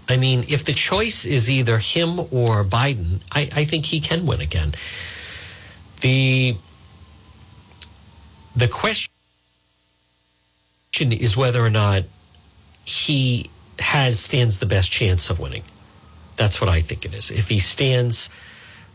I 0.08 0.16
mean, 0.16 0.44
if 0.48 0.64
the 0.64 0.72
choice 0.72 1.24
is 1.24 1.50
either 1.50 1.78
him 1.78 2.20
or 2.20 2.64
Biden, 2.64 3.20
I, 3.32 3.48
I 3.52 3.64
think 3.64 3.86
he 3.86 4.00
can 4.00 4.24
win 4.24 4.40
again. 4.40 4.74
The 6.00 6.56
the 8.54 8.68
question 8.68 9.12
question 10.96 11.12
is 11.12 11.36
whether 11.36 11.62
or 11.62 11.68
not 11.68 12.04
he 12.86 13.50
has 13.78 14.18
stands 14.18 14.60
the 14.60 14.66
best 14.66 14.90
chance 14.90 15.28
of 15.28 15.38
winning. 15.38 15.62
That's 16.36 16.58
what 16.58 16.70
I 16.70 16.80
think 16.80 17.04
it 17.04 17.12
is. 17.12 17.30
If 17.30 17.50
he 17.50 17.58
stands 17.58 18.30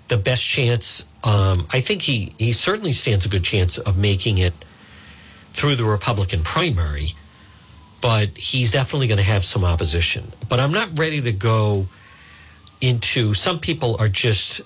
the 0.08 0.18
best 0.18 0.44
chance, 0.44 1.06
um, 1.24 1.68
I 1.70 1.80
think 1.80 2.02
he 2.02 2.34
he 2.40 2.54
certainly 2.54 2.92
stands 2.92 3.28
a 3.28 3.30
good 3.30 3.44
chance 3.44 3.78
of 3.78 4.00
making 4.00 4.40
it 4.40 4.54
through 5.54 5.76
the 5.76 5.84
Republican 5.84 6.42
primary. 6.42 7.14
But 8.02 8.36
he's 8.36 8.72
definitely 8.72 9.06
going 9.06 9.20
to 9.20 9.32
have 9.36 9.44
some 9.44 9.64
opposition. 9.64 10.32
But 10.50 10.60
I'm 10.60 10.72
not 10.72 10.98
ready 10.98 11.22
to 11.22 11.32
go 11.32 11.86
into. 12.80 13.36
Some 13.36 13.60
people 13.60 13.96
are 14.00 14.10
just 14.10 14.62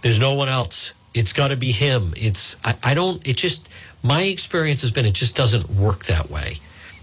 there's 0.00 0.18
no 0.18 0.32
one 0.32 0.48
else. 0.48 0.94
It's 1.12 1.34
got 1.34 1.48
to 1.48 1.56
be 1.56 1.72
him. 1.72 2.14
It's 2.16 2.56
I, 2.64 2.76
I 2.82 2.94
don't. 2.94 3.20
It 3.28 3.36
just 3.36 3.68
my 4.06 4.22
experience 4.22 4.82
has 4.82 4.90
been 4.90 5.06
it 5.06 5.14
just 5.14 5.36
doesn't 5.36 5.68
work 5.70 6.04
that 6.04 6.30
way. 6.30 6.58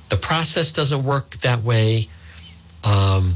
The 0.10 0.18
process 0.18 0.72
doesn't 0.74 1.04
work 1.04 1.32
that 1.38 1.64
way. 1.64 2.08
Um, 2.84 3.36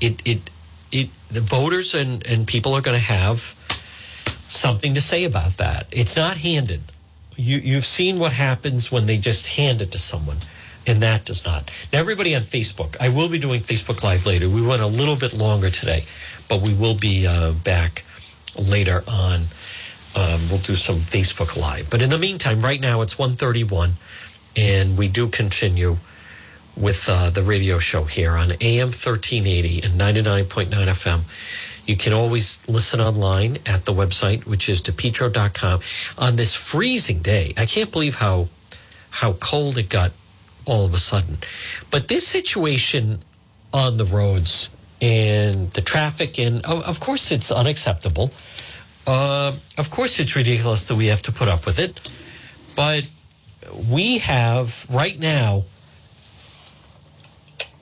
it 0.00 0.20
it 0.24 0.50
it 0.92 1.08
the 1.28 1.40
voters 1.40 1.94
and 1.94 2.26
and 2.26 2.46
people 2.46 2.74
are 2.74 2.80
going 2.80 2.96
to 2.96 3.04
have 3.04 3.54
something 4.48 4.94
to 4.94 5.00
say 5.00 5.24
about 5.24 5.56
that. 5.58 5.86
It's 5.90 6.16
not 6.16 6.38
handed. 6.38 6.80
You 7.36 7.58
you've 7.58 7.84
seen 7.84 8.18
what 8.18 8.32
happens 8.32 8.90
when 8.90 9.06
they 9.06 9.16
just 9.16 9.48
hand 9.48 9.82
it 9.82 9.92
to 9.92 9.98
someone. 9.98 10.38
And 10.86 11.02
that 11.02 11.26
does 11.26 11.44
not. 11.44 11.70
Now, 11.92 11.98
everybody 11.98 12.34
on 12.34 12.42
Facebook, 12.42 12.96
I 12.98 13.10
will 13.10 13.28
be 13.28 13.38
doing 13.38 13.60
Facebook 13.60 14.02
Live 14.02 14.24
later. 14.24 14.48
We 14.48 14.66
went 14.66 14.80
a 14.80 14.86
little 14.86 15.16
bit 15.16 15.34
longer 15.34 15.68
today, 15.68 16.04
but 16.48 16.62
we 16.62 16.72
will 16.72 16.94
be 16.94 17.26
uh, 17.26 17.52
back 17.52 18.06
later 18.58 19.04
on. 19.06 19.42
Um, 20.16 20.40
we'll 20.48 20.58
do 20.58 20.74
some 20.74 20.96
Facebook 20.96 21.56
Live. 21.56 21.90
But 21.90 22.02
in 22.02 22.10
the 22.10 22.18
meantime, 22.18 22.62
right 22.62 22.80
now 22.80 23.02
it's 23.02 23.18
131, 23.18 23.92
and 24.56 24.96
we 24.96 25.08
do 25.08 25.28
continue 25.28 25.98
with 26.76 27.08
uh, 27.08 27.30
the 27.30 27.42
radio 27.42 27.78
show 27.78 28.04
here 28.04 28.32
on 28.32 28.52
AM 28.60 28.88
1380 28.88 29.82
and 29.82 30.00
99.9 30.00 30.68
FM. 30.68 31.86
You 31.86 31.96
can 31.96 32.12
always 32.12 32.66
listen 32.68 33.00
online 33.00 33.58
at 33.66 33.84
the 33.84 33.92
website, 33.92 34.46
which 34.46 34.68
is 34.68 34.82
depetro.com. 34.82 35.80
On 36.18 36.36
this 36.36 36.54
freezing 36.54 37.20
day, 37.20 37.54
I 37.56 37.66
can't 37.66 37.90
believe 37.90 38.16
how 38.16 38.48
how 39.10 39.32
cold 39.34 39.78
it 39.78 39.88
got 39.88 40.12
all 40.66 40.84
of 40.84 40.92
a 40.92 40.98
sudden. 40.98 41.38
But 41.90 42.08
this 42.08 42.28
situation 42.28 43.20
on 43.72 43.96
the 43.96 44.04
roads 44.04 44.70
and 45.00 45.70
the 45.72 45.80
traffic, 45.80 46.38
and 46.38 46.64
of 46.66 47.00
course, 47.00 47.32
it's 47.32 47.50
unacceptable. 47.50 48.30
Uh, 49.08 49.54
of 49.78 49.90
course, 49.90 50.20
it's 50.20 50.36
ridiculous 50.36 50.84
that 50.84 50.94
we 50.94 51.06
have 51.06 51.22
to 51.22 51.32
put 51.32 51.48
up 51.48 51.64
with 51.64 51.78
it. 51.78 51.98
But 52.76 53.08
we 53.90 54.18
have 54.18 54.86
right 54.90 55.18
now 55.18 55.64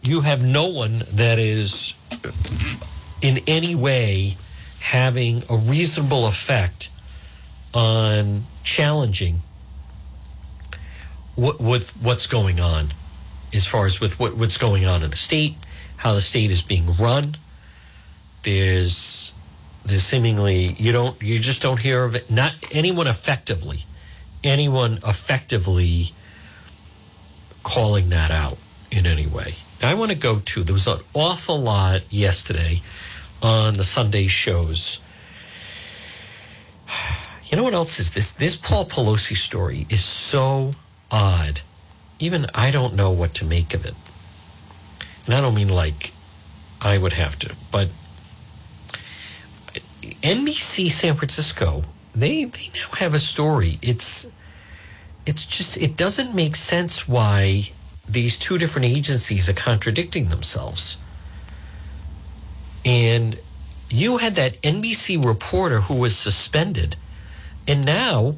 you 0.03 0.21
have 0.21 0.45
no 0.45 0.69
one 0.69 1.03
that 1.13 1.41
is 1.41 1.95
in 3.21 3.41
any 3.49 3.75
way 3.75 4.37
having 4.79 5.43
a 5.51 5.57
reasonable 5.57 6.29
effect 6.29 6.91
on 7.75 8.45
challenging 8.63 9.41
what, 11.35 11.61
what 11.61 11.93
what's 12.01 12.29
going 12.29 12.61
on 12.61 12.91
as 13.53 13.67
far 13.67 13.85
as 13.85 14.01
with 14.01 14.21
what, 14.21 14.37
what's 14.37 14.59
going 14.59 14.87
on 14.87 15.03
in 15.03 15.11
the 15.11 15.17
state, 15.17 15.57
how 15.97 16.13
the 16.13 16.21
state 16.21 16.53
is 16.53 16.63
being 16.63 16.95
run. 16.97 17.35
There's 18.45 19.26
there's 19.87 20.03
seemingly 20.03 20.75
you 20.79 20.93
don't 20.93 21.21
you 21.23 21.39
just 21.39 21.63
don't 21.63 21.81
hear 21.81 22.05
of 22.05 22.15
it. 22.15 22.31
Not 22.31 22.55
anyone 22.73 23.07
effectively, 23.07 23.85
anyone 24.43 24.99
effectively 25.07 26.13
calling 27.63 28.11
that 28.11 28.31
out 28.31 28.59
in 28.91 29.07
any 29.07 29.27
way. 29.27 29.55
I 29.83 29.95
want 29.95 30.11
to 30.11 30.17
go 30.17 30.41
to, 30.41 30.65
there 30.65 30.73
was 30.73 30.87
an 30.87 30.99
awful 31.15 31.61
lot 31.61 32.13
yesterday 32.13 32.81
on 33.43 33.75
the 33.75 33.85
Sunday 33.85 34.27
shows. 34.27 35.01
You 37.49 37.57
know 37.57 37.63
what 37.63 37.75
else 37.75 38.01
is 38.01 38.13
this? 38.13 38.33
This 38.33 38.57
Paul 38.57 38.87
Pelosi 38.87 39.37
story 39.37 39.87
is 39.89 40.05
so 40.05 40.73
odd. 41.13 41.61
Even 42.19 42.47
I 42.57 42.73
don't 42.73 42.97
know 42.97 43.13
what 43.13 43.35
to 43.35 43.45
make 43.45 43.73
of 43.73 43.87
it. 43.87 43.95
And 45.27 45.33
I 45.33 45.41
don't 45.41 45.55
mean 45.55 45.69
like 45.69 46.13
I 46.81 46.99
would 46.99 47.13
have 47.13 47.39
to, 47.39 47.55
but 47.71 47.89
NBC 50.23 50.91
San 50.91 51.15
Francisco, 51.15 51.85
they 52.15 52.45
they 52.45 52.71
now 52.75 52.89
have 52.99 53.15
a 53.15 53.19
story. 53.19 53.79
It's 53.83 54.29
it's 55.27 55.45
just 55.45 55.77
it 55.79 55.97
doesn't 55.97 56.35
make 56.35 56.57
sense 56.57 57.09
why 57.09 57.71
these 58.09 58.39
two 58.39 58.59
different 58.59 58.87
agencies 58.87 59.49
are 59.49 59.55
contradicting 59.55 60.29
themselves. 60.29 60.99
And 62.85 63.39
you 63.91 64.19
had 64.19 64.37
that 64.37 64.61
NBC 64.63 65.25
reporter 65.25 65.81
who 65.81 65.95
was 65.95 66.17
suspended. 66.17 66.97
And 67.67 67.85
now, 67.85 68.37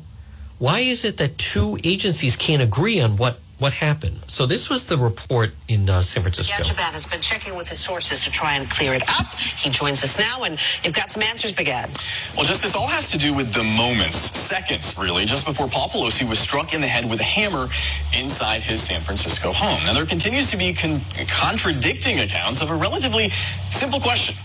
why 0.59 0.81
is 0.81 1.05
it 1.05 1.19
that 1.19 1.37
two 1.37 1.79
agencies 1.85 2.37
can't 2.37 2.63
agree 2.63 3.01
on 3.01 3.17
what 3.17 3.41
what 3.59 3.73
happened? 3.73 4.17
So 4.29 4.47
this 4.47 4.71
was 4.71 4.87
the 4.87 4.97
report 4.97 5.51
in 5.67 5.91
uh, 5.91 6.01
San 6.01 6.23
Francisco. 6.23 6.63
Shaban 6.63 6.93
has 6.93 7.07
been 7.07 7.21
checking 7.21 7.57
with 7.57 7.69
his 7.69 7.81
sources 7.81 8.25
to 8.25 8.31
try 8.31 8.55
and 8.55 8.71
clear 8.71 8.95
it 8.95 9.03
up. 9.19 9.35
He 9.35 9.71
joins 9.71 10.05
us 10.05 10.19
now, 10.19 10.45
and 10.45 10.59
you've 10.85 10.95
got 10.95 11.11
some 11.11 11.23
answers, 11.23 11.53
Big 11.53 11.69
Well, 11.69 12.45
just 12.45 12.63
this 12.63 12.77
all 12.77 12.87
has 12.87 13.11
to 13.11 13.19
do 13.19 13.35
with 13.35 13.53
the 13.53 13.65
moments, 13.65 14.17
seconds, 14.17 14.97
really, 14.97 15.25
just 15.25 15.45
before 15.45 15.67
Paul 15.67 15.89
Pelosi 15.89 16.29
was 16.29 16.39
struck 16.39 16.73
in 16.73 16.81
the 16.81 16.87
head 16.87 17.09
with 17.11 17.21
a 17.21 17.25
hammer 17.25 17.67
inside 18.17 18.63
his 18.63 18.81
San 18.81 19.01
Francisco 19.01 19.53
home. 19.53 19.85
Now, 19.85 19.93
there 19.93 20.07
continues 20.07 20.51
to 20.53 20.57
be 20.57 20.73
con- 20.73 21.01
contradicting 21.27 22.21
accounts 22.21 22.63
of 22.63 22.71
a 22.71 22.77
relatively 22.77 23.31
simple 23.71 23.99
question. 23.99 24.37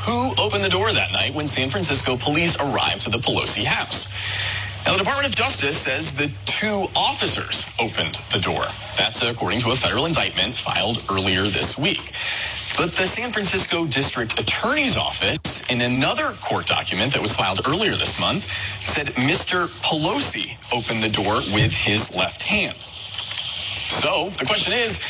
Who 0.00 0.34
opened 0.36 0.64
the 0.64 0.68
door 0.68 0.92
that 0.92 1.12
night 1.12 1.32
when 1.32 1.46
San 1.46 1.70
Francisco 1.70 2.16
police 2.16 2.60
arrived 2.60 3.02
to 3.02 3.10
the 3.10 3.18
Pelosi 3.18 3.64
house? 3.64 4.12
Now, 4.84 4.92
the 4.92 4.98
Department 4.98 5.28
of 5.28 5.36
Justice 5.36 5.76
says 5.76 6.14
the 6.16 6.30
two 6.44 6.86
officers 6.96 7.70
opened 7.80 8.16
the 8.32 8.40
door. 8.40 8.64
That's 8.98 9.22
according 9.22 9.60
to 9.60 9.70
a 9.70 9.76
federal 9.76 10.06
indictment 10.06 10.54
filed 10.54 10.98
earlier 11.10 11.42
this 11.42 11.78
week. 11.78 12.12
But 12.76 12.90
the 12.92 13.06
San 13.06 13.30
Francisco 13.30 13.86
District 13.86 14.38
Attorney's 14.40 14.96
Office, 14.96 15.70
in 15.70 15.82
another 15.82 16.32
court 16.40 16.66
document 16.66 17.12
that 17.12 17.22
was 17.22 17.34
filed 17.36 17.60
earlier 17.68 17.92
this 17.92 18.18
month, 18.18 18.44
said 18.80 19.08
Mr. 19.14 19.68
Pelosi 19.82 20.56
opened 20.74 21.02
the 21.02 21.10
door 21.10 21.36
with 21.54 21.72
his 21.72 22.14
left 22.16 22.42
hand. 22.42 22.76
So 22.76 24.30
the 24.30 24.46
question 24.46 24.72
is, 24.72 25.04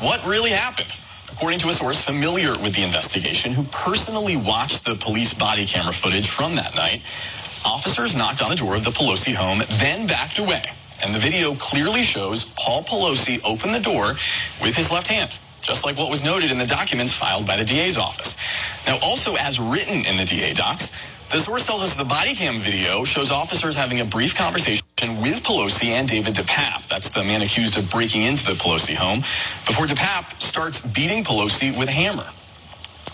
what 0.00 0.24
really 0.26 0.50
happened? 0.50 0.92
According 1.32 1.60
to 1.60 1.68
a 1.68 1.72
source 1.72 2.04
familiar 2.04 2.58
with 2.58 2.74
the 2.74 2.82
investigation 2.82 3.52
who 3.52 3.64
personally 3.64 4.36
watched 4.36 4.84
the 4.84 4.94
police 4.94 5.32
body 5.34 5.66
camera 5.66 5.92
footage 5.94 6.28
from 6.28 6.56
that 6.56 6.74
night, 6.74 7.02
Officers 7.64 8.14
knocked 8.14 8.42
on 8.42 8.50
the 8.50 8.56
door 8.56 8.76
of 8.76 8.84
the 8.84 8.90
Pelosi 8.90 9.34
home, 9.34 9.62
then 9.78 10.06
backed 10.06 10.38
away. 10.38 10.64
And 11.02 11.14
the 11.14 11.18
video 11.18 11.54
clearly 11.54 12.02
shows 12.02 12.52
Paul 12.56 12.82
Pelosi 12.82 13.40
open 13.42 13.72
the 13.72 13.80
door 13.80 14.08
with 14.60 14.76
his 14.76 14.90
left 14.90 15.08
hand, 15.08 15.30
just 15.62 15.84
like 15.84 15.96
what 15.96 16.10
was 16.10 16.22
noted 16.22 16.50
in 16.50 16.58
the 16.58 16.66
documents 16.66 17.12
filed 17.12 17.46
by 17.46 17.56
the 17.56 17.64
DA's 17.64 17.96
office. 17.96 18.36
Now, 18.86 18.98
also 19.02 19.36
as 19.36 19.58
written 19.58 20.04
in 20.04 20.18
the 20.18 20.24
DA 20.24 20.52
docs, 20.52 20.94
the 21.30 21.38
source 21.38 21.66
tells 21.66 21.82
us 21.82 21.94
the 21.94 22.04
body 22.04 22.34
cam 22.34 22.60
video 22.60 23.02
shows 23.04 23.30
officers 23.30 23.74
having 23.74 24.00
a 24.00 24.04
brief 24.04 24.36
conversation 24.36 24.84
with 25.20 25.42
Pelosi 25.42 25.88
and 25.88 26.06
David 26.06 26.34
DePape. 26.34 26.86
That's 26.88 27.08
the 27.08 27.24
man 27.24 27.42
accused 27.42 27.78
of 27.78 27.90
breaking 27.90 28.22
into 28.22 28.44
the 28.44 28.52
Pelosi 28.52 28.94
home 28.94 29.20
before 29.66 29.86
DePape 29.86 30.40
starts 30.40 30.86
beating 30.86 31.24
Pelosi 31.24 31.76
with 31.76 31.88
a 31.88 31.92
hammer. 31.92 32.26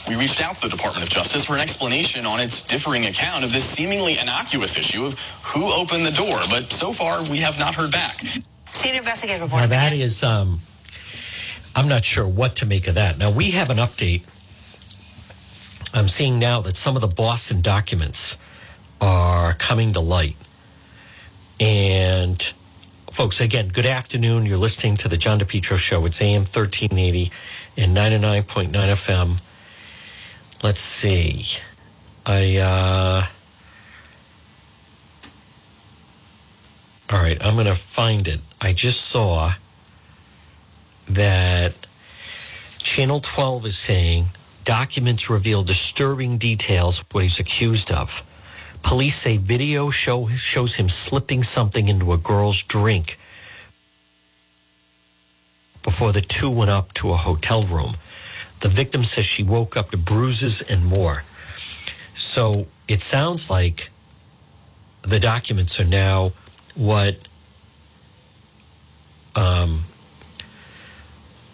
We 0.09 0.16
reached 0.16 0.40
out 0.40 0.56
to 0.56 0.62
the 0.62 0.68
Department 0.68 1.05
of 1.05 1.10
Justice 1.10 1.44
for 1.44 1.55
an 1.55 1.60
explanation 1.60 2.27
on 2.27 2.40
its 2.40 2.66
differing 2.66 3.06
account 3.06 3.44
of 3.44 3.52
this 3.52 3.64
seemingly 3.64 4.18
innocuous 4.18 4.77
issue 4.77 5.05
of 5.05 5.18
who 5.43 5.70
opened 5.72 6.05
the 6.06 6.10
door, 6.10 6.40
but 6.48 6.72
so 6.72 6.93
far 6.93 7.22
we 7.24 7.39
have 7.39 7.59
not 7.59 7.74
heard 7.74 7.93
back. 7.93 8.24
Senior 8.66 9.01
investigative 9.01 9.43
reporter. 9.43 9.66
Now 9.66 9.70
that 9.70 9.93
is, 9.93 10.22
um, 10.22 10.60
I'm 11.77 11.89
not 11.89 12.05
sure 12.05 12.27
what 12.27 12.56
to 12.56 12.66
make 12.66 12.89
of 12.89 12.94
that. 12.94 13.18
Now 13.18 13.31
we 13.31 13.52
have 13.52 13.70
an 13.70 13.77
update. 13.77 14.27
I'm 15.93 16.09
seeing 16.09 16.39
now 16.39 16.60
that 16.62 16.77
some 16.77 16.97
of 16.97 17.02
the 17.02 17.09
Boston 17.09 17.60
documents 17.60 18.36
are 19.01 19.55
coming 19.55 19.93
to 19.93 20.01
light. 20.01 20.36
And 21.59 22.40
folks, 23.10 23.40
again, 23.40 23.68
good 23.68 23.86
afternoon. 23.86 24.47
You're 24.47 24.56
listening 24.56 24.97
to 24.98 25.09
the 25.09 25.16
John 25.16 25.40
DePetro 25.40 25.77
Show. 25.77 26.05
It's 26.06 26.22
AM 26.22 26.43
1380 26.43 27.31
and 27.77 27.97
99.9 27.97 28.70
FM 28.70 29.40
let's 30.62 30.81
see. 30.81 31.47
I, 32.27 32.57
uh, 32.59 33.27
all 37.12 37.23
right, 37.23 37.45
I'm 37.45 37.55
going 37.55 37.66
to 37.66 37.74
find 37.74 38.28
it. 38.28 38.41
I 38.61 38.73
just 38.73 39.01
saw 39.01 39.55
that 41.09 41.74
Channel 42.78 43.20
12 43.20 43.66
is 43.66 43.78
saying 43.78 44.27
documents 44.65 45.31
reveal 45.31 45.62
disturbing 45.62 46.39
details 46.39 47.05
what 47.11 47.24
he's 47.24 47.41
accused 47.41 47.91
of. 47.91 48.24
Police 48.82 49.16
say 49.16 49.37
video 49.37 49.91
show, 49.91 50.28
shows 50.28 50.77
him 50.77 50.89
slipping 50.89 51.43
something 51.43 51.89
into 51.89 52.12
a 52.12 52.19
girl's 52.19 52.62
drink 52.62 53.19
before 55.82 56.12
the 56.12 56.20
two 56.20 56.51
went 56.51 56.70
up 56.70 56.93
to 56.95 57.11
a 57.11 57.16
hotel 57.16 57.62
room. 57.62 57.95
The 58.61 58.69
victim 58.69 59.05
says 59.05 59.24
she 59.24 59.43
woke 59.43 59.77
up 59.77 59.91
to 59.91 59.97
bruises 59.97 60.62
and 60.62 60.85
more. 60.85 61.24
So 62.15 62.66
it 62.89 63.01
sounds 63.01 63.51
like 63.51 63.91
the 65.03 65.19
documents 65.19 65.81
are 65.81 65.85
now 65.85 66.32
what. 66.74 67.16
Um, 69.35 69.85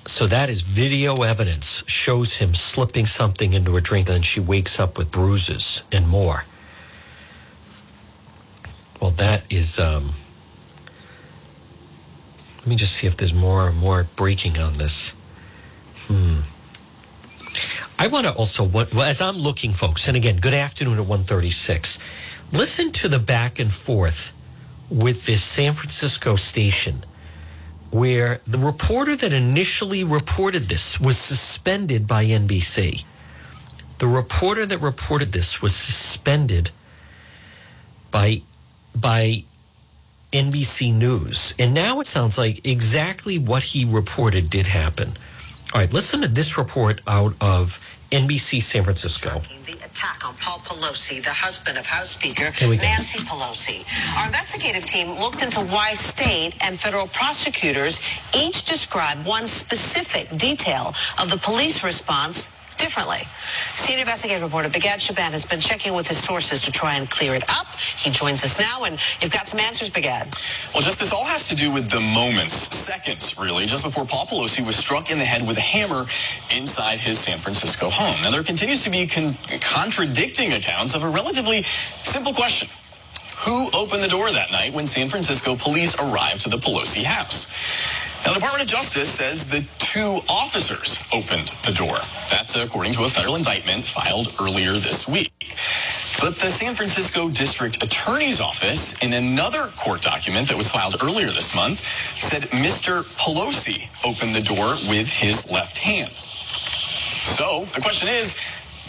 so 0.06 0.26
that 0.26 0.48
is 0.48 0.62
video 0.62 1.22
evidence 1.22 1.84
shows 1.86 2.36
him 2.36 2.54
slipping 2.54 3.06
something 3.06 3.52
into 3.52 3.76
a 3.76 3.80
drink, 3.80 4.08
and 4.08 4.16
then 4.16 4.22
she 4.22 4.40
wakes 4.40 4.80
up 4.80 4.98
with 4.98 5.10
bruises 5.10 5.84
and 5.92 6.08
more. 6.08 6.44
Well, 9.00 9.10
that 9.12 9.42
is. 9.50 9.78
Um, 9.78 10.10
let 12.58 12.66
me 12.66 12.76
just 12.76 12.94
see 12.94 13.06
if 13.06 13.16
there's 13.16 13.34
more 13.34 13.68
or 13.68 13.72
more 13.72 14.08
breaking 14.16 14.58
on 14.58 14.74
this. 14.74 15.12
Hmm. 16.08 16.40
I 17.98 18.08
want 18.08 18.26
to 18.26 18.32
also, 18.32 18.68
as 19.00 19.20
I'm 19.20 19.36
looking, 19.36 19.72
folks, 19.72 20.08
and 20.08 20.16
again, 20.16 20.36
good 20.36 20.54
afternoon 20.54 20.94
at 20.94 21.06
136. 21.06 21.98
Listen 22.52 22.92
to 22.92 23.08
the 23.08 23.18
back 23.18 23.58
and 23.58 23.72
forth 23.72 24.32
with 24.90 25.26
this 25.26 25.42
San 25.42 25.72
Francisco 25.72 26.36
station 26.36 27.04
where 27.90 28.40
the 28.46 28.58
reporter 28.58 29.16
that 29.16 29.32
initially 29.32 30.04
reported 30.04 30.64
this 30.64 31.00
was 31.00 31.16
suspended 31.16 32.06
by 32.06 32.24
NBC. 32.24 33.04
The 33.98 34.06
reporter 34.06 34.66
that 34.66 34.78
reported 34.78 35.32
this 35.32 35.62
was 35.62 35.74
suspended 35.74 36.70
by 38.10 38.42
by 38.94 39.44
NBC 40.32 40.92
News. 40.92 41.54
And 41.58 41.72
now 41.72 42.00
it 42.00 42.06
sounds 42.06 42.36
like 42.36 42.66
exactly 42.66 43.38
what 43.38 43.62
he 43.62 43.84
reported 43.84 44.50
did 44.50 44.66
happen. 44.66 45.12
All 45.74 45.80
right, 45.80 45.92
listen 45.92 46.22
to 46.22 46.28
this 46.28 46.56
report 46.56 47.00
out 47.06 47.34
of 47.40 47.80
NBC 48.10 48.62
San 48.62 48.84
Francisco. 48.84 49.42
The 49.66 49.72
attack 49.84 50.24
on 50.26 50.34
Paul 50.36 50.60
Pelosi, 50.60 51.22
the 51.22 51.30
husband 51.32 51.76
of 51.76 51.84
House 51.84 52.10
Speaker 52.10 52.50
Nancy 52.82 53.18
Pelosi. 53.20 53.84
Our 54.16 54.26
investigative 54.26 54.84
team 54.86 55.18
looked 55.18 55.42
into 55.42 55.60
why 55.60 55.92
state 55.94 56.54
and 56.62 56.78
federal 56.78 57.08
prosecutors 57.08 58.00
each 58.34 58.64
described 58.64 59.26
one 59.26 59.46
specific 59.46 60.28
detail 60.38 60.94
of 61.20 61.30
the 61.30 61.36
police 61.36 61.82
response 61.82 62.56
differently. 62.78 63.22
Senior 63.74 64.02
investigative 64.02 64.42
reporter 64.42 64.68
Bigad 64.68 65.00
Shaban 65.00 65.32
has 65.32 65.44
been 65.44 65.60
checking 65.60 65.94
with 65.94 66.08
his 66.08 66.18
sources 66.18 66.62
to 66.62 66.72
try 66.72 66.96
and 66.96 67.08
clear 67.10 67.34
it 67.34 67.44
up. 67.48 67.66
He 67.98 68.10
joins 68.10 68.44
us 68.44 68.58
now, 68.58 68.84
and 68.84 68.98
you've 69.20 69.32
got 69.32 69.46
some 69.48 69.60
answers, 69.60 69.90
Bigad. 69.90 70.26
Well, 70.74 70.82
just 70.82 71.00
this 71.00 71.12
all 71.12 71.24
has 71.24 71.48
to 71.48 71.54
do 71.54 71.70
with 71.72 71.90
the 71.90 72.00
moments, 72.00 72.54
seconds, 72.54 73.38
really, 73.38 73.66
just 73.66 73.84
before 73.84 74.04
Paul 74.04 74.26
Pelosi 74.26 74.64
was 74.64 74.76
struck 74.76 75.10
in 75.10 75.18
the 75.18 75.24
head 75.24 75.46
with 75.46 75.56
a 75.56 75.60
hammer 75.62 76.04
inside 76.54 76.98
his 77.00 77.18
San 77.18 77.38
Francisco 77.38 77.90
home. 77.90 78.22
Now, 78.22 78.30
there 78.30 78.42
continues 78.42 78.84
to 78.84 78.90
be 78.90 79.06
con- 79.06 79.34
contradicting 79.60 80.52
accounts 80.52 80.94
of 80.94 81.02
a 81.02 81.08
relatively 81.08 81.62
simple 81.62 82.32
question. 82.32 82.68
Who 83.44 83.68
opened 83.74 84.02
the 84.02 84.08
door 84.08 84.30
that 84.32 84.50
night 84.50 84.72
when 84.72 84.86
San 84.86 85.08
Francisco 85.08 85.56
police 85.56 86.00
arrived 86.00 86.40
to 86.42 86.48
the 86.48 86.56
Pelosi 86.56 87.04
house? 87.04 87.52
Now, 88.24 88.32
the 88.32 88.40
Department 88.40 88.62
of 88.64 88.68
Justice 88.68 89.08
says 89.08 89.48
the 89.48 89.64
two 89.78 90.20
officers 90.28 90.98
opened 91.12 91.48
the 91.64 91.72
door. 91.72 91.98
That's 92.30 92.56
according 92.56 92.92
to 92.94 93.04
a 93.04 93.08
federal 93.08 93.36
indictment 93.36 93.84
filed 93.84 94.34
earlier 94.40 94.72
this 94.72 95.06
week. 95.08 95.32
But 96.20 96.34
the 96.36 96.50
San 96.50 96.74
Francisco 96.74 97.28
District 97.28 97.82
Attorney's 97.82 98.40
Office, 98.40 99.00
in 99.02 99.12
another 99.12 99.68
court 99.76 100.02
document 100.02 100.48
that 100.48 100.56
was 100.56 100.70
filed 100.70 100.96
earlier 101.02 101.26
this 101.26 101.54
month, 101.54 101.80
said 102.16 102.44
Mr. 102.50 103.02
Pelosi 103.18 103.88
opened 104.04 104.34
the 104.34 104.42
door 104.42 104.66
with 104.88 105.08
his 105.08 105.50
left 105.50 105.78
hand. 105.78 106.10
So 106.10 107.64
the 107.74 107.80
question 107.80 108.08
is, 108.08 108.38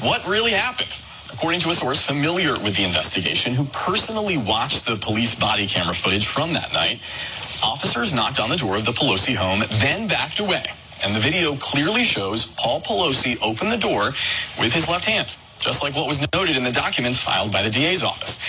what 0.01 0.25
really 0.27 0.51
happened? 0.51 0.93
According 1.33 1.59
to 1.61 1.69
a 1.69 1.73
source 1.73 2.01
familiar 2.01 2.57
with 2.59 2.77
the 2.77 2.83
investigation 2.83 3.53
who 3.53 3.65
personally 3.65 4.37
watched 4.37 4.85
the 4.85 4.95
police 4.95 5.35
body 5.35 5.67
camera 5.67 5.93
footage 5.93 6.25
from 6.25 6.53
that 6.53 6.71
night, 6.71 7.01
officers 7.63 8.13
knocked 8.13 8.39
on 8.39 8.49
the 8.49 8.57
door 8.57 8.77
of 8.77 8.85
the 8.85 8.91
Pelosi 8.91 9.35
home, 9.35 9.63
then 9.79 10.07
backed 10.07 10.39
away. 10.39 10.65
And 11.03 11.15
the 11.15 11.19
video 11.19 11.55
clearly 11.55 12.03
shows 12.03 12.47
Paul 12.57 12.81
Pelosi 12.81 13.37
open 13.41 13.69
the 13.69 13.77
door 13.77 14.05
with 14.59 14.73
his 14.73 14.89
left 14.89 15.05
hand, 15.05 15.27
just 15.59 15.83
like 15.83 15.95
what 15.95 16.07
was 16.07 16.25
noted 16.33 16.57
in 16.57 16.63
the 16.63 16.71
documents 16.71 17.19
filed 17.19 17.51
by 17.51 17.61
the 17.61 17.69
DA's 17.69 18.03
office. 18.03 18.39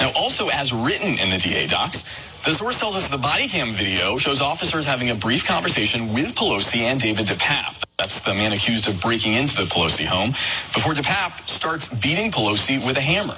Now, 0.00 0.10
also 0.16 0.48
as 0.48 0.72
written 0.72 1.18
in 1.18 1.30
the 1.30 1.38
DA 1.38 1.66
docs, 1.66 2.08
the 2.44 2.52
source 2.52 2.78
tells 2.78 2.96
us 2.96 3.08
the 3.08 3.18
body 3.18 3.48
cam 3.48 3.72
video 3.72 4.16
shows 4.16 4.40
officers 4.40 4.86
having 4.86 5.10
a 5.10 5.14
brief 5.14 5.46
conversation 5.46 6.12
with 6.12 6.34
Pelosi 6.34 6.82
and 6.82 7.00
David 7.00 7.26
DePape. 7.26 7.84
That's 7.98 8.20
the 8.22 8.32
man 8.32 8.52
accused 8.52 8.88
of 8.88 9.00
breaking 9.00 9.34
into 9.34 9.56
the 9.56 9.64
Pelosi 9.64 10.06
home 10.06 10.30
before 10.72 10.94
DePape 10.94 11.46
starts 11.48 11.92
beating 11.94 12.30
Pelosi 12.30 12.84
with 12.86 12.96
a 12.96 13.02
hammer. 13.02 13.36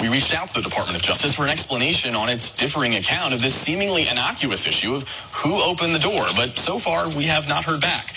We 0.00 0.08
reached 0.08 0.34
out 0.34 0.48
to 0.48 0.54
the 0.54 0.68
Department 0.68 0.96
of 0.98 1.02
Justice 1.02 1.34
for 1.34 1.44
an 1.44 1.48
explanation 1.50 2.14
on 2.14 2.28
its 2.28 2.54
differing 2.54 2.96
account 2.96 3.32
of 3.32 3.40
this 3.40 3.54
seemingly 3.54 4.08
innocuous 4.08 4.66
issue 4.66 4.94
of 4.94 5.08
who 5.32 5.62
opened 5.62 5.94
the 5.94 5.98
door, 5.98 6.26
but 6.36 6.58
so 6.58 6.78
far 6.78 7.08
we 7.08 7.24
have 7.24 7.48
not 7.48 7.64
heard 7.64 7.80
back. 7.80 8.14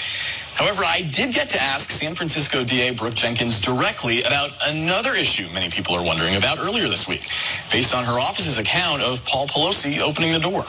However, 0.56 0.84
I 0.85 1.03
did 1.03 1.34
get 1.34 1.47
to 1.49 1.61
ask 1.61 1.89
San 1.89 2.15
Francisco 2.15 2.65
DA 2.65 2.91
Brooke 2.91 3.15
Jenkins 3.15 3.61
directly 3.61 4.23
about 4.23 4.51
another 4.68 5.11
issue 5.11 5.47
many 5.53 5.69
people 5.69 5.95
are 5.95 6.03
wondering 6.03 6.35
about 6.35 6.60
earlier 6.60 6.89
this 6.89 7.07
week, 7.07 7.30
based 7.72 7.95
on 7.95 8.03
her 8.03 8.19
office's 8.19 8.57
account 8.57 9.01
of 9.01 9.23
Paul 9.26 9.47
Pelosi 9.47 9.99
opening 9.99 10.34
the 10.34 10.39
door. 10.39 10.64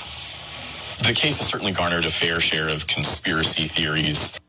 The 0.99 1.15
case 1.15 1.39
has 1.39 1.49
certainly 1.49 1.73
garnered 1.73 2.05
a 2.05 2.11
fair 2.11 2.41
share 2.41 2.69
of 2.69 2.87
conspiracy 2.87 3.67
theories 3.67 4.40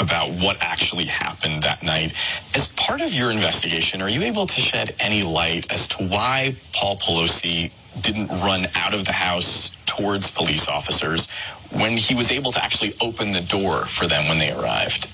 about 0.00 0.30
what 0.30 0.56
actually 0.62 1.04
happened 1.04 1.62
that 1.62 1.82
night. 1.82 2.14
As 2.54 2.72
part 2.74 3.00
of 3.00 3.12
your 3.12 3.30
investigation, 3.30 4.02
are 4.02 4.08
you 4.08 4.22
able 4.22 4.46
to 4.46 4.60
shed 4.60 4.94
any 4.98 5.22
light 5.22 5.70
as 5.72 5.86
to 5.88 6.04
why 6.04 6.54
Paul 6.72 6.96
Pelosi 6.96 7.70
didn't 8.02 8.28
run 8.28 8.66
out 8.74 8.94
of 8.94 9.04
the 9.04 9.12
house 9.12 9.72
towards 9.86 10.30
police 10.30 10.68
officers 10.68 11.28
when 11.72 11.96
he 11.96 12.14
was 12.14 12.30
able 12.32 12.52
to 12.52 12.64
actually 12.64 12.94
open 13.00 13.32
the 13.32 13.42
door 13.42 13.84
for 13.86 14.06
them 14.06 14.26
when 14.28 14.38
they 14.38 14.52
arrived? 14.52 15.08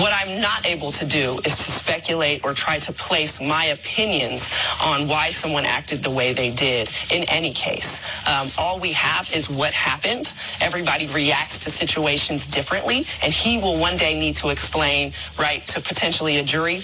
What 0.00 0.12
I'm 0.14 0.40
not 0.40 0.66
able 0.66 0.90
to 0.92 1.06
do 1.06 1.38
is 1.44 1.56
to 1.56 1.70
speculate 1.72 2.44
or 2.44 2.54
try 2.54 2.78
to 2.78 2.92
place 2.92 3.40
my 3.40 3.66
opinions 3.66 4.50
on 4.84 5.08
why 5.08 5.30
someone 5.30 5.64
acted 5.64 6.02
the 6.02 6.10
way 6.10 6.32
they 6.32 6.50
did 6.52 6.88
in 7.10 7.24
any 7.24 7.52
case. 7.52 8.00
Um, 8.28 8.48
all 8.58 8.78
we 8.78 8.92
have 8.92 9.28
is 9.34 9.50
what 9.50 9.72
happened. 9.72 10.32
Everybody 10.60 11.08
reacts 11.08 11.64
to 11.64 11.70
situations 11.70 12.46
differently, 12.46 13.06
and 13.22 13.32
he 13.32 13.58
will 13.58 13.78
one 13.78 13.96
day 13.96 14.18
need 14.18 14.36
to 14.36 14.50
explain, 14.50 15.12
right, 15.38 15.64
to 15.66 15.80
potentially 15.80 16.36
a 16.36 16.44
jury 16.44 16.80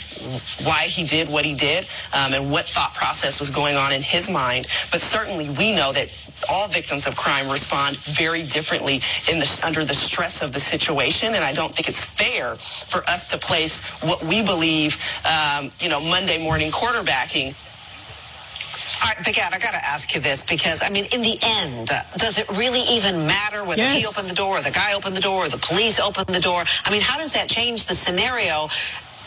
why 0.64 0.84
he 0.88 1.04
did 1.04 1.28
what 1.28 1.44
he 1.44 1.54
did 1.54 1.84
um, 2.14 2.34
and 2.34 2.50
what 2.50 2.66
thought 2.66 2.94
process 2.94 3.38
was 3.38 3.50
going 3.50 3.76
on 3.76 3.92
in 3.92 4.02
his 4.02 4.28
mind. 4.30 4.66
But 4.90 5.00
certainly 5.00 5.50
we 5.50 5.72
know 5.74 5.92
that 5.92 6.08
all 6.50 6.68
victims 6.68 7.06
of 7.06 7.16
crime 7.16 7.48
respond 7.48 7.96
very 7.98 8.42
differently 8.42 9.00
in 9.30 9.38
the, 9.38 9.60
under 9.64 9.84
the 9.84 9.94
stress 9.94 10.42
of 10.42 10.52
the 10.52 10.60
situation. 10.60 11.34
And 11.34 11.44
I 11.44 11.52
don't 11.52 11.74
think 11.74 11.88
it's 11.88 12.04
fair 12.04 12.54
for 12.56 13.08
us 13.08 13.26
to 13.28 13.38
place 13.38 13.82
what 14.02 14.22
we 14.24 14.42
believe, 14.42 15.02
um, 15.24 15.70
you 15.78 15.88
know, 15.88 16.00
Monday 16.00 16.42
morning 16.42 16.70
quarterbacking 16.70 17.54
all 19.00 19.06
right, 19.06 19.16
Bigad, 19.18 19.54
I 19.54 19.58
got 19.60 19.72
to 19.72 19.84
ask 19.84 20.12
you 20.12 20.20
this 20.20 20.44
because, 20.44 20.82
I 20.82 20.88
mean, 20.88 21.04
in 21.12 21.22
the 21.22 21.38
end, 21.40 21.92
uh, 21.92 22.02
does 22.16 22.38
it 22.38 22.48
really 22.50 22.80
even 22.80 23.26
matter 23.28 23.62
whether 23.62 23.80
yes. 23.80 24.00
he 24.00 24.06
opened 24.06 24.28
the 24.28 24.34
door, 24.34 24.58
or 24.58 24.60
the 24.60 24.72
guy 24.72 24.92
opened 24.92 25.16
the 25.16 25.20
door, 25.20 25.44
or 25.44 25.48
the 25.48 25.58
police 25.58 26.00
opened 26.00 26.26
the 26.26 26.40
door? 26.40 26.64
I 26.84 26.90
mean, 26.90 27.00
how 27.00 27.16
does 27.16 27.32
that 27.34 27.48
change 27.48 27.86
the 27.86 27.94
scenario 27.94 28.68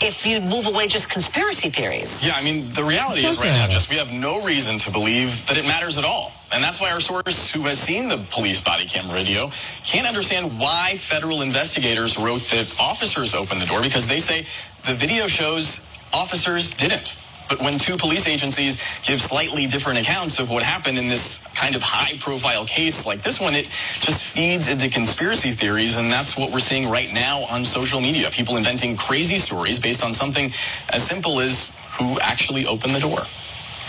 if 0.02 0.26
you 0.26 0.42
move 0.42 0.68
away 0.68 0.88
just 0.88 1.10
conspiracy 1.10 1.70
theories. 1.70 2.26
Yeah, 2.26 2.34
I 2.36 2.42
mean, 2.42 2.72
the 2.74 2.84
reality 2.84 3.26
is 3.26 3.40
right 3.40 3.50
now, 3.50 3.68
just 3.68 3.90
we 3.90 3.98
have 3.98 4.12
no 4.12 4.44
reason 4.44 4.80
to 4.80 4.92
believe 4.92 5.46
that 5.48 5.58
it 5.58 5.66
matters 5.66 5.98
at 5.98 6.04
all. 6.04 6.34
And 6.54 6.62
that's 6.62 6.82
why 6.82 6.92
our 6.92 7.00
source, 7.00 7.52
who 7.52 7.62
has 7.62 7.80
seen 7.80 8.10
the 8.10 8.18
police 8.30 8.62
body 8.62 8.86
camera 8.86 9.18
video, 9.18 9.52
can't 9.86 10.08
understand 10.08 10.60
why 10.60 10.98
federal 10.98 11.42
investigators 11.42 12.18
wrote 12.18 12.42
that 12.52 12.76
officers 12.80 13.34
opened 13.34 13.62
the 13.62 13.66
door 13.66 13.82
because 13.82 14.08
they 14.08 14.20
say 14.20 14.46
the 14.86 14.94
video 14.94 15.28
shows 15.28 15.88
officers 16.14 16.72
didn't. 16.72 17.16
But 17.48 17.62
when 17.62 17.78
two 17.78 17.98
police 17.98 18.28
agencies 18.28 18.82
give 19.04 19.22
slightly 19.22 19.68
different 19.68 20.00
accounts 20.00 20.40
of 20.40 20.50
what 20.50 20.64
happened 20.64 20.98
in 20.98 21.10
this 21.10 21.46
kind 21.54 21.76
of 21.76 21.82
high 21.82 22.18
profile 22.18 22.66
case 22.66 23.06
like 23.06 23.22
this 23.24 23.42
one, 23.42 23.56
it 23.56 23.66
just 23.66 24.24
feeds 24.24 24.70
into 24.70 24.90
conspiracy 24.90 25.52
theories. 25.52 25.98
And 25.98 26.10
that's 26.10 26.38
what 26.38 26.52
we're 26.52 26.60
seeing 26.60 26.90
right 26.90 27.14
now 27.14 27.40
on 27.52 27.66
social 27.66 28.00
media. 28.00 28.30
People 28.32 28.56
inventing 28.56 28.96
crazy 28.96 29.38
stories 29.38 29.80
based 29.80 30.04
on 30.04 30.14
something 30.14 30.52
as 30.90 31.04
simple 31.06 31.42
as 31.42 31.78
who 31.98 32.20
actually 32.22 32.66
opened 32.66 32.96
the 32.96 33.02
door. 33.02 33.20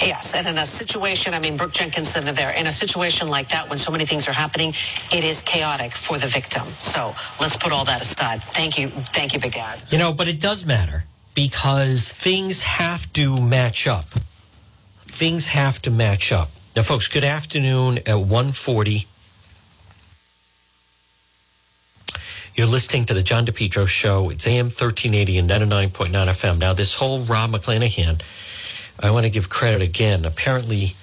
Yes, 0.00 0.34
and 0.34 0.46
in 0.46 0.58
a 0.58 0.66
situation, 0.66 1.34
I 1.34 1.38
mean, 1.38 1.56
Brooke 1.56 1.72
Jenkins 1.72 2.08
said 2.08 2.24
there, 2.24 2.50
in 2.50 2.66
a 2.66 2.72
situation 2.72 3.28
like 3.28 3.48
that, 3.48 3.68
when 3.68 3.78
so 3.78 3.92
many 3.92 4.04
things 4.04 4.28
are 4.28 4.32
happening, 4.32 4.74
it 5.12 5.24
is 5.24 5.42
chaotic 5.42 5.92
for 5.92 6.18
the 6.18 6.26
victim. 6.26 6.62
So 6.78 7.14
let's 7.40 7.56
put 7.56 7.72
all 7.72 7.84
that 7.84 8.02
aside. 8.02 8.42
Thank 8.42 8.78
you. 8.78 8.88
Thank 8.88 9.34
you, 9.34 9.40
Bigad. 9.40 9.92
You 9.92 9.98
know, 9.98 10.12
but 10.12 10.28
it 10.28 10.40
does 10.40 10.64
matter 10.66 11.04
because 11.34 12.12
things 12.12 12.62
have 12.62 13.12
to 13.14 13.40
match 13.40 13.86
up. 13.86 14.06
Things 15.00 15.48
have 15.48 15.80
to 15.82 15.90
match 15.90 16.32
up. 16.32 16.50
Now, 16.74 16.82
folks, 16.82 17.06
good 17.06 17.24
afternoon 17.24 17.98
at 17.98 18.18
140. 18.18 19.06
You're 22.54 22.66
listening 22.66 23.06
to 23.06 23.14
the 23.14 23.22
John 23.22 23.46
DePetro 23.46 23.88
Show. 23.88 24.28
It's 24.30 24.46
AM 24.46 24.66
1380 24.66 25.38
and 25.38 25.48
99.9 25.48 26.10
FM. 26.10 26.58
Now, 26.58 26.74
this 26.74 26.94
whole 26.94 27.20
Rob 27.20 27.50
McClanahan, 27.50 28.20
I 29.00 29.10
want 29.10 29.24
to 29.24 29.30
give 29.30 29.48
credit 29.48 29.82
again. 29.82 30.24
Apparently, 30.24 30.94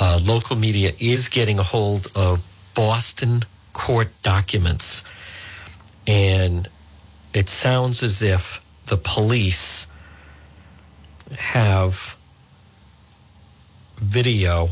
uh, 0.00 0.20
local 0.22 0.56
media 0.56 0.92
is 0.98 1.28
getting 1.28 1.58
a 1.58 1.62
hold 1.62 2.06
of 2.14 2.42
Boston 2.74 3.44
court 3.72 4.08
documents. 4.22 5.02
And 6.06 6.68
it 7.34 7.48
sounds 7.48 8.02
as 8.02 8.22
if 8.22 8.64
the 8.86 8.96
police 8.96 9.86
have 11.36 12.16
video 13.96 14.70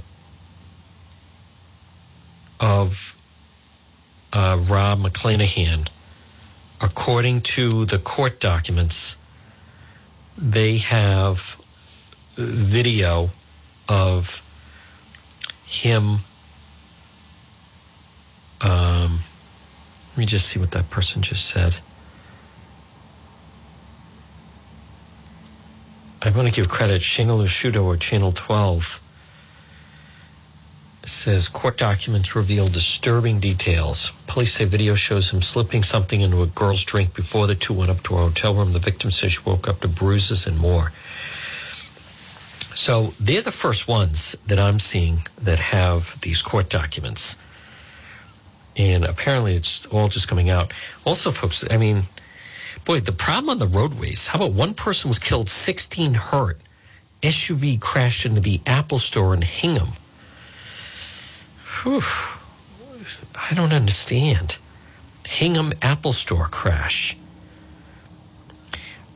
of 2.60 3.20
uh, 4.32 4.58
Rob 4.68 5.00
McClanahan 5.00 5.88
according 6.80 7.40
to 7.40 7.84
the 7.86 7.98
court 7.98 8.40
documents, 8.40 9.16
they 10.36 10.76
have 10.78 11.60
video 12.36 13.30
of 13.88 14.42
him. 15.66 16.20
Um, 18.64 19.20
let 20.12 20.18
me 20.18 20.26
just 20.26 20.46
see 20.46 20.58
what 20.58 20.70
that 20.72 20.90
person 20.90 21.22
just 21.22 21.46
said. 21.46 21.76
I 26.22 26.30
want 26.30 26.48
to 26.48 26.54
give 26.54 26.68
credit, 26.68 27.02
Shingle 27.02 27.38
Shudo 27.40 27.84
or 27.84 27.96
Channel 27.96 28.32
12 28.32 29.00
says 31.04 31.48
court 31.48 31.76
documents 31.76 32.34
reveal 32.34 32.66
disturbing 32.66 33.38
details. 33.38 34.12
Police 34.26 34.54
say 34.54 34.64
video 34.64 34.94
shows 34.94 35.32
him 35.32 35.40
slipping 35.40 35.82
something 35.82 36.20
into 36.20 36.42
a 36.42 36.46
girl's 36.46 36.84
drink 36.84 37.14
before 37.14 37.46
the 37.46 37.54
two 37.54 37.74
went 37.74 37.90
up 37.90 38.02
to 38.04 38.14
a 38.14 38.18
hotel 38.18 38.54
room. 38.54 38.72
The 38.72 38.78
victim 38.80 39.10
says 39.10 39.34
she 39.34 39.40
woke 39.44 39.68
up 39.68 39.80
to 39.80 39.88
bruises 39.88 40.46
and 40.46 40.58
more. 40.58 40.92
So 42.76 43.14
they're 43.18 43.40
the 43.40 43.52
first 43.52 43.88
ones 43.88 44.36
that 44.46 44.58
I'm 44.58 44.78
seeing 44.78 45.20
that 45.40 45.58
have 45.58 46.20
these 46.20 46.42
court 46.42 46.68
documents. 46.68 47.36
And 48.76 49.02
apparently 49.06 49.54
it's 49.54 49.86
all 49.86 50.08
just 50.08 50.28
coming 50.28 50.50
out. 50.50 50.74
Also, 51.06 51.30
folks, 51.30 51.64
I 51.70 51.78
mean, 51.78 52.02
boy, 52.84 53.00
the 53.00 53.12
problem 53.12 53.48
on 53.48 53.58
the 53.58 53.66
roadways 53.66 54.28
how 54.28 54.38
about 54.38 54.52
one 54.52 54.74
person 54.74 55.08
was 55.08 55.18
killed, 55.18 55.48
16 55.48 56.14
hurt? 56.14 56.58
SUV 57.22 57.80
crashed 57.80 58.26
into 58.26 58.42
the 58.42 58.60
Apple 58.66 58.98
store 58.98 59.32
in 59.32 59.40
Hingham. 59.40 59.92
Whew. 61.82 62.02
I 63.34 63.54
don't 63.54 63.72
understand. 63.72 64.58
Hingham 65.26 65.72
Apple 65.80 66.12
Store 66.12 66.46
crash. 66.46 67.16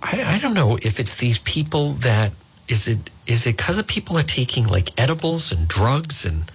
I, 0.03 0.37
I 0.37 0.39
don't 0.39 0.55
know 0.55 0.77
if 0.77 0.99
it's 0.99 1.17
these 1.17 1.39
people 1.41 1.93
that 1.93 2.33
is 2.71 2.89
it 2.89 3.11
is 3.27 3.47
it 3.47 3.57
because 3.57 3.83
people 3.83 4.17
are 4.17 4.23
taking 4.23 4.67
like 4.67 4.99
edibles 4.99 5.53
and 5.53 5.69
drugs 5.69 6.25
and 6.25 6.51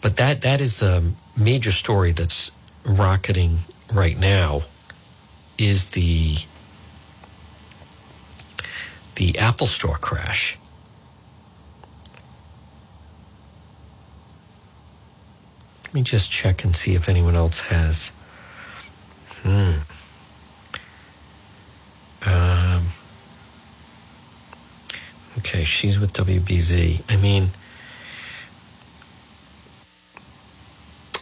but 0.00 0.16
that 0.16 0.42
that 0.42 0.60
is 0.60 0.82
a 0.82 1.02
major 1.36 1.72
story 1.72 2.12
that's 2.12 2.52
rocketing 2.84 3.58
right 3.92 4.18
now 4.18 4.62
is 5.58 5.90
the 5.90 6.36
the 9.16 9.38
Apple 9.38 9.66
Store 9.66 9.96
crash. 9.96 10.58
Let 15.84 15.94
me 15.94 16.02
just 16.02 16.30
check 16.30 16.64
and 16.64 16.76
see 16.76 16.94
if 16.94 17.08
anyone 17.08 17.34
else 17.34 17.62
has. 17.62 18.12
Hmm. 19.42 19.80
Um, 22.26 22.55
okay, 25.46 25.62
she's 25.62 25.98
with 26.00 26.12
WBZ. 26.12 27.02
I 27.08 27.16
mean, 27.16 27.50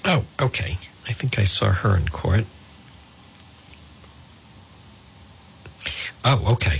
oh, 0.04 0.24
okay. 0.40 0.78
I 1.06 1.12
think 1.12 1.38
I 1.38 1.44
saw 1.44 1.70
her 1.70 1.94
in 1.94 2.08
court. 2.08 2.46
Oh, 6.24 6.52
okay. 6.54 6.78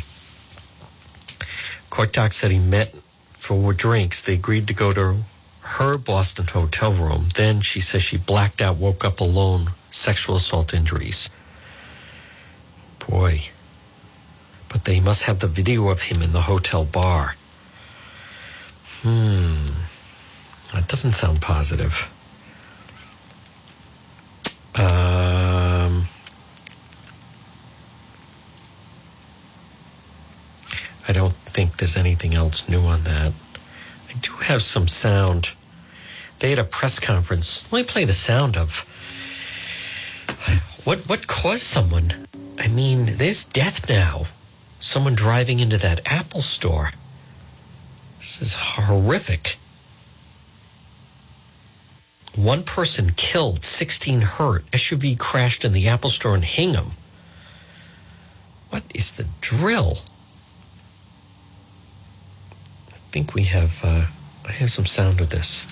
Court 1.91 2.13
doc 2.15 2.33
said 2.33 2.51
he 2.51 2.59
met 2.59 2.95
for 3.33 3.75
drinks. 3.75 4.23
They 4.23 4.35
agreed 4.35 4.67
to 4.69 4.75
go 4.75 4.93
to 4.93 5.19
her 5.61 5.99
Boston 5.99 6.47
hotel 6.47 6.93
room. 6.93 7.29
Then 7.35 7.61
she 7.61 7.81
says 7.81 8.03
she 8.03 8.17
blacked 8.17 8.63
out, 8.63 8.77
woke 8.77 9.05
up 9.05 9.21
alone, 9.21 9.73
sexual 9.91 10.37
assault 10.37 10.73
injuries. 10.73 11.29
Boy. 13.07 13.51
But 14.75 14.87
they 14.87 14.99
must 14.99 15.23
have 15.23 15.39
the 15.39 15.47
video 15.47 15.89
of 15.89 16.03
him 16.03 16.21
in 16.21 16.33
the 16.33 16.43
hotel 16.43 16.85
bar. 16.85 17.37
Hmm. 19.03 19.67
That 20.73 20.89
doesn't 20.89 21.13
sound 21.13 21.41
positive. 21.41 22.11
Um, 24.75 26.09
I 31.07 31.13
don't 31.13 31.33
think 31.55 31.77
there's 31.77 31.97
anything 31.97 32.35
else 32.35 32.69
new 32.69 32.81
on 32.81 33.05
that. 33.05 33.33
I 34.11 34.13
do 34.21 34.33
have 34.33 34.61
some 34.61 34.89
sound. 34.89 35.55
They 36.41 36.51
had 36.51 36.59
a 36.59 36.65
press 36.65 36.99
conference. 36.99 37.73
Let 37.73 37.83
me 37.83 37.85
play 37.85 38.05
the 38.05 38.13
sound 38.13 38.57
of 38.57 38.81
what 40.83 40.99
what 41.09 41.29
caused 41.29 41.63
someone. 41.63 42.27
I 42.59 42.67
mean, 42.67 43.17
there's 43.19 43.45
death 43.45 43.89
now. 43.89 44.27
Someone 44.85 45.15
driving 45.15 45.61
into 45.61 45.79
that 45.79 46.03
Apple 46.05 46.43
store. 46.43 46.91
This 48.19 48.43
is 48.43 48.55
horrific. 48.55 49.57
One 52.37 52.65
person 52.65 53.13
killed, 53.17 53.65
16 53.65 54.21
hurt. 54.21 54.71
SUV 54.73 55.19
crashed 55.19 55.65
in 55.65 55.73
the 55.73 55.89
Apple 55.89 56.11
store 56.11 56.35
in 56.35 56.43
Hingham. 56.43 56.91
What 58.69 58.83
is 58.95 59.13
the 59.13 59.27
drill? 59.41 60.01
I 62.91 62.99
think 63.11 63.33
we 63.33 63.45
have 63.45 63.81
uh, 63.83 64.09
I 64.45 64.53
have 64.53 64.71
some 64.71 64.85
sound 64.85 65.23
of 65.23 65.31
this. 65.31 65.67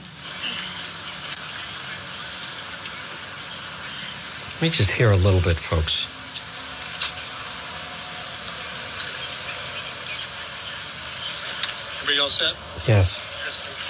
Let 4.55 4.63
me 4.63 4.71
just 4.71 4.93
hear 4.93 5.11
a 5.11 5.17
little 5.17 5.43
bit, 5.43 5.61
folks. 5.61 6.09
Everybody 12.03 12.19
all 12.19 12.29
set? 12.29 12.55
Yes. 12.89 13.29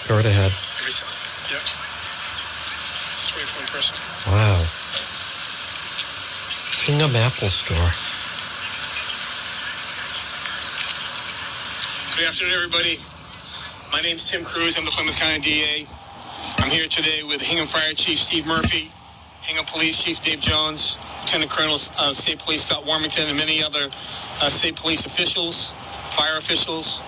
Go 0.07 0.17
right 0.17 0.27
ahead. 0.27 0.53
Yep. 0.83 1.63
Just 3.17 3.35
wait 3.35 3.47
for 3.47 3.59
one 3.59 3.69
person. 3.69 3.97
Wow. 4.27 4.67
Hingham 6.85 7.17
Apple 7.17 7.49
Store. 7.49 7.91
Good 12.15 12.29
afternoon, 12.29 12.53
everybody. 12.53 13.01
My 13.91 14.03
name 14.03 14.17
is 14.17 14.31
Tim 14.31 14.45
Cruz. 14.45 14.77
I'm 14.77 14.85
the 14.85 14.91
Plymouth 14.91 15.17
County 15.17 15.41
DA. 15.41 15.87
I'm 16.59 16.69
here 16.69 16.89
today 16.89 17.23
with 17.23 17.41
Hingham 17.41 17.67
Fire 17.67 17.95
Chief 17.95 18.19
Steve 18.19 18.47
Murphy, 18.47 18.93
Hingham 19.41 19.65
Police 19.65 20.03
Chief 20.03 20.23
Dave 20.23 20.41
Jones, 20.41 20.99
Lieutenant 21.23 21.51
Colonel 21.51 21.79
uh, 21.99 22.13
State 22.13 22.41
Police 22.41 22.67
Scott 22.67 22.85
Warmington, 22.85 23.29
and 23.29 23.39
many 23.39 23.65
other 23.65 23.89
uh, 24.43 24.51
state 24.51 24.77
police 24.77 25.07
officials, 25.07 25.73
fire 26.11 26.37
officials, 26.37 27.01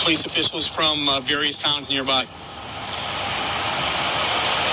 police 0.00 0.26
officials 0.26 0.66
from 0.66 1.08
uh, 1.08 1.20
various 1.20 1.60
towns 1.60 1.88
nearby. 1.88 2.26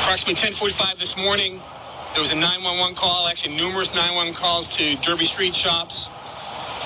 Approximately 0.01 0.35
10:45 0.35 0.97
this 0.99 1.17
morning, 1.17 1.61
there 2.13 2.21
was 2.21 2.31
a 2.33 2.35
911 2.35 2.95
call, 2.95 3.27
actually 3.27 3.55
numerous 3.55 3.93
911 3.95 4.33
calls 4.33 4.75
to 4.75 4.95
Derby 4.97 5.25
Street 5.25 5.55
shops, 5.55 6.09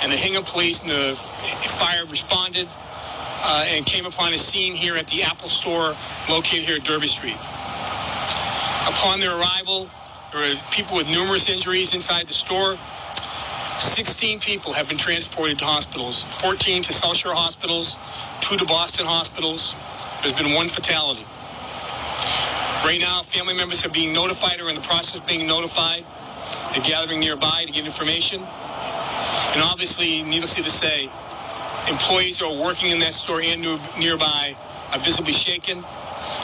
and 0.02 0.12
the 0.12 0.16
Hingham 0.16 0.44
Police 0.44 0.82
and 0.82 0.92
the 0.92 1.16
fire 1.16 2.06
responded 2.06 2.68
uh, 3.44 3.66
and 3.68 3.86
came 3.86 4.06
upon 4.06 4.34
a 4.34 4.38
scene 4.38 4.74
here 4.74 4.96
at 4.96 5.08
the 5.08 5.24
Apple 5.24 5.50
store 5.50 5.96
located 6.30 6.66
here 6.66 6.78
at 6.78 6.84
Derby 6.84 7.08
Street. 7.08 7.38
Upon 8.88 9.20
their 9.20 9.36
arrival, 9.40 9.90
there 10.32 10.42
were 10.42 10.62
people 10.72 10.98
with 10.98 11.10
numerous 11.10 11.50
injuries 11.50 11.96
inside 11.96 12.28
the 12.28 12.34
store. 12.34 12.78
16 13.80 14.40
people 14.40 14.74
have 14.74 14.90
been 14.90 14.98
transported 14.98 15.60
to 15.60 15.66
hospitals, 15.66 16.24
14 16.24 16.84
to 16.84 16.94
South 16.94 17.18
Shore 17.18 17.34
hospitals, 17.34 17.98
two 18.42 18.58
to 18.58 18.66
Boston 18.66 19.06
hospitals. 19.06 19.76
There's 20.22 20.34
been 20.34 20.54
one 20.54 20.68
fatality. 20.68 21.26
Right 22.86 23.00
now, 23.02 23.22
family 23.24 23.54
members 23.54 23.86
are 23.86 23.90
being 23.90 24.14
notified 24.14 24.62
or 24.62 24.70
in 24.70 24.76
the 24.76 24.82
process 24.82 25.20
of 25.20 25.28
being 25.28 25.48
notified. 25.48 26.06
They're 26.74 26.84
gathering 26.84 27.20
nearby 27.20 27.66
to 27.66 27.72
get 27.72 27.86
information. 27.86 28.42
And 28.42 29.62
obviously, 29.62 30.24
needlessly 30.24 30.64
to 30.64 30.70
say, 30.72 31.10
Employees 31.90 32.40
who 32.40 32.48
are 32.48 32.64
working 32.64 32.90
in 32.92 33.00
that 33.00 33.14
store 33.14 33.42
and 33.42 33.62
nearby 34.00 34.58
are 34.92 35.00
visibly 35.00 35.34
shaken, 35.34 35.78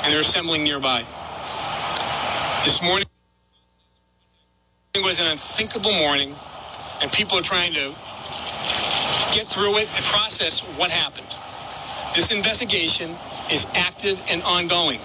and 0.03 0.13
they're 0.13 0.21
assembling 0.21 0.63
nearby. 0.63 1.03
This 2.63 2.81
morning, 2.83 3.07
was 4.97 5.19
an 5.19 5.27
unthinkable 5.27 5.93
morning, 5.93 6.35
and 7.01 7.11
people 7.11 7.37
are 7.37 7.43
trying 7.43 7.73
to 7.73 7.93
get 9.33 9.47
through 9.47 9.77
it 9.77 9.89
and 9.95 10.05
process 10.05 10.59
what 10.77 10.91
happened. 10.91 11.27
This 12.15 12.31
investigation 12.31 13.15
is 13.51 13.65
active 13.73 14.21
and 14.29 14.43
ongoing. 14.43 14.99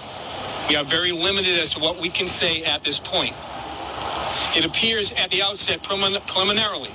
We 0.69 0.75
are 0.75 0.83
very 0.83 1.11
limited 1.11 1.57
as 1.59 1.73
to 1.75 1.79
what 1.79 2.01
we 2.01 2.09
can 2.09 2.27
say 2.27 2.63
at 2.65 2.83
this 2.83 2.99
point. 2.99 3.35
It 4.55 4.65
appears 4.65 5.11
at 5.13 5.29
the 5.29 5.41
outset 5.43 5.83
preliminarily 5.83 6.91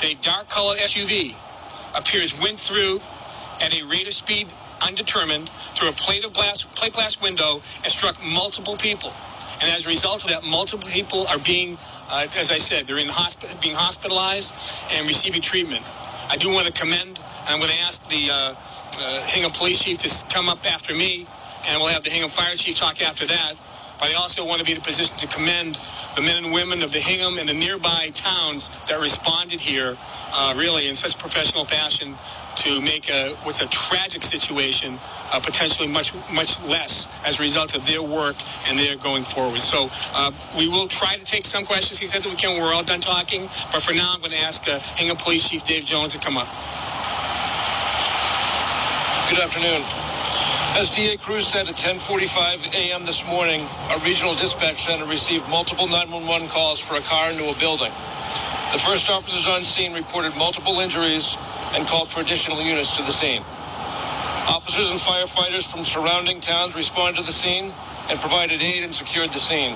that 0.00 0.04
a 0.04 0.14
dark 0.16 0.48
colored 0.48 0.78
SUV 0.78 1.34
appears 1.96 2.38
went 2.40 2.58
through 2.58 3.00
at 3.60 3.74
a 3.74 3.82
rate 3.84 4.06
of 4.06 4.14
speed 4.14 4.48
undetermined 4.82 5.48
through 5.72 5.88
a 5.88 5.92
plate 5.92 6.24
of 6.24 6.32
glass 6.32 6.62
plate 6.62 6.92
glass 6.92 7.20
window 7.20 7.62
and 7.82 7.92
struck 7.92 8.16
multiple 8.24 8.76
people. 8.76 9.12
And 9.60 9.70
as 9.70 9.86
a 9.86 9.88
result 9.88 10.24
of 10.24 10.30
that, 10.30 10.44
multiple 10.44 10.88
people 10.88 11.26
are 11.28 11.38
being, 11.38 11.78
uh, 12.10 12.26
as 12.36 12.50
I 12.50 12.58
said, 12.58 12.86
they're 12.86 12.98
in 12.98 13.08
hosp- 13.08 13.60
being 13.60 13.74
hospitalized 13.74 14.54
and 14.90 15.06
receiving 15.06 15.40
treatment. 15.40 15.82
I 16.28 16.36
do 16.36 16.48
want 16.50 16.66
to 16.66 16.72
commend, 16.72 17.18
and 17.18 17.48
I'm 17.48 17.58
going 17.58 17.70
to 17.70 17.80
ask 17.80 18.08
the 18.08 18.30
uh, 18.30 18.54
uh, 18.98 19.26
Hingham 19.26 19.52
Police 19.52 19.82
Chief 19.82 19.98
to 19.98 20.26
come 20.34 20.48
up 20.48 20.64
after 20.70 20.94
me, 20.94 21.26
and 21.66 21.80
we'll 21.80 21.90
have 21.92 22.04
the 22.04 22.10
Hingham 22.10 22.30
Fire 22.30 22.54
Chief 22.56 22.76
talk 22.76 23.02
after 23.02 23.26
that. 23.26 23.54
But 23.98 24.10
I 24.10 24.14
also 24.14 24.44
want 24.44 24.58
to 24.60 24.64
be 24.64 24.72
in 24.72 24.78
a 24.78 24.80
position 24.82 25.16
to 25.18 25.26
commend 25.26 25.78
the 26.16 26.22
men 26.22 26.44
and 26.44 26.52
women 26.52 26.82
of 26.82 26.92
the 26.92 26.98
Hingham 26.98 27.38
and 27.38 27.48
the 27.48 27.54
nearby 27.54 28.10
towns 28.12 28.68
that 28.88 29.00
responded 29.00 29.60
here, 29.60 29.96
uh, 30.32 30.54
really 30.56 30.88
in 30.88 30.96
such 30.96 31.18
professional 31.18 31.64
fashion 31.64 32.14
to 32.56 32.80
make 32.80 33.10
a, 33.10 33.30
what's 33.42 33.62
a 33.62 33.66
tragic 33.68 34.22
situation 34.22 34.98
uh, 35.32 35.40
potentially 35.40 35.88
much 35.88 36.14
much 36.32 36.62
less 36.64 37.08
as 37.24 37.38
a 37.38 37.42
result 37.42 37.76
of 37.76 37.86
their 37.86 38.02
work 38.02 38.36
and 38.68 38.78
their 38.78 38.96
going 38.96 39.24
forward. 39.24 39.60
So 39.60 39.88
uh, 40.14 40.32
we 40.56 40.68
will 40.68 40.88
try 40.88 41.16
to 41.16 41.24
take 41.24 41.44
some 41.44 41.64
questions 41.64 41.98
the 41.98 42.04
extent 42.06 42.24
that 42.24 42.30
we 42.30 42.36
can. 42.36 42.60
We're 42.60 42.74
all 42.74 42.84
done 42.84 43.00
talking, 43.00 43.48
but 43.72 43.82
for 43.82 43.94
now, 43.94 44.12
I'm 44.14 44.20
going 44.20 44.32
to 44.32 44.38
ask 44.40 44.68
uh, 44.68 44.78
Hingham 44.96 45.16
Police 45.16 45.48
Chief 45.48 45.64
Dave 45.64 45.84
Jones 45.84 46.12
to 46.14 46.18
come 46.18 46.36
up. 46.36 46.48
Good 49.30 49.40
afternoon. 49.40 49.82
As 50.76 50.90
DA 50.90 51.16
Cruz 51.16 51.46
said 51.46 51.68
at 51.68 51.76
10:45 51.76 52.74
a.m. 52.74 53.04
this 53.06 53.26
morning, 53.26 53.66
a 53.94 53.98
regional 54.00 54.34
dispatch 54.34 54.84
center 54.84 55.06
received 55.06 55.48
multiple 55.48 55.86
911 55.86 56.48
calls 56.48 56.80
for 56.80 56.96
a 56.96 57.00
car 57.00 57.30
into 57.30 57.48
a 57.48 57.54
building. 57.58 57.92
The 58.72 58.78
first 58.80 59.08
officers 59.08 59.46
on 59.46 59.62
scene 59.62 59.94
reported 59.94 60.36
multiple 60.36 60.80
injuries 60.80 61.36
and 61.74 61.86
called 61.86 62.08
for 62.08 62.20
additional 62.20 62.62
units 62.62 62.96
to 62.96 63.02
the 63.02 63.12
scene. 63.12 63.42
Officers 64.48 64.90
and 64.90 65.00
firefighters 65.00 65.70
from 65.70 65.84
surrounding 65.84 66.40
towns 66.40 66.76
responded 66.76 67.20
to 67.20 67.26
the 67.26 67.32
scene 67.32 67.72
and 68.08 68.18
provided 68.20 68.62
aid 68.62 68.84
and 68.84 68.94
secured 68.94 69.30
the 69.30 69.38
scene. 69.38 69.74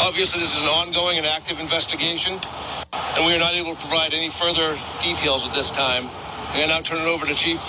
Obviously, 0.00 0.40
this 0.40 0.56
is 0.56 0.60
an 0.60 0.68
ongoing 0.68 1.16
and 1.16 1.26
active 1.26 1.60
investigation, 1.60 2.40
and 3.16 3.26
we 3.26 3.34
are 3.34 3.38
not 3.38 3.54
able 3.54 3.74
to 3.74 3.80
provide 3.80 4.12
any 4.12 4.30
further 4.30 4.76
details 5.00 5.46
at 5.46 5.54
this 5.54 5.70
time. 5.70 6.08
And 6.54 6.68
now 6.68 6.80
turn 6.80 7.00
it 7.00 7.08
over 7.08 7.24
to 7.24 7.34
Chief 7.34 7.60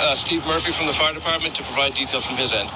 uh, 0.00 0.14
Steve 0.14 0.46
Murphy 0.46 0.72
from 0.72 0.86
the 0.86 0.92
fire 0.92 1.12
department 1.12 1.54
to 1.56 1.62
provide 1.64 1.94
details 1.94 2.24
from 2.24 2.36
his 2.36 2.52
end. 2.52 2.70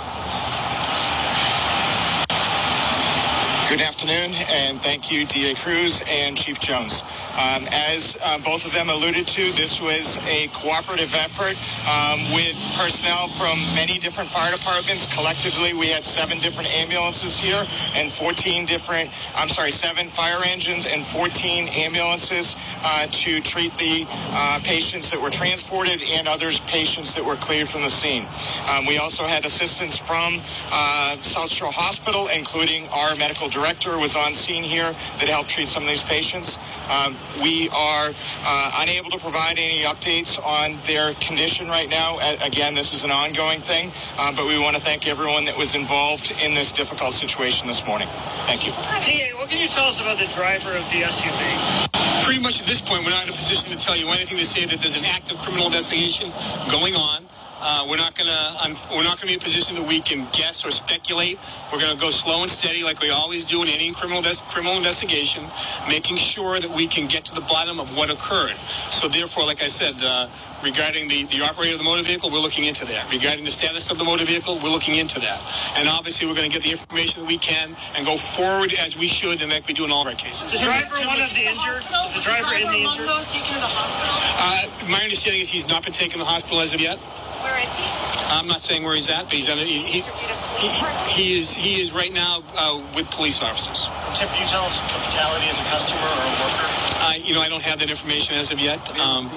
Good 3.71 3.81
afternoon, 3.81 4.35
and 4.53 4.79
thank 4.83 5.11
you, 5.11 5.25
DA 5.25 5.55
Cruz 5.55 6.03
and 6.07 6.37
Chief 6.37 6.61
Jones. 6.61 7.03
Um, 7.33 7.67
as 7.73 8.17
uh, 8.23 8.39
both 8.39 8.67
of 8.67 8.75
them 8.75 8.91
alluded 8.91 9.27
to, 9.27 9.53
this 9.53 9.81
was 9.81 10.19
a 10.27 10.49
cooperative 10.49 11.15
effort 11.15 11.57
um, 11.89 12.21
with 12.35 12.55
personnel 12.77 13.27
from 13.27 13.59
many 13.75 13.99
different 13.99 14.29
fire 14.29 14.53
departments. 14.53 15.07
Collectively, 15.07 15.73
we 15.73 15.87
had 15.87 16.05
seven 16.05 16.39
different 16.41 16.71
ambulances 16.75 17.39
here 17.39 17.65
and 17.97 18.13
14 18.13 18.67
different, 18.67 19.11
I'm 19.35 19.49
sorry, 19.49 19.71
seven 19.71 20.09
fire 20.09 20.45
engines 20.45 20.85
and 20.87 21.03
14 21.03 21.69
ambulances 21.69 22.57
uh, 22.85 23.07
to 23.11 23.41
treat 23.41 23.77
the 23.79 24.07
uh, 24.11 24.61
patients 24.63 25.11
that 25.11 25.21
were 25.21 25.31
transported 25.31 26.03
and 26.03 26.29
others 26.29 26.61
patients 26.61 27.15
that 27.15 27.25
were 27.25 27.37
cleared 27.37 27.69
from 27.69 27.81
the 27.81 27.89
scene. 27.89 28.27
Um, 28.71 28.85
we 28.85 28.99
also 28.99 29.25
had 29.25 29.47
assistance 29.47 29.97
from 29.97 30.41
uh, 30.71 31.17
South 31.23 31.51
Shore 31.51 31.73
Hospital, 31.73 32.29
including 32.29 32.87
our 32.91 33.17
medical 33.17 33.49
director 33.55 33.85
director 33.85 33.99
was 33.99 34.17
on 34.17 34.35
scene 34.35 34.63
here 34.63 34.93
that 35.19 35.29
helped 35.29 35.49
treat 35.49 35.69
some 35.69 35.83
of 35.83 35.89
these 35.89 36.05
patients. 36.05 36.59
Um, 36.91 37.17
we 37.43 37.69
are 37.71 38.11
uh, 38.45 38.81
unable 38.83 39.11
to 39.11 39.19
provide 39.19 39.59
any 39.59 39.83
updates 39.83 40.39
on 40.45 40.79
their 40.87 41.15
condition 41.15 41.69
right 41.69 41.89
now. 41.89 42.19
again, 42.45 42.75
this 42.75 42.95
is 42.95 43.05
an 43.05 43.11
ongoing 43.11 43.61
thing, 43.61 43.91
uh, 44.19 44.33
but 44.35 44.47
we 44.47 44.59
want 44.59 44.77
to 44.77 44.83
thank 44.83 45.07
everyone 45.09 45.45
that 45.47 45.57
was 45.57 45.75
involved 45.75 46.33
in 46.43 46.55
this 46.55 46.73
difficult 46.73 47.13
situation 47.13 47.67
this 47.67 47.87
morning. 47.87 48.09
Thank 48.47 48.67
you. 48.67 48.73
DA, 49.05 49.33
what 49.35 49.49
can 49.49 49.61
you 49.61 49.69
tell 49.69 49.87
us 49.87 50.01
about 50.01 50.19
the 50.19 50.27
driver 50.35 50.71
of 50.71 50.85
the 50.91 51.03
SUV? 51.03 52.25
Pretty 52.25 52.41
much 52.41 52.61
at 52.61 52.67
this 52.67 52.81
point, 52.81 53.05
we're 53.05 53.11
not 53.11 53.25
in 53.25 53.31
a 53.31 53.37
position 53.37 53.71
to 53.71 53.77
tell 53.77 53.97
you 53.97 54.09
anything 54.09 54.39
to 54.39 54.47
say 54.47 54.65
that 54.67 54.81
there's 54.81 54.97
an 54.97 55.05
active 55.05 55.39
criminal 55.39 55.67
investigation 55.67 56.33
going 56.71 56.95
on. 56.95 57.27
Uh, 57.67 57.87
we're 57.89 57.97
not 57.97 58.15
going 58.15 58.29
to 58.29 58.93
we're 58.93 59.03
not 59.03 59.17
going 59.17 59.21
to 59.21 59.27
be 59.27 59.33
in 59.33 59.41
a 59.41 59.43
position 59.43 59.75
that 59.75 59.89
we 59.89 59.99
can 59.99 60.29
guess 60.33 60.67
or 60.67 60.71
speculate. 60.71 61.39
We're 61.73 61.81
going 61.81 61.97
to 61.97 62.01
go 62.01 62.11
slow 62.11 62.43
and 62.43 62.51
steady, 62.51 62.85
like 62.85 63.01
we 63.01 63.09
always 63.09 63.47
do 63.47 63.63
in 63.63 63.69
any 63.69 63.91
criminal 63.91 64.23
criminal 64.51 64.77
investigation, 64.77 65.45
making 65.89 66.19
sure 66.19 66.61
that 66.61 66.71
we 66.71 66.87
can 66.87 67.09
get 67.09 67.25
to 67.25 67.35
the 67.35 67.41
bottom 67.41 67.81
of 67.81 67.97
what 67.97 68.11
occurred. 68.11 68.57
So, 68.91 69.09
therefore, 69.09 69.47
like 69.47 69.63
I 69.63 69.69
said. 69.69 69.95
Uh, 70.03 70.29
regarding 70.63 71.09
the, 71.09 71.25
the 71.25 71.43
operator 71.43 71.73
of 71.73 71.79
the 71.79 71.85
motor 71.85 72.03
vehicle, 72.03 72.31
we're 72.31 72.39
looking 72.39 72.65
into 72.65 72.87
that. 72.87 73.11
Regarding 73.13 73.45
the 73.45 73.51
status 73.51 73.91
of 73.91 73.99
the 73.99 74.05
motor 74.05 74.25
vehicle, 74.25 74.59
we're 74.63 74.71
looking 74.71 74.97
into 74.97 75.21
that. 75.21 75.39
And 75.77 75.89
obviously, 75.89 76.27
we're 76.27 76.35
going 76.35 76.51
to 76.51 76.55
get 76.55 76.65
the 76.65 76.71
information 76.71 77.21
that 77.21 77.29
we 77.29 77.37
can 77.37 77.77
and 77.95 78.07
go 78.07 78.17
forward 78.17 78.73
as 78.81 78.97
we 78.97 79.07
should 79.07 79.43
and 79.43 79.53
like 79.53 79.69
we 79.69 79.75
do 79.75 79.85
in 79.85 79.93
all 79.93 80.03
of 80.03 80.09
our 80.09 80.15
cases. 80.15 80.55
Is 80.55 80.61
the 80.61 80.65
driver 80.65 80.97
one 81.07 81.21
of 81.21 81.29
the 81.31 81.45
injured? 81.45 81.85
Is 82.07 82.15
the 82.15 82.21
driver 82.25 82.55
in 82.55 82.69
the 82.69 82.81
injured? 82.89 83.07
Uh, 83.07 84.89
my 84.89 85.03
understanding 85.03 85.43
is 85.43 85.51
he's 85.51 85.69
not 85.69 85.85
been 85.85 85.93
taken 85.93 86.15
to 86.15 86.25
the 86.25 86.25
hospital 86.25 86.61
as 86.61 86.73
of 86.73 86.81
yet. 86.81 86.99
Where 87.45 87.61
is 87.61 87.77
he? 87.77 87.85
I'm 88.33 88.49
not 88.49 88.63
saying 88.63 88.83
where 88.83 88.95
he's 88.95 89.11
at, 89.11 89.25
but 89.25 89.35
he's 89.35 89.51
on. 89.51 89.59
He, 89.59 89.79
he, 89.79 90.01
he, 90.01 90.69
he 91.13 91.39
is 91.39 91.55
he 91.55 91.81
is 91.81 91.93
right 91.93 92.13
now 92.13 92.43
uh, 92.57 92.83
with 92.97 93.11
police 93.11 93.43
officers. 93.43 93.87
Tim, 94.17 94.29
can 94.29 94.43
you 94.43 94.49
tell 94.49 94.65
us 94.65 94.81
the 94.83 94.99
fatality 95.05 95.47
as 95.49 95.61
a 95.61 95.65
customer 95.65 96.01
or 96.01 96.25
a 96.25 96.33
worker? 96.41 96.69
Uh, 97.05 97.15
you 97.23 97.35
know, 97.35 97.43
I 97.43 97.49
don't 97.51 97.63
have 97.63 97.79
that 97.81 97.91
information 97.91 98.35
as 98.37 98.51
of 98.51 98.59
yet. 98.59 98.81
Um, 98.99 99.29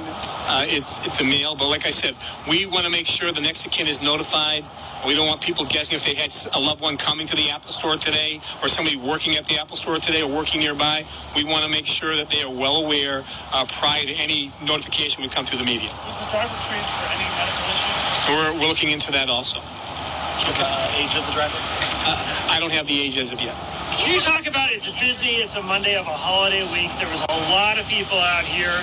uh, 0.48 0.64
it's 0.68 1.06
it's 1.06 1.20
a 1.20 1.24
male, 1.26 1.56
but 1.56 1.68
like 1.68 1.86
I 1.86 1.90
said, 1.90 2.16
we 2.48 2.66
want 2.66 2.86
to 2.86 2.90
make 2.90 3.06
sure 3.06 3.32
the 3.34 3.42
next 3.42 3.66
of 3.66 3.72
kin 3.74 3.88
is 3.88 4.02
notified. 4.02 4.64
We 5.06 5.14
don't 5.14 5.28
want 5.28 5.42
people 5.42 5.66
guessing 5.66 5.96
if 5.96 6.06
they 6.06 6.16
had 6.16 6.34
a 6.56 6.60
loved 6.60 6.82
one 6.82 6.98
coming 6.98 7.28
to 7.28 7.36
the 7.36 7.50
Apple 7.50 7.72
store 7.72 7.98
today 7.98 8.42
or 8.64 8.70
somebody 8.70 8.96
working 8.96 9.36
at 9.36 9.46
the 9.46 9.60
Apple 9.60 9.76
store 9.76 10.00
today 10.00 10.22
or 10.22 10.30
working 10.30 10.62
nearby. 10.62 11.06
We 11.36 11.44
want 11.44 11.66
to 11.66 11.70
make 11.70 11.86
sure 11.86 12.16
that 12.16 12.30
they 12.30 12.42
are 12.42 12.52
well 12.52 12.78
aware 12.78 13.24
uh, 13.54 13.66
prior 13.78 14.04
to 14.06 14.14
any 14.14 14.52
notification 14.66 15.22
we 15.22 15.30
come 15.30 15.46
through 15.46 15.60
the 15.60 15.66
media. 15.66 15.90
Was 16.08 16.18
the 16.24 16.32
driver 16.32 16.56
treated 16.66 16.88
for 16.88 17.06
any 17.14 17.28
medical 17.36 17.66
issue? 17.70 17.97
We're, 18.28 18.54
we're 18.60 18.68
looking 18.68 18.92
into 18.92 19.12
that 19.14 19.30
also. 19.30 19.60
Okay. 19.60 20.64
Uh, 20.64 21.00
age 21.00 21.16
of 21.16 21.26
the 21.26 21.32
driver? 21.32 21.56
Uh, 22.04 22.20
I 22.52 22.60
don't 22.60 22.72
have 22.72 22.86
the 22.86 23.00
age 23.00 23.16
as 23.18 23.32
of 23.32 23.40
yet. 23.40 23.56
Can 23.96 24.14
you 24.14 24.20
talk 24.20 24.48
about 24.48 24.70
it? 24.70 24.84
It's 24.84 24.92
busy. 25.00 25.40
It's 25.40 25.56
a 25.56 25.62
Monday 25.64 25.96
of 25.96 26.08
a 26.08 26.14
holiday 26.14 26.64
week. 26.76 26.92
There 27.00 27.08
was 27.10 27.24
a 27.24 27.40
lot 27.56 27.80
of 27.80 27.88
people 27.88 28.20
out 28.20 28.44
here, 28.44 28.76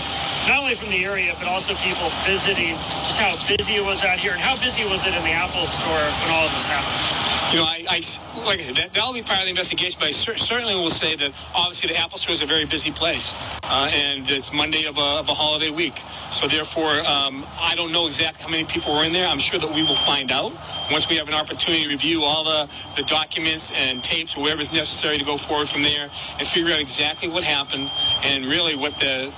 not 0.49 0.61
only 0.61 0.75
from 0.75 0.91
the 0.91 1.05
area, 1.05 1.35
but 1.39 1.49
also 1.49 1.75
people 1.77 2.11
visiting. 2.27 2.75
Just 3.09 3.21
how 3.21 3.37
busy 3.49 3.77
it 3.77 3.85
was 3.85 4.05
out 4.05 4.19
here, 4.19 4.33
and 4.33 4.41
how 4.41 4.57
busy 4.57 4.85
was 4.85 5.07
it 5.07 5.15
in 5.15 5.23
the 5.23 5.31
Apple 5.33 5.67
store 5.67 5.89
when 5.89 6.31
all 6.33 6.47
of 6.47 6.53
this 6.53 6.67
happened? 6.67 7.53
You 7.53 7.61
know, 7.61 7.67
I, 7.67 7.85
I 7.89 8.01
like 8.47 8.61
that, 8.75 8.93
that'll 8.93 9.13
be 9.15 9.23
part 9.23 9.39
of 9.39 9.45
the 9.45 9.51
investigation, 9.51 9.99
but 10.01 10.09
I 10.09 10.13
cer- 10.13 10.37
certainly 10.37 10.75
will 10.75 10.91
say 10.91 11.15
that 11.17 11.33
obviously 11.55 11.89
the 11.91 11.99
Apple 12.01 12.19
Store 12.19 12.33
is 12.33 12.43
a 12.43 12.47
very 12.47 12.65
busy 12.65 12.91
place, 12.91 13.35
uh, 13.65 13.89
and 13.93 14.29
it's 14.29 14.53
Monday 14.53 14.87
of 14.87 14.99
a, 14.99 15.19
of 15.21 15.29
a 15.29 15.35
holiday 15.35 15.71
week. 15.71 15.99
So 16.31 16.49
therefore, 16.49 16.91
um, 17.07 17.47
I 17.61 17.75
don't 17.77 17.93
know 17.93 18.07
exactly 18.07 18.43
how 18.43 18.51
many 18.51 18.65
people 18.65 18.95
were 18.95 19.05
in 19.05 19.13
there. 19.13 19.29
I'm 19.29 19.39
sure 19.39 19.61
that 19.61 19.73
we 19.73 19.83
will 19.85 19.95
find 19.95 20.33
out 20.33 20.53
once 20.91 21.09
we 21.09 21.17
have 21.17 21.29
an 21.29 21.35
opportunity 21.35 21.85
to 21.85 21.91
review 21.91 22.25
all 22.25 22.45
the, 22.45 22.69
the 22.97 23.05
documents 23.05 23.71
and 23.79 24.03
tapes, 24.03 24.37
whatever 24.37 24.61
is 24.61 24.73
necessary 24.73 25.19
to 25.19 25.25
go 25.25 25.37
forward 25.37 25.69
from 25.69 25.83
there, 25.83 26.11
and 26.39 26.47
figure 26.47 26.73
out 26.73 26.81
exactly 26.81 27.29
what 27.29 27.45
happened 27.45 27.89
and 28.25 28.47
really 28.47 28.75
what 28.75 28.95
the 28.95 29.33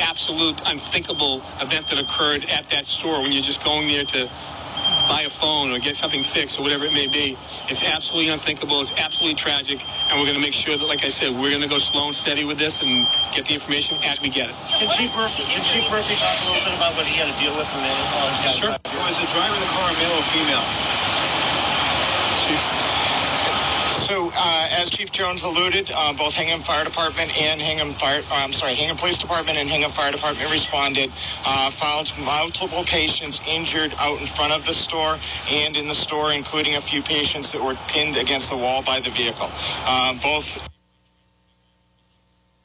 absolute 0.00 0.60
unthinkable 0.66 1.42
event 1.60 1.88
that 1.88 1.98
occurred 1.98 2.44
at 2.50 2.66
that 2.70 2.86
store 2.86 3.22
when 3.22 3.32
you're 3.32 3.42
just 3.42 3.64
going 3.64 3.88
there 3.88 4.04
to 4.04 4.28
buy 5.08 5.22
a 5.22 5.30
phone 5.30 5.70
or 5.72 5.78
get 5.78 5.96
something 5.96 6.22
fixed 6.22 6.58
or 6.58 6.62
whatever 6.62 6.84
it 6.84 6.92
may 6.92 7.06
be. 7.08 7.36
It's 7.68 7.82
absolutely 7.82 8.30
unthinkable. 8.30 8.80
It's 8.80 8.92
absolutely 8.98 9.36
tragic. 9.36 9.80
And 10.08 10.20
we're 10.20 10.26
going 10.26 10.36
to 10.36 10.44
make 10.44 10.52
sure 10.52 10.76
that, 10.76 10.86
like 10.86 11.04
I 11.04 11.08
said, 11.08 11.32
we're 11.32 11.50
going 11.50 11.62
to 11.62 11.68
go 11.68 11.78
slow 11.78 12.06
and 12.06 12.14
steady 12.14 12.44
with 12.44 12.58
this 12.58 12.82
and 12.82 13.06
get 13.34 13.46
the 13.46 13.54
information 13.54 13.96
as 14.04 14.20
we 14.20 14.28
get 14.28 14.50
it. 14.50 14.56
Can 14.68 14.88
Chief 14.90 15.14
Murphy, 15.16 15.42
can 15.44 15.62
Chief 15.62 15.88
Murphy 15.90 16.14
talk 16.16 16.36
a 16.44 16.52
little 16.52 16.64
bit 16.64 16.74
about 16.76 16.94
what 16.94 17.06
he 17.06 17.16
had 17.16 17.32
to 17.32 17.36
deal 17.40 17.56
with 17.56 17.66
when 17.72 17.82
they 17.84 17.90
all 17.90 18.28
his 18.28 18.40
guys 18.44 18.56
Sure. 18.58 18.70
Was 18.70 19.16
the 19.20 19.28
driver 19.32 19.54
of 19.54 19.60
the 19.60 19.72
car 19.72 19.90
male 19.96 20.12
or 20.12 20.24
female? 20.34 21.17
So, 24.08 24.32
uh, 24.34 24.68
as 24.72 24.88
Chief 24.88 25.12
Jones 25.12 25.44
alluded, 25.44 25.90
uh, 25.94 26.14
both 26.14 26.32
Hingham 26.32 26.60
Fire 26.60 26.82
Department 26.82 27.28
and 27.38 27.60
Hingham 27.60 27.92
Fire, 27.92 28.22
uh, 28.30 28.40
I'm 28.42 28.54
sorry, 28.54 28.72
Hingham 28.72 28.96
Police 28.96 29.18
Department 29.18 29.58
and 29.58 29.68
Hingham 29.68 29.90
Fire 29.90 30.10
Department 30.10 30.50
responded, 30.50 31.12
uh, 31.44 31.68
found 31.68 32.14
multiple 32.24 32.84
patients 32.84 33.42
injured 33.46 33.94
out 33.98 34.18
in 34.18 34.26
front 34.26 34.54
of 34.54 34.64
the 34.64 34.72
store 34.72 35.18
and 35.52 35.76
in 35.76 35.88
the 35.88 35.94
store, 35.94 36.32
including 36.32 36.76
a 36.76 36.80
few 36.80 37.02
patients 37.02 37.52
that 37.52 37.62
were 37.62 37.74
pinned 37.88 38.16
against 38.16 38.48
the 38.48 38.56
wall 38.56 38.82
by 38.82 38.98
the 38.98 39.10
vehicle. 39.10 39.50
Uh, 39.84 40.14
both 40.22 40.66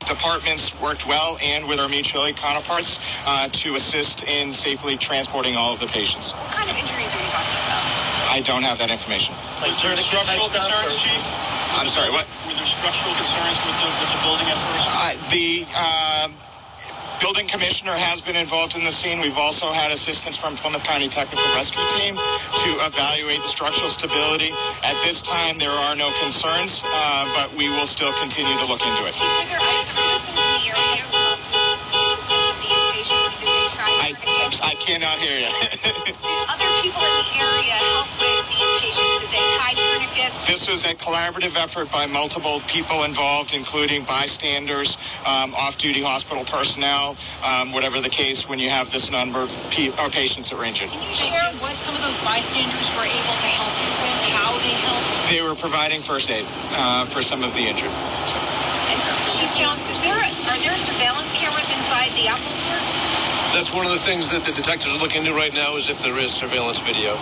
departments 0.05 0.79
worked 0.79 1.05
well 1.05 1.37
and 1.43 1.67
with 1.67 1.77
our 1.77 1.89
mutual 1.89 2.23
aid 2.23 2.37
counterparts 2.37 2.99
to 3.51 3.75
assist 3.75 4.23
in 4.23 4.53
safely 4.53 4.95
transporting 4.95 5.57
all 5.57 5.73
of 5.73 5.81
the 5.81 5.87
patients. 5.87 6.31
What 6.31 6.53
kind 6.53 6.69
of 6.69 6.77
injuries 6.77 7.13
are 7.13 7.19
you 7.19 7.29
talking 7.31 7.51
about? 7.67 7.92
I 8.33 8.41
don't 8.41 8.65
have 8.65 8.81
that 8.81 8.89
information. 8.89 9.37
Was 9.61 9.77
there 9.77 9.93
structural 9.93 10.49
concerns, 10.49 10.97
Chief? 10.97 11.21
I'm 11.77 11.85
sorry, 11.85 12.09
what? 12.09 12.25
Were 12.49 12.57
there 12.57 12.65
structural 12.65 13.13
concerns 13.13 13.61
with 13.61 13.77
the, 13.77 13.85
with 14.01 14.09
the 14.09 14.21
building 14.25 14.49
at 14.49 14.57
first? 14.57 14.89
Uh, 14.89 15.13
the 15.29 15.69
uh, 15.69 16.33
building 17.21 17.45
commissioner 17.45 17.93
has 17.93 18.25
been 18.25 18.33
involved 18.33 18.73
in 18.73 18.81
the 18.81 18.89
scene. 18.89 19.21
We've 19.21 19.37
also 19.37 19.69
had 19.69 19.93
assistance 19.93 20.33
from 20.33 20.57
Plymouth 20.57 20.81
County 20.81 21.13
Technical 21.13 21.45
Rescue 21.53 21.85
Team 21.93 22.17
to 22.17 22.69
evaluate 22.89 23.45
the 23.45 23.53
structural 23.53 23.93
stability. 23.93 24.49
At 24.81 24.97
this 25.05 25.21
time, 25.21 25.61
there 25.61 25.69
are 25.69 25.93
no 25.93 26.09
concerns, 26.17 26.81
uh, 26.81 27.29
but 27.37 27.53
we 27.53 27.69
will 27.69 27.85
still 27.85 28.17
continue 28.17 28.57
to 28.57 28.65
look 28.65 28.81
into 28.81 29.05
it. 29.05 29.13
I, 33.93 34.17
I 34.65 34.73
cannot 34.81 35.21
hear 35.21 35.37
you. 35.37 35.53
This 40.53 40.69
was 40.69 40.85
a 40.85 40.93
collaborative 40.93 41.57
effort 41.57 41.91
by 41.91 42.05
multiple 42.05 42.61
people 42.67 43.05
involved, 43.05 43.55
including 43.57 44.05
bystanders, 44.05 45.01
um, 45.25 45.49
off-duty 45.55 46.03
hospital 46.05 46.45
personnel, 46.45 47.17
um, 47.41 47.73
whatever 47.73 47.99
the 47.99 48.13
case 48.13 48.47
when 48.47 48.59
you 48.59 48.69
have 48.69 48.93
this 48.93 49.09
number 49.09 49.41
of 49.41 49.49
pe- 49.71 49.89
patients 50.11 50.51
that 50.51 50.57
were 50.61 50.63
injured. 50.63 50.93
Can 50.93 51.01
you 51.01 51.11
share 51.11 51.49
what 51.57 51.73
some 51.81 51.97
of 51.97 52.05
those 52.05 52.21
bystanders 52.21 52.85
were 52.93 53.09
able 53.09 53.33
to 53.41 53.49
help 53.49 53.73
you 53.81 53.89
with, 54.05 54.29
how 54.29 54.53
they 54.61 54.77
helped? 54.77 55.25
They 55.33 55.41
were 55.41 55.57
providing 55.57 56.05
first 56.05 56.29
aid 56.29 56.45
uh, 56.77 57.05
for 57.09 57.23
some 57.23 57.41
of 57.41 57.49
the 57.57 57.65
injured. 57.65 57.89
And 57.89 59.01
Chief 59.33 59.49
Jones, 59.57 59.89
is 59.89 59.97
there, 60.05 60.13
are 60.13 60.59
there 60.61 60.77
surveillance 60.77 61.33
cameras 61.33 61.65
inside 61.73 62.13
the 62.13 62.29
Apple 62.29 62.53
store? 62.53 63.22
That's 63.53 63.71
one 63.71 63.85
of 63.85 63.91
the 63.93 64.01
things 64.01 64.31
that 64.33 64.41
the 64.43 64.51
detectives 64.51 64.89
are 64.95 64.97
looking 64.97 65.21
into 65.21 65.37
right 65.37 65.53
now 65.53 65.77
is 65.77 65.87
if 65.87 66.01
there 66.01 66.17
is 66.17 66.33
surveillance 66.33 66.81
video. 66.81 67.13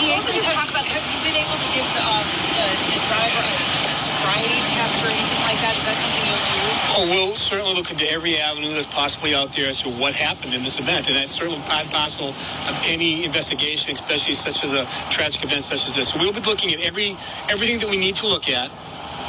Do 0.00 0.08
you 0.08 0.16
also 0.16 0.32
just 0.32 0.48
talk 0.48 0.64
about, 0.64 0.88
have 0.88 1.04
you 1.12 1.20
been 1.20 1.36
able 1.36 1.60
to 1.60 1.68
give 1.76 1.84
the, 1.92 2.00
um, 2.00 2.24
the, 2.56 2.66
the 2.88 3.00
driver 3.04 3.44
a 3.44 3.92
sobriety 3.92 4.60
test 4.72 4.96
or 5.04 5.12
anything 5.12 5.42
like 5.44 5.60
that? 5.60 5.76
Is 5.76 5.84
that 5.84 5.96
something 6.00 6.24
you'll 6.24 6.40
do? 6.40 6.64
Oh, 6.96 7.04
we'll 7.12 7.36
certainly 7.36 7.74
look 7.76 7.90
into 7.92 8.10
every 8.10 8.38
avenue 8.40 8.72
that's 8.72 8.88
possibly 8.88 9.34
out 9.36 9.52
there 9.52 9.68
as 9.68 9.82
to 9.82 9.90
what 10.00 10.14
happened 10.16 10.54
in 10.54 10.64
this 10.64 10.80
event. 10.80 11.06
And 11.12 11.16
that's 11.20 11.30
certainly 11.30 11.60
part 11.68 11.84
and 11.84 11.92
parcel 11.92 12.28
of 12.32 12.74
any 12.88 13.28
investigation, 13.28 13.92
especially 13.92 14.34
such 14.40 14.64
as 14.64 14.72
a 14.72 14.88
tragic 15.12 15.44
event 15.44 15.64
such 15.64 15.84
as 15.86 15.94
this. 15.94 16.16
So 16.16 16.18
we'll 16.18 16.32
be 16.32 16.40
looking 16.40 16.72
at 16.72 16.80
every 16.80 17.12
everything 17.52 17.78
that 17.84 17.90
we 17.90 18.00
need 18.00 18.16
to 18.24 18.26
look 18.26 18.48
at 18.48 18.72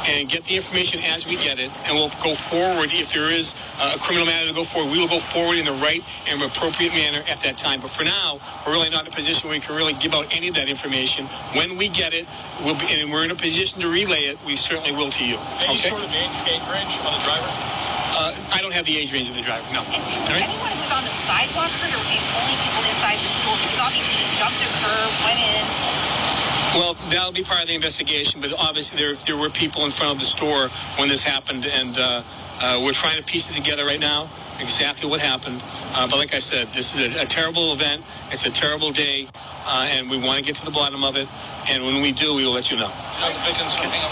and 0.07 0.29
get 0.29 0.43
the 0.45 0.55
information 0.55 1.01
as 1.03 1.25
we 1.25 1.35
get 1.35 1.59
it, 1.59 1.71
and 1.85 1.97
we'll 1.97 2.13
go 2.21 2.33
forward 2.35 2.89
if 2.93 3.11
there 3.13 3.31
is 3.31 3.55
a 3.81 3.97
criminal 3.99 4.25
matter 4.25 4.47
to 4.47 4.53
go 4.53 4.63
forward. 4.63 4.91
We 4.91 4.99
will 4.99 5.09
go 5.09 5.19
forward 5.19 5.57
in 5.57 5.65
the 5.65 5.77
right 5.81 6.03
and 6.27 6.41
appropriate 6.41 6.93
manner 6.93 7.23
at 7.29 7.41
that 7.41 7.57
time. 7.57 7.81
But 7.81 7.89
for 7.89 8.03
now, 8.03 8.39
we're 8.65 8.73
really 8.73 8.89
not 8.89 9.05
in 9.05 9.11
a 9.11 9.15
position 9.15 9.49
where 9.49 9.57
we 9.57 9.61
can 9.61 9.75
really 9.75 9.93
give 9.93 10.13
out 10.13 10.29
any 10.35 10.47
of 10.47 10.55
that 10.55 10.69
information. 10.69 11.25
When 11.57 11.77
we 11.77 11.89
get 11.89 12.13
it, 12.13 12.27
we'll 12.63 12.77
be, 12.77 12.85
and 13.01 13.11
we're 13.11 13.25
in 13.25 13.31
a 13.31 13.35
position 13.35 13.81
to 13.81 13.87
relay 13.89 14.29
it, 14.29 14.37
we 14.45 14.55
certainly 14.55 14.91
will 14.91 15.09
to 15.09 15.23
you. 15.25 15.37
Any 15.65 15.75
okay? 15.79 15.89
sort 15.89 16.03
of 16.03 16.11
age, 16.13 16.35
age 16.45 16.65
range 16.69 16.93
on 17.01 17.13
the 17.17 17.23
driver? 17.25 17.49
Uh, 18.15 18.31
I 18.55 18.61
don't 18.61 18.71
have 18.73 18.85
the 18.85 18.95
age 18.95 19.11
range 19.11 19.27
of 19.27 19.35
the 19.35 19.43
driver. 19.43 19.65
No. 19.73 19.83
And 19.91 19.99
to 19.99 20.15
All 20.21 20.27
right? 20.31 20.47
anyone 20.47 20.71
who 20.71 20.79
was 20.79 20.93
on 20.93 21.03
the 21.03 21.11
sidewalk 21.27 21.67
hurt, 21.83 21.91
or 21.91 22.03
these 22.07 22.23
only 22.31 22.55
people 22.63 22.83
inside 22.87 23.19
the 23.19 23.27
store? 23.27 23.57
Because 23.59 23.81
obviously 23.83 24.15
you 24.15 24.27
jumped 24.39 24.61
a 24.63 24.69
curb, 24.79 25.11
went 25.27 25.39
in. 25.43 26.24
Well, 26.75 26.93
that'll 27.09 27.31
be 27.31 27.43
part 27.43 27.61
of 27.61 27.67
the 27.67 27.73
investigation, 27.75 28.41
but 28.41 28.51
obviously 28.59 28.99
there 28.99 29.15
there 29.25 29.37
were 29.37 29.49
people 29.49 29.85
in 29.85 29.91
front 29.91 30.11
of 30.11 30.19
the 30.19 30.25
store 30.25 30.67
when 30.99 31.07
this 31.07 31.23
happened, 31.23 31.65
and 31.65 31.97
uh, 31.97 32.21
uh, 32.59 32.81
we're 32.83 32.91
trying 32.91 33.17
to 33.17 33.23
piece 33.23 33.49
it 33.49 33.53
together 33.53 33.85
right 33.85 33.99
now, 33.99 34.29
exactly 34.59 35.09
what 35.09 35.21
happened. 35.21 35.61
Uh, 35.93 36.05
but 36.07 36.17
like 36.17 36.33
I 36.33 36.39
said, 36.39 36.67
this 36.67 36.93
is 36.93 37.15
a, 37.15 37.23
a 37.23 37.25
terrible 37.25 37.71
event. 37.71 38.03
It's 38.29 38.45
a 38.45 38.49
terrible 38.51 38.91
day, 38.91 39.27
uh, 39.65 39.87
and 39.89 40.09
we 40.09 40.17
want 40.17 40.39
to 40.39 40.43
get 40.43 40.57
to 40.57 40.65
the 40.65 40.71
bottom 40.71 41.03
of 41.03 41.15
it. 41.15 41.29
And 41.69 41.83
when 41.83 42.01
we 42.01 42.11
do, 42.11 42.35
we 42.35 42.45
will 42.45 42.53
let 42.53 42.69
you 42.69 42.77
know. 42.77 42.91
You 43.23 43.33
the 43.33 43.39
victims 43.45 43.73
coming 43.75 44.01
up? 44.03 44.11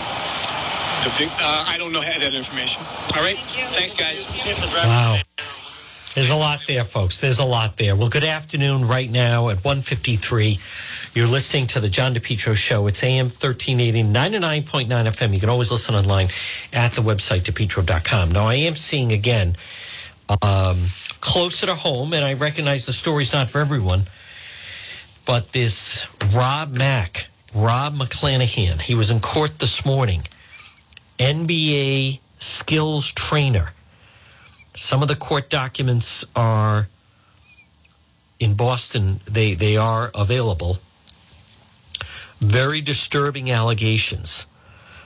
The 1.03 1.09
vic- 1.19 1.41
uh, 1.41 1.65
I 1.67 1.75
don't 1.77 1.91
know 1.91 2.01
how 2.01 2.17
that 2.17 2.33
information. 2.33 2.81
All 3.15 3.21
right. 3.21 3.37
Thanks, 3.75 3.93
guys. 3.93 4.23
See 4.25 4.51
if 4.51 4.61
the 4.61 4.67
Wow. 4.67 5.19
There's 6.15 6.29
a 6.29 6.35
lot 6.35 6.61
there, 6.67 6.83
folks. 6.83 7.19
There's 7.19 7.39
a 7.39 7.45
lot 7.45 7.77
there. 7.77 7.95
Well, 7.95 8.07
good 8.07 8.23
afternoon 8.23 8.87
right 8.87 9.09
now 9.09 9.49
at 9.49 9.63
153. 9.63 10.59
You're 11.15 11.27
listening 11.27 11.67
to 11.67 11.79
the 11.79 11.89
John 11.89 12.15
DePetro 12.15 12.55
Show. 12.55 12.87
It's 12.87 13.03
AM 13.03 13.25
1380, 13.25 14.01
99.9 14.01 14.87
FM. 14.87 15.31
You 15.31 15.39
can 15.39 15.49
always 15.49 15.71
listen 15.71 15.93
online 15.93 16.29
at 16.73 16.93
the 16.93 17.01
website, 17.01 17.41
depetro.com. 17.41 18.31
Now, 18.31 18.47
I 18.47 18.55
am 18.55 18.75
seeing 18.75 19.11
again, 19.11 19.55
um, 20.41 20.79
closer 21.21 21.67
to 21.67 21.75
home, 21.75 22.13
and 22.13 22.25
I 22.25 22.33
recognize 22.33 22.87
the 22.87 22.93
story's 22.93 23.31
not 23.31 23.47
for 23.51 23.61
everyone, 23.61 24.05
but 25.27 25.51
this 25.51 26.07
Rob 26.33 26.73
Mack, 26.73 27.27
Rob 27.53 27.93
McClanahan, 27.93 28.81
he 28.81 28.95
was 28.95 29.11
in 29.11 29.19
court 29.19 29.59
this 29.59 29.85
morning, 29.85 30.23
NBA 31.19 32.21
skills 32.39 33.11
trainer. 33.11 33.73
Some 34.75 35.03
of 35.03 35.09
the 35.09 35.15
court 35.15 35.51
documents 35.51 36.25
are 36.35 36.87
in 38.39 38.55
Boston, 38.55 39.19
they, 39.25 39.53
they 39.53 39.77
are 39.77 40.09
available. 40.15 40.79
Very 42.43 42.81
disturbing 42.81 43.49
allegations. 43.49 44.45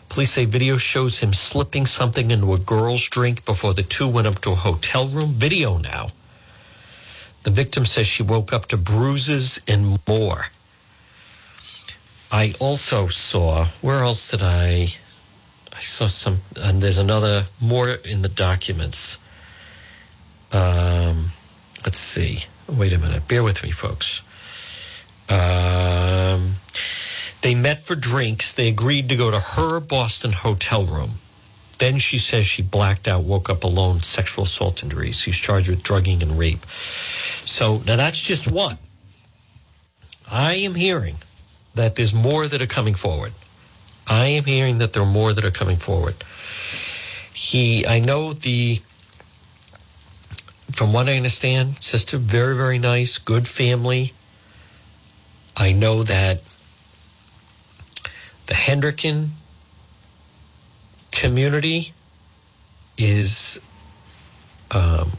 Police 0.09 0.31
say 0.31 0.45
video 0.45 0.77
shows 0.77 1.19
him 1.19 1.33
slipping 1.33 1.85
something 1.85 2.31
into 2.31 2.53
a 2.53 2.57
girl's 2.57 3.07
drink 3.07 3.45
before 3.45 3.75
the 3.75 3.83
two 3.83 4.07
went 4.07 4.25
up 4.25 4.39
to 4.41 4.51
a 4.51 4.55
hotel 4.55 5.07
room. 5.07 5.33
Video 5.33 5.77
now. 5.77 6.07
The 7.43 7.51
victim 7.51 7.85
says 7.85 8.07
she 8.07 8.23
woke 8.23 8.51
up 8.51 8.65
to 8.67 8.77
bruises 8.77 9.61
and 9.67 9.99
more. 10.07 10.47
I 12.31 12.55
also 12.59 13.07
saw, 13.07 13.67
where 13.81 13.99
else 13.99 14.31
did 14.31 14.41
I? 14.41 14.87
I 15.71 15.79
saw 15.79 16.07
some, 16.07 16.41
and 16.59 16.81
there's 16.81 16.97
another, 16.97 17.45
more 17.61 17.89
in 17.89 18.23
the 18.23 18.29
documents. 18.29 19.19
Um, 20.51 21.27
let's 21.85 21.99
see. 21.99 22.45
Wait 22.67 22.93
a 22.93 22.97
minute. 22.97 23.27
Bear 23.27 23.43
with 23.43 23.61
me, 23.61 23.69
folks. 23.69 24.23
Um, 25.29 26.55
they 27.41 27.55
met 27.55 27.81
for 27.81 27.95
drinks. 27.95 28.53
They 28.53 28.67
agreed 28.67 29.09
to 29.09 29.15
go 29.15 29.31
to 29.31 29.39
her 29.39 29.79
Boston 29.79 30.31
hotel 30.31 30.85
room. 30.85 31.11
Then 31.77 31.99
she 31.99 32.17
says 32.17 32.47
she 32.47 32.63
blacked 32.63 33.07
out, 33.07 33.23
woke 33.23 33.49
up 33.49 33.63
alone, 33.63 34.01
sexual 34.01 34.43
assault 34.43 34.83
injuries. 34.83 35.23
He's 35.23 35.37
charged 35.37 35.69
with 35.69 35.83
drugging 35.83 36.23
and 36.23 36.39
rape. 36.39 36.65
So 36.65 37.81
now 37.85 37.95
that's 37.95 38.21
just 38.21 38.51
one. 38.51 38.79
I 40.29 40.55
am 40.55 40.75
hearing 40.75 41.15
that 41.75 41.95
there's 41.95 42.13
more 42.13 42.47
that 42.47 42.61
are 42.61 42.67
coming 42.67 42.95
forward. 42.95 43.33
I 44.07 44.27
am 44.27 44.45
hearing 44.45 44.79
that 44.79 44.93
there 44.93 45.03
are 45.03 45.05
more 45.05 45.33
that 45.33 45.45
are 45.45 45.51
coming 45.51 45.77
forward. 45.77 46.15
He, 47.33 47.85
I 47.85 47.99
know 47.99 48.33
the, 48.33 48.81
from 50.71 50.93
what 50.93 51.07
I 51.07 51.15
understand, 51.17 51.83
sister, 51.83 52.17
very, 52.17 52.55
very 52.55 52.79
nice, 52.79 53.19
good 53.19 53.47
family. 53.47 54.13
I 55.55 55.71
know 55.73 56.03
that 56.03 56.41
the 58.47 58.53
Hendricken 58.53 59.29
community 61.11 61.93
is 62.97 63.59
um, 64.71 65.11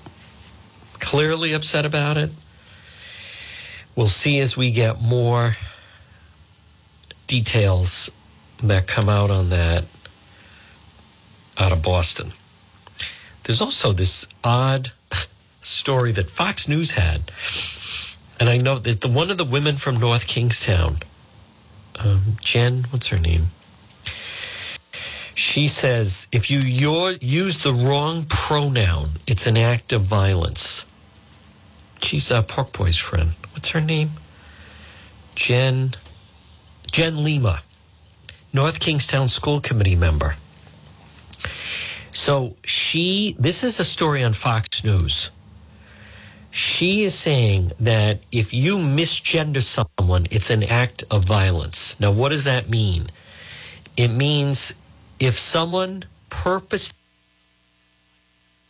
clearly 0.95 1.53
upset 1.53 1.87
about 1.87 2.17
it. 2.17 2.31
We'll 3.97 4.07
see 4.07 4.39
as 4.41 4.57
we 4.57 4.71
get 4.71 5.01
more 5.03 5.53
details 7.27 8.11
that 8.63 8.87
come 8.87 9.09
out 9.09 9.31
on 9.31 9.51
that 9.51 9.85
out 11.59 11.73
of 11.73 11.83
Boston. 11.83 12.33
There's 13.45 13.61
also 13.61 13.93
this 13.93 14.27
odd 14.45 14.93
story 15.61 16.13
that 16.13 16.31
Fox 16.31 16.69
News 16.69 16.93
had, 16.93 17.31
and 18.39 18.49
I 18.49 18.57
know 18.57 18.79
that 18.79 19.01
the 19.01 19.09
one 19.09 19.31
of 19.31 19.39
the 19.39 19.45
women 19.45 19.77
from 19.77 19.99
North 19.99 20.27
Kingstown, 20.27 20.99
um, 22.05 22.37
Jen, 22.41 22.85
what's 22.91 23.09
her 23.09 23.19
name? 23.19 23.47
She 25.35 25.69
says 25.69 26.27
if 26.33 26.51
you 26.51 26.59
use 26.61 27.63
the 27.63 27.73
wrong 27.73 28.25
pronoun, 28.29 29.11
it's 29.27 29.47
an 29.47 29.57
act 29.57 29.93
of 29.93 30.03
violence. 30.03 30.85
She's 32.03 32.31
a 32.31 32.43
Pork 32.43 32.73
Boy's 32.73 32.99
friend. 32.99 33.31
What's 33.53 33.71
her 33.71 33.81
name? 33.81 34.13
Jen. 35.35 35.93
Jen 36.91 37.23
Lima, 37.23 37.63
North 38.53 38.81
Kingstown 38.81 39.29
School 39.29 39.61
Committee 39.61 39.95
member. 39.97 40.37
So 42.11 42.57
she, 42.65 43.37
this 43.39 43.63
is 43.63 43.79
a 43.79 43.85
story 43.85 44.25
on 44.25 44.33
Fox 44.33 44.83
News. 44.83 45.31
She 46.59 47.05
is 47.05 47.15
saying 47.15 47.71
that 47.79 48.19
if 48.33 48.53
you 48.53 48.79
misgender 48.79 49.63
someone, 49.63 50.27
it's 50.33 50.51
an 50.51 50.65
act 50.65 51.05
of 51.09 51.25
violence. 51.25 52.01
Now, 52.01 52.11
what 52.11 52.31
does 52.31 52.43
that 52.47 52.69
mean? 52.69 53.07
It 53.97 54.09
means 54.09 54.75
if 55.21 55.35
someone 55.35 56.07
purposely 56.31 56.97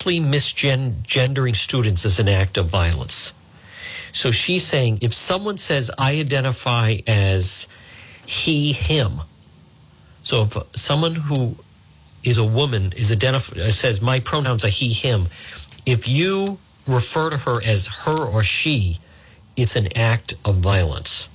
misgendering 0.04 1.56
students 1.56 2.04
is 2.04 2.18
an 2.18 2.28
act 2.28 2.58
of 2.58 2.66
violence. 2.66 3.32
So 4.12 4.32
she's 4.32 4.66
saying 4.66 4.98
if 5.00 5.14
someone 5.14 5.56
says, 5.56 5.90
I 5.96 6.20
identify 6.20 6.98
as 7.06 7.68
he, 8.26 8.74
him, 8.74 9.12
so 10.20 10.42
if 10.42 10.58
someone 10.76 11.14
who 11.14 11.56
is 12.22 12.36
a 12.36 12.44
woman 12.44 12.92
is 12.98 13.10
identified 13.10 13.72
says 13.72 14.02
my 14.02 14.20
pronouns 14.20 14.62
are 14.62 14.68
he, 14.68 14.92
him, 14.92 15.28
if 15.86 16.06
you 16.06 16.58
refer 16.88 17.30
to 17.30 17.38
her 17.38 17.60
as 17.64 17.86
her 18.04 18.16
or 18.16 18.42
she, 18.42 18.98
it's 19.56 19.76
an 19.76 19.96
act 19.96 20.34
of 20.44 20.56
violence. 20.56 21.28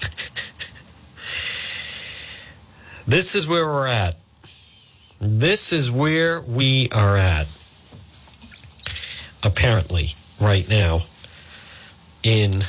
this 3.06 3.34
is 3.34 3.46
where 3.48 3.66
we're 3.66 3.86
at. 3.86 4.16
This 5.20 5.72
is 5.72 5.90
where 5.90 6.40
we 6.40 6.88
are 6.92 7.16
at. 7.16 7.46
Apparently, 9.42 10.14
right 10.40 10.68
now 10.68 11.02
in 12.22 12.64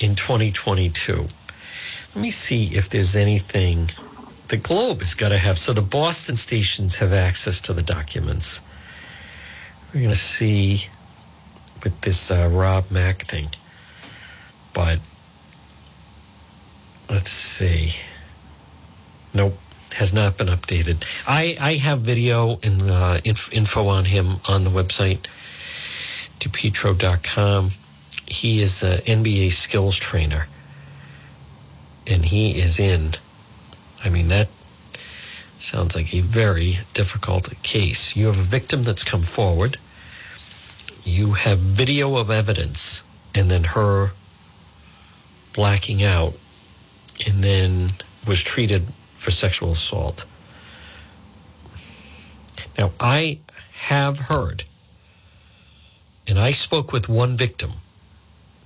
in 0.00 0.14
2022. 0.14 1.26
Let 2.14 2.22
me 2.22 2.30
see 2.30 2.74
if 2.74 2.88
there's 2.88 3.16
anything 3.16 3.90
the 4.48 4.56
Globe 4.56 5.00
has 5.00 5.14
got 5.14 5.30
to 5.30 5.38
have. 5.38 5.58
So 5.58 5.72
the 5.72 5.82
Boston 5.82 6.36
stations 6.36 6.96
have 6.96 7.12
access 7.12 7.60
to 7.62 7.72
the 7.72 7.82
documents. 7.82 8.60
We're 9.96 10.02
going 10.02 10.12
to 10.12 10.20
see 10.20 10.88
with 11.82 11.98
this 12.02 12.30
uh, 12.30 12.50
Rob 12.52 12.90
Mack 12.90 13.22
thing. 13.22 13.46
But 14.74 14.98
let's 17.08 17.30
see. 17.30 17.94
Nope, 19.32 19.58
has 19.94 20.12
not 20.12 20.36
been 20.36 20.48
updated. 20.48 21.02
I, 21.26 21.56
I 21.58 21.74
have 21.76 22.02
video 22.02 22.58
and 22.62 22.82
uh, 22.82 23.20
inf- 23.24 23.50
info 23.54 23.88
on 23.88 24.04
him 24.04 24.40
on 24.46 24.64
the 24.64 24.70
website, 24.70 25.28
depetro.com. 26.40 27.70
He 28.26 28.60
is 28.60 28.82
an 28.82 28.98
NBA 28.98 29.52
skills 29.52 29.96
trainer. 29.96 30.46
And 32.06 32.26
he 32.26 32.58
is 32.58 32.78
in. 32.78 33.12
I 34.04 34.10
mean, 34.10 34.28
that 34.28 34.48
sounds 35.58 35.96
like 35.96 36.12
a 36.12 36.20
very 36.20 36.80
difficult 36.92 37.50
case. 37.62 38.14
You 38.14 38.26
have 38.26 38.36
a 38.36 38.42
victim 38.42 38.82
that's 38.82 39.02
come 39.02 39.22
forward 39.22 39.78
you 41.06 41.34
have 41.34 41.58
video 41.60 42.16
of 42.16 42.30
evidence 42.30 43.04
and 43.32 43.48
then 43.48 43.62
her 43.62 44.10
blacking 45.52 46.02
out 46.02 46.34
and 47.26 47.44
then 47.44 47.88
was 48.26 48.42
treated 48.42 48.82
for 49.14 49.30
sexual 49.30 49.70
assault. 49.70 50.26
Now, 52.76 52.90
I 53.00 53.38
have 53.84 54.18
heard, 54.18 54.64
and 56.26 56.38
I 56.38 56.50
spoke 56.50 56.92
with 56.92 57.08
one 57.08 57.36
victim 57.36 57.72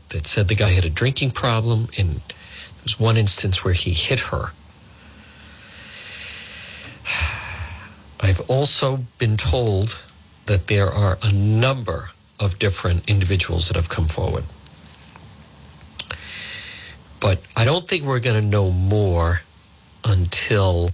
that 0.09 0.27
said 0.27 0.49
the 0.49 0.57
guy 0.57 0.71
had 0.71 0.85
a 0.85 0.91
drinking 0.91 1.31
problem, 1.33 1.89
and 1.97 2.09
there 2.09 2.83
was 2.83 2.99
one 2.99 3.17
instance 3.17 3.62
where 3.62 3.75
he 3.75 3.93
hit 3.93 4.19
her. 4.21 4.53
I've 8.21 8.41
also 8.49 9.05
been 9.19 9.37
told 9.37 10.01
that 10.47 10.67
there 10.67 10.89
are 10.89 11.19
a 11.23 11.31
number 11.33 12.11
of 12.41 12.59
different 12.59 13.09
individuals 13.09 13.69
that 13.69 13.77
have 13.77 13.89
come 13.89 14.07
forward. 14.07 14.45
But 17.21 17.43
I 17.55 17.65
don't 17.65 17.87
think 17.87 18.05
we're 18.05 18.21
going 18.21 18.41
to 18.41 18.47
know 18.47 18.71
more 18.71 19.43
until 20.05 20.91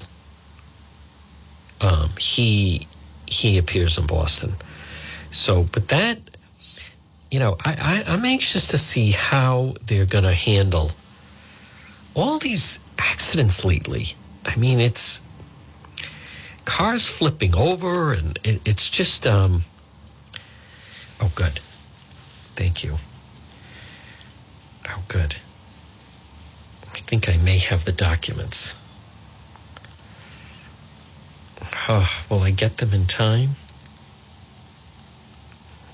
um, 1.80 2.10
he 2.18 2.88
he 3.26 3.58
appears 3.58 3.98
in 3.98 4.06
Boston. 4.06 4.54
So, 5.30 5.64
but 5.72 5.88
that 5.88 6.18
you 7.30 7.38
know, 7.38 7.56
I, 7.64 8.04
I, 8.06 8.12
I'm 8.12 8.24
anxious 8.24 8.68
to 8.68 8.78
see 8.78 9.10
how 9.10 9.74
they're 9.86 10.06
going 10.06 10.24
to 10.24 10.32
handle 10.32 10.92
all 12.14 12.38
these 12.38 12.80
accidents 12.98 13.64
lately. 13.64 14.14
I 14.44 14.56
mean, 14.56 14.80
it's 14.80 15.22
cars 16.64 17.06
flipping 17.06 17.54
over, 17.54 18.12
and 18.12 18.38
it, 18.44 18.60
it's 18.64 18.88
just 18.88 19.26
um, 19.26 19.62
Oh, 21.20 21.30
good. 21.34 21.58
Thank 22.54 22.84
you. 22.84 22.96
Oh, 24.88 25.02
good. 25.08 25.36
I 26.84 26.98
think 26.98 27.28
I 27.28 27.36
may 27.36 27.58
have 27.58 27.84
the 27.84 27.92
documents. 27.92 28.74
Oh, 31.88 32.24
will 32.28 32.40
I 32.40 32.50
get 32.50 32.78
them 32.78 32.92
in 32.92 33.06
time? 33.06 33.50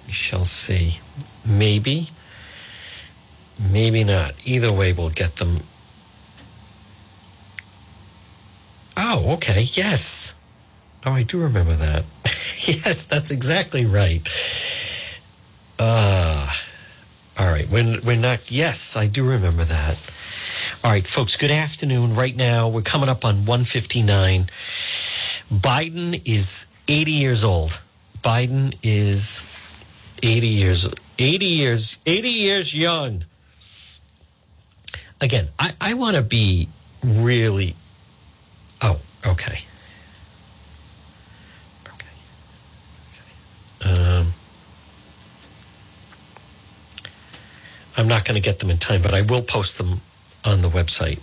We 0.06 0.12
shall 0.12 0.44
see. 0.44 1.00
Maybe. 1.44 2.08
Maybe 3.70 4.04
not. 4.04 4.32
Either 4.44 4.72
way, 4.72 4.92
we'll 4.92 5.10
get 5.10 5.36
them. 5.36 5.58
Oh, 8.96 9.32
okay. 9.34 9.62
Yes. 9.72 10.34
Oh, 11.04 11.12
I 11.12 11.22
do 11.22 11.38
remember 11.38 11.74
that. 11.74 12.04
yes, 12.66 13.06
that's 13.06 13.30
exactly 13.30 13.84
right. 13.84 14.22
Uh, 15.84 16.48
all 17.40 17.50
right. 17.50 17.68
When 17.68 18.00
we're 18.04 18.16
not, 18.16 18.52
yes, 18.52 18.96
I 18.96 19.08
do 19.08 19.28
remember 19.28 19.64
that. 19.64 19.98
All 20.84 20.92
right, 20.92 21.04
folks, 21.04 21.36
good 21.36 21.50
afternoon. 21.50 22.14
Right 22.14 22.36
now, 22.36 22.68
we're 22.68 22.82
coming 22.82 23.08
up 23.08 23.24
on 23.24 23.46
159. 23.46 24.46
Biden 25.52 26.22
is 26.24 26.66
80 26.86 27.10
years 27.10 27.42
old. 27.42 27.80
Biden 28.22 28.76
is 28.84 29.42
80 30.22 30.46
years, 30.46 30.88
80 31.18 31.46
years, 31.46 31.98
80 32.06 32.28
years 32.28 32.72
young. 32.72 33.24
Again, 35.20 35.48
I, 35.58 35.72
I 35.80 35.94
want 35.94 36.14
to 36.14 36.22
be 36.22 36.68
really, 37.04 37.74
oh, 38.80 39.00
okay. 39.26 39.64
Okay. 41.88 44.00
Um, 44.00 44.32
I'm 48.02 48.08
not 48.08 48.24
going 48.24 48.34
to 48.34 48.40
get 48.40 48.58
them 48.58 48.68
in 48.68 48.78
time, 48.78 49.00
but 49.00 49.14
I 49.14 49.22
will 49.22 49.42
post 49.42 49.78
them 49.78 50.00
on 50.44 50.60
the 50.60 50.68
website, 50.68 51.20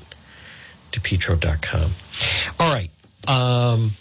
depetro.com. 0.93 1.91
All 2.57 2.73
right. 2.73 2.89
Um, 3.27 3.91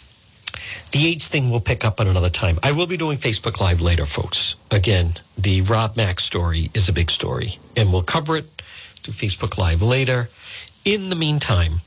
the 0.93 1.05
age 1.05 1.27
thing 1.27 1.49
we'll 1.49 1.59
pick 1.59 1.83
up 1.83 1.99
on 1.99 2.07
another 2.07 2.29
time. 2.29 2.57
I 2.63 2.71
will 2.71 2.87
be 2.87 2.95
doing 2.95 3.17
Facebook 3.17 3.59
Live 3.59 3.81
later, 3.81 4.05
folks. 4.05 4.55
Again, 4.71 5.15
the 5.37 5.59
Rob 5.63 5.97
Mack 5.97 6.21
story 6.21 6.71
is 6.73 6.87
a 6.87 6.93
big 6.93 7.11
story, 7.11 7.59
and 7.75 7.91
we'll 7.91 8.01
cover 8.01 8.37
it 8.37 8.45
through 9.01 9.13
Facebook 9.13 9.57
Live 9.57 9.81
later. 9.81 10.29
In 10.85 11.09
the 11.09 11.17
meantime, 11.17 11.81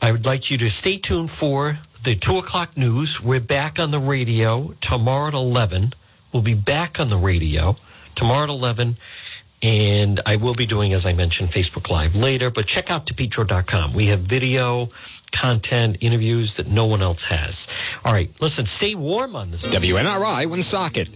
I 0.00 0.12
would 0.12 0.24
like 0.24 0.50
you 0.50 0.56
to 0.56 0.70
stay 0.70 0.96
tuned 0.96 1.30
for 1.30 1.80
the 2.04 2.14
two 2.14 2.38
o'clock 2.38 2.74
news. 2.78 3.22
We're 3.22 3.38
back 3.38 3.78
on 3.78 3.90
the 3.90 3.98
radio 3.98 4.72
tomorrow 4.80 5.28
at 5.28 5.34
11. 5.34 5.92
We'll 6.32 6.42
be 6.42 6.54
back 6.54 6.98
on 6.98 7.08
the 7.08 7.18
radio 7.18 7.76
tomorrow 8.14 8.44
at 8.44 8.48
11 8.48 8.96
and 9.62 10.20
I 10.26 10.36
will 10.36 10.54
be 10.54 10.66
doing, 10.66 10.92
as 10.92 11.06
I 11.06 11.12
mentioned, 11.12 11.50
Facebook 11.50 11.90
Live 11.90 12.16
later. 12.16 12.50
But 12.50 12.66
check 12.66 12.90
out 12.90 13.06
depetro.com. 13.06 13.92
We 13.92 14.06
have 14.06 14.20
video, 14.20 14.88
content, 15.32 15.98
interviews 16.00 16.56
that 16.56 16.68
no 16.68 16.86
one 16.86 17.02
else 17.02 17.24
has. 17.24 17.68
All 18.04 18.12
right, 18.12 18.30
listen, 18.40 18.66
stay 18.66 18.94
warm 18.94 19.36
on 19.36 19.50
this. 19.50 19.64
WNRI 19.72 20.46
Woonsocket. 20.46 21.08